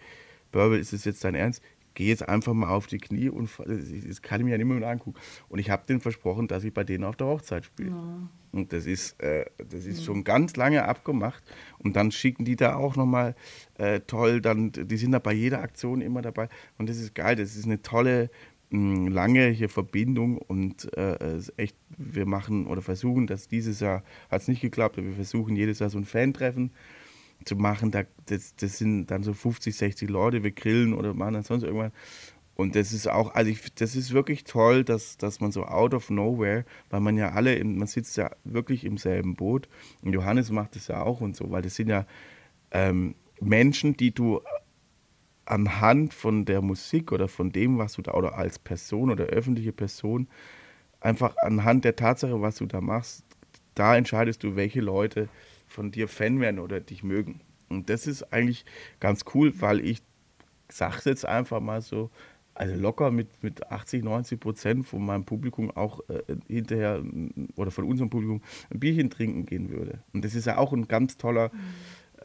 Börbel, 0.51 0.79
ist 0.79 0.93
das 0.93 1.05
jetzt 1.05 1.23
dein 1.23 1.37
Ernst? 1.37 1.63
Geh 1.95 2.09
jetzt 2.09 2.29
einfach 2.29 2.53
mal 2.55 2.71
auf 2.71 2.87
die 2.87 2.99
Knie 2.99 3.29
und 3.29 3.49
das 3.59 4.23
kann 4.23 4.41
ich 4.41 4.45
mir 4.45 4.53
ja 4.53 4.59
nicht 4.59 4.67
mehr 4.67 4.89
angucken. 4.89 5.19
Und 5.49 5.59
ich 5.61 5.71
habe 5.71 5.85
denen 5.89 6.01
versprochen, 6.01 6.49
dass 6.49 6.65
ich 6.65 6.75
bei 6.75 6.85
denen 6.85 7.05
auf 7.05 7.17
der 7.17 7.29
Hochzeit 7.29 7.65
spiele. 7.65 7.91
Ja. 7.91 8.29
Und 8.53 8.73
das 8.73 8.87
ist, 8.87 9.21
äh, 9.23 9.47
das 9.59 9.87
ist 9.87 9.99
ja. 9.99 10.05
schon 10.05 10.25
ganz 10.25 10.57
lange 10.57 10.85
abgemacht. 10.85 11.43
Und 11.79 11.97
dann 11.97 12.11
schicken 12.11 12.45
die 12.45 12.57
da 12.57 12.75
auch 12.75 12.97
nochmal 12.97 13.37
äh, 13.79 14.01
toll, 14.01 14.41
dann, 14.41 14.73
die 14.73 14.97
sind 14.97 15.13
da 15.13 15.21
bei 15.21 15.33
jeder 15.33 15.63
Aktion 15.63 16.01
immer 16.01 16.23
dabei. 16.23 16.49
Und 16.79 16.89
das 16.89 16.99
ist 16.99 17.15
geil, 17.15 17.37
das 17.37 17.57
ist 17.57 17.65
eine 17.65 17.83
tolle 17.83 18.31
lange 18.71 19.49
hier 19.51 19.69
Verbindung 19.69 20.37
und 20.39 20.93
äh, 20.97 21.39
echt, 21.57 21.77
wir 21.97 22.27
machen 22.27 22.67
oder 22.67 22.83
versuchen, 22.83 23.29
dass 23.29 23.47
dieses 23.47 23.79
Jahr 23.79 24.03
hat 24.31 24.43
es 24.43 24.49
nicht 24.49 24.63
geklappt, 24.63 24.99
aber 24.99 25.07
wir 25.07 25.15
versuchen 25.15 25.55
jedes 25.55 25.79
Jahr 25.79 25.91
so 25.91 25.99
ein 25.99 26.05
Fan-Treffen 26.05 26.73
zu 27.45 27.57
machen. 27.57 27.91
Da, 27.91 28.05
das, 28.27 28.55
das 28.57 28.79
sind 28.79 29.07
dann 29.07 29.23
so 29.23 29.33
50, 29.33 29.77
60 29.77 30.11
Leute, 30.11 30.43
wir 30.43 30.53
grillen 30.53 30.95
oder 30.95 31.15
machen 31.15 31.35
dann 31.35 31.43
sonst 31.43 31.63
irgendwas. 31.63 31.93
Und 32.57 32.77
das 32.77 32.93
ist 32.93 33.09
auch, 33.09 33.35
also 33.35 33.51
ich, 33.51 33.75
das 33.75 33.97
ist 33.97 34.13
wirklich 34.13 34.45
toll, 34.45 34.85
dass, 34.85 35.17
dass 35.17 35.41
man 35.41 35.51
so 35.51 35.65
out 35.65 35.93
of 35.93 36.09
nowhere, 36.11 36.65
weil 36.91 37.01
man 37.01 37.17
ja 37.17 37.33
alle, 37.33 37.57
im, 37.57 37.79
man 37.79 37.89
sitzt 37.89 38.17
ja 38.17 38.31
wirklich 38.45 38.85
im 38.85 38.97
selben 38.97 39.35
Boot. 39.35 39.69
Und 40.03 40.13
Johannes 40.13 40.51
macht 40.51 40.77
das 40.77 40.89
ja 40.89 41.03
auch 41.03 41.21
und 41.21 41.35
so, 41.35 41.51
weil 41.51 41.63
das 41.63 41.75
sind 41.75 41.89
ja 41.89 42.07
ähm, 42.71 43.17
Menschen, 43.41 43.97
die 43.97 44.13
du 44.13 44.41
anhand 45.47 46.15
von 46.15 46.45
der 46.45 46.63
Musik 46.63 47.13
oder 47.13 47.29
von 47.29 47.51
dem, 47.51 47.79
was 47.79 47.95
du 47.95 48.03
da, 48.03 48.15
oder 48.15 48.39
als 48.39 48.59
Person 48.59 49.11
oder 49.11 49.25
öffentliche 49.25 49.73
Person, 49.73 50.29
einfach 51.01 51.37
anhand 51.39 51.85
der 51.85 51.97
Tatsache, 51.97 52.41
was 52.41 52.57
du 52.57 52.67
da 52.67 52.81
machst, 52.81 53.25
da 53.75 53.97
entscheidest 53.97 54.43
du, 54.43 54.57
welche 54.57 54.81
Leute 54.81 55.29
von 55.75 55.91
dir 55.91 56.09
Fan 56.09 56.41
werden 56.41 56.61
oder 56.61 56.81
dich 56.81 57.03
mögen. 57.03 57.41
Und 57.69 57.91
das 57.91 58.07
ist 58.07 58.33
eigentlich 58.33 58.65
ganz 59.01 59.25
cool, 59.35 59.53
weil 59.61 59.81
ich 59.85 60.03
sage 60.69 60.97
es 60.99 61.05
jetzt 61.05 61.27
einfach 61.27 61.61
mal 61.61 61.83
so, 61.83 62.11
also 62.55 62.75
locker 62.77 63.11
mit, 63.11 63.43
mit 63.43 63.67
80, 63.71 64.05
90 64.05 64.39
Prozent 64.39 64.87
von 64.87 65.05
meinem 65.05 65.25
Publikum 65.25 65.73
auch 65.73 66.01
äh, 66.09 66.23
hinterher 66.47 67.03
oder 67.57 67.73
von 67.73 67.85
unserem 67.85 68.11
Publikum 68.11 68.43
ein 68.71 68.79
Bierchen 68.79 69.11
trinken 69.11 69.45
gehen 69.45 69.71
würde. 69.71 69.99
Und 70.13 70.25
das 70.25 70.37
ist 70.37 70.47
ja 70.47 70.59
auch 70.59 70.73
ein 70.73 70.87
ganz 70.87 71.17
toller 71.17 71.51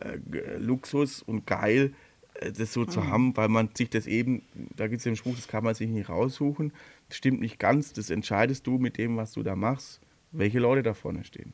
äh, 0.01 0.57
Luxus 0.57 1.23
und 1.23 1.47
geil, 1.47 1.93
äh, 2.35 2.51
das 2.51 2.73
so 2.73 2.81
Mhm. 2.81 2.89
zu 2.89 3.07
haben, 3.07 3.35
weil 3.37 3.49
man 3.49 3.69
sich 3.73 3.89
das 3.89 4.05
eben, 4.05 4.43
da 4.75 4.87
gibt 4.87 4.99
es 4.99 5.03
den 5.05 5.15
Spruch, 5.15 5.35
das 5.35 5.47
kann 5.47 5.63
man 5.63 5.73
sich 5.73 5.89
nicht 5.89 6.09
raussuchen. 6.09 6.73
Das 7.07 7.17
stimmt 7.17 7.39
nicht 7.41 7.57
ganz, 7.57 7.93
das 7.93 8.11
entscheidest 8.11 8.67
du 8.67 8.77
mit 8.77 8.97
dem, 8.99 9.17
was 9.17 9.33
du 9.33 9.41
da 9.41 9.55
machst, 9.55 9.99
welche 10.31 10.59
Leute 10.59 10.83
da 10.83 10.93
vorne 10.93 11.23
stehen. 11.23 11.53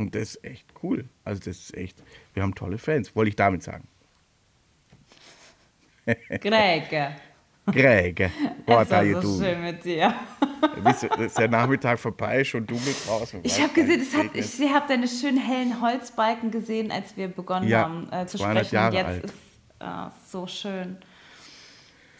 Und 0.00 0.14
das 0.14 0.36
ist 0.36 0.44
echt 0.44 0.66
cool. 0.82 1.04
Also 1.24 1.40
das 1.40 1.58
ist 1.58 1.76
echt, 1.76 2.02
wir 2.32 2.42
haben 2.42 2.54
tolle 2.54 2.78
Fans, 2.78 3.14
wollte 3.14 3.28
ich 3.28 3.36
damit 3.36 3.62
sagen. 3.62 3.86
Greg, 6.40 6.88
Greg, 7.66 8.30
what 8.66 8.86
es 8.86 8.92
are 8.92 9.04
war 9.04 9.04
you 9.04 9.20
so 9.20 9.20
doing? 9.20 9.40
schön 9.44 9.62
mit 9.62 9.84
dir. 9.84 10.14
Ihr, 10.74 10.82
das 10.82 11.02
ist 11.02 11.38
der 11.38 11.48
Nachmittag 11.48 11.98
vorbei, 11.98 12.42
schon 12.44 12.66
dunkel 12.66 12.94
draußen. 13.06 13.40
Ich 13.42 13.60
habe 13.60 13.72
gesehen, 13.74 14.00
es 14.00 14.16
hat, 14.16 14.34
ich 14.34 14.60
habe 14.72 14.86
deine 14.88 15.06
schönen 15.06 15.38
hellen 15.38 15.80
Holzbalken 15.80 16.50
gesehen, 16.50 16.90
als 16.90 17.16
wir 17.16 17.28
begonnen 17.28 17.68
Ja, 17.68 17.82
haben 17.84 18.08
äh, 18.10 18.26
zu 18.26 18.38
200 18.38 18.66
sprechen. 18.66 18.74
Jahre 18.74 18.96
jetzt 18.96 19.06
alt. 19.06 19.24
ist 19.24 19.34
äh, 19.80 20.10
so 20.26 20.46
schön. 20.46 20.98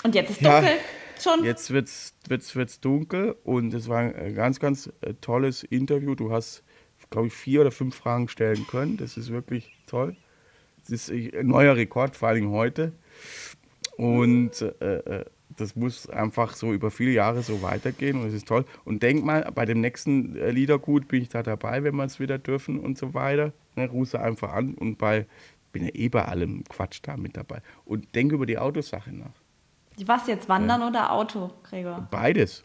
Und 0.05 0.15
jetzt 0.15 0.31
ist 0.31 0.41
Ja, 0.41 0.61
dunkel 0.61 0.79
schon. 1.21 1.45
Jetzt 1.45 1.71
wird 1.71 1.89
es 1.89 2.15
wird's, 2.29 2.55
wird's 2.57 2.81
dunkel 2.81 3.37
und 3.45 3.75
es 3.75 3.89
war 3.89 3.99
ein 4.01 4.35
ganz, 4.35 4.61
ganz 4.61 4.91
äh, 5.01 5.15
tolles 5.21 5.63
Interview. 5.65 6.15
Du 6.15 6.33
hast, 6.33 6.63
glaube 7.11 7.27
ich, 7.27 7.33
vier 7.33 7.61
oder 7.61 7.71
fünf 7.71 7.97
Fragen 7.97 8.29
stellen 8.29 8.67
können. 8.67 8.97
Das 8.97 9.17
ist 9.17 9.31
wirklich 9.31 9.77
toll. 9.87 10.17
Das 10.83 10.91
ist 10.91 11.11
ein 11.11 11.47
neuer 11.47 11.77
Rekord, 11.77 12.17
vor 12.17 12.29
allem 12.29 12.51
heute. 12.51 12.93
Und 13.97 14.63
äh, 14.81 14.97
äh, 14.97 15.25
das 15.57 15.77
muss 15.77 16.09
einfach 16.09 16.55
so 16.55 16.73
über 16.73 16.91
viele 16.91 17.11
Jahre 17.11 17.43
so 17.43 17.63
weitergehen 17.63 18.21
und 18.21 18.29
es 18.29 18.35
ist 18.35 18.49
toll. 18.49 18.65
Und 18.85 19.03
denk 19.03 19.25
mal, 19.25 19.51
bei 19.55 19.67
dem 19.67 19.81
nächsten 19.81 20.37
äh, 20.37 20.51
Liedergut 20.51 21.09
bin 21.09 21.23
ich 21.23 21.29
da 21.29 21.43
dabei, 21.43 21.83
wenn 21.85 21.97
wir 21.97 22.05
es 22.05 22.21
wieder 22.21 22.39
dürfen 22.39 22.79
und 22.79 22.97
so 22.97 23.15
weiter. 23.15 23.53
Ne, 23.77 23.89
du 23.89 24.19
einfach 24.19 24.53
an 24.53 24.75
und 24.75 24.97
bei, 24.97 25.27
bin 25.73 25.85
ja 25.85 25.91
eh 25.93 26.09
bei 26.09 26.25
allem 26.25 26.65
Quatsch 26.65 27.01
da 27.03 27.17
mit 27.17 27.37
dabei. 27.37 27.61
Und 27.85 28.15
denk 28.15 28.33
über 28.33 28.47
die 28.47 28.59
Autosache 28.59 29.13
nach. 29.13 29.35
Was 30.07 30.27
jetzt, 30.29 30.49
Wandern 30.49 30.83
oder 30.83 31.13
Auto, 31.13 31.53
Gregor? 31.63 32.09
Beides. 32.11 32.65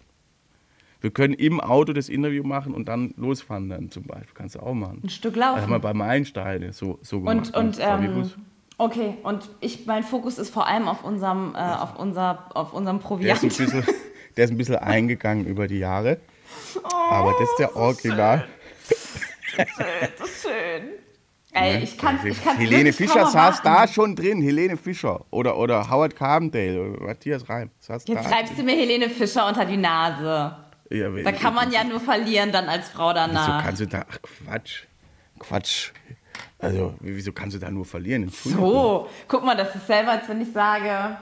Wir 1.06 1.12
können 1.12 1.36
im 1.36 1.62
Auto 1.62 1.94
das 1.94 2.10
Interview 2.10 2.44
machen 2.44 2.74
und 2.74 2.88
dann 2.88 3.14
loswandern 3.16 3.92
zum 3.92 4.06
Beispiel. 4.06 4.34
Kannst 4.34 4.56
du 4.56 4.60
auch 4.62 4.74
machen. 4.74 5.02
Ein 5.04 5.10
Stück 5.10 5.36
Das 5.36 5.44
haben 5.44 5.58
wir 5.62 5.68
laufen. 5.68 5.82
bei 5.84 5.94
Meilensteine 5.94 6.74
so, 6.74 6.98
so 7.04 7.20
gemacht. 7.20 7.56
Und, 7.56 7.78
und 7.78 7.78
Im 7.78 8.04
ähm, 8.22 8.32
okay, 8.80 9.14
und 9.22 9.48
ich, 9.60 9.86
mein 9.86 10.02
Fokus 10.02 10.40
ist 10.40 10.50
vor 10.50 10.66
allem 10.66 10.88
auf 10.88 11.04
unserem, 11.04 11.54
äh, 11.54 11.60
auf 11.60 12.00
unser, 12.00 12.50
auf 12.56 12.74
unserem 12.74 12.98
der, 12.98 13.36
ist 13.36 13.44
ein 13.44 13.50
Proviant. 13.50 13.56
bisschen, 13.56 13.86
der 14.36 14.46
ist 14.46 14.50
ein 14.50 14.58
bisschen 14.58 14.76
eingegangen 14.78 15.46
über 15.46 15.68
die 15.68 15.78
Jahre. 15.78 16.18
Aber 17.12 17.34
das 17.40 17.50
ist 17.52 17.60
der 17.60 17.76
Original. 17.76 18.48
Das 20.18 20.28
ist 20.28 20.42
schön. 20.42 20.90
Ey, 21.52 21.84
ich 21.84 22.00
kann 22.00 22.20
ich 22.26 22.44
kann's 22.44 22.58
Helene 22.58 22.92
Fischer 22.92 23.28
saß 23.28 23.62
da 23.62 23.88
schon 23.88 24.16
drin. 24.16 24.42
Helene 24.42 24.76
Fischer. 24.76 25.24
Oder, 25.30 25.56
oder 25.56 25.88
Howard 25.88 26.16
Carbendale. 26.16 26.82
Oder 26.82 27.04
Matthias 27.04 27.48
Reim. 27.48 27.70
Saß 27.78 28.06
Jetzt 28.08 28.26
da. 28.26 28.30
treibst 28.30 28.58
du 28.58 28.64
mir 28.64 28.76
Helene 28.76 29.08
Fischer 29.08 29.48
unter 29.48 29.66
die 29.66 29.78
Nase. 29.78 30.65
Ja, 30.90 31.10
Da 31.10 31.32
kann 31.32 31.54
man 31.56 31.72
ja 31.72 31.84
nur 31.84 32.00
verlieren 32.00 32.52
dann 32.52 32.70
als 32.70 32.90
Frau 32.90 33.08
Wieso 33.10 33.14
danach. 33.16 33.64
kannst 33.64 33.82
du 33.82 33.88
da. 33.88 34.06
Ach, 34.10 34.18
Quatsch. 34.46 34.84
Quatsch. 35.40 35.92
Also, 36.60 36.94
wieso 37.00 37.32
kannst 37.32 37.56
du 37.56 37.60
da 37.60 37.70
nur 37.70 37.86
verlieren? 37.86 38.30
So, 38.30 39.08
guck 39.28 39.44
mal, 39.44 39.56
das 39.56 39.76
ist 39.76 39.88
selber, 39.88 40.12
als 40.12 40.28
wenn 40.30 40.42
ich 40.42 40.52
sage, 40.52 41.18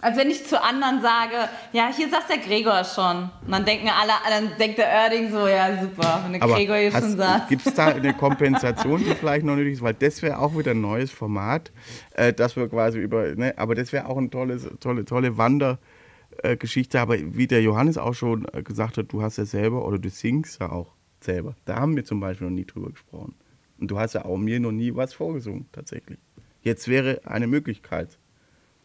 als 0.00 0.16
wenn 0.16 0.30
ich 0.30 0.46
zu 0.46 0.62
anderen 0.62 1.00
sage, 1.02 1.48
ja, 1.72 1.90
hier 1.94 2.08
saß 2.08 2.26
der 2.28 2.38
Gregor 2.38 2.84
schon. 2.84 3.30
Und 3.44 3.50
dann 3.50 3.64
denken 3.64 3.88
alle, 3.88 4.12
dann 4.28 4.56
denkt 4.58 4.78
der 4.78 4.86
Oerding 4.88 5.30
so, 5.32 5.48
ja, 5.48 5.76
super, 5.80 6.20
wenn 6.24 6.34
der 6.34 6.42
Aber 6.42 6.54
Gregor 6.54 6.76
hier 6.76 6.92
schon 6.92 7.16
saß. 7.16 7.48
gibt 7.48 7.66
es 7.66 7.74
da 7.74 7.86
eine 7.88 8.14
Kompensation, 8.14 9.00
die 9.04 9.14
vielleicht 9.14 9.44
noch 9.44 9.56
nötig 9.56 9.74
ist? 9.74 9.82
Weil 9.82 9.94
das 9.94 10.22
wäre 10.22 10.38
auch 10.38 10.56
wieder 10.56 10.70
ein 10.72 10.80
neues 10.80 11.10
Format, 11.10 11.72
äh, 12.14 12.32
dass 12.32 12.54
wir 12.56 12.68
quasi 12.68 12.98
über, 12.98 13.34
ne, 13.34 13.54
aber 13.56 13.74
das 13.74 13.92
wäre 13.92 14.06
auch 14.06 14.18
eine 14.18 14.30
tolle, 14.30 14.58
tolle, 14.78 15.04
tolle 15.04 15.36
Wandergeschichte. 16.42 17.00
aber 17.00 17.16
wie 17.18 17.46
der 17.46 17.62
Johannes 17.62 17.98
auch 17.98 18.14
schon 18.14 18.46
äh, 18.52 18.62
gesagt 18.62 18.96
hat, 18.98 19.12
du 19.12 19.22
hast 19.22 19.38
ja 19.38 19.44
selber, 19.44 19.86
oder 19.86 19.98
du 19.98 20.10
singst 20.10 20.60
ja 20.60 20.70
auch 20.70 20.94
selber. 21.20 21.54
Da 21.64 21.76
haben 21.76 21.96
wir 21.96 22.04
zum 22.04 22.20
Beispiel 22.20 22.46
noch 22.46 22.54
nie 22.54 22.64
drüber 22.64 22.90
gesprochen. 22.90 23.34
Und 23.78 23.90
du 23.90 23.98
hast 23.98 24.14
ja 24.14 24.24
auch 24.24 24.36
mir 24.36 24.60
noch 24.60 24.72
nie 24.72 24.94
was 24.94 25.14
vorgesungen, 25.14 25.68
tatsächlich. 25.72 26.18
Jetzt 26.62 26.88
wäre 26.88 27.20
eine 27.24 27.46
Möglichkeit. 27.46 28.18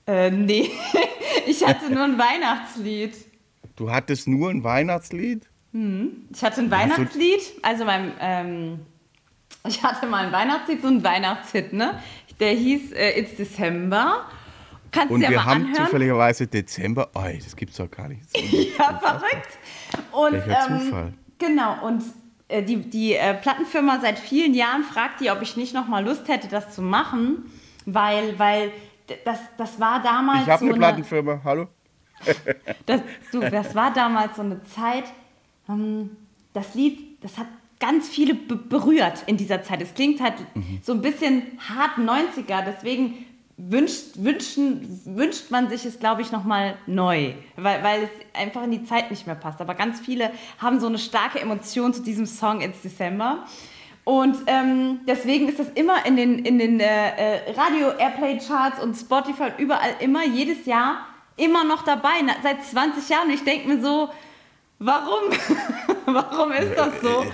Äh, 0.05 0.31
nee, 0.31 0.69
ich 1.47 1.65
hatte 1.65 1.91
nur 1.91 2.03
ein 2.03 2.17
Weihnachtslied. 2.17 3.13
Du 3.75 3.89
hattest 3.89 4.27
nur 4.27 4.49
ein 4.49 4.63
Weihnachtslied? 4.63 5.49
Ich 5.71 6.43
hatte 6.43 6.61
ein 6.61 6.69
Weihnachtslied, 6.69 7.41
also 7.63 7.83
mein, 7.83 8.11
ähm, 8.19 8.79
ich 9.67 9.81
hatte 9.81 10.05
mal 10.05 10.27
ein 10.27 10.31
Weihnachtslied, 10.31 10.83
so 10.83 10.87
ein 10.87 11.03
Weihnachtshit, 11.03 11.73
ne? 11.73 11.99
Der 12.39 12.51
hieß 12.51 12.91
äh, 12.91 13.19
It's 13.19 13.35
December. 13.35 14.27
Kannst 14.93 15.11
Und 15.11 15.19
dir 15.21 15.29
wir 15.29 15.43
haben 15.43 15.63
anhören. 15.65 15.85
zufälligerweise 15.85 16.47
Dezember. 16.47 17.09
Oh, 17.15 17.23
das 17.43 17.55
gibt's 17.55 17.75
doch 17.77 17.91
gar 17.91 18.07
nicht. 18.07 18.21
Ja, 18.77 18.97
verrückt. 18.99 19.49
Und, 20.11 20.33
Welcher 20.33 20.67
ähm, 20.69 20.79
Zufall. 20.79 21.13
Genau, 21.39 21.85
und 21.85 22.03
äh, 22.47 22.63
die, 22.63 22.77
die 22.77 23.13
äh, 23.15 23.33
Plattenfirma 23.33 23.99
seit 24.01 24.17
vielen 24.19 24.53
Jahren 24.53 24.83
fragt 24.83 25.19
die, 25.21 25.29
ob 25.31 25.41
ich 25.41 25.57
nicht 25.57 25.73
noch 25.73 25.87
mal 25.87 26.03
Lust 26.05 26.27
hätte, 26.27 26.47
das 26.47 26.73
zu 26.73 26.81
machen, 26.81 27.45
weil, 27.85 28.37
weil 28.39 28.71
das, 29.25 29.39
das 29.57 29.79
war 29.79 30.01
damals 30.01 30.43
Ich 30.43 30.49
habe 30.49 30.59
so 30.59 30.65
eine 30.69 30.77
Plattenfirma. 30.77 31.41
Hallo? 31.43 31.67
das, 32.85 33.01
du, 33.31 33.39
das 33.41 33.75
war 33.75 33.91
damals 33.93 34.35
so 34.37 34.41
eine 34.43 34.63
Zeit, 34.63 35.05
ähm, 35.67 36.11
das 36.53 36.73
Lied, 36.75 37.21
das 37.23 37.37
hat 37.37 37.47
ganz 37.79 38.07
viele 38.07 38.33
be 38.35 38.55
berührt 38.55 39.23
in 39.25 39.37
dieser 39.37 39.61
Zeit. 39.63 39.81
Es 39.81 39.93
klingt 39.93 40.21
halt 40.21 40.35
Mhm. 40.55 40.79
so 40.81 40.93
ein 40.93 41.01
bisschen 41.01 41.43
hart 41.67 41.97
90er, 41.97 42.63
deswegen 42.65 43.25
wünscht, 43.57 44.15
wünschen, 44.15 45.01
wünscht 45.05 45.51
man 45.51 45.69
sich 45.69 45.85
es, 45.85 45.99
glaube 45.99 46.21
ich, 46.21 46.31
nochmal 46.31 46.77
neu, 46.87 47.33
weil, 47.55 47.83
weil 47.83 48.03
es 48.03 48.09
einfach 48.39 48.63
in 48.63 48.71
die 48.71 48.83
Zeit 48.83 49.11
nicht 49.11 49.27
mehr 49.27 49.35
passt. 49.35 49.61
Aber 49.61 49.75
ganz 49.75 49.99
viele 49.99 50.31
haben 50.57 50.79
so 50.79 50.87
eine 50.87 50.97
starke 50.97 51.39
Emotion 51.39 51.93
zu 51.93 52.01
diesem 52.01 52.25
Song 52.25 52.61
It's 52.61 52.81
December. 52.81 53.45
Und 54.05 54.37
ähm, 54.47 54.99
deswegen 55.07 55.47
ist 55.47 55.59
das 55.59 55.69
immer 55.75 56.05
in 56.05 56.17
den, 56.17 56.39
in 56.39 56.59
den 56.59 56.79
äh, 56.79 56.85
äh, 56.85 57.51
Radio-Airplay-Charts 57.51 58.81
und 58.83 58.95
Spotify 58.95 59.51
überall 59.57 59.95
immer, 60.01 60.25
jedes 60.25 60.65
Jahr, 60.65 61.07
immer 61.37 61.63
noch 61.63 61.83
dabei, 61.83 62.09
seit 62.41 62.65
20 62.65 63.07
Jahren. 63.07 63.27
Und 63.29 63.35
ich 63.35 63.43
denke 63.43 63.67
mir 63.69 63.81
so, 63.81 64.09
warum? 64.79 65.31
warum 66.05 66.51
ist 66.51 66.75
das 66.75 67.01
so? 67.01 67.25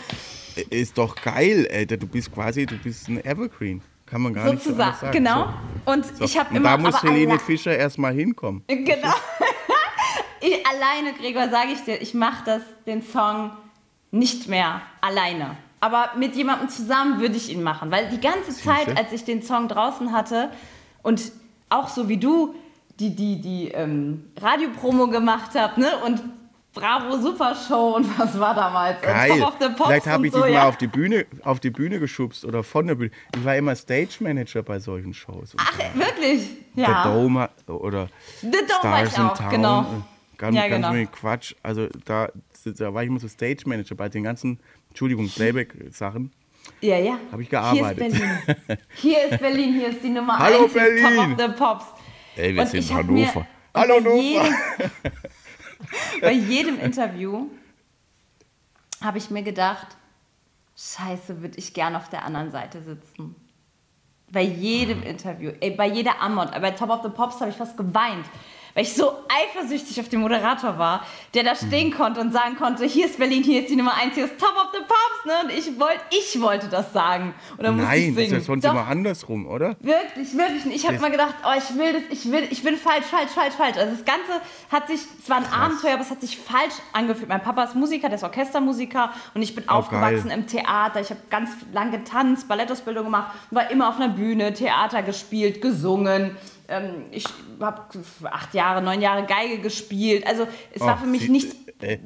Äh, 0.56 0.82
Ist 0.82 0.98
doch 0.98 1.16
geil, 1.16 1.68
Alter. 1.72 1.98
Du 1.98 2.06
bist 2.06 2.32
quasi, 2.32 2.68
du 2.68 2.78
bist 2.78 3.08
ein 3.08 3.24
Evergreen. 3.26 3.82
Kann 4.10 4.22
man 4.22 4.34
gar 4.34 4.46
nicht 4.46 4.64
so 4.64 4.70
Sozusagen, 4.70 4.98
sagen. 4.98 5.12
genau. 5.12 5.54
Und 5.86 6.06
So. 6.18 6.24
ich 6.24 6.38
habe 6.38 6.56
immer. 6.56 6.70
da 6.70 6.78
muss 6.78 7.02
Helene 7.04 7.40
Fischer 7.40 7.76
erstmal 7.76 8.14
hinkommen. 8.14 8.64
Genau. 8.68 9.14
ich, 10.42 10.66
alleine, 10.66 11.14
Gregor, 11.20 11.50
sage 11.50 11.70
ich 11.74 11.84
dir, 11.84 12.02
ich 12.02 12.14
mache 12.14 12.44
das, 12.46 12.62
den 12.86 13.02
Song 13.04 13.52
nicht 14.12 14.48
mehr 14.48 14.82
alleine. 15.02 15.56
Aber 15.80 16.10
mit 16.18 16.36
jemandem 16.36 16.70
zusammen 16.70 17.20
würde 17.22 17.36
ich 17.36 17.50
ihn 17.50 17.64
machen. 17.64 17.92
Weil 17.92 18.10
die 18.10 18.20
ganze 18.20 18.52
Zeit, 18.56 18.98
als 18.98 19.12
ich 19.14 19.24
den 19.24 19.42
Song 19.42 19.68
draußen 19.68 20.12
hatte 20.12 20.50
und 21.04 21.32
auch 21.70 21.88
so 21.88 22.10
wie 22.10 22.18
du 22.18 22.56
die, 23.00 23.16
die, 23.16 23.40
die 23.40 23.70
ähm, 23.70 24.26
Radiopromo 24.42 25.08
gemacht 25.08 25.56
habe, 25.56 25.80
ne? 25.80 25.90
Und 26.06 26.22
Bravo 26.74 27.18
Super 27.18 27.56
Show 27.56 27.96
und 27.96 28.20
was 28.20 28.40
war 28.40 28.54
damals? 28.54 29.02
Geil. 29.02 29.44
The 29.60 29.68
Vielleicht 29.76 30.06
habe 30.08 30.28
ich 30.28 30.34
so, 30.34 30.44
dich 30.44 30.54
ja. 30.54 30.62
mal 30.62 30.68
auf 30.70 30.78
die, 30.78 30.88
Bühne, 30.88 31.26
auf 31.44 31.60
die 31.60 31.72
Bühne 31.72 32.00
geschubst 32.00 32.46
oder 32.46 32.64
von 32.64 32.86
der 32.88 32.96
Bühne. 32.96 33.12
Ich 33.36 33.44
war 33.44 33.56
immer 33.56 33.76
Stage 33.76 34.18
Manager 34.20 34.62
bei 34.62 34.80
solchen 34.80 35.14
Shows. 35.14 35.56
Ach, 35.58 35.80
wirklich? 35.96 36.48
der 36.76 36.84
Ja. 36.84 37.04
Dome 37.04 37.50
oder 37.68 38.08
The 38.42 38.52
Dome 38.52 38.68
Stars 39.08 39.18
in 39.18 39.24
auch, 39.24 39.38
Town. 39.38 39.50
genau. 39.50 40.04
Ganz, 40.38 40.56
Ja, 40.56 40.68
genau. 40.68 40.94
Quatsch. 41.12 41.56
Also 41.64 41.88
da, 42.06 42.30
da 42.64 42.94
war 42.94 43.02
ich 43.04 43.10
immer 43.10 43.20
so 43.20 43.28
Stage 43.28 43.64
Manager 43.66 43.96
bei 43.96 44.08
den 44.08 44.24
ganzen, 44.24 44.60
Entschuldigung, 44.90 45.28
Playback-Sachen. 45.28 46.32
Ja, 46.82 46.98
ja. 46.98 47.18
Hab 47.32 47.40
ich 47.40 47.50
gearbeitet. 47.50 48.14
Hier 48.14 48.28
ist 48.28 48.68
Berlin. 48.68 48.80
Hier 48.94 49.26
ist 49.32 49.40
Berlin, 49.40 49.74
hier 49.74 49.90
ist 49.90 50.04
die 50.04 50.10
Nummer 50.10 50.38
Hallo, 50.38 50.64
1, 50.66 50.74
hier 50.74 50.88
ist 50.88 51.02
Top 51.04 51.12
Berlin. 51.16 51.32
of 51.34 51.40
the 51.40 51.48
Pops. 51.58 51.86
Ey, 52.36 52.54
wir 52.56 52.62
Und 52.62 52.68
sind 52.70 52.94
Hannover. 52.94 53.48
Hallo, 53.74 53.96
Hannover. 53.96 54.50
bei 56.22 56.32
jedem 56.32 56.80
Interview 56.80 57.48
habe 59.02 59.18
ich 59.18 59.30
mir 59.30 59.44
gedacht, 59.44 59.88
scheiße, 60.76 61.42
würde 61.42 61.58
ich 61.58 61.74
gern 61.74 61.96
auf 61.96 62.10
der 62.10 62.26
anderen 62.26 62.52
Seite 62.52 62.82
sitzen. 62.82 63.36
Bei 64.32 64.42
jedem 64.42 65.02
Interview, 65.04 65.52
ey, 65.60 65.72
bei 65.72 65.88
jeder 65.88 66.22
Amont, 66.22 66.52
bei 66.52 66.72
Top 66.72 66.90
of 66.90 67.02
the 67.04 67.10
Pops 67.10 67.42
habe 67.42 67.50
ich 67.50 67.58
fast 67.58 67.78
geweint, 67.78 68.26
weil 68.74 68.84
ich 68.84 68.94
so 68.94 69.12
eifersüchtig 69.30 70.00
auf 70.00 70.10
den 70.10 70.22
Moderator 70.22 70.78
war, 70.78 71.06
der 71.34 71.44
da 71.44 71.56
stehen 71.56 71.92
konnte 71.92 72.22
und 72.22 72.32
sagen 72.32 72.56
konnte, 72.56 72.86
hier 72.86 73.06
ist 73.06 73.18
Berlin, 73.18 73.44
hier 73.44 73.62
ist 73.62 73.70
die 73.70 73.76
Nummer 73.76 73.94
1, 73.96 74.16
hier 74.16 74.26
ist 74.26 74.38
Top 74.40 74.54
of 74.56 74.70
the 74.74 74.80
Pops, 74.80 75.26
ne? 75.26 75.34
Und 75.44 75.58
ich, 75.58 75.80
wollt, 75.80 76.00
ich 76.12 76.42
wollte 76.42 76.68
das 76.68 76.94
sagen. 76.94 77.34
Und 77.58 77.64
dann 77.64 77.76
musste 77.78 77.96
ich 77.96 78.06
Nein, 78.08 78.16
das 78.16 78.24
ist 78.24 78.30
singen. 78.30 78.40
ja 78.42 78.46
sonst 78.46 78.64
Doch, 78.66 78.72
immer 78.72 78.88
andersrum, 78.88 79.48
oder? 79.48 79.76
Wirklich, 79.80 80.36
wirklich. 80.38 80.66
nicht. 80.66 80.76
Ich 80.78 80.88
habe 80.88 81.00
mal 81.00 81.12
gedacht, 81.12 81.36
oh, 81.46 81.52
ich 81.58 81.78
will 81.78 81.94
das, 81.94 82.04
ich 82.10 82.32
will, 82.32 82.48
ich 82.50 82.64
bin 82.64 82.76
falsch, 82.78 83.06
falsch, 83.06 83.32
falsch, 83.32 83.54
falsch. 83.56 83.78
Also 83.78 83.96
das 83.96 84.06
Ganze 84.06 84.42
hat 84.72 84.88
sich, 84.88 85.00
es 85.22 85.30
war 85.30 85.38
ein 85.38 85.52
Abenteuer, 85.52 85.94
aber 85.94 86.02
es 86.04 86.12
hat 86.12 86.22
sich 86.22 86.38
falsch 86.38 86.76
angefühlt. 86.94 87.30
Mein 87.30 87.42
Papa 87.44 87.64
ist 87.64 87.76
Musiker, 87.76 88.08
der 88.10 88.18
ist 88.18 88.24
Orchestermusiker 88.24 89.12
und 89.34 89.42
ich 89.42 89.56
bin 89.56 89.64
Oh, 89.68 89.74
aufgewachsen 89.74 90.30
geil. 90.30 90.38
im 90.40 90.48
Theater. 90.48 91.02
Ich 91.02 91.10
habe 91.10 91.20
ganz 91.30 91.50
lang 91.74 91.92
getanzt, 91.92 92.48
Ballettausbildung 92.48 93.06
gemacht, 93.06 93.32
war 93.52 93.70
immer 93.72 93.90
auf 93.90 93.96
einer 93.98 94.10
Bühne, 94.10 94.54
Theater 94.54 95.02
gespielt, 95.04 95.62
gesungen. 95.62 96.36
Ähm, 96.70 97.06
ich 97.12 97.26
habe 97.60 97.82
acht 98.32 98.54
Jahre, 98.54 98.82
neun 98.82 99.02
Jahre 99.02 99.26
Geige 99.26 99.60
gespielt. 99.60 100.26
Also 100.28 100.48
es 100.74 100.82
war 100.82 100.96
Oh, 101.00 101.04
für 101.04 101.08
mich 101.08 101.24
sie- 101.24 101.30
nichts 101.30 101.56
Äh, 101.82 101.98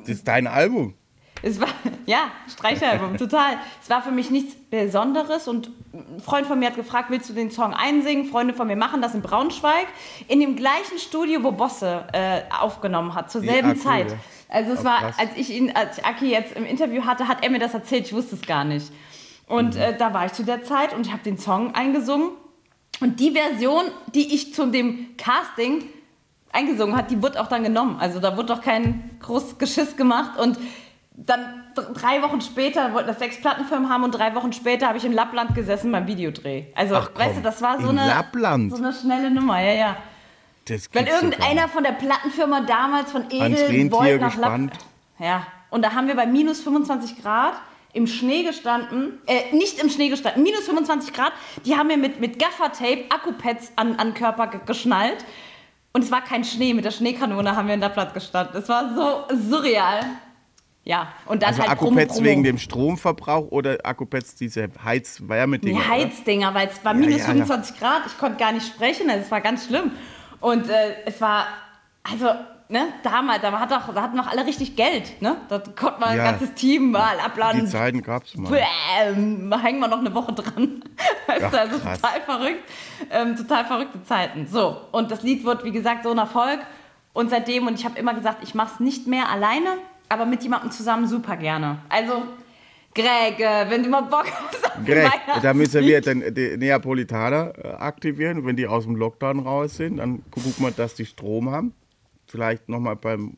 das 0.00 0.08
ist 0.16 0.28
dein 0.28 0.46
Album. 0.46 0.94
es 1.42 1.60
war, 1.60 1.68
ja, 2.06 2.30
Streichalbum, 2.48 3.16
total. 3.18 3.58
Es 3.82 3.90
war 3.90 4.02
für 4.02 4.10
mich 4.12 4.30
nichts 4.30 4.54
Besonderes 4.70 5.48
und 5.48 5.70
ein 5.92 6.20
Freund 6.20 6.46
von 6.46 6.58
mir 6.58 6.66
hat 6.68 6.76
gefragt, 6.76 7.10
willst 7.10 7.28
du 7.28 7.34
den 7.34 7.50
Song 7.50 7.74
einsingen? 7.74 8.26
Freunde 8.26 8.54
von 8.54 8.66
mir 8.66 8.76
machen 8.76 9.02
das 9.02 9.14
in 9.14 9.22
Braunschweig, 9.22 9.86
in 10.28 10.40
dem 10.40 10.56
gleichen 10.56 10.98
Studio, 10.98 11.42
wo 11.42 11.52
Bosse 11.52 12.04
äh, 12.12 12.40
aufgenommen 12.60 13.14
hat, 13.14 13.30
zur 13.30 13.40
Die 13.42 13.48
selben 13.48 13.70
Akku, 13.70 13.80
Zeit. 13.80 14.10
ja. 14.12 14.16
Also 14.48 14.72
es 14.72 14.80
Oh, 14.80 14.84
war, 14.84 14.98
krass. 15.00 15.16
als 15.18 15.30
ich 15.36 15.50
ihn, 15.50 15.72
als 15.74 15.98
ich 15.98 16.04
Aki 16.04 16.30
jetzt 16.30 16.54
im 16.56 16.64
Interview 16.64 17.04
hatte, 17.04 17.26
hat 17.28 17.42
er 17.42 17.50
mir 17.50 17.58
das 17.58 17.74
erzählt, 17.74 18.06
ich 18.06 18.12
wusste 18.12 18.36
es 18.36 18.42
gar 18.42 18.64
nicht. 18.64 18.92
Und 19.48 19.74
Mhm. 19.74 19.80
äh, 19.80 19.96
da 19.96 20.14
war 20.14 20.26
ich 20.26 20.32
zu 20.32 20.44
der 20.44 20.62
Zeit 20.62 20.94
und 20.94 21.04
ich 21.06 21.12
habe 21.12 21.22
den 21.22 21.36
Song 21.38 21.74
eingesungen. 21.74 22.30
Und 23.00 23.20
die 23.20 23.32
Version, 23.32 23.84
die 24.14 24.34
ich 24.34 24.54
zu 24.54 24.66
dem 24.66 25.16
Casting 25.16 25.84
eingesungen 26.52 26.96
hat, 26.96 27.10
die 27.10 27.22
wurde 27.22 27.40
auch 27.40 27.48
dann 27.48 27.62
genommen. 27.62 27.98
Also 28.00 28.20
da 28.20 28.36
wurde 28.36 28.48
doch 28.54 28.62
kein 28.62 29.10
großes 29.20 29.58
Geschiss 29.58 29.96
gemacht. 29.96 30.38
Und 30.38 30.58
dann 31.16 31.64
drei 31.74 32.22
Wochen 32.22 32.40
später 32.40 32.92
wollten 32.92 33.08
das 33.08 33.18
sechs 33.18 33.40
Plattenfirmen 33.40 33.88
haben 33.88 34.04
und 34.04 34.12
drei 34.12 34.34
Wochen 34.34 34.52
später 34.52 34.88
habe 34.88 34.98
ich 34.98 35.04
in 35.04 35.12
Lappland 35.12 35.54
gesessen 35.54 35.90
beim 35.92 36.06
Videodreh. 36.06 36.64
Also, 36.74 36.96
Ach 36.96 37.10
komm, 37.12 37.24
weißt 37.24 37.38
du, 37.38 37.42
das 37.42 37.62
war 37.62 37.80
so 37.80 37.90
in 37.90 37.98
eine, 37.98 38.08
Lappland? 38.08 38.70
so 38.70 38.82
eine 38.82 38.92
schnelle 38.92 39.30
Nummer, 39.30 39.60
ja, 39.60 39.72
ja. 39.72 39.96
Das 40.66 40.90
gar 40.90 41.06
irgendeiner 41.06 41.68
von 41.68 41.84
der 41.84 41.92
Plattenfirma 41.92 42.62
damals 42.62 43.12
von 43.12 43.30
Edel 43.30 43.90
wollte 43.92 44.18
nach. 44.18 44.36
Lappland. 44.36 44.72
Ja, 45.18 45.46
und 45.70 45.82
da 45.82 45.92
haben 45.94 46.08
wir 46.08 46.16
bei 46.16 46.26
minus 46.26 46.60
25 46.60 47.22
Grad 47.22 47.54
im 47.96 48.06
Schnee 48.06 48.42
gestanden, 48.42 49.18
äh, 49.26 49.54
nicht 49.54 49.80
im 49.80 49.88
Schnee 49.88 50.08
gestanden, 50.08 50.42
minus 50.42 50.66
25 50.66 51.12
Grad, 51.12 51.32
die 51.64 51.76
haben 51.76 51.88
wir 51.88 51.96
mit, 51.96 52.20
mit 52.20 52.38
Gaffertape 52.38 53.06
Akkupads 53.08 53.72
an, 53.76 53.96
an 53.96 54.14
Körper 54.14 54.48
ge 54.48 54.60
geschnallt. 54.64 55.24
Und 55.92 56.04
es 56.04 56.10
war 56.10 56.22
kein 56.22 56.44
Schnee, 56.44 56.74
mit 56.74 56.84
der 56.84 56.90
Schneekanone 56.90 57.56
haben 57.56 57.68
wir 57.68 57.74
in 57.74 57.80
Lappland 57.80 58.12
gestanden. 58.12 58.60
Es 58.60 58.68
war 58.68 58.94
so 58.94 59.34
surreal. 59.34 60.00
Ja, 60.84 61.08
und 61.24 61.42
dann 61.42 61.48
Also 61.48 61.62
halt 61.62 61.70
Akkupads 61.70 62.14
Promo, 62.14 62.24
wegen 62.24 62.44
dem 62.44 62.58
Stromverbrauch 62.58 63.50
oder 63.50 63.78
Akkupads 63.82 64.36
diese 64.36 64.68
Heiz-Wärmedinger? 64.84 65.80
Die? 65.80 65.88
Heizdinger, 65.88 66.54
weil 66.54 66.68
es 66.68 66.84
war 66.84 66.92
Ja, 66.92 66.98
minus 67.00 67.22
ja, 67.22 67.28
ja. 67.28 67.44
25 67.46 67.78
Grad, 67.78 68.02
ich 68.06 68.16
konnte 68.18 68.38
gar 68.38 68.52
nicht 68.52 68.66
sprechen, 68.66 69.10
also 69.10 69.22
es 69.24 69.30
war 69.30 69.40
ganz 69.40 69.66
schlimm. 69.66 69.90
Und 70.38 70.68
äh, 70.68 70.94
es 71.06 71.20
war, 71.20 71.46
also, 72.04 72.28
ne, 72.68 72.86
damals, 73.02 73.40
da, 73.42 73.52
hat 73.58 73.70
doch, 73.70 73.94
da 73.94 74.02
hatten 74.02 74.16
noch 74.16 74.26
alle 74.26 74.44
richtig 74.46 74.76
Geld, 74.76 75.20
ne? 75.22 75.36
Da 75.48 75.58
konnte 75.58 76.00
man 76.00 76.16
Ja. 76.16 76.24
ein 76.24 76.30
ganzes 76.32 76.54
Team 76.54 76.90
mal 76.90 77.16
Die 77.16 77.22
abladen. 77.22 77.66
Zeiten 77.66 78.02
gab's 78.02 78.36
mal. 78.36 78.50
Bäm, 78.50 79.50
da 79.50 79.58
hängen 79.60 79.78
wir 79.80 79.88
noch 79.88 80.00
eine 80.00 80.14
Woche 80.14 80.32
dran. 80.32 80.82
Weißt 81.26 81.44
Ach, 81.46 81.50
du, 81.50 81.60
also 81.60 81.78
krass. 81.78 82.00
total 82.00 82.20
verrückt. 82.22 82.62
Ähm, 83.10 83.36
total 83.36 83.64
verrückte 83.64 84.02
Zeiten. 84.04 84.46
So, 84.46 84.76
und 84.92 85.10
das 85.10 85.22
Lied 85.22 85.44
wird, 85.44 85.64
wie 85.64 85.72
gesagt, 85.72 86.02
so 86.04 86.10
ein 86.10 86.18
Erfolg. 86.18 86.60
Und 87.12 87.30
seitdem, 87.30 87.66
und 87.66 87.78
ich 87.78 87.84
habe 87.84 87.98
immer 87.98 88.14
gesagt, 88.14 88.42
ich 88.42 88.54
mache 88.54 88.72
es 88.74 88.80
nicht 88.80 89.06
mehr 89.06 89.28
alleine, 89.30 89.68
aber 90.08 90.26
mit 90.26 90.42
jemandem 90.42 90.70
zusammen 90.70 91.06
super 91.06 91.36
gerne. 91.36 91.78
Also, 91.88 92.22
Greg, 92.94 93.40
äh, 93.40 93.66
wenn 93.68 93.82
du 93.82 93.88
mal 93.90 94.02
Bock 94.02 94.24
hast 94.26 94.86
Greg, 94.86 95.10
da 95.42 95.52
müssen 95.54 95.84
wir 95.84 96.00
dann 96.00 96.22
die 96.34 96.56
Neapolitaner 96.56 97.52
äh, 97.62 97.68
aktivieren. 97.74 98.44
Wenn 98.46 98.56
die 98.56 98.66
aus 98.66 98.84
dem 98.84 98.96
Lockdown 98.96 99.40
raus 99.40 99.76
sind, 99.76 99.98
dann 99.98 100.22
gucken 100.30 100.54
wir, 100.58 100.70
dass 100.70 100.94
die 100.94 101.04
Strom 101.06 101.50
haben. 101.50 101.74
Vielleicht 102.26 102.68
nochmal 102.68 102.96
beim 102.96 103.36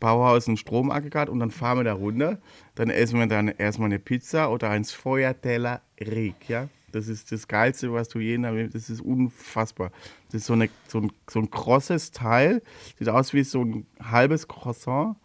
Bauhaus 0.00 0.46
ein 0.46 0.56
Stromaggregat 0.56 1.28
und 1.28 1.40
dann 1.40 1.50
fahren 1.50 1.78
wir 1.78 1.84
da 1.84 1.94
runter. 1.94 2.38
Dann 2.74 2.90
essen 2.90 3.18
wir 3.18 3.26
dann 3.26 3.48
erstmal 3.48 3.86
eine 3.86 3.98
Pizza 3.98 4.50
oder 4.50 4.70
ein 4.70 4.84
Sfogliatella 4.84 5.80
Rig, 6.00 6.48
ja. 6.48 6.68
Das 6.92 7.08
ist 7.08 7.32
das 7.32 7.46
Geilste, 7.46 7.92
was 7.92 8.08
du 8.08 8.20
je, 8.20 8.38
das 8.38 8.88
ist 8.88 9.00
unfassbar. 9.00 9.90
Das 10.26 10.42
ist 10.42 10.46
so, 10.46 10.54
eine, 10.54 10.70
so, 10.88 11.00
ein, 11.00 11.12
so 11.28 11.40
ein 11.40 11.50
krosses 11.50 12.10
Teil, 12.10 12.62
sieht 12.98 13.08
aus 13.08 13.34
wie 13.34 13.42
so 13.42 13.62
ein 13.62 13.86
halbes 14.02 14.48
Croissant 14.48 15.16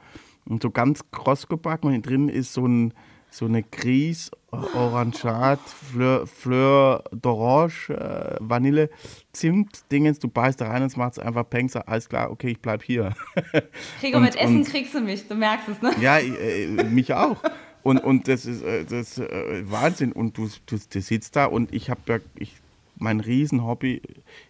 und 0.46 0.64
so 0.64 0.70
ganz 0.70 1.02
kross 1.12 1.48
gebacken 1.48 1.94
und 1.94 2.06
drin 2.06 2.30
ist 2.30 2.54
so, 2.54 2.66
ein, 2.66 2.94
so 3.30 3.46
eine 3.46 3.64
Gris, 3.64 4.32
Orangeat, 4.52 5.60
Fleur, 5.62 6.28
Fleur 6.28 7.04
d'Orange, 7.14 7.90
äh, 7.94 8.38
Vanille, 8.42 8.90
Zimt, 9.32 9.84
Dingens, 9.92 10.20
du 10.20 10.28
beißt 10.28 10.60
da 10.60 10.68
rein 10.68 10.82
und 10.84 10.88
es 10.88 10.98
macht 10.98 11.20
einfach 11.20 11.50
Peng, 11.50 11.70
sag, 11.70 11.88
alles 11.88 12.10
klar, 12.10 12.30
okay, 12.32 12.50
ich 12.52 12.60
bleib 12.62 12.84
hier. 12.84 13.14
Gregor, 14.02 14.18
Und- 14.18 14.24
mit 14.26 14.36
Essen 14.36 14.58
und- 14.58 14.68
kriegst 14.68 14.94
du 14.94 15.00
mich, 15.02 15.28
du 15.28 15.36
merkst 15.36 15.70
es, 15.70 15.82
ne? 15.82 15.92
Ja, 16.02 16.20
äh, 16.20 16.68
mich 16.84 17.14
auch. 17.14 17.42
Und, 17.84 17.98
und 18.04 18.28
das 18.28 18.46
ist, 18.46 18.62
äh, 18.62 18.84
das 18.84 19.18
ist 19.18 19.20
äh, 19.20 19.64
Wahnsinn. 19.72 20.12
Und 20.12 20.38
du, 20.38 20.48
du, 20.68 20.78
du 20.78 21.02
sitzt 21.02 21.36
da 21.36 21.46
und 21.46 21.74
ich 21.74 21.90
habe 21.90 22.02
ja, 22.08 22.20
ich, 22.36 22.56
mein 22.98 23.20
Riesenhobby 23.22 24.02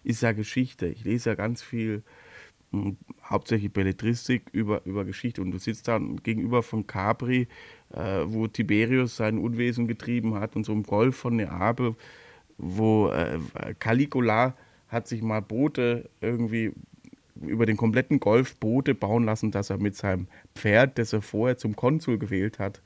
ist 0.04 0.20
ja 0.22 0.32
Geschichte. 0.32 0.86
Ich 0.88 1.04
lese 1.04 1.30
ja 1.30 1.34
ganz 1.36 1.62
viel, 1.62 2.02
mh, 2.72 2.92
hauptsächlich 3.24 3.72
Belletristik 3.72 4.42
über, 4.52 4.84
über 4.84 5.06
Geschichte. 5.06 5.40
Und 5.40 5.50
du 5.52 5.58
sitzt 5.58 5.88
da 5.88 5.98
gegenüber 6.22 6.62
von 6.62 6.86
Capri, 6.86 7.48
äh, 7.94 8.22
wo 8.26 8.46
Tiberius 8.46 9.16
sein 9.16 9.38
Unwesen 9.38 9.86
getrieben 9.86 10.34
hat 10.34 10.56
und 10.56 10.64
so 10.64 10.72
im 10.72 10.82
Golf 10.82 11.16
von 11.16 11.36
Neapel, 11.36 11.94
wo 12.58 13.08
äh, 13.08 13.38
Caligula 13.78 14.54
hat 14.88 15.08
sich 15.08 15.22
mal 15.22 15.40
Boote 15.40 16.10
irgendwie 16.20 16.72
über 17.40 17.66
den 17.66 17.76
kompletten 17.76 18.20
Golf 18.20 18.56
Boote 18.56 18.94
bauen 18.94 19.24
lassen, 19.24 19.50
dass 19.50 19.70
er 19.70 19.78
mit 19.78 19.96
seinem 19.96 20.28
Pferd, 20.54 20.98
das 20.98 21.12
er 21.12 21.22
vorher 21.22 21.56
zum 21.56 21.74
Konsul 21.76 22.18
gewählt 22.18 22.58
hat, 22.58 22.82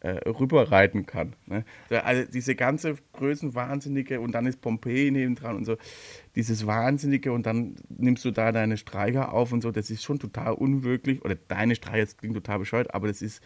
äh, 0.00 0.28
rüberreiten 0.28 1.04
kann. 1.06 1.34
Ne? 1.46 1.64
Also 1.90 2.30
diese 2.30 2.54
ganze 2.54 2.94
Größenwahnsinnige 3.12 4.20
und 4.20 4.32
dann 4.32 4.46
ist 4.46 4.60
Pompeji 4.60 5.10
nebendran 5.10 5.56
und 5.56 5.64
so, 5.66 5.76
dieses 6.36 6.66
Wahnsinnige 6.66 7.32
und 7.32 7.44
dann 7.44 7.76
nimmst 7.88 8.24
du 8.24 8.30
da 8.30 8.52
deine 8.52 8.76
Streicher 8.78 9.32
auf 9.32 9.52
und 9.52 9.60
so, 9.62 9.70
das 9.70 9.90
ist 9.90 10.02
schon 10.02 10.18
total 10.18 10.54
unwirklich, 10.54 11.22
oder 11.24 11.34
deine 11.48 11.74
Streicher, 11.74 12.04
das 12.04 12.16
klingt 12.16 12.34
total 12.34 12.60
bescheuert, 12.60 12.94
aber 12.94 13.08
das 13.08 13.20
ist, 13.20 13.42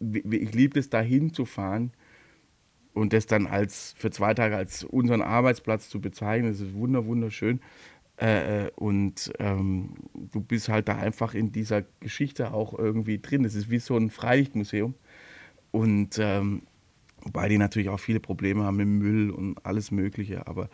ich 0.00 0.54
liebe 0.54 0.78
es, 0.78 0.90
da 0.90 1.00
hinzufahren 1.00 1.92
und 2.94 3.12
das 3.12 3.26
dann 3.26 3.46
als 3.46 3.94
für 3.96 4.10
zwei 4.10 4.34
Tage 4.34 4.56
als 4.56 4.84
unseren 4.84 5.22
Arbeitsplatz 5.22 5.88
zu 5.88 6.00
bezeichnen, 6.00 6.50
das 6.50 6.60
ist 6.60 6.74
wunder, 6.74 7.06
wunderschön. 7.06 7.60
Äh, 8.20 8.66
äh, 8.66 8.70
und 8.76 9.32
ähm, 9.38 9.94
du 10.14 10.40
bist 10.40 10.68
halt 10.68 10.88
da 10.88 10.96
einfach 10.96 11.34
in 11.34 11.52
dieser 11.52 11.82
Geschichte 12.00 12.52
auch 12.52 12.78
irgendwie 12.78 13.18
drin. 13.18 13.44
Das 13.44 13.54
ist 13.54 13.70
wie 13.70 13.78
so 13.78 13.96
ein 13.96 14.10
Freilichtmuseum. 14.10 14.94
Und 15.70 16.18
ähm, 16.18 16.62
wobei 17.22 17.48
die 17.48 17.58
natürlich 17.58 17.88
auch 17.88 18.00
viele 18.00 18.20
Probleme 18.20 18.64
haben 18.64 18.76
mit 18.76 18.88
Müll 18.88 19.30
und 19.30 19.64
alles 19.64 19.90
Mögliche, 19.90 20.46
aber 20.46 20.68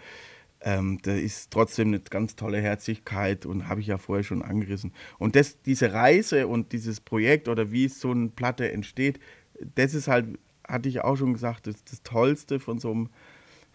ähm, 0.67 0.99
da 1.03 1.13
ist 1.13 1.53
trotzdem 1.53 1.89
eine 1.89 2.01
ganz 2.01 2.35
tolle 2.35 2.61
Herzlichkeit 2.61 3.47
und 3.47 3.69
habe 3.69 3.81
ich 3.81 3.87
ja 3.87 3.99
vorher 3.99 4.25
schon 4.25 4.43
angerissen. 4.43 4.93
Und 5.17 5.37
das, 5.37 5.63
diese 5.63 5.93
Reise 5.93 6.49
und 6.49 6.73
dieses 6.73 7.01
Projekt 7.01 7.49
oder 7.49 7.71
wie 7.71 7.87
so 7.87 8.11
eine 8.11 8.31
Platte 8.31 8.73
entsteht, 8.73 9.21
das 9.77 9.95
ist 9.95 10.09
halt, 10.09 10.27
hatte 10.67 10.89
ich 10.89 11.03
auch 11.03 11.15
schon 11.15 11.35
gesagt, 11.35 11.69
das, 11.69 11.85
das 11.85 12.03
Tollste 12.03 12.59
von 12.59 12.81
so 12.81 12.91
einem 12.91 13.11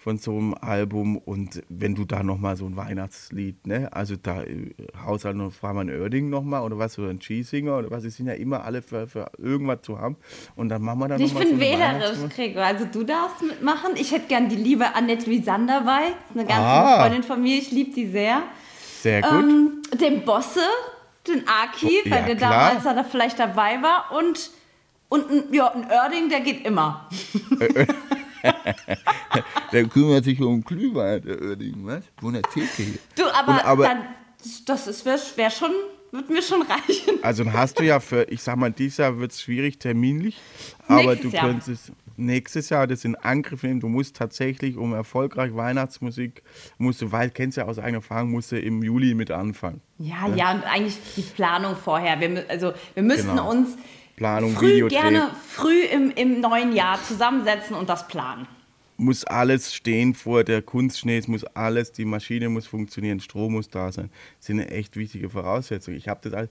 von 0.03 0.17
so 0.17 0.31
einem 0.35 0.55
Album 0.55 1.15
und 1.17 1.61
wenn 1.69 1.93
du 1.93 2.05
da 2.05 2.23
nochmal 2.23 2.57
so 2.57 2.65
ein 2.65 2.75
Weihnachtslied, 2.75 3.67
ne, 3.67 3.87
also 3.93 4.15
da 4.15 4.41
äh, 4.41 4.71
haust 5.05 5.25
halt 5.25 5.35
noch 5.37 5.51
Fraumann 5.53 5.89
Oerding 5.91 6.27
nochmal 6.29 6.63
oder 6.63 6.79
was, 6.79 6.97
oder 6.97 7.09
ein 7.09 7.19
G-Singer 7.19 7.77
oder 7.77 7.91
was, 7.91 8.01
die 8.01 8.09
sind 8.09 8.25
ja 8.25 8.33
immer 8.33 8.63
alle 8.65 8.81
für, 8.81 9.07
für 9.07 9.29
irgendwas 9.37 9.83
zu 9.83 9.99
haben 9.99 10.17
und 10.55 10.69
dann 10.69 10.81
machen 10.81 10.99
wir 11.01 11.07
da 11.09 11.17
Ich 11.17 11.33
nochmal 11.33 11.43
bin 11.45 11.53
so 11.55 11.59
wählerisch. 11.61 12.35
Gregor. 12.35 12.63
Also 12.63 12.85
du 12.91 13.03
darfst 13.03 13.43
mitmachen. 13.43 13.91
Ich 13.95 14.11
hätte 14.11 14.25
gern 14.27 14.49
die 14.49 14.55
liebe 14.55 14.95
Annette 14.95 15.29
Luisander 15.29 15.81
bei. 15.81 16.13
Eine 16.33 16.47
ganz 16.47 16.59
Ah. 16.61 17.01
Freundin 17.01 17.21
von 17.23 17.39
mir. 17.41 17.57
Ich 17.59 17.69
liebe 17.71 17.93
die 17.93 18.07
sehr. 18.07 18.41
Sehr 19.01 19.21
gut. 19.21 19.31
Ähm, 19.31 19.81
den 19.99 20.25
Bosse, 20.25 20.61
den 21.27 21.43
Aki, 21.47 21.87
Oh, 22.07 22.09
weil 22.09 22.19
ja, 22.21 22.25
der 22.25 22.35
klar. 22.37 22.69
damals 22.73 22.83
da 22.83 23.03
vielleicht 23.03 23.37
dabei 23.37 23.79
war. 23.83 24.11
Und, 24.17 24.49
und 25.09 25.29
ein, 25.29 25.43
ja, 25.53 25.71
ein 25.71 25.85
Oerding, 25.91 26.29
der 26.29 26.39
geht 26.39 26.65
immer. 26.65 27.07
Der 29.71 29.85
kümmert 29.85 30.23
sich 30.25 30.41
um 30.41 30.63
Glühwein, 30.63 31.21
der 31.21 31.41
Oerding, 31.41 31.75
was? 31.85 32.03
Hier? 32.75 32.85
Du, 33.15 33.23
aber, 33.33 33.51
Und 33.53 33.65
aber- 33.65 33.83
dann, 33.85 34.01
das 34.65 34.87
ist 34.87 35.05
wäre 35.05 35.19
wär 35.35 35.49
schon, 35.49 35.71
wird 36.11 36.29
mir 36.29 36.41
schon 36.41 36.61
reichen. 36.63 37.19
Also 37.21 37.43
dann 37.43 37.53
hast 37.53 37.79
du 37.79 37.83
ja 37.83 37.99
für, 37.99 38.23
ich 38.29 38.41
sag 38.43 38.57
mal, 38.57 38.71
dieses 38.71 38.97
Jahr 38.97 39.17
wird 39.19 39.31
es 39.31 39.41
schwierig 39.41 39.79
terminlich, 39.79 40.37
aber 40.87 41.03
Nächstes 41.15 41.31
du 41.31 41.37
Jahr. 41.37 41.47
könntest, 41.47 41.91
nächstes 42.17 42.69
Jahr 42.69 42.87
das 42.87 43.05
in 43.05 43.15
Angriff 43.15 43.63
nehmen. 43.63 43.79
Du 43.79 43.87
musst 43.87 44.15
tatsächlich, 44.17 44.75
um 44.77 44.93
erfolgreich 44.93 45.55
Weihnachtsmusik, 45.55 46.43
musst 46.77 47.01
du, 47.01 47.11
weil 47.11 47.29
kennst 47.29 47.57
ja 47.57 47.65
aus 47.65 47.79
eigener 47.79 47.99
Erfahrung, 47.99 48.31
musst 48.31 48.51
du 48.51 48.59
im 48.59 48.83
Juli 48.83 49.13
mit 49.13 49.31
anfangen. 49.31 49.81
Ja, 49.99 50.27
ja, 50.35 50.51
und 50.51 50.63
eigentlich 50.63 50.97
die 51.15 51.21
Planung 51.21 51.75
vorher. 51.77 52.19
Wir, 52.19 52.45
also 52.49 52.73
wir 52.95 53.03
müssten 53.03 53.29
Genau. 53.29 53.49
uns 53.51 53.77
Planung, 54.15 54.53
früh 54.53 54.67
Videodreh. 54.75 54.95
gerne 54.95 55.31
früh 55.47 55.81
im, 55.83 56.11
im 56.11 56.39
neuen 56.41 56.73
Jahr 56.73 57.01
zusammensetzen 57.03 57.75
und 57.75 57.89
das 57.89 58.07
planen. 58.07 58.47
Muss 58.97 59.23
alles 59.23 59.73
stehen 59.73 60.13
vor 60.13 60.43
der 60.43 60.61
Kunstschnee, 60.61 61.17
es 61.17 61.27
muss 61.27 61.43
alles, 61.43 61.91
die 61.91 62.05
Maschine 62.05 62.49
muss 62.49 62.67
funktionieren, 62.67 63.19
Strom 63.19 63.53
muss 63.53 63.67
da 63.69 63.91
sein. 63.91 64.11
Das 64.37 64.45
sind 64.47 64.59
echt 64.59 64.95
wichtige 64.95 65.27
Voraussetzungen. 65.29 65.97
Ich 65.97 66.07
habe 66.07 66.29
das, 66.29 66.33
all- 66.33 66.49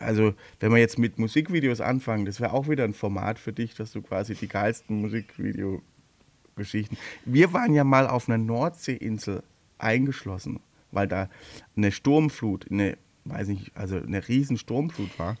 also 0.00 0.32
wenn 0.60 0.70
wir 0.72 0.78
jetzt 0.78 0.98
mit 0.98 1.18
Musikvideos 1.18 1.82
anfangen, 1.82 2.24
das 2.24 2.40
wäre 2.40 2.52
auch 2.54 2.68
wieder 2.68 2.84
ein 2.84 2.94
Format 2.94 3.38
für 3.38 3.52
dich, 3.52 3.74
dass 3.74 3.92
du 3.92 4.00
quasi 4.00 4.34
die 4.34 4.48
geilsten 4.48 5.02
Musikvideo-Geschichten. 5.02 6.96
Wir 7.26 7.52
waren 7.52 7.74
ja 7.74 7.84
mal 7.84 8.06
auf 8.06 8.26
einer 8.28 8.38
Nordseeinsel 8.38 9.42
eingeschlossen, 9.78 10.60
weil 10.92 11.08
da 11.08 11.28
eine 11.76 11.92
Sturmflut, 11.92 12.70
eine, 12.70 12.96
weiß 13.26 13.48
nicht, 13.48 13.76
also 13.76 13.96
eine 13.96 14.26
riesen 14.28 14.56
Sturmflut 14.56 15.18
war. 15.18 15.36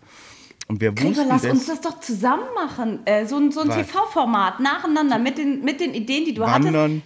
Und 0.68 0.80
wir 0.80 0.92
Gregor, 0.92 1.10
wussten 1.10 1.28
lass 1.28 1.42
das, 1.42 1.50
uns 1.52 1.66
das 1.66 1.80
doch 1.80 2.00
zusammen 2.00 2.46
machen. 2.54 3.00
Äh, 3.04 3.26
so 3.26 3.36
ein, 3.36 3.50
so 3.52 3.60
ein? 3.60 3.70
TV-Format 3.70 4.60
nacheinander 4.60 5.18
mit 5.18 5.38
den, 5.38 5.64
mit 5.64 5.80
den 5.80 5.92
Ideen, 5.92 6.24
die 6.24 6.34
du 6.34 6.46
hattest. 6.46 6.72
Wandern, 6.72 7.02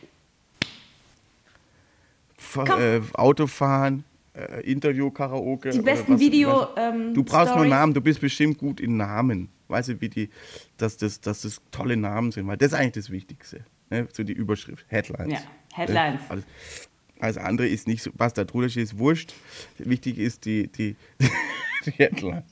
Komm. 2.52 2.80
äh, 2.80 3.00
Autofahren, 3.14 4.04
äh, 4.34 4.60
Interview, 4.70 5.10
Karaoke. 5.10 5.70
Die 5.70 5.80
besten 5.80 6.18
Video, 6.18 6.68
ähm, 6.76 7.14
Du 7.14 7.24
brauchst 7.24 7.46
nur 7.46 7.54
Stories. 7.54 7.70
Namen, 7.70 7.94
du 7.94 8.00
bist 8.00 8.20
bestimmt 8.20 8.58
gut 8.58 8.80
in 8.80 8.96
Namen. 8.96 9.48
Weißt 9.68 9.88
du, 9.88 10.00
wie 10.00 10.08
die, 10.08 10.30
dass 10.76 10.96
das, 10.96 11.20
dass 11.20 11.42
das 11.42 11.60
tolle 11.70 11.96
Namen 11.96 12.30
sind, 12.30 12.46
weil 12.46 12.56
das 12.56 12.68
ist 12.68 12.74
eigentlich 12.74 13.04
das 13.04 13.10
Wichtigste. 13.10 13.64
Ne? 13.90 14.06
So 14.12 14.22
die 14.22 14.32
Überschrift, 14.32 14.84
Headlines. 14.88 15.32
Ja, 15.32 15.40
Headlines. 15.74 16.20
Alles, 16.28 16.44
alles 17.20 17.38
andere 17.38 17.68
ist 17.68 17.86
nicht 17.86 18.02
so, 18.02 18.10
was 18.14 18.34
da 18.34 18.44
drunter 18.44 18.68
steht, 18.68 18.84
ist 18.84 18.98
wurscht. 18.98 19.34
Wichtig 19.78 20.18
ist 20.18 20.44
die, 20.44 20.68
die, 20.68 20.96
die 21.86 21.90
Headline. 21.92 22.44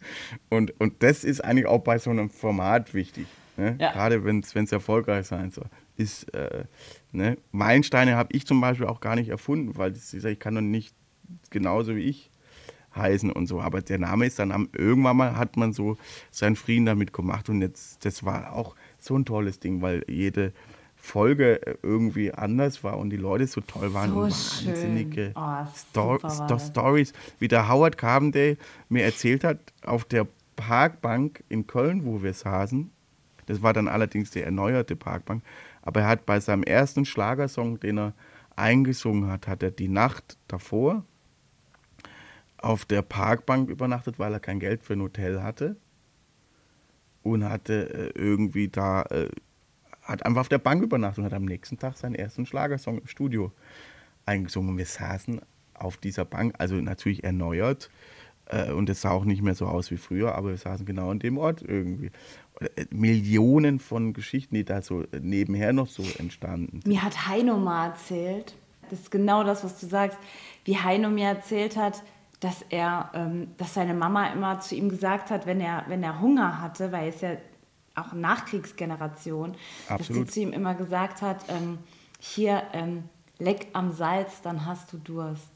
Und, 0.49 0.79
und 0.81 1.03
das 1.03 1.25
ist 1.25 1.43
eigentlich 1.43 1.67
auch 1.67 1.83
bei 1.83 1.99
so 1.99 2.11
einem 2.11 2.31
Format 2.31 2.95
wichtig. 2.95 3.27
Ne? 3.57 3.77
Ja. 3.79 3.93
Gerade 3.93 4.25
wenn 4.25 4.41
es 4.41 4.73
erfolgreich 4.73 5.27
sein 5.27 5.51
soll. 5.51 5.67
Ist, 5.97 6.25
äh, 6.35 6.65
ne? 7.13 7.39
Meilensteine 7.53 8.17
habe 8.17 8.31
ich 8.33 8.47
zum 8.47 8.61
Beispiel 8.61 8.87
auch 8.87 9.01
gar 9.01 9.15
nicht 9.15 9.29
erfunden, 9.29 9.77
weil 9.77 9.93
das 9.93 10.13
ich 10.13 10.39
kann 10.41 10.55
doch 10.55 10.61
nicht 10.61 10.95
genauso 11.51 11.95
wie 11.95 12.03
ich 12.03 12.31
heißen 12.97 13.31
und 13.31 13.47
so. 13.47 13.61
Aber 13.61 13.81
der 13.81 13.99
Name 13.99 14.27
ist 14.27 14.39
dann 14.39 14.53
am, 14.53 14.69
irgendwann 14.73 15.17
mal 15.17 15.37
hat 15.37 15.57
man 15.57 15.73
so 15.73 15.97
seinen 16.31 16.57
Frieden 16.57 16.87
damit 16.87 17.13
gemacht 17.13 17.49
und 17.49 17.61
jetzt, 17.61 18.05
das 18.05 18.25
war 18.25 18.53
auch 18.53 18.75
so 18.99 19.17
ein 19.17 19.25
tolles 19.25 19.61
Ding, 19.61 19.83
weil 19.83 20.05
jede 20.09 20.53
Folge 21.05 21.61
irgendwie 21.83 22.33
anders 22.33 22.83
war 22.83 22.99
und 22.99 23.11
die 23.11 23.17
Leute 23.17 23.47
so 23.47 23.61
toll 23.61 23.93
waren 23.93 24.11
So 24.11 24.17
und 24.21 24.31
schön. 24.33 24.67
wahnsinnige 24.69 25.33
Oh, 25.37 25.67
Sto 25.77 26.19
Sto. 26.29 26.59
Stories, 26.59 27.13
wie 27.39 27.49
der 27.49 27.69
Howard 27.69 27.99
Carpendale 27.99 28.57
mir 28.89 29.05
erzählt 29.05 29.45
hat, 29.45 29.59
auf 29.85 30.05
der 30.05 30.27
Parkbank 30.57 31.45
in 31.49 31.67
Köln, 31.67 32.05
wo 32.05 32.23
wir 32.23 32.33
saßen, 32.33 32.91
das 33.47 33.63
war 33.63 33.73
dann 33.75 33.89
allerdings 33.89 34.31
die 34.31 34.41
erneuerte 34.41 34.97
Parkbank, 34.97 35.43
aber 35.83 36.01
er 36.01 36.09
hat 36.09 36.27
bei 36.27 36.41
seinem 36.41 36.63
ersten 36.63 37.05
Schlagersong, 37.05 37.81
den 37.81 37.99
er 37.99 38.15
eingesungen 38.57 39.31
hat, 39.31 39.47
hat 39.47 39.63
er 39.63 39.71
die 39.73 39.89
Nacht 39.89 40.39
davor 40.49 41.05
auf 42.59 42.87
der 42.87 43.03
Parkbank 43.03 43.69
übernachtet, 43.69 44.19
weil 44.19 44.33
er 44.33 44.41
kein 44.41 44.59
Geld 44.59 44.83
für 44.83 44.95
ein 44.95 45.03
Hotel 45.03 45.43
hatte 45.43 45.77
und 47.23 47.45
hatte 47.45 47.93
äh, 47.93 48.19
irgendwie 48.19 48.69
da, 48.69 49.03
äh, 49.03 49.29
hat 50.05 50.25
einfach 50.25 50.43
auf 50.43 50.49
der 50.49 50.59
Bank 50.59 50.83
übernachtet 50.83 51.19
und 51.19 51.25
hat 51.25 51.35
am 51.35 51.45
nächsten 51.45 51.79
Tag 51.79 51.97
seinen 51.97 52.15
ersten 52.15 52.47
Schlagersong 52.47 52.99
im 52.99 53.07
Studio 53.07 53.53
eingesungen. 54.27 54.77
Wir 54.79 54.87
saßen 54.87 55.41
auf 55.75 55.97
dieser 55.97 56.25
Bank, 56.25 56.55
also 56.59 56.77
natürlich 56.77 57.25
erneuert 57.25 57.91
äh, 58.47 58.71
und 58.71 58.89
es 58.91 59.01
sah 59.01 59.11
auch 59.11 59.25
nicht 59.25 59.43
mehr 59.43 59.55
so 59.55 59.67
aus 59.67 59.91
wie 59.91 59.97
früher, 59.97 60.35
aber 60.35 60.51
wir 60.51 60.57
saßen 60.57 60.87
genau 60.87 61.11
an 61.11 61.19
dem 61.19 61.39
Ort 61.39 61.63
irgendwie. 61.63 62.11
Äh, 62.61 62.87
Millionen 62.91 63.81
von 63.81 64.13
Geschichten, 64.13 64.55
die 64.55 64.65
da 64.65 64.83
so 64.83 65.05
nebenher 65.21 65.73
noch 65.73 65.89
so 65.89 66.05
entstanden. 66.19 66.81
Mir 66.87 67.03
hat 67.03 67.27
Heino 67.29 67.57
mal 67.57 67.89
erzählt, 67.89 68.55
das 68.91 69.01
ist 69.01 69.11
genau 69.11 69.43
das, 69.45 69.65
was 69.65 69.81
du 69.81 69.87
sagst, 69.87 70.19
wie 70.65 70.77
Heino 70.77 71.11
mir 71.11 71.29
erzählt 71.29 71.77
hat, 71.77 72.03
dass 72.41 72.63
er, 72.69 73.11
ähm, 73.15 73.49
dass 73.57 73.75
seine 73.75 73.95
Mama 73.95 74.29
immer 74.29 74.61
zu 74.61 74.75
ihm 74.75 74.91
gesagt 74.91 75.31
hat, 75.31 75.47
wenn 75.47 75.61
er, 75.61 75.85
wenn 75.89 76.03
er 76.03 76.21
Hunger 76.21 76.61
hatte, 76.61 76.93
weil 76.93 77.05
er 77.05 77.09
ist 77.09 77.23
ja 77.23 77.37
auch 77.95 78.13
Nachkriegsgeneration, 78.13 79.53
dass 79.89 80.01
Absolut. 80.01 80.27
sie 80.29 80.33
zu 80.33 80.41
ihm 80.41 80.53
immer 80.53 80.75
gesagt 80.75 81.23
hat, 81.23 81.45
ähm, 81.49 81.79
hier, 82.19 82.63
ähm, 82.73 83.05
leck 83.39 83.67
am 83.73 83.93
Salz, 83.93 84.41
dann 84.43 84.65
hast 84.67 84.93
du 84.93 84.99
Durst. 84.99 85.49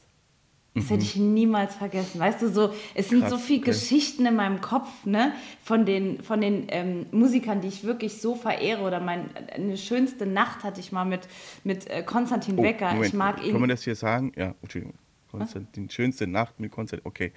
Das 0.74 0.90
hätte 0.90 1.02
ich 1.02 1.16
niemals 1.16 1.74
vergessen. 1.74 2.20
Weißt 2.20 2.40
du, 2.40 2.51
so, 2.51 2.73
es 2.94 3.09
sind 3.09 3.19
Mhm. 3.19 3.23
Krass, 3.23 3.31
so 3.32 3.39
viele 3.39 3.60
okay. 3.62 3.70
Geschichten 3.70 4.27
in 4.27 4.36
meinem 4.36 4.60
Kopf, 4.60 4.86
ne, 5.06 5.32
von 5.65 5.85
den, 5.85 6.23
von 6.23 6.40
den 6.40 6.66
ähm, 6.69 7.06
Musikern, 7.10 7.60
die 7.60 7.66
ich 7.69 7.82
wirklich 7.82 8.20
so 8.20 8.36
verehre. 8.36 8.82
Oder 8.82 9.01
mein, 9.01 9.28
eine 9.52 9.77
schönste 9.77 10.24
Nacht 10.24 10.62
hatte 10.62 10.78
ich 10.78 10.93
mal 10.93 11.05
mit, 11.05 11.27
mit 11.65 11.89
äh, 11.90 12.05
Konstantin 12.05 12.56
Oh, 12.59 12.62
Becker. 12.62 12.90
Moment, 12.90 13.06
ich 13.06 13.15
mag 13.15 13.36
Kann 13.39 13.52
man 13.55 13.62
ihn. 13.65 13.69
das 13.70 13.82
hier 13.82 13.97
sagen? 13.97 14.31
Ja, 14.36 14.55
Entschuldigung. 14.62 14.94
Konstantin, 15.32 15.90
schönste 15.90 16.27
Nacht 16.28 16.60
mit 16.60 16.70
Konstantin. 16.70 17.06
Okay. 17.06 17.32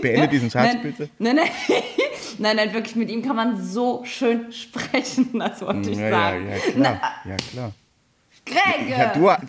Beende 0.00 0.28
diesen 0.30 0.48
Satz 0.48 0.74
bitte. 0.82 1.10
nein, 1.18 1.36
nein, 1.36 1.48
nein, 2.38 2.56
nein, 2.56 2.72
wirklich, 2.72 2.96
mit 2.96 3.10
ihm 3.10 3.22
kann 3.22 3.36
man 3.36 3.60
so 3.62 4.02
schön 4.04 4.52
sprechen, 4.52 5.30
das 5.38 5.60
wollte 5.62 5.90
ich 5.90 5.98
Ja, 5.98 6.04
ja, 6.04 6.10
sagen. 6.10 6.48
ja, 6.50 6.56
klar. 6.72 7.00
Ja, 7.24 7.36
klar. 7.36 7.72
Greg! 8.44 8.88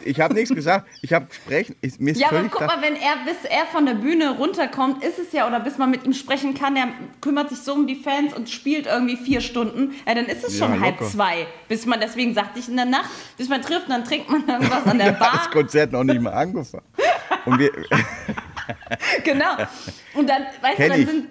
Ich 0.05 0.19
habe 0.19 0.29
hab 0.29 0.33
nichts 0.33 0.53
gesagt. 0.53 0.87
Ich 1.01 1.11
habe 1.13 1.25
sprechen. 1.33 1.75
Ist, 1.81 1.99
mir 1.99 2.11
ist 2.11 2.21
Ja, 2.21 2.27
aber 2.29 2.43
guck 2.43 2.61
mal, 2.61 2.79
wenn 2.79 2.95
er, 2.95 3.15
bis 3.25 3.43
er 3.49 3.65
von 3.65 3.87
der 3.87 3.95
Bühne 3.95 4.37
runterkommt, 4.37 5.03
ist 5.03 5.17
es 5.17 5.31
ja, 5.31 5.47
oder 5.47 5.59
bis 5.61 5.79
man 5.79 5.89
mit 5.89 6.05
ihm 6.05 6.13
sprechen 6.13 6.53
kann, 6.53 6.75
der 6.75 6.89
kümmert 7.19 7.49
sich 7.49 7.57
so 7.57 7.73
um 7.73 7.87
die 7.87 7.95
Fans 7.95 8.35
und 8.35 8.51
spielt 8.51 8.85
irgendwie 8.85 9.17
vier 9.17 9.41
Stunden, 9.41 9.95
ja, 10.07 10.13
dann 10.13 10.25
ist 10.27 10.43
es 10.43 10.59
Ja, 10.59 10.67
schon 10.67 10.79
halb 10.79 10.99
locker. 10.99 11.11
zwei. 11.11 11.47
Bis 11.67 11.87
man, 11.87 12.01
deswegen 12.01 12.35
sagte 12.35 12.59
ich 12.59 12.69
in 12.69 12.75
der 12.75 12.85
Nacht, 12.85 13.09
bis 13.35 13.49
man 13.49 13.63
trifft, 13.63 13.89
dann 13.89 14.05
trinkt 14.05 14.29
man 14.29 14.47
irgendwas 14.47 14.85
an 14.85 14.97
der 14.99 15.07
hat 15.07 15.19
das 15.21 15.27
Bar. 15.31 15.49
Konzert 15.51 15.91
noch 15.91 16.03
nicht 16.03 16.21
mal 16.21 16.33
angefangen. 16.33 16.83
Und 17.45 17.57
wir, 17.57 17.71
genau. 19.23 19.55
Und 20.13 20.29
dann, 20.29 20.43
weißt 20.61 20.75
Kenn 20.75 20.91
du, 20.91 21.05
dann 21.05 21.17
ich. 21.17 21.23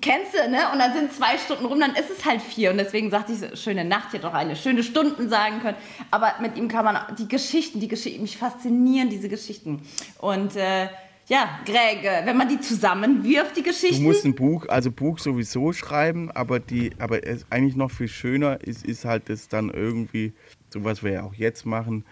Kennst 0.00 0.34
du, 0.34 0.50
ne? 0.50 0.70
Und 0.72 0.78
dann 0.78 0.92
sind 0.92 1.12
zwei 1.12 1.38
Stunden 1.38 1.66
rum, 1.66 1.80
dann 1.80 1.92
ist 1.92 2.10
es 2.10 2.24
halt 2.24 2.42
vier. 2.42 2.70
Und 2.70 2.78
deswegen 2.78 3.10
sagte 3.10 3.32
ich, 3.32 3.38
so, 3.38 3.56
schöne 3.56 3.84
Nacht, 3.84 4.12
hätte 4.12 4.28
auch 4.28 4.34
eine 4.34 4.56
schöne 4.56 4.82
Stunden 4.82 5.28
sagen 5.28 5.60
können. 5.60 5.76
Aber 6.10 6.34
mit 6.40 6.56
ihm 6.56 6.68
kann 6.68 6.84
man 6.84 6.98
die 7.18 7.28
Geschichten, 7.28 7.80
die 7.80 7.88
Geschichten, 7.88 8.22
mich 8.22 8.36
faszinieren 8.36 9.10
diese 9.10 9.28
Geschichten. 9.28 9.82
Und 10.18 10.56
äh, 10.56 10.88
ja, 11.28 11.58
Greg, 11.64 12.04
äh, 12.04 12.26
wenn 12.26 12.36
man 12.36 12.48
die 12.48 12.60
zusammenwirft, 12.60 13.56
die 13.56 13.62
du 13.62 13.70
Geschichten. 13.70 14.02
musst 14.02 14.24
ein 14.24 14.34
Buch, 14.34 14.66
also 14.68 14.90
Buch 14.90 15.18
sowieso 15.18 15.72
schreiben, 15.72 16.30
aber 16.30 16.60
die, 16.60 16.92
aber 16.98 17.26
es 17.26 17.46
eigentlich 17.50 17.76
noch 17.76 17.90
viel 17.90 18.08
schöner 18.08 18.60
ist, 18.60 18.84
ist 18.84 19.04
halt 19.04 19.28
das 19.28 19.48
dann 19.48 19.70
irgendwie, 19.70 20.32
so 20.68 20.84
was 20.84 21.02
wir 21.02 21.12
ja 21.12 21.22
auch 21.22 21.34
jetzt 21.34 21.64
machen, 21.64 22.04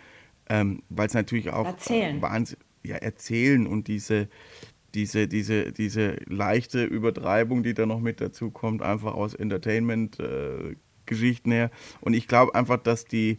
ähm, 0.49 0.83
weil 0.89 1.07
es 1.07 1.15
natürlich 1.15 1.51
auch 1.51 1.67
Erzählen. 1.67 2.23
Äh, 2.23 2.45
ja, 2.85 2.97
erzählen 2.97 3.67
und 3.67 3.87
diese, 3.87 4.29
diese, 4.95 5.29
diese, 5.29 5.73
diese 5.73 6.17
leichte 6.27 6.85
Übertreibung, 6.85 7.63
die 7.63 7.73
da 7.75 7.85
noch 7.87 8.01
mit 8.01 8.21
dazu 8.21 8.51
kommt, 8.51 8.83
einfach 8.83 9.15
aus 9.15 9.35
Entertainment-Geschichten 9.35 11.51
her. 11.51 11.71
Und 12.01 12.15
ich 12.15 12.29
glaube 12.29 12.55
einfach, 12.55 12.79
dass 12.79 13.07
die, 13.07 13.39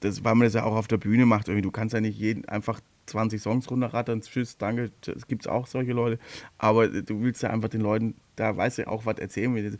das, 0.00 0.24
weil 0.24 0.34
man 0.34 0.46
das 0.46 0.54
ja 0.54 0.64
auch 0.64 0.74
auf 0.76 0.88
der 0.88 0.96
Bühne 0.98 1.26
macht, 1.26 1.48
irgendwie, 1.48 1.62
du 1.62 1.70
kannst 1.70 1.94
ja 1.94 2.00
nicht 2.00 2.18
jeden 2.18 2.44
einfach 2.46 2.80
20 3.06 3.40
Songs 3.42 3.70
runterrattern, 3.70 4.22
tschüss, 4.22 4.56
danke, 4.56 4.90
es 5.14 5.26
gibt 5.26 5.46
auch 5.48 5.66
solche 5.66 5.92
Leute, 5.92 6.18
aber 6.56 6.88
du 6.88 7.20
willst 7.22 7.42
ja 7.42 7.50
einfach 7.50 7.68
den 7.68 7.82
Leuten, 7.82 8.14
da 8.36 8.56
weißt 8.56 8.78
du 8.78 8.88
auch, 8.88 9.04
was 9.04 9.18
erzählen. 9.18 9.76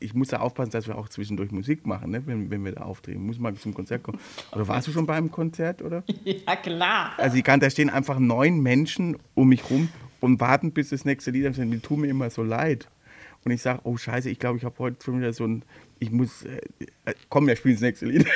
Ich 0.00 0.14
muss 0.14 0.30
ja 0.30 0.40
aufpassen, 0.40 0.70
dass 0.70 0.86
wir 0.86 0.96
auch 0.98 1.10
zwischendurch 1.10 1.50
Musik 1.50 1.86
machen, 1.86 2.10
ne? 2.10 2.26
wenn, 2.26 2.50
wenn 2.50 2.64
wir 2.64 2.72
da 2.72 2.82
auftreten. 2.82 3.24
Muss 3.24 3.38
mal 3.38 3.54
zum 3.54 3.74
Konzert 3.74 4.02
kommen. 4.02 4.18
Oder 4.52 4.68
warst 4.68 4.88
du 4.88 4.92
schon 4.92 5.06
beim 5.06 5.30
Konzert, 5.30 5.82
oder? 5.82 6.02
Ja, 6.24 6.56
klar. 6.56 7.12
Also 7.16 7.36
ich 7.36 7.44
kann, 7.44 7.60
da 7.60 7.70
stehen 7.70 7.90
einfach 7.90 8.18
neun 8.18 8.60
Menschen 8.60 9.16
um 9.34 9.48
mich 9.48 9.70
rum 9.70 9.88
und 10.24 10.40
warten, 10.40 10.72
bis 10.72 10.90
das 10.90 11.04
nächste 11.04 11.30
Lied 11.30 11.46
anfängt. 11.46 11.72
Die 11.72 11.78
tun 11.78 12.00
mir 12.00 12.08
immer 12.08 12.30
so 12.30 12.42
leid. 12.42 12.88
Und 13.44 13.52
ich 13.52 13.60
sage, 13.60 13.80
oh 13.84 13.96
scheiße, 13.96 14.30
ich 14.30 14.38
glaube, 14.38 14.58
ich 14.58 14.64
habe 14.64 14.78
heute 14.78 15.04
schon 15.04 15.18
wieder 15.18 15.32
so 15.32 15.46
ein, 15.46 15.64
ich 15.98 16.10
muss, 16.10 16.44
äh, 16.44 16.60
äh, 17.04 17.14
komm, 17.28 17.46
wir 17.46 17.56
spielen 17.56 17.74
das 17.74 17.82
nächste 17.82 18.06
Lied. 18.06 18.26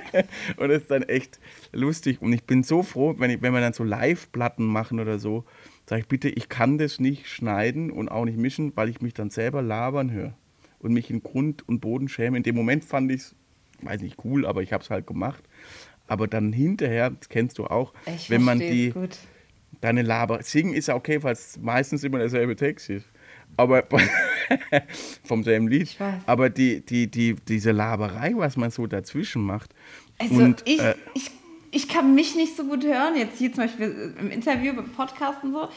und 0.56 0.68
das 0.68 0.82
ist 0.82 0.90
dann 0.90 1.04
echt 1.04 1.38
lustig. 1.72 2.20
Und 2.20 2.32
ich 2.32 2.42
bin 2.42 2.64
so 2.64 2.82
froh, 2.82 3.14
wenn, 3.18 3.30
ich, 3.30 3.40
wenn 3.40 3.52
wir 3.52 3.60
dann 3.60 3.72
so 3.72 3.84
Live-Platten 3.84 4.66
machen 4.66 4.98
oder 4.98 5.20
so, 5.20 5.44
sage 5.86 6.00
ich 6.02 6.08
bitte, 6.08 6.28
ich 6.28 6.48
kann 6.48 6.76
das 6.76 6.98
nicht 6.98 7.28
schneiden 7.28 7.92
und 7.92 8.08
auch 8.08 8.24
nicht 8.24 8.36
mischen, 8.36 8.72
weil 8.74 8.88
ich 8.88 9.00
mich 9.00 9.14
dann 9.14 9.30
selber 9.30 9.62
labern 9.62 10.10
höre 10.10 10.34
und 10.80 10.92
mich 10.92 11.08
in 11.08 11.22
Grund 11.22 11.66
und 11.68 11.80
Boden 11.80 12.08
schäme. 12.08 12.36
In 12.36 12.42
dem 12.42 12.56
Moment 12.56 12.84
fand 12.84 13.12
ich 13.12 13.20
es, 13.20 13.36
weiß 13.82 14.02
nicht, 14.02 14.16
cool, 14.24 14.44
aber 14.44 14.62
ich 14.62 14.72
habe 14.72 14.82
es 14.82 14.90
halt 14.90 15.06
gemacht. 15.06 15.44
Aber 16.08 16.26
dann 16.26 16.52
hinterher, 16.52 17.10
das 17.10 17.28
kennst 17.28 17.58
du 17.58 17.66
auch, 17.66 17.94
Ich 18.06 18.28
wenn 18.28 18.42
man 18.42 18.58
die, 18.58 18.90
gut. 18.90 19.18
Deine 19.80 20.02
Laber. 20.02 20.42
Singen 20.42 20.74
ist 20.74 20.88
ja 20.88 20.94
okay, 20.94 21.22
weil 21.22 21.32
es 21.32 21.58
meistens 21.60 22.04
immer 22.04 22.18
derselbe 22.18 22.56
Text 22.56 22.90
ist. 22.90 23.06
Aber 23.56 23.84
vom 25.24 25.42
selben 25.42 25.68
Lied. 25.68 25.96
Aber 26.26 26.50
die, 26.50 26.80
die, 26.84 27.10
die, 27.10 27.34
diese 27.34 27.72
Laberei, 27.72 28.32
was 28.36 28.56
man 28.56 28.70
so 28.70 28.86
dazwischen 28.86 29.42
macht. 29.42 29.74
Also 30.18 30.34
und, 30.34 30.62
ich, 30.66 30.80
äh, 30.80 30.94
ich, 31.14 31.30
ich 31.70 31.88
kann 31.88 32.14
mich 32.14 32.34
nicht 32.36 32.56
so 32.56 32.64
gut 32.64 32.84
hören, 32.84 33.16
jetzt 33.16 33.38
hier 33.38 33.52
zum 33.52 33.64
Beispiel 33.64 34.14
im 34.18 34.30
Interview, 34.30 34.74
beim 34.74 34.90
Podcast 34.90 35.42
und 35.42 35.52
so, 35.52 35.68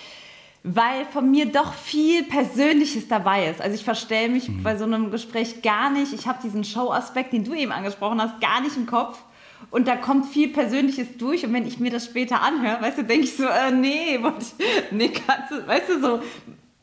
weil 0.63 1.05
von 1.11 1.29
mir 1.31 1.47
doch 1.47 1.73
viel 1.73 2.23
Persönliches 2.23 3.07
dabei 3.07 3.49
ist. 3.49 3.61
Also 3.61 3.75
ich 3.75 3.83
verstelle 3.83 4.29
mich 4.29 4.47
Mhm. 4.49 4.63
bei 4.63 4.77
so 4.77 4.83
einem 4.83 5.09
Gespräch 5.11 5.61
gar 5.61 5.91
nicht. 5.91 6.13
Ich 6.13 6.27
habe 6.27 6.39
diesen 6.43 6.63
Show-Aspekt, 6.63 7.33
den 7.33 7.43
du 7.43 7.53
eben 7.53 7.71
angesprochen 7.71 8.21
hast, 8.21 8.39
gar 8.41 8.61
nicht 8.61 8.77
im 8.77 8.85
Kopf. 8.85 9.21
Und 9.69 9.87
da 9.87 9.95
kommt 9.95 10.25
viel 10.25 10.49
Persönliches 10.49 11.07
durch. 11.17 11.45
Und 11.45 11.53
wenn 11.53 11.65
ich 11.65 11.79
mir 11.79 11.91
das 11.91 12.05
später 12.05 12.41
anhöre, 12.41 12.81
weißt 12.81 12.97
du, 12.97 13.03
denke 13.03 13.25
ich 13.25 13.35
so, 13.37 13.43
äh, 13.45 13.71
nee, 13.71 14.19
nee, 14.91 15.09
kannst 15.09 15.51
du, 15.51 15.65
weißt 15.67 15.89
du, 15.89 16.01
so, 16.01 16.19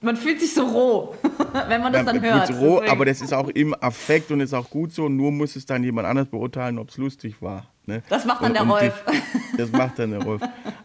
man 0.00 0.16
fühlt 0.16 0.40
sich 0.40 0.54
so 0.54 0.64
roh, 0.64 1.14
wenn 1.68 1.82
man 1.82 1.92
das 1.92 2.04
dann 2.06 2.22
Ja, 2.22 2.38
hört. 2.38 2.50
roh, 2.60 2.76
Deswegen. 2.76 2.92
aber 2.92 3.04
das 3.04 3.20
ist 3.20 3.34
auch 3.34 3.48
im 3.48 3.74
Affekt 3.82 4.30
und 4.30 4.40
ist 4.40 4.54
auch 4.54 4.70
gut 4.70 4.92
so. 4.92 5.08
Nur 5.08 5.32
muss 5.32 5.56
es 5.56 5.66
dann 5.66 5.82
jemand 5.82 6.06
anders 6.06 6.28
beurteilen, 6.28 6.78
ob 6.78 6.90
es 6.90 6.96
lustig 6.98 7.42
war. 7.42 7.66
Ne? 7.86 8.02
Das 8.08 8.24
macht 8.24 8.40
dann 8.42 8.48
Und- 8.50 8.54
der 8.54 8.62
und 8.62 8.70
Rolf. 8.70 9.04
Die, 9.52 9.56
das 9.56 9.72
macht 9.72 9.98
dann 9.98 10.10
der 10.12 10.22
Rolf. 10.22 10.40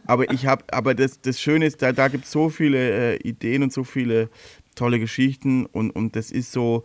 Aber 0.08 0.30
ich 0.32 0.46
habe, 0.48 0.64
aber 0.72 0.96
das, 0.96 1.22
das 1.22 1.40
Schöne 1.40 1.66
ist, 1.68 1.82
da, 1.82 1.92
da 1.92 2.08
gibt 2.08 2.26
es 2.26 2.32
so 2.32 2.50
viele 2.50 3.14
äh, 3.14 3.16
Ideen 3.18 3.62
und 3.64 3.72
so 3.72 3.84
viele 3.84 4.30
tolle 4.76 5.00
Geschichten 5.00 5.68
und, 5.68 5.92
und 5.92 6.16
das 6.16 6.32
ist 6.32 6.52
so, 6.52 6.84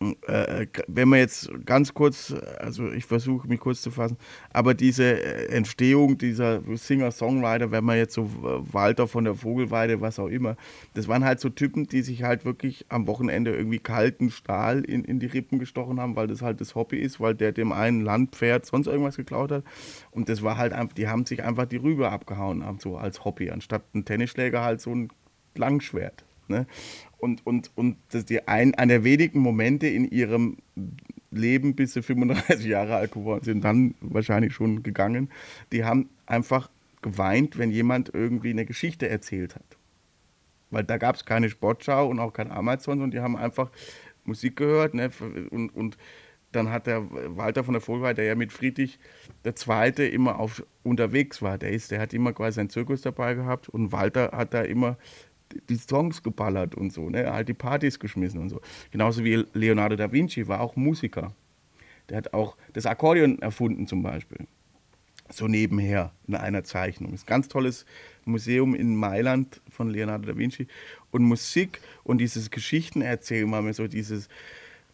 wenn 0.00 1.08
man 1.08 1.18
jetzt 1.18 1.50
ganz 1.64 1.92
kurz, 1.92 2.32
also 2.58 2.90
ich 2.92 3.04
versuche 3.04 3.48
mich 3.48 3.58
kurz 3.58 3.82
zu 3.82 3.90
fassen, 3.90 4.16
aber 4.52 4.74
diese 4.74 5.04
äh, 5.04 5.48
Entstehung 5.48 6.18
dieser 6.18 6.60
Singer-Songwriter, 6.62 7.72
wenn 7.72 7.84
man 7.84 7.96
jetzt 7.96 8.14
so 8.14 8.22
äh, 8.22 8.72
Walter 8.72 9.08
von 9.08 9.24
der 9.24 9.34
Vogelweide, 9.34 10.00
was 10.00 10.20
auch 10.20 10.28
immer, 10.28 10.56
das 10.94 11.08
waren 11.08 11.24
halt 11.24 11.40
so 11.40 11.48
Typen, 11.48 11.88
die 11.88 12.02
sich 12.02 12.22
halt 12.22 12.44
wirklich 12.44 12.86
am 12.90 13.08
Wochenende 13.08 13.54
irgendwie 13.54 13.80
kalten 13.80 14.30
Stahl 14.30 14.84
in, 14.84 15.04
in 15.04 15.18
die 15.18 15.26
Rippen 15.26 15.58
gestochen 15.58 15.98
haben, 15.98 16.14
weil 16.14 16.28
das 16.28 16.42
halt 16.42 16.60
das 16.60 16.76
Hobby 16.76 16.98
ist, 16.98 17.18
weil 17.18 17.34
der 17.34 17.50
dem 17.50 17.72
einen 17.72 18.02
Landpferd 18.02 18.66
sonst 18.66 18.86
irgendwas 18.86 19.16
geklaut 19.16 19.50
hat. 19.50 19.64
Und 20.12 20.28
das 20.28 20.42
war 20.42 20.58
halt 20.58 20.72
einfach, 20.72 20.94
die 20.94 21.08
haben 21.08 21.26
sich 21.26 21.42
einfach 21.42 21.66
die 21.66 21.76
Rübe 21.76 22.10
abgehauen, 22.10 22.64
haben 22.64 22.78
so 22.78 22.96
als 22.96 23.24
Hobby, 23.24 23.50
anstatt 23.50 23.82
ein 23.94 24.04
Tennisschläger 24.04 24.62
halt 24.62 24.80
so 24.80 24.94
ein 24.94 25.08
Langschwert. 25.56 26.24
Ne? 26.48 26.66
Und, 27.18 27.44
und, 27.46 27.70
und 27.74 27.96
das 28.10 28.24
die 28.24 28.46
ein, 28.46 28.74
einer 28.74 28.94
der 28.94 29.04
wenigen 29.04 29.40
Momente 29.40 29.88
in 29.88 30.08
ihrem 30.08 30.58
Leben, 31.30 31.74
bis 31.74 31.94
sie 31.94 32.02
35 32.02 32.66
Jahre 32.66 32.96
alt 32.96 33.12
geworden 33.12 33.44
sind, 33.44 33.64
dann 33.64 33.94
wahrscheinlich 34.00 34.54
schon 34.54 34.82
gegangen, 34.82 35.30
die 35.72 35.84
haben 35.84 36.08
einfach 36.26 36.70
geweint, 37.02 37.58
wenn 37.58 37.70
jemand 37.70 38.12
irgendwie 38.14 38.50
eine 38.50 38.64
Geschichte 38.64 39.08
erzählt 39.08 39.54
hat. 39.54 39.76
Weil 40.70 40.84
da 40.84 40.98
gab 40.98 41.16
es 41.16 41.24
keine 41.24 41.48
Sportschau 41.48 42.08
und 42.08 42.18
auch 42.18 42.32
kein 42.32 42.50
Amazon, 42.50 43.02
und 43.02 43.12
die 43.12 43.20
haben 43.20 43.36
einfach 43.36 43.70
Musik 44.24 44.56
gehört. 44.56 44.94
Ne? 44.94 45.10
Und, 45.50 45.70
und 45.70 45.96
dann 46.52 46.70
hat 46.70 46.86
der 46.86 47.04
Walter 47.36 47.64
von 47.64 47.74
der 47.74 47.80
Vogelweide, 47.80 48.16
der 48.16 48.24
ja 48.26 48.34
mit 48.34 48.52
Friedrich 48.52 48.98
der 49.44 49.54
Zweite 49.54 50.04
immer 50.04 50.38
auf, 50.38 50.64
unterwegs 50.82 51.42
war, 51.42 51.58
der, 51.58 51.70
ist, 51.70 51.90
der 51.90 52.00
hat 52.00 52.14
immer 52.14 52.32
quasi 52.32 52.56
seinen 52.56 52.70
Zirkus 52.70 53.02
dabei 53.02 53.34
gehabt 53.34 53.68
und 53.68 53.92
Walter 53.92 54.30
hat 54.32 54.54
da 54.54 54.62
immer 54.62 54.96
die 55.68 55.76
Songs 55.76 56.22
geballert 56.22 56.74
und 56.74 56.92
so, 56.92 57.08
ne? 57.10 57.32
Halt 57.32 57.48
die 57.48 57.54
Partys 57.54 57.98
geschmissen 57.98 58.40
und 58.40 58.50
so. 58.50 58.60
Genauso 58.90 59.24
wie 59.24 59.44
Leonardo 59.54 59.96
da 59.96 60.10
Vinci 60.10 60.46
war 60.48 60.60
auch 60.60 60.76
Musiker. 60.76 61.34
Der 62.08 62.18
hat 62.18 62.32
auch 62.32 62.56
das 62.72 62.86
Akkordeon 62.86 63.40
erfunden 63.40 63.86
zum 63.86 64.02
Beispiel. 64.02 64.46
So 65.30 65.46
nebenher 65.46 66.12
in 66.26 66.34
einer 66.34 66.64
Zeichnung. 66.64 67.10
Das 67.12 67.20
ist 67.20 67.26
ein 67.26 67.30
ganz 67.30 67.48
tolles 67.48 67.84
Museum 68.24 68.74
in 68.74 68.96
Mailand 68.96 69.60
von 69.68 69.90
Leonardo 69.90 70.26
da 70.32 70.38
Vinci. 70.38 70.66
Und 71.10 71.22
Musik 71.22 71.80
und 72.04 72.18
dieses 72.18 72.50
Geschichtenerzählen, 72.50 73.48
mal 73.48 73.72
so 73.74 73.88
dieses, 73.88 74.28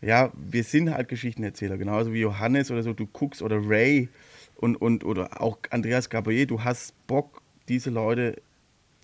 ja, 0.01 0.33
wir 0.35 0.65
sind 0.65 0.91
halt 0.91 1.09
Geschichtenerzähler, 1.09 1.79
genauso 1.79 2.13
wie 2.13 2.21
Johannes 2.21 2.71
oder 2.71 2.83
so, 2.83 2.93
du 2.93 3.07
guckst 3.07 3.43
oder 3.43 3.61
Ray 3.63 4.09
und, 4.57 4.77
und 4.77 5.05
oder 5.05 5.41
auch 5.41 5.59
Andreas 5.71 6.11
Gabriel, 6.11 6.47
du 6.47 6.63
hast 6.63 6.95
Bock, 7.07 7.43
diese 7.69 7.91
Leute 7.91 8.43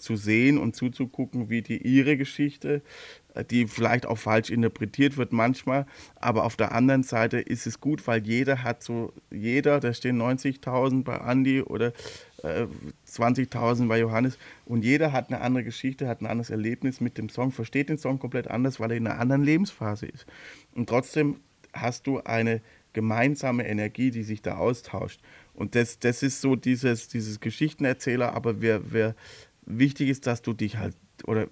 zu 0.01 0.16
sehen 0.16 0.59
und 0.59 0.74
zuzugucken, 0.74 1.48
wie 1.51 1.62
die 1.62 1.78
ihre 1.78 2.16
Geschichte, 2.16 2.82
äh, 3.35 3.44
die 3.44 3.66
vielleicht 3.66 4.06
auch 4.06 4.18
falsch 4.18 4.51
interpretiert 4.51 5.16
wird 5.16 5.32
manchmal, 5.32 5.86
aber 6.16 6.44
auf 6.44 6.56
der 6.56 6.72
anderen 6.72 7.02
Seite 7.02 7.39
ist 7.39 7.66
es 7.66 7.81
gut, 7.81 8.06
weil 8.06 8.27
jeder 8.27 8.62
hat 8.62 8.82
so, 8.82 9.12
jeder, 9.31 9.81
da 9.81 9.93
stehen 9.93 10.20
90.000 10.20 11.05
bei 11.05 11.16
Andy 11.16 11.62
oder 11.62 11.93
äh, 12.43 12.66
20.000 13.06 13.89
bei 13.89 14.01
Johannes 14.01 14.39
und 14.66 14.85
jeder 14.85 15.12
hat 15.12 15.28
eine 15.28 15.40
andere 15.40 15.64
Geschichte, 15.64 16.09
hat 16.09 16.22
ein 16.22 16.27
anderes 16.27 16.51
Erlebnis 16.51 17.01
mit 17.01 17.18
dem 17.18 17.28
Song, 17.28 17.52
versteht 17.52 17.89
den 17.89 17.98
Song 17.98 18.18
komplett 18.18 18.48
anders, 18.48 18.81
weil 18.81 18.90
er 18.90 18.97
in 18.97 19.06
einer 19.06 19.20
anderen 19.20 19.44
Lebensphase 19.44 20.06
ist. 20.06 20.27
Und 20.74 20.89
trotzdem 20.89 21.36
hast 21.72 22.06
du 22.06 22.20
eine 22.20 22.60
gemeinsame 22.93 23.68
Energie, 23.68 24.10
die 24.10 24.22
sich 24.22 24.43
da 24.43 24.56
austauscht. 24.56 25.20
Und 25.55 25.74
das, 25.74 25.98
das 25.98 26.22
ist 26.22 26.40
so 26.40 26.56
dieses, 26.56 27.09
dieses 27.09 27.40
Geschichtenerzähler, 27.40 28.35
aber 28.35 28.60
wir, 28.60 28.93
wir, 28.93 29.14
wichtig 29.66 30.09
ist, 30.09 30.27
dass 30.27 30.43
du 30.43 30.53
dich 30.53 30.78
halt, 30.78 30.97
oder, 31.27 31.47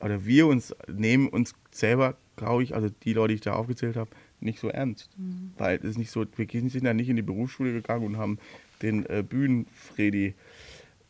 oder 0.00 0.24
wir 0.24 0.46
uns 0.46 0.74
nehmen 0.88 1.28
uns 1.28 1.54
selber, 1.70 2.16
glaube 2.36 2.62
ich, 2.62 2.74
also 2.74 2.88
die 2.88 3.12
Leute, 3.12 3.28
die 3.28 3.34
ich 3.36 3.40
da 3.40 3.54
aufgezählt 3.54 3.96
habe, 3.96 4.10
nicht 4.40 4.58
so 4.58 4.68
ernst. 4.68 5.10
Weil 5.58 5.78
es 5.78 5.84
ist 5.84 5.98
nicht 5.98 6.10
so, 6.10 6.24
wir 6.36 6.46
sind 6.48 6.84
ja 6.84 6.94
nicht 6.94 7.08
in 7.08 7.16
die 7.16 7.22
Berufsschule 7.22 7.72
gegangen 7.72 8.06
und 8.06 8.16
haben 8.16 8.38
den 8.82 9.06
äh, 9.06 9.22
Bühnenfredi 9.22 10.34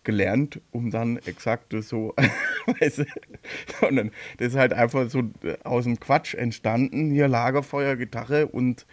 gelernt, 0.05 0.61
um 0.71 0.91
dann 0.91 1.17
exakt 1.19 1.75
so, 1.83 2.15
weißt 2.81 2.99
du, 2.99 3.05
sondern 3.81 4.11
das 4.39 4.49
ist 4.49 4.59
halt 4.59 4.73
einfach 4.73 5.09
so 5.09 5.21
äh, 5.43 5.57
aus 5.65 5.85
dem 5.85 6.01
Quatsch 6.01 6.35
entstanden, 6.35 7.11
hier 7.11 7.29
Lagerfeuer, 7.29 7.97
Gitarre 7.97 8.47
und 8.49 8.87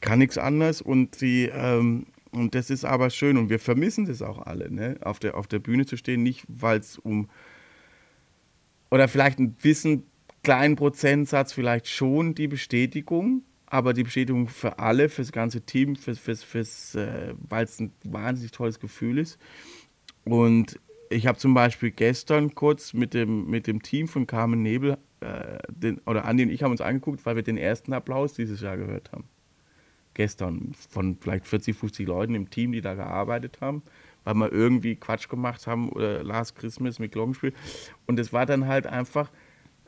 kann 0.00 0.20
nichts 0.20 0.38
anderes 0.38 0.80
und 0.80 1.20
die, 1.20 1.50
ähm, 1.52 2.06
und 2.32 2.54
das 2.54 2.70
ist 2.70 2.84
aber 2.84 3.10
schön 3.10 3.36
und 3.36 3.50
wir 3.50 3.58
vermissen 3.58 4.06
das 4.06 4.22
auch 4.22 4.38
alle, 4.38 4.70
ne? 4.70 4.98
auf, 5.02 5.18
der, 5.18 5.36
auf 5.36 5.46
der 5.46 5.58
Bühne 5.58 5.86
zu 5.86 5.96
stehen, 5.96 6.22
nicht 6.22 6.44
weil 6.48 6.78
es 6.78 6.98
um, 6.98 7.28
oder 8.90 9.08
vielleicht 9.08 9.38
ein 9.38 9.52
bisschen 9.52 10.04
kleinen 10.42 10.76
Prozentsatz 10.76 11.52
vielleicht 11.52 11.88
schon 11.88 12.34
die 12.34 12.48
Bestätigung, 12.48 13.42
aber 13.66 13.92
die 13.92 14.04
Bestätigung 14.04 14.48
für 14.48 14.78
alle, 14.78 15.08
für 15.08 15.22
das 15.22 15.32
ganze 15.32 15.60
Team, 15.62 15.96
fürs, 15.96 16.18
fürs, 16.18 16.42
fürs, 16.42 16.94
äh, 16.94 17.34
weil 17.48 17.64
es 17.64 17.80
ein 17.80 17.92
wahnsinnig 18.04 18.52
tolles 18.52 18.80
Gefühl 18.80 19.18
ist. 19.18 19.38
Und 20.24 20.78
ich 21.10 21.26
habe 21.26 21.38
zum 21.38 21.54
Beispiel 21.54 21.90
gestern 21.90 22.54
kurz 22.54 22.92
mit 22.92 23.14
dem, 23.14 23.46
mit 23.48 23.66
dem 23.66 23.82
Team 23.82 24.08
von 24.08 24.26
Carmen 24.26 24.62
Nebel, 24.62 24.98
äh, 25.20 25.58
den, 25.68 25.98
oder 26.06 26.24
Andi 26.24 26.44
und 26.44 26.50
ich 26.50 26.62
haben 26.62 26.70
uns 26.70 26.80
angeguckt, 26.80 27.24
weil 27.26 27.36
wir 27.36 27.42
den 27.42 27.56
ersten 27.56 27.92
Applaus 27.92 28.34
dieses 28.34 28.60
Jahr 28.60 28.76
gehört 28.76 29.12
haben. 29.12 29.24
Gestern 30.18 30.72
von 30.90 31.16
vielleicht 31.20 31.46
40, 31.46 31.76
50 31.76 32.08
Leuten 32.08 32.34
im 32.34 32.50
Team, 32.50 32.72
die 32.72 32.80
da 32.80 32.94
gearbeitet 32.94 33.60
haben, 33.60 33.84
weil 34.24 34.34
wir 34.34 34.52
irgendwie 34.52 34.96
Quatsch 34.96 35.28
gemacht 35.28 35.68
haben 35.68 35.90
oder 35.90 36.24
Last 36.24 36.56
Christmas 36.56 36.98
mit 36.98 37.12
Glockenspiel. 37.12 37.52
Und 38.06 38.18
es 38.18 38.32
war 38.32 38.44
dann 38.44 38.66
halt 38.66 38.88
einfach 38.88 39.30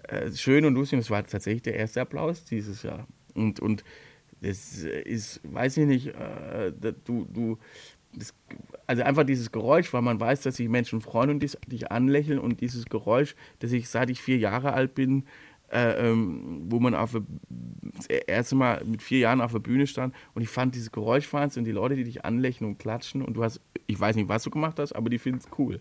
äh, 0.05 0.31
schön 0.31 0.65
und 0.65 0.74
lustig. 0.74 1.01
Es 1.01 1.11
war 1.11 1.27
tatsächlich 1.27 1.62
der 1.62 1.74
erste 1.74 2.01
Applaus 2.01 2.44
dieses 2.44 2.85
Jahr. 2.85 3.09
Und, 3.35 3.59
und 3.59 3.82
das 4.40 4.85
ist, 4.85 5.40
weiß 5.43 5.78
ich 5.78 5.86
nicht, 5.86 6.07
äh, 6.15 6.70
du, 7.05 7.24
du, 7.24 7.59
das, 8.12 8.32
also 8.86 9.02
einfach 9.02 9.24
dieses 9.24 9.51
Geräusch, 9.51 9.93
weil 9.93 10.02
man 10.02 10.20
weiß, 10.20 10.43
dass 10.43 10.59
sich 10.59 10.69
Menschen 10.69 11.01
freuen 11.01 11.31
und 11.31 11.43
dich, 11.43 11.90
anlächeln 11.90 12.39
und 12.39 12.61
dieses 12.61 12.85
Geräusch, 12.85 13.35
das 13.59 13.73
ich 13.73 13.89
seit 13.89 14.11
ich 14.11 14.23
vier 14.23 14.39
Jahre 14.39 14.74
alt 14.74 14.94
bin, 14.94 15.24
äh, 15.70 16.10
ähm, 16.10 16.62
wo 16.66 16.80
man 16.80 16.94
auf 16.94 17.12
das 17.12 18.06
erste 18.06 18.55
Mal 18.56 18.82
mit 18.84 19.02
vier 19.02 19.20
Jahren 19.20 19.40
auf 19.40 19.52
der 19.52 19.60
Bühne 19.60 19.86
stand 19.86 20.14
und 20.34 20.42
ich 20.42 20.48
fand 20.48 20.74
dieses 20.74 20.90
Geräusch 20.92 21.32
Wahnsinn 21.32 21.62
und 21.62 21.64
die 21.66 21.72
Leute, 21.72 21.97
die 21.97 22.05
dich 22.05 22.24
anlächeln 22.24 22.68
und 22.68 22.78
klatschen 22.78 23.22
und 23.22 23.34
du 23.34 23.44
hast, 23.44 23.60
ich 23.86 23.98
weiß 23.98 24.16
nicht, 24.16 24.28
was 24.28 24.42
du 24.42 24.51
gemacht 24.51 24.78
hast, 24.78 24.92
aber 24.92 25.10
die 25.10 25.18
finden 25.18 25.40
es 25.40 25.59
cool. 25.59 25.80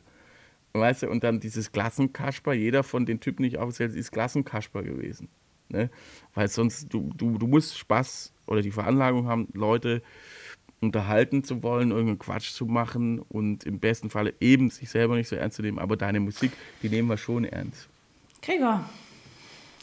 Weißt 0.73 1.03
du, 1.03 1.09
und 1.09 1.23
dann 1.23 1.39
dieses 1.39 1.71
Glassenkasper, 1.71 2.53
jeder 2.53 2.83
von 2.83 3.05
den 3.05 3.19
Typen, 3.19 3.43
die 3.43 3.49
ich 3.49 3.57
aufgezählt 3.57 3.91
habe, 3.91 3.99
ist 3.99 4.11
Glassenkasper 4.11 4.83
gewesen. 4.83 5.27
Ne? 5.69 5.89
Weil 6.35 6.47
sonst, 6.47 6.93
du, 6.93 7.11
du, 7.15 7.37
du 7.37 7.47
musst 7.47 7.77
Spaß 7.77 8.33
oder 8.45 8.61
die 8.61 8.71
Veranlagung 8.71 9.27
haben, 9.27 9.47
Leute 9.53 10.01
unterhalten 10.81 11.43
zu 11.43 11.61
wollen, 11.63 11.91
irgendeinen 11.91 12.19
Quatsch 12.19 12.51
zu 12.51 12.65
machen 12.65 13.19
und 13.19 13.63
im 13.65 13.79
besten 13.79 14.09
Falle 14.09 14.33
eben 14.39 14.69
sich 14.69 14.89
selber 14.89 15.15
nicht 15.15 15.27
so 15.27 15.35
ernst 15.35 15.57
zu 15.57 15.61
nehmen, 15.61 15.79
aber 15.79 15.97
deine 15.97 16.19
Musik, 16.19 16.51
die 16.81 16.89
nehmen 16.89 17.09
wir 17.09 17.17
schon 17.17 17.43
ernst. 17.43 17.89
Gregor. 18.41 18.87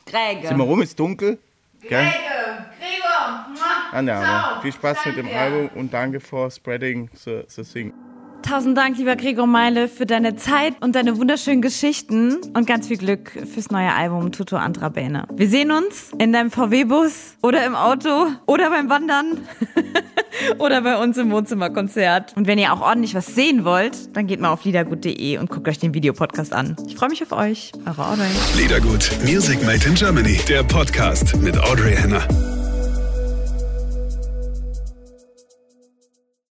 Gregor. 0.06 0.48
Sieh 0.48 0.54
mal 0.54 0.64
rum, 0.64 0.82
ist 0.82 0.98
dunkel. 0.98 1.38
Gell? 1.82 1.90
Gregor. 1.90 2.66
Gregor. 2.78 3.46
Anja, 3.92 4.22
Ciao. 4.22 4.60
viel 4.62 4.72
Spaß 4.72 5.06
mit 5.06 5.16
dem 5.16 5.26
Danke. 5.26 5.40
Album 5.40 5.70
und 5.74 5.92
danke 5.92 6.20
for 6.20 6.50
spreading 6.50 7.10
the, 7.24 7.42
the 7.48 7.62
thing. 7.62 7.92
Tausend 8.48 8.78
Dank, 8.78 8.96
lieber 8.96 9.16
Gregor 9.16 9.48
Meile, 9.48 9.88
für 9.88 10.06
deine 10.06 10.36
Zeit 10.36 10.74
und 10.80 10.94
deine 10.94 11.18
wunderschönen 11.18 11.62
Geschichten 11.62 12.36
und 12.54 12.64
ganz 12.64 12.86
viel 12.86 12.96
Glück 12.96 13.32
fürs 13.52 13.72
neue 13.72 13.92
Album 13.92 14.30
Tuto 14.30 14.56
Andra 14.56 14.88
Bene. 14.88 15.26
Wir 15.34 15.48
sehen 15.48 15.72
uns 15.72 16.12
in 16.18 16.32
deinem 16.32 16.52
VW-Bus 16.52 17.38
oder 17.42 17.66
im 17.66 17.74
Auto 17.74 18.28
oder 18.46 18.70
beim 18.70 18.88
Wandern 18.88 19.38
oder 20.58 20.80
bei 20.82 20.96
uns 20.96 21.18
im 21.18 21.32
Wohnzimmerkonzert. 21.32 22.36
Und 22.36 22.46
wenn 22.46 22.60
ihr 22.60 22.72
auch 22.72 22.82
ordentlich 22.82 23.16
was 23.16 23.26
sehen 23.26 23.64
wollt, 23.64 24.16
dann 24.16 24.28
geht 24.28 24.40
mal 24.40 24.50
auf 24.50 24.64
liedergut.de 24.64 25.38
und 25.38 25.50
guckt 25.50 25.66
euch 25.66 25.80
den 25.80 25.92
Videopodcast 25.92 26.52
an. 26.52 26.76
Ich 26.86 26.94
freue 26.94 27.08
mich 27.08 27.22
auf 27.24 27.32
euch. 27.32 27.72
Eure 27.84 28.06
Audrey. 28.06 28.28
Liedergut, 28.56 29.10
Music 29.24 29.60
Made 29.66 29.84
in 29.88 29.96
Germany, 29.96 30.38
der 30.48 30.62
Podcast 30.62 31.36
mit 31.38 31.58
Audrey 31.58 31.96
Henner. 31.96 32.22